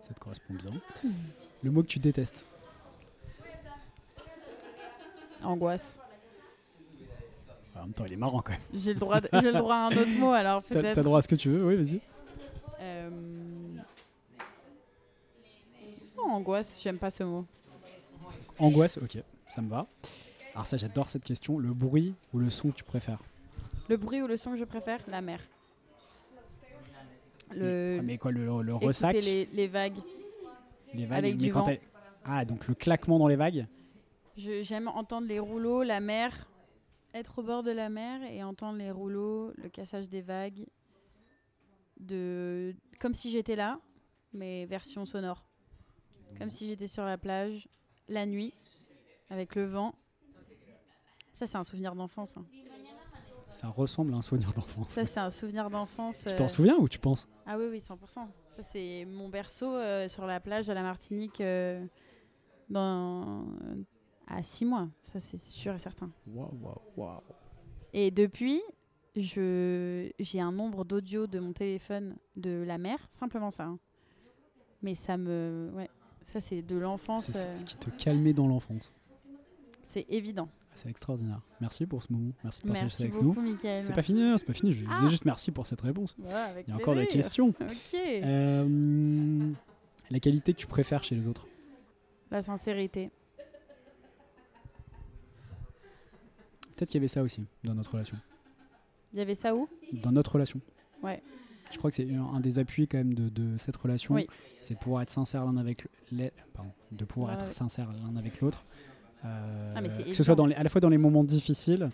ça 0.00 0.12
te 0.14 0.18
correspond 0.18 0.54
bien. 0.54 0.72
Le 1.62 1.70
mot 1.70 1.82
que 1.82 1.86
tu 1.88 2.00
détestes 2.00 2.44
Angoisse. 5.44 6.00
En 7.76 7.82
même 7.82 7.92
temps, 7.92 8.04
il 8.06 8.14
est 8.14 8.16
marrant 8.16 8.42
quand 8.42 8.50
même. 8.52 8.60
J'ai 8.74 8.94
le, 8.94 8.98
droit 8.98 9.20
de- 9.20 9.28
j'ai 9.34 9.52
le 9.52 9.58
droit 9.58 9.76
à 9.76 9.86
un 9.86 9.90
autre 9.96 10.18
mot, 10.18 10.32
alors 10.32 10.64
T'as 10.68 10.80
peut-être. 10.80 11.02
droit 11.02 11.20
à 11.20 11.22
ce 11.22 11.28
que 11.28 11.36
tu 11.36 11.48
veux, 11.50 11.64
oui, 11.64 11.76
vas-y. 11.76 12.00
Euh, 12.80 13.10
angoisse, 16.28 16.80
j'aime 16.82 16.98
pas 16.98 17.10
ce 17.10 17.22
mot. 17.24 17.44
Angoisse, 18.58 18.98
ok, 18.98 19.18
ça 19.48 19.62
me 19.62 19.68
va. 19.68 19.86
Alors 20.54 20.66
ça, 20.66 20.76
j'adore 20.76 21.08
cette 21.08 21.24
question. 21.24 21.58
Le 21.58 21.72
bruit 21.72 22.14
ou 22.32 22.38
le 22.38 22.50
son 22.50 22.70
que 22.70 22.76
tu 22.76 22.84
préfères? 22.84 23.20
Le 23.88 23.96
bruit 23.96 24.20
ou 24.22 24.26
le 24.26 24.36
son 24.36 24.52
que 24.52 24.56
je 24.56 24.64
préfère? 24.64 25.00
La 25.08 25.20
mer. 25.20 25.40
Le, 27.54 27.96
Ah, 27.98 28.02
Mais 28.02 28.18
quoi, 28.18 28.30
le, 28.32 28.74
ressac? 28.74 29.14
les, 29.14 29.46
les 29.52 29.66
vagues. 29.68 29.96
les 30.94 31.06
vagues 31.06 31.18
avec 31.18 31.36
mais 31.36 31.46
du 31.46 31.52
quand 31.52 31.62
vent. 31.64 31.76
Ah, 32.24 32.44
donc 32.44 32.66
le 32.68 32.74
claquement 32.74 33.18
dans 33.18 33.28
les 33.28 33.36
vagues? 33.36 33.66
J'aime 34.36 34.88
entendre 34.88 35.26
les 35.26 35.38
rouleaux, 35.38 35.82
la 35.82 36.00
mer, 36.00 36.46
être 37.14 37.38
au 37.38 37.42
bord 37.42 37.62
de 37.62 37.70
la 37.70 37.88
mer 37.88 38.20
et 38.30 38.42
entendre 38.44 38.78
les 38.78 38.90
rouleaux, 38.90 39.52
le 39.56 39.68
cassage 39.68 40.08
des 40.08 40.20
vagues, 40.20 40.66
de 41.98 42.74
comme 43.00 43.14
si 43.14 43.30
j'étais 43.30 43.56
là, 43.56 43.80
mais 44.32 44.66
version 44.66 45.06
sonore. 45.06 45.44
Comme 46.38 46.50
si 46.50 46.68
j'étais 46.68 46.86
sur 46.86 47.04
la 47.04 47.18
plage, 47.18 47.68
la 48.08 48.26
nuit, 48.26 48.52
avec 49.30 49.54
le 49.54 49.64
vent. 49.66 49.94
Ça, 51.32 51.46
c'est 51.46 51.56
un 51.56 51.64
souvenir 51.64 51.94
d'enfance. 51.94 52.36
hein. 52.36 52.44
Ça 53.50 53.68
ressemble 53.68 54.12
à 54.12 54.18
un 54.18 54.22
souvenir 54.22 54.52
d'enfance. 54.52 54.90
Ça, 54.90 55.04
c'est 55.04 55.20
un 55.20 55.30
souvenir 55.30 55.70
d'enfance. 55.70 56.24
Tu 56.26 56.34
t'en 56.34 56.44
euh, 56.44 56.48
souviens 56.48 56.76
ou 56.76 56.88
tu 56.88 56.98
penses? 56.98 57.26
Ah 57.46 57.56
oui, 57.58 57.66
oui, 57.70 57.78
100%. 57.80 57.96
Ça, 58.06 58.62
c'est 58.62 59.04
mon 59.06 59.28
berceau 59.28 59.74
euh, 59.74 60.08
sur 60.08 60.26
la 60.26 60.38
plage 60.40 60.68
à 60.68 60.74
la 60.74 60.82
Martinique 60.82 61.40
euh, 61.40 61.84
dans... 62.68 63.46
à 64.26 64.42
6 64.42 64.64
mois. 64.64 64.88
Ça, 65.02 65.20
c'est 65.20 65.38
sûr 65.38 65.74
et 65.74 65.78
certain. 65.78 66.10
Waouh, 66.26 66.50
waouh, 66.60 66.80
waouh. 66.96 67.22
Et 67.94 68.10
depuis, 68.10 68.60
je 69.16 70.10
j'ai 70.18 70.40
un 70.40 70.52
nombre 70.52 70.84
d'audio 70.84 71.26
de 71.26 71.38
mon 71.38 71.52
téléphone 71.52 72.16
de 72.36 72.62
la 72.66 72.76
mer, 72.78 72.98
simplement 73.10 73.50
ça. 73.50 73.64
hein. 73.64 73.78
Mais 74.82 74.94
ça 74.94 75.16
me. 75.16 75.70
Ouais, 75.74 75.88
ça, 76.32 76.40
c'est 76.40 76.62
de 76.62 76.76
l'enfance. 76.76 77.26
C'est 77.32 77.46
euh, 77.46 77.56
ce 77.56 77.64
qui 77.64 77.76
te 77.76 77.90
calmait 77.90 78.32
dans 78.34 78.46
l'enfance. 78.46 78.92
c'est 79.88 80.06
évident. 80.10 80.48
C'est 80.74 80.90
extraordinaire. 80.90 81.40
Merci 81.60 81.86
pour 81.86 82.02
ce 82.04 82.12
moment. 82.12 82.32
Merci 82.44 82.62
de 82.62 82.68
partager 82.68 82.88
ça 82.90 83.02
avec 83.04 83.14
beaucoup, 83.14 83.40
nous. 83.42 83.56
C'est 83.60 83.94
pas 83.94 84.02
fini, 84.02 84.22
hein, 84.22 84.36
c'est 84.38 84.46
pas 84.46 84.52
fini. 84.52 84.70
Je 84.72 84.78
disais 84.78 84.90
Ah. 84.90 85.08
juste 85.08 85.24
merci 85.24 85.50
pour 85.50 85.66
cette 85.66 85.80
réponse. 85.80 86.14
Ouais, 86.20 86.64
Il 86.66 86.70
y 86.70 86.72
a 86.72 86.76
encore 86.76 86.94
des 86.94 87.06
questions. 87.08 87.52
Euh, 87.94 89.50
la 90.10 90.20
qualité 90.20 90.52
que 90.52 90.58
tu 90.58 90.66
préfères 90.68 91.02
chez 91.02 91.16
les 91.16 91.26
autres 91.26 91.48
La 92.30 92.42
sincérité. 92.42 93.10
Peut-être 96.76 96.90
qu'il 96.90 96.98
y 96.98 97.02
avait 97.02 97.08
ça 97.08 97.22
aussi 97.24 97.44
dans 97.64 97.74
notre 97.74 97.90
relation. 97.92 98.16
Il 99.12 99.18
y 99.18 99.22
avait 99.22 99.34
ça 99.34 99.56
où? 99.56 99.68
Dans 99.92 100.12
notre 100.12 100.32
relation. 100.34 100.60
Ouais. 101.02 101.20
Je 101.70 101.78
crois 101.78 101.90
que 101.90 101.96
c'est 101.96 102.12
un, 102.14 102.24
un 102.34 102.40
des 102.40 102.58
appuis 102.58 102.88
quand 102.88 102.98
même 102.98 103.14
de, 103.14 103.28
de 103.28 103.58
cette 103.58 103.76
relation. 103.76 104.14
Oui. 104.14 104.26
C'est 104.60 104.74
de 104.74 104.78
pouvoir 104.78 105.02
être 105.02 105.10
sincère 105.10 105.44
l'un 105.44 105.56
avec 105.56 105.86
les, 106.12 106.32
pardon, 106.54 106.70
de 106.92 107.04
pouvoir 107.04 107.36
Ouais, 107.36 107.42
être 107.44 107.52
sincère 107.52 107.88
l'un 107.92 108.16
avec 108.16 108.40
l'autre. 108.40 108.64
Euh, 109.24 109.72
Ah, 109.76 109.82
que 109.82 109.88
ce 109.88 110.22
soit 110.22 110.32
évident. 110.32 110.34
dans 110.36 110.46
les, 110.46 110.54
à 110.54 110.62
la 110.62 110.68
fois 110.68 110.80
dans 110.80 110.88
les 110.88 110.98
moments 110.98 111.24
difficiles 111.24 111.90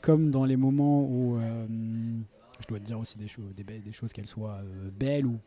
comme 0.00 0.30
dans 0.30 0.44
les 0.44 0.56
moments 0.56 1.02
où 1.02 1.38
euh, 1.38 1.66
je 2.60 2.66
dois 2.68 2.78
te 2.78 2.84
dire 2.84 2.98
aussi 3.00 3.18
des, 3.18 3.26
choses 3.26 3.52
des, 3.56 3.92
choses 3.92 4.12
qu'elles 4.12 4.28
soient 4.28 4.60
euh, 4.62 4.90
belles 4.96 5.26
ou 5.26 5.38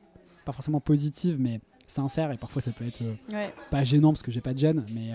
pas 0.44 0.52
forcément 0.52 0.82
positives 0.82 1.38
mais 1.40 1.62
sincères 1.88 2.32
et 2.34 2.38
parfois 2.38 2.62
ça 2.62 2.72
peut 2.72 2.86
être 2.86 3.02
euh, 3.02 3.14
Ouais. 3.32 3.54
pas 3.70 3.84
gênant 3.86 4.12
parce 4.12 4.24
que 4.24 4.32
j'ai 4.32 4.42
pas 4.42 4.54
de 4.54 4.60
gêne 4.60 4.86
mais, 4.94 5.12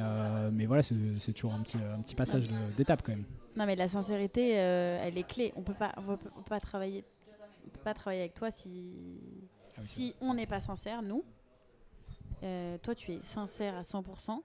mais 0.52 0.64
voilà 0.66 0.82
c'est 0.82 1.32
toujours 1.34 1.52
un 1.52 1.60
petit, 1.60 1.76
un 1.76 2.00
petit 2.00 2.14
passage 2.14 2.48
d'étape 2.76 3.02
quand 3.02 3.12
même. 3.12 3.24
Non, 3.56 3.64
mais 3.66 3.76
la 3.76 3.88
sincérité, 3.88 4.50
elle 4.50 5.16
est 5.16 5.26
clé. 5.26 5.52
On 5.56 5.62
peut 5.62 5.72
pas, 5.72 5.92
on 5.96 6.02
peut, 6.02 6.18
on 6.36 6.42
peut 6.42 6.48
pas 6.50 6.60
travailler, 6.60 7.04
pas 7.84 7.94
travailler 7.94 8.22
avec 8.22 8.34
toi 8.34 8.50
si, 8.50 9.20
Ah 9.76 9.80
oui, 9.80 9.86
si 9.86 10.14
on 10.20 10.34
n'est 10.34 10.46
pas 10.46 10.60
sincère, 10.60 11.02
nous. 11.02 11.24
Euh, 12.42 12.78
toi, 12.78 12.94
tu 12.94 13.12
es 13.12 13.22
sincère 13.22 13.74
à 13.76 13.82
100%. 13.82 14.40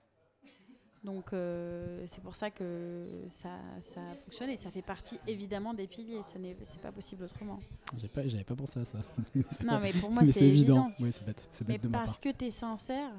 Donc, 1.04 1.34
euh, 1.34 2.04
c'est 2.08 2.22
pour 2.22 2.36
ça 2.36 2.52
que 2.52 3.08
ça, 3.28 3.50
ça 3.80 4.02
a 4.02 4.14
fonctionné. 4.14 4.58
Ça 4.58 4.70
fait 4.70 4.84
partie 4.84 5.20
évidemment 5.28 5.74
des 5.74 5.88
piliers. 5.88 6.22
Ça 6.32 6.38
n'est, 6.38 6.56
pas 6.82 6.92
possible 6.92 7.24
autrement. 7.24 7.60
J'ai 7.98 8.08
pas, 8.08 8.28
j'avais 8.28 8.44
pas 8.44 8.56
pensé 8.56 8.80
à 8.80 8.86
ça. 8.86 9.00
Non, 9.66 9.80
mais 9.80 9.94
pour 9.94 10.12
moi, 10.12 10.24
c'est 10.26 10.46
évident. 10.46 10.90
Oui, 11.00 11.12
c'est 11.12 11.26
bête. 11.26 11.48
C'est 11.52 11.68
Mais 11.68 11.76
bête 11.76 11.84
de 11.84 11.88
ma 11.88 12.00
part. 12.00 12.06
parce 12.06 12.20
que 12.20 12.30
tu 12.30 12.46
es 12.46 12.52
sincère, 12.52 13.12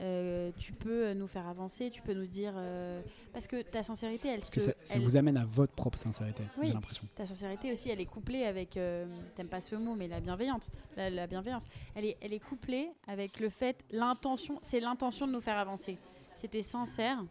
euh, 0.00 0.50
tu 0.58 0.72
peux 0.72 1.12
nous 1.14 1.26
faire 1.26 1.46
avancer, 1.46 1.90
tu 1.90 2.02
peux 2.02 2.12
nous 2.14 2.26
dire. 2.26 2.52
euh, 2.56 3.00
parce 3.32 3.46
que 3.46 3.62
ta 3.62 3.82
sincérité, 3.82 4.28
elle 4.28 4.40
Parce 4.40 4.50
que 4.50 4.60
se. 4.60 4.66
ça, 4.70 4.76
ça 4.84 4.96
elle- 4.96 5.02
vous 5.02 5.16
amène 5.16 5.36
à 5.36 5.44
votre 5.44 5.72
propre 5.72 5.98
sincérité, 5.98 6.42
Oui. 6.58 6.66
j'ai 6.68 6.72
l'impression. 6.74 7.04
Ta 7.14 7.24
sincérité 7.26 7.72
aussi, 7.72 7.88
elle 7.90 8.00
est 8.00 8.04
couplée 8.06 8.44
avec, 8.44 8.76
euh, 8.76 9.06
t'aimes 9.34 9.48
pas 9.48 9.60
ce 9.60 9.74
mot, 9.76 9.94
mais 9.94 10.08
la 10.08 10.20
bienveillance. 10.20 10.68
La, 10.96 11.08
la 11.10 11.26
bienveillance, 11.26 11.64
elle 11.94 12.04
est, 12.06 12.16
elle 12.20 12.32
est 12.34 12.40
couplée 12.44 12.90
avec 13.06 13.40
le 13.40 13.48
fait, 13.48 13.84
l'intention, 13.90 14.58
c'est 14.62 14.80
l'intention 14.80 15.26
de 15.26 15.32
nous 15.32 15.40
faire 15.40 15.56
avancer. 15.58 15.98
C'était 16.34 16.62
sincère. 16.62 17.24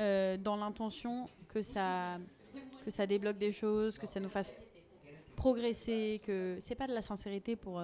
euh, 0.00 0.36
dans 0.36 0.56
l'intention 0.56 1.28
que 1.48 1.62
ça, 1.62 2.18
que 2.84 2.90
ça 2.90 3.06
débloque 3.06 3.38
des 3.38 3.52
choses, 3.52 3.96
que 3.96 4.06
ça 4.08 4.18
nous 4.18 4.28
fasse 4.28 4.52
progresser, 5.36 6.20
que 6.24 6.58
c'est 6.60 6.74
pas 6.74 6.86
de 6.86 6.92
la 6.94 7.02
sincérité 7.02 7.54
pour, 7.56 7.80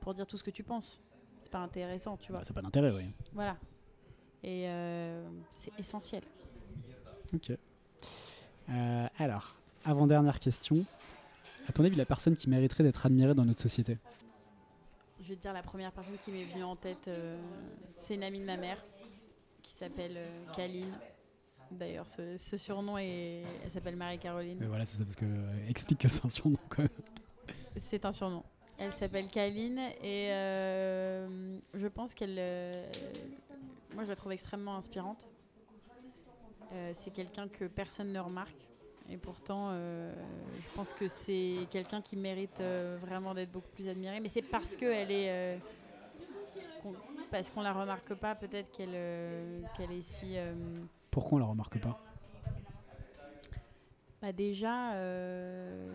pour 0.00 0.14
dire 0.14 0.26
tout 0.26 0.36
ce 0.36 0.42
que 0.42 0.50
tu 0.50 0.62
penses. 0.64 1.00
C'est 1.44 1.52
pas 1.52 1.58
intéressant, 1.58 2.16
tu 2.16 2.32
vois. 2.32 2.40
Bah, 2.40 2.44
ça 2.44 2.52
n'a 2.52 2.54
pas 2.54 2.62
d'intérêt, 2.62 2.90
oui. 2.90 3.04
Voilà. 3.34 3.58
Et 4.42 4.66
euh, 4.66 5.22
c'est 5.50 5.78
essentiel. 5.78 6.22
Ok. 7.34 7.52
Euh, 8.70 9.06
alors, 9.18 9.54
avant-dernière 9.84 10.40
question. 10.40 10.76
À 11.68 11.72
ton 11.72 11.84
avis, 11.84 11.96
la 11.96 12.06
personne 12.06 12.34
qui 12.34 12.48
mériterait 12.48 12.82
d'être 12.82 13.04
admirée 13.04 13.34
dans 13.34 13.44
notre 13.44 13.60
société 13.60 13.98
Je 15.20 15.28
vais 15.28 15.36
te 15.36 15.42
dire 15.42 15.52
la 15.52 15.62
première 15.62 15.92
personne 15.92 16.16
qui 16.24 16.30
m'est 16.30 16.44
venue 16.44 16.64
en 16.64 16.76
tête, 16.76 17.08
euh, 17.08 17.38
c'est 17.98 18.14
une 18.14 18.22
amie 18.22 18.40
de 18.40 18.46
ma 18.46 18.56
mère 18.56 18.82
qui 19.62 19.72
s'appelle 19.72 20.22
Kaline. 20.56 20.92
D'ailleurs, 21.70 22.08
ce, 22.08 22.38
ce 22.38 22.56
surnom 22.56 22.96
est, 22.96 23.42
elle 23.64 23.70
s'appelle 23.70 23.96
Marie-Caroline. 23.96 24.64
Voilà, 24.66 24.86
c'est 24.86 24.96
ça, 24.96 25.04
parce 25.04 25.16
que 25.16 25.26
explique 25.68 26.00
que 26.00 26.08
c'est 26.08 26.24
un 26.24 26.30
surnom 26.30 26.58
quand 26.70 26.82
même. 26.82 26.88
C'est 27.76 28.04
un 28.06 28.12
surnom. 28.12 28.42
Elle 28.78 28.92
s'appelle 28.92 29.28
Kaline 29.28 29.78
et 30.02 30.28
euh, 30.32 31.58
je 31.74 31.86
pense 31.86 32.12
qu'elle. 32.14 32.36
euh, 32.38 32.86
moi, 33.94 34.04
je 34.04 34.08
la 34.08 34.16
trouve 34.16 34.32
extrêmement 34.32 34.76
inspirante. 34.76 35.26
Euh, 36.72 36.90
c'est 36.92 37.12
quelqu'un 37.12 37.48
que 37.48 37.66
personne 37.66 38.12
ne 38.12 38.18
remarque. 38.18 38.68
Et 39.08 39.16
pourtant, 39.16 39.70
je 39.72 40.74
pense 40.74 40.94
que 40.94 41.08
c'est 41.08 41.68
quelqu'un 41.70 42.00
qui 42.00 42.16
mérite 42.16 42.62
vraiment 43.02 43.34
d'être 43.34 43.52
beaucoup 43.52 43.68
plus 43.68 43.86
admiré. 43.86 44.18
Mais 44.18 44.30
c'est 44.30 44.40
parce 44.40 44.76
qu'elle 44.76 45.10
est. 45.10 45.60
parce 47.30 47.50
qu'on 47.50 47.60
la 47.60 47.74
remarque 47.74 48.14
pas, 48.14 48.34
peut-être 48.34 48.72
qu'elle 48.72 49.68
qu'elle 49.76 49.92
est 49.92 50.00
si. 50.00 50.36
Pourquoi 51.10 51.36
on 51.36 51.40
la 51.40 51.46
remarque 51.46 51.78
pas? 51.80 52.00
Bah 54.24 54.32
déjà, 54.32 54.94
euh, 54.94 55.94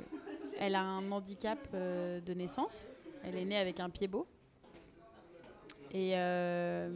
elle 0.59 0.75
a 0.75 0.83
un 0.83 1.11
handicap 1.11 1.57
euh, 1.73 2.21
de 2.21 2.33
naissance. 2.35 2.91
Elle 3.23 3.35
est 3.35 3.45
née 3.45 3.57
avec 3.57 3.79
un 3.79 3.89
pied 3.89 4.07
beau. 4.07 4.27
Et 5.91 6.11
euh, 6.15 6.89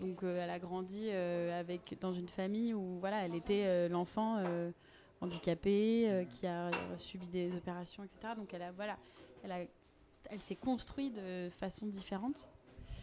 donc, 0.00 0.22
elle 0.22 0.48
a 0.48 0.58
grandi 0.58 1.10
avec, 1.10 1.98
dans 2.00 2.14
une 2.14 2.28
famille 2.28 2.72
où 2.72 2.98
voilà, 3.00 3.26
elle 3.26 3.34
était 3.34 3.88
l'enfant 3.90 4.42
handicapé 5.20 6.26
qui 6.30 6.46
a 6.46 6.70
subi 6.96 7.28
des 7.28 7.54
opérations, 7.54 8.02
etc. 8.04 8.32
Donc, 8.34 8.54
elle, 8.54 8.62
a, 8.62 8.72
voilà, 8.72 8.96
elle, 9.44 9.52
a- 9.52 9.64
elle 10.30 10.40
s'est 10.40 10.56
construite 10.56 11.14
de 11.16 11.50
façon 11.50 11.84
différente. 11.86 12.48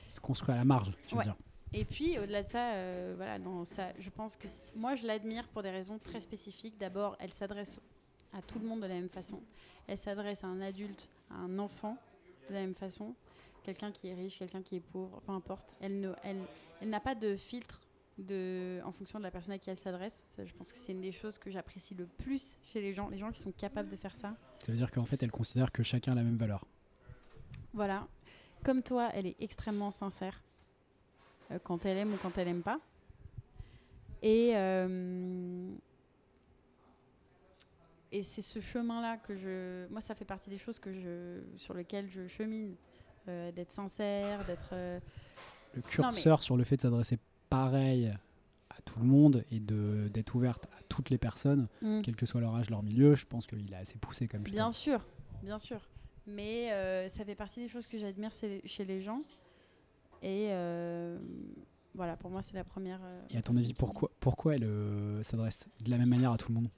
C'est 0.10 0.20
construit 0.20 0.56
à 0.56 0.58
la 0.58 0.66
marge, 0.66 0.92
tu 1.08 1.16
veux 1.16 1.22
dire. 1.22 1.36
Et 1.78 1.84
puis, 1.84 2.18
au-delà 2.18 2.42
de 2.42 2.48
ça, 2.48 2.72
euh, 2.72 3.16
voilà, 3.18 3.38
non, 3.38 3.66
ça, 3.66 3.90
je 4.00 4.10
pense 4.10 4.38
que 4.38 4.48
moi, 4.78 4.96
je 4.96 5.06
l'admire 5.06 5.46
pour 5.50 5.62
des 5.62 5.72
raisons 5.72 6.00
très 6.00 6.22
spécifiques. 6.22 6.78
D'abord, 6.78 7.18
elle 7.20 7.34
s'adresse 7.34 7.82
à 8.32 8.42
tout 8.42 8.60
le 8.60 8.66
monde 8.66 8.80
de 8.80 8.88
la 8.88 8.94
même 8.94 9.10
façon. 9.10 9.42
Elle 9.86 9.98
s'adresse 9.98 10.46
à 10.46 10.48
un 10.48 10.62
adulte, 10.62 11.10
à 11.30 11.36
un 11.36 11.60
enfant 11.60 11.98
de 12.48 12.54
la 12.54 12.62
même 12.62 12.76
façon. 12.76 13.14
Quelqu'un 13.62 13.92
qui 13.92 14.08
est 14.08 14.14
riche, 14.14 14.40
quelqu'un 14.40 14.62
qui 14.62 14.78
est 14.78 14.80
pauvre, 14.80 15.22
peu 15.26 15.34
importe. 15.34 15.76
Elle 15.82 16.00
ne, 16.00 16.14
elle, 16.24 16.42
elle 16.80 16.90
n'a 16.90 17.02
pas 17.02 17.14
de 17.14 17.36
filtre 17.36 17.82
de, 18.20 18.80
en 18.86 18.94
fonction 18.94 19.20
de 19.20 19.26
la 19.26 19.32
personne 19.32 19.52
à 19.52 19.58
qui 19.58 19.70
elle 19.70 19.76
s'adresse. 19.76 20.24
Je 20.38 20.54
pense 20.54 20.72
que 20.72 20.78
c'est 20.78 20.94
une 20.94 21.02
des 21.02 21.12
choses 21.12 21.38
que 21.38 21.52
j'apprécie 21.52 21.94
le 21.94 22.06
plus 22.06 22.56
chez 22.64 22.80
les 22.80 22.94
gens, 22.94 23.10
les 23.10 23.18
gens 23.18 23.34
qui 23.34 23.42
sont 23.42 23.52
capables 23.52 23.90
de 23.90 23.98
faire 23.98 24.16
ça. 24.16 24.38
Ça 24.60 24.72
veut 24.72 24.78
dire 24.78 24.92
qu'en 24.92 25.06
fait, 25.06 25.22
elle 25.22 25.32
considère 25.32 25.74
que 25.74 25.84
chacun 25.84 26.14
a 26.14 26.16
la 26.16 26.24
même 26.24 26.38
valeur. 26.38 26.64
Voilà. 27.74 28.08
Comme 28.64 28.82
toi, 28.82 29.10
elle 29.14 29.28
est 29.28 29.36
extrêmement 29.42 29.92
sincère 29.92 30.42
quand 31.64 31.86
elle 31.86 31.98
aime 31.98 32.14
ou 32.14 32.18
quand 32.18 32.38
elle 32.38 32.48
aime 32.48 32.62
pas. 32.64 32.80
Et, 34.22 34.52
euh, 34.56 35.70
et 38.12 38.24
c'est 38.24 38.42
ce 38.42 38.60
chemin-là 38.62 39.18
que 39.18 39.36
je. 39.36 39.88
Moi, 39.90 40.02
ça 40.02 40.16
fait 40.16 40.26
partie 40.26 40.50
des 40.50 40.58
choses 40.58 40.80
que 40.80 40.94
je, 40.94 41.42
sur 41.58 41.74
lesquelles 41.74 42.10
je 42.10 42.28
chemine. 42.28 42.76
euh, 43.28 43.52
d'être 43.52 43.72
sincère, 43.72 44.44
d'être. 44.46 44.70
euh, 44.74 45.00
Le 45.74 45.82
curseur 45.82 46.44
sur 46.44 46.58
le 46.58 46.64
fait 46.64 46.76
de 46.78 46.82
s'adresser 46.82 47.18
pareil 47.50 48.14
à 48.70 48.82
tout 48.86 49.00
le 49.00 49.06
monde 49.06 49.44
et 49.52 49.60
de 49.60 50.08
d'être 50.10 50.36
ouverte 50.36 50.66
à 50.78 50.84
toutes 50.90 51.10
les 51.10 51.18
personnes, 51.18 51.68
mm. 51.82 52.02
quel 52.04 52.16
que 52.16 52.26
soit 52.28 52.40
leur 52.40 52.56
âge, 52.56 52.70
leur 52.70 52.84
milieu, 52.84 53.16
je 53.16 53.26
pense 53.26 53.48
qu'il 53.48 53.74
est 53.74 53.76
assez 53.76 53.98
poussé 53.98 54.28
comme 54.28 54.44
Bien 54.44 54.72
sûr, 54.72 55.04
bien 55.42 55.58
sûr. 55.58 55.80
Mais 56.28 56.72
euh, 56.72 57.08
ça 57.10 57.26
fait 57.26 57.36
partie 57.36 57.60
des 57.60 57.68
choses 57.68 57.88
que 57.88 57.98
j'admire 57.98 58.32
chez 58.66 58.86
les 58.86 59.02
gens. 59.02 59.22
Et 60.28 60.48
euh, 60.50 61.20
voilà, 61.94 62.18
pour 62.18 62.32
moi, 62.32 62.42
c'est 62.42 62.56
la 62.56 62.64
première. 62.64 63.00
euh, 63.04 63.22
Et 63.30 63.38
à 63.38 63.44
ton 63.44 63.56
avis, 63.58 63.76
pourquoi, 63.76 64.10
pourquoi 64.20 64.56
elle 64.56 64.64
euh, 64.64 65.22
s'adresse 65.22 65.70
de 65.84 65.92
la 65.92 66.00
même 66.00 66.10
manière 66.10 66.32
à 66.32 66.38
tout 66.38 66.50
le 66.50 66.56
monde? 66.56 66.70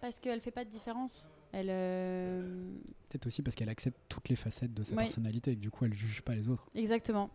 Parce 0.00 0.18
qu'elle 0.18 0.40
fait 0.42 0.50
pas 0.50 0.64
de 0.66 0.70
différence. 0.70 1.26
Elle. 1.52 1.68
euh, 1.70 2.70
Peut-être 3.08 3.26
aussi 3.26 3.40
parce 3.42 3.54
qu'elle 3.56 3.70
accepte 3.70 3.98
toutes 4.10 4.28
les 4.28 4.36
facettes 4.36 4.74
de 4.74 4.82
sa 4.82 4.94
personnalité 4.94 5.52
et 5.52 5.56
que 5.56 5.60
du 5.60 5.70
coup, 5.70 5.86
elle 5.86 5.94
juge 5.94 6.20
pas 6.20 6.34
les 6.34 6.48
autres. 6.50 6.66
Exactement. 6.74 7.30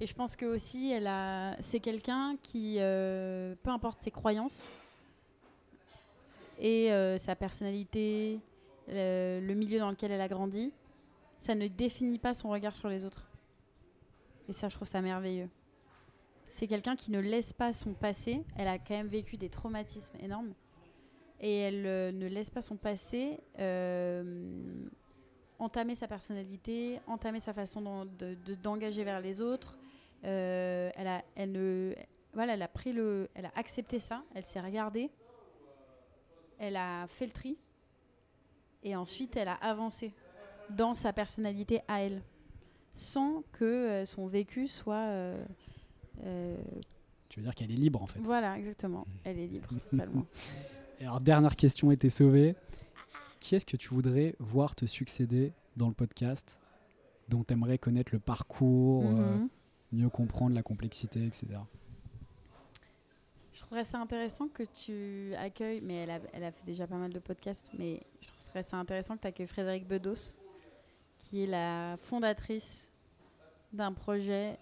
Et 0.00 0.06
je 0.06 0.14
pense 0.14 0.36
que 0.36 0.46
aussi, 0.46 0.90
elle 0.92 1.06
a, 1.06 1.54
c'est 1.60 1.80
quelqu'un 1.80 2.36
qui, 2.42 2.76
euh, 2.78 3.54
peu 3.62 3.70
importe 3.70 4.02
ses 4.02 4.10
croyances 4.10 4.66
et 6.58 6.92
euh, 6.92 7.18
sa 7.18 7.36
personnalité, 7.36 8.40
le, 8.88 9.40
le 9.40 9.54
milieu 9.54 9.78
dans 9.78 9.90
lequel 9.90 10.10
elle 10.12 10.20
a 10.20 10.28
grandi, 10.28 10.72
ça 11.38 11.54
ne 11.54 11.68
définit 11.68 12.18
pas 12.18 12.34
son 12.34 12.48
regard 12.50 12.74
sur 12.76 12.88
les 12.88 13.04
autres. 13.04 13.30
Et 14.48 14.52
ça, 14.52 14.68
je 14.68 14.74
trouve 14.76 14.88
ça 14.88 15.00
merveilleux. 15.00 15.48
C'est 16.46 16.66
quelqu'un 16.68 16.94
qui 16.96 17.10
ne 17.10 17.18
laisse 17.18 17.52
pas 17.52 17.72
son 17.72 17.92
passé. 17.94 18.44
Elle 18.56 18.68
a 18.68 18.78
quand 18.78 18.94
même 18.94 19.08
vécu 19.08 19.36
des 19.36 19.48
traumatismes 19.48 20.16
énormes. 20.20 20.54
Et 21.40 21.58
elle 21.58 21.86
euh, 21.86 22.12
ne 22.12 22.26
laisse 22.26 22.50
pas 22.50 22.62
son 22.62 22.76
passé 22.76 23.40
euh, 23.58 24.88
entamer 25.58 25.94
sa 25.94 26.06
personnalité, 26.08 27.00
entamer 27.06 27.40
sa 27.40 27.52
façon 27.52 27.82
d'en- 27.82 28.04
de- 28.06 28.36
de- 28.46 28.54
d'engager 28.54 29.04
vers 29.04 29.20
les 29.20 29.40
autres. 29.40 29.76
Euh, 30.24 30.90
elle, 30.94 31.06
a, 31.08 31.24
elle, 31.34 31.52
ne, 31.52 31.94
voilà, 32.32 32.54
elle 32.54 32.62
a 32.62 32.68
pris 32.68 32.92
le, 32.92 33.28
elle 33.34 33.46
a 33.46 33.52
accepté 33.54 34.00
ça, 34.00 34.22
elle 34.34 34.44
s'est 34.44 34.60
regardée, 34.60 35.10
elle 36.58 36.76
a 36.76 37.06
fait 37.06 37.26
le 37.26 37.32
tri, 37.32 37.58
et 38.82 38.96
ensuite 38.96 39.36
elle 39.36 39.48
a 39.48 39.54
avancé 39.56 40.14
dans 40.70 40.94
sa 40.94 41.12
personnalité 41.12 41.80
à 41.88 42.02
elle, 42.02 42.22
sans 42.92 43.42
que 43.52 43.64
euh, 43.64 44.04
son 44.04 44.26
vécu 44.26 44.66
soit. 44.68 44.94
euh, 44.96 45.44
euh, 46.24 46.56
Tu 47.28 47.40
veux 47.40 47.44
dire 47.44 47.54
qu'elle 47.54 47.70
est 47.70 47.74
libre 47.76 48.02
en 48.02 48.06
fait. 48.06 48.18
voilà, 48.20 48.56
exactement. 48.58 49.06
Elle 49.24 49.38
est 49.38 49.46
libre 49.46 49.68
totalement. 49.90 50.26
Et 51.00 51.04
alors, 51.04 51.20
dernière 51.20 51.56
question 51.56 51.90
était 51.90 52.10
sauvée. 52.10 52.54
Qui 53.38 53.54
est-ce 53.54 53.66
que 53.66 53.76
tu 53.76 53.88
voudrais 53.90 54.34
voir 54.38 54.74
te 54.74 54.86
succéder 54.86 55.52
dans 55.76 55.88
le 55.88 55.94
podcast 55.94 56.58
dont 57.28 57.44
tu 57.44 57.52
aimerais 57.52 57.76
connaître 57.76 58.12
le 58.14 58.18
parcours, 58.18 59.04
euh, 59.04 59.36
Mhm. 59.36 59.48
mieux 59.92 60.08
comprendre 60.08 60.54
la 60.54 60.62
complexité, 60.62 61.24
etc. 61.26 61.60
Je 63.52 63.60
trouverais 63.60 63.84
ça 63.84 63.98
intéressant 63.98 64.48
que 64.48 64.62
tu 64.62 65.34
accueilles, 65.36 65.80
mais 65.82 65.94
elle 65.96 66.10
a, 66.10 66.18
elle 66.32 66.44
a 66.44 66.52
fait 66.52 66.64
déjà 66.66 66.86
pas 66.86 66.96
mal 66.96 67.12
de 67.12 67.18
podcasts, 67.18 67.70
mais 67.78 68.00
je 68.20 68.28
trouverais 68.28 68.62
ça 68.62 68.76
intéressant 68.76 69.16
que 69.16 69.22
tu 69.22 69.28
accueilles 69.28 69.46
Frédéric 69.46 69.86
Bedos, 69.86 70.34
qui 71.28 71.42
est 71.42 71.46
la 71.46 71.96
fondatrice 71.98 72.92
d'un 73.72 73.92
projet 73.92 74.58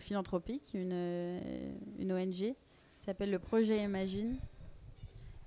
philanthropique, 0.00 0.70
une, 0.74 2.12
ONG, 2.12 2.32
qui 2.32 2.54
s'appelle 2.96 3.30
le 3.30 3.38
Projet 3.38 3.82
Imagine, 3.82 4.38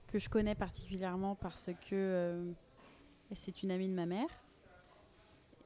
que 0.07 0.20
je 0.20 0.30
connais 0.30 0.53
particulièrement 0.56 1.36
parce 1.36 1.68
que 1.90 1.94
euh, 1.94 2.52
c'est 3.34 3.64
une 3.64 3.72
amie 3.72 3.88
de 3.88 3.94
ma 3.94 4.06
mère. 4.06 4.30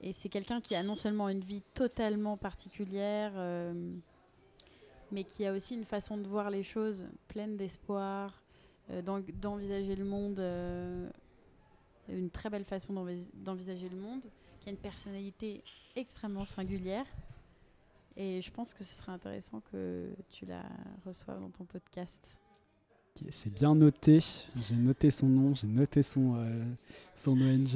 Et 0.02 0.14
c'est 0.14 0.30
quelqu'un 0.30 0.60
qui 0.62 0.76
a 0.76 0.84
non 0.84 0.96
seulement 0.96 1.28
une 1.30 1.44
vie 1.44 1.62
totalement 1.74 2.36
particulière, 2.38 3.32
euh, 3.36 3.74
mais 5.12 5.24
qui 5.24 5.46
a 5.46 5.54
aussi 5.54 5.76
une 5.76 5.86
façon 5.86 6.18
de 6.18 6.28
voir 6.28 6.50
les 6.50 6.64
choses 6.64 7.06
pleine 7.28 7.56
d'espoir, 7.58 8.42
euh, 8.90 9.02
d'en- 9.02 9.22
d'envisager 9.42 9.96
le 9.96 10.06
monde, 10.06 10.40
une 12.10 12.30
très 12.30 12.50
belle 12.50 12.66
façon 12.66 12.94
d'envis- 12.94 13.32
d'envisager 13.34 13.90
le 13.90 13.98
monde, 13.98 14.26
qui 14.60 14.70
a 14.70 14.72
une 14.72 14.78
personnalité 14.78 15.64
extrêmement 15.96 16.46
singulière. 16.46 17.06
Et 18.16 18.42
je 18.42 18.52
pense 18.52 18.74
que 18.74 18.84
ce 18.84 18.94
serait 18.94 19.12
intéressant 19.12 19.62
que 19.72 20.08
tu 20.30 20.46
la 20.46 20.64
reçoives 21.06 21.40
dans 21.40 21.50
ton 21.50 21.66
podcast. 21.66 22.40
C'est 23.30 23.54
bien 23.54 23.76
noté. 23.76 24.20
J'ai 24.56 24.76
noté 24.76 25.12
son 25.12 25.28
nom, 25.28 25.54
j'ai 25.56 25.68
noté 25.68 26.04
son, 26.04 26.36
euh, 26.36 26.64
son 27.16 27.32
ONG. 27.40 27.76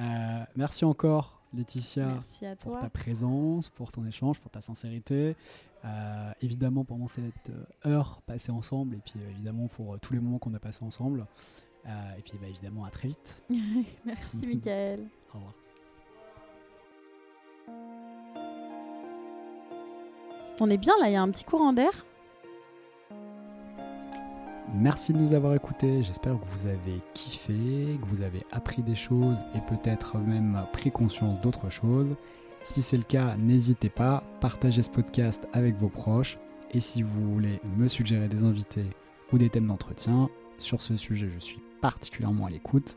Euh, 0.00 0.44
merci 0.56 0.84
encore, 0.84 1.42
Laetitia, 1.54 2.06
Merci 2.06 2.46
à 2.46 2.56
pour 2.56 2.78
ta 2.78 2.88
présence, 2.88 3.68
pour 3.68 3.92
ton 3.92 4.04
échange, 4.06 4.40
pour 4.40 4.50
ta 4.50 4.60
sincérité. 4.62 5.36
Euh, 5.84 6.32
évidemment, 6.40 6.84
pendant 6.84 7.06
cette 7.08 7.52
heure 7.84 8.22
passée 8.22 8.50
ensemble, 8.52 8.94
et 8.96 8.98
puis 8.98 9.14
évidemment 9.30 9.68
pour 9.68 9.98
tous 10.00 10.14
les 10.14 10.20
moments 10.20 10.38
qu'on 10.38 10.54
a 10.54 10.58
passés 10.58 10.84
ensemble. 10.84 11.26
Euh, 11.86 11.90
et 12.18 12.22
puis 12.22 12.38
bah, 12.40 12.48
évidemment, 12.48 12.84
à 12.84 12.90
très 12.90 13.08
vite. 13.08 13.42
Merci, 14.04 14.46
Michael. 14.46 15.00
Au 15.34 15.38
revoir. 15.38 15.54
On 20.60 20.70
est 20.70 20.76
bien 20.78 20.94
là, 21.00 21.08
il 21.08 21.12
y 21.12 21.16
a 21.16 21.22
un 21.22 21.30
petit 21.30 21.44
courant 21.44 21.72
d'air. 21.72 22.06
Merci 24.74 25.12
de 25.12 25.18
nous 25.18 25.34
avoir 25.34 25.54
écoutés. 25.54 26.02
J'espère 26.02 26.38
que 26.40 26.46
vous 26.46 26.66
avez 26.66 27.00
kiffé, 27.14 27.98
que 28.00 28.06
vous 28.06 28.22
avez 28.22 28.40
appris 28.52 28.82
des 28.82 28.94
choses 28.94 29.44
et 29.54 29.60
peut-être 29.60 30.18
même 30.18 30.64
pris 30.72 30.90
conscience 30.90 31.40
d'autres 31.40 31.68
choses. 31.68 32.14
Si 32.62 32.80
c'est 32.80 32.96
le 32.96 33.02
cas, 33.02 33.36
n'hésitez 33.36 33.90
pas, 33.90 34.22
partagez 34.40 34.82
ce 34.82 34.90
podcast 34.90 35.48
avec 35.52 35.74
vos 35.76 35.88
proches. 35.88 36.38
Et 36.70 36.80
si 36.80 37.02
vous 37.02 37.32
voulez 37.34 37.60
me 37.76 37.88
suggérer 37.88 38.28
des 38.28 38.44
invités 38.44 38.88
ou 39.32 39.38
des 39.38 39.50
thèmes 39.50 39.66
d'entretien, 39.66 40.30
sur 40.58 40.80
ce 40.80 40.96
sujet, 40.96 41.28
je 41.34 41.38
suis 41.40 41.60
particulièrement 41.82 42.46
à 42.46 42.50
l'écoute. 42.50 42.96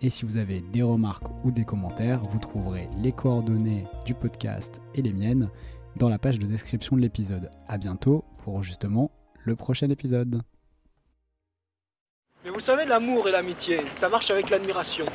Et 0.00 0.08
si 0.08 0.24
vous 0.24 0.38
avez 0.38 0.62
des 0.62 0.82
remarques 0.82 1.28
ou 1.44 1.50
des 1.50 1.64
commentaires, 1.64 2.22
vous 2.24 2.38
trouverez 2.38 2.88
les 2.96 3.12
coordonnées 3.12 3.86
du 4.06 4.14
podcast 4.14 4.80
et 4.94 5.02
les 5.02 5.12
miennes 5.12 5.50
dans 5.96 6.08
la 6.08 6.18
page 6.18 6.38
de 6.38 6.46
description 6.46 6.96
de 6.96 7.02
l'épisode. 7.02 7.50
A 7.68 7.76
bientôt 7.76 8.24
pour 8.42 8.62
justement 8.62 9.10
le 9.44 9.54
prochain 9.54 9.90
épisode. 9.90 10.42
Mais 12.44 12.50
vous 12.50 12.60
savez, 12.60 12.84
l'amour 12.84 13.28
et 13.28 13.32
l'amitié, 13.32 13.80
ça 13.86 14.08
marche 14.08 14.30
avec 14.30 14.50
l'admiration. 14.50 15.06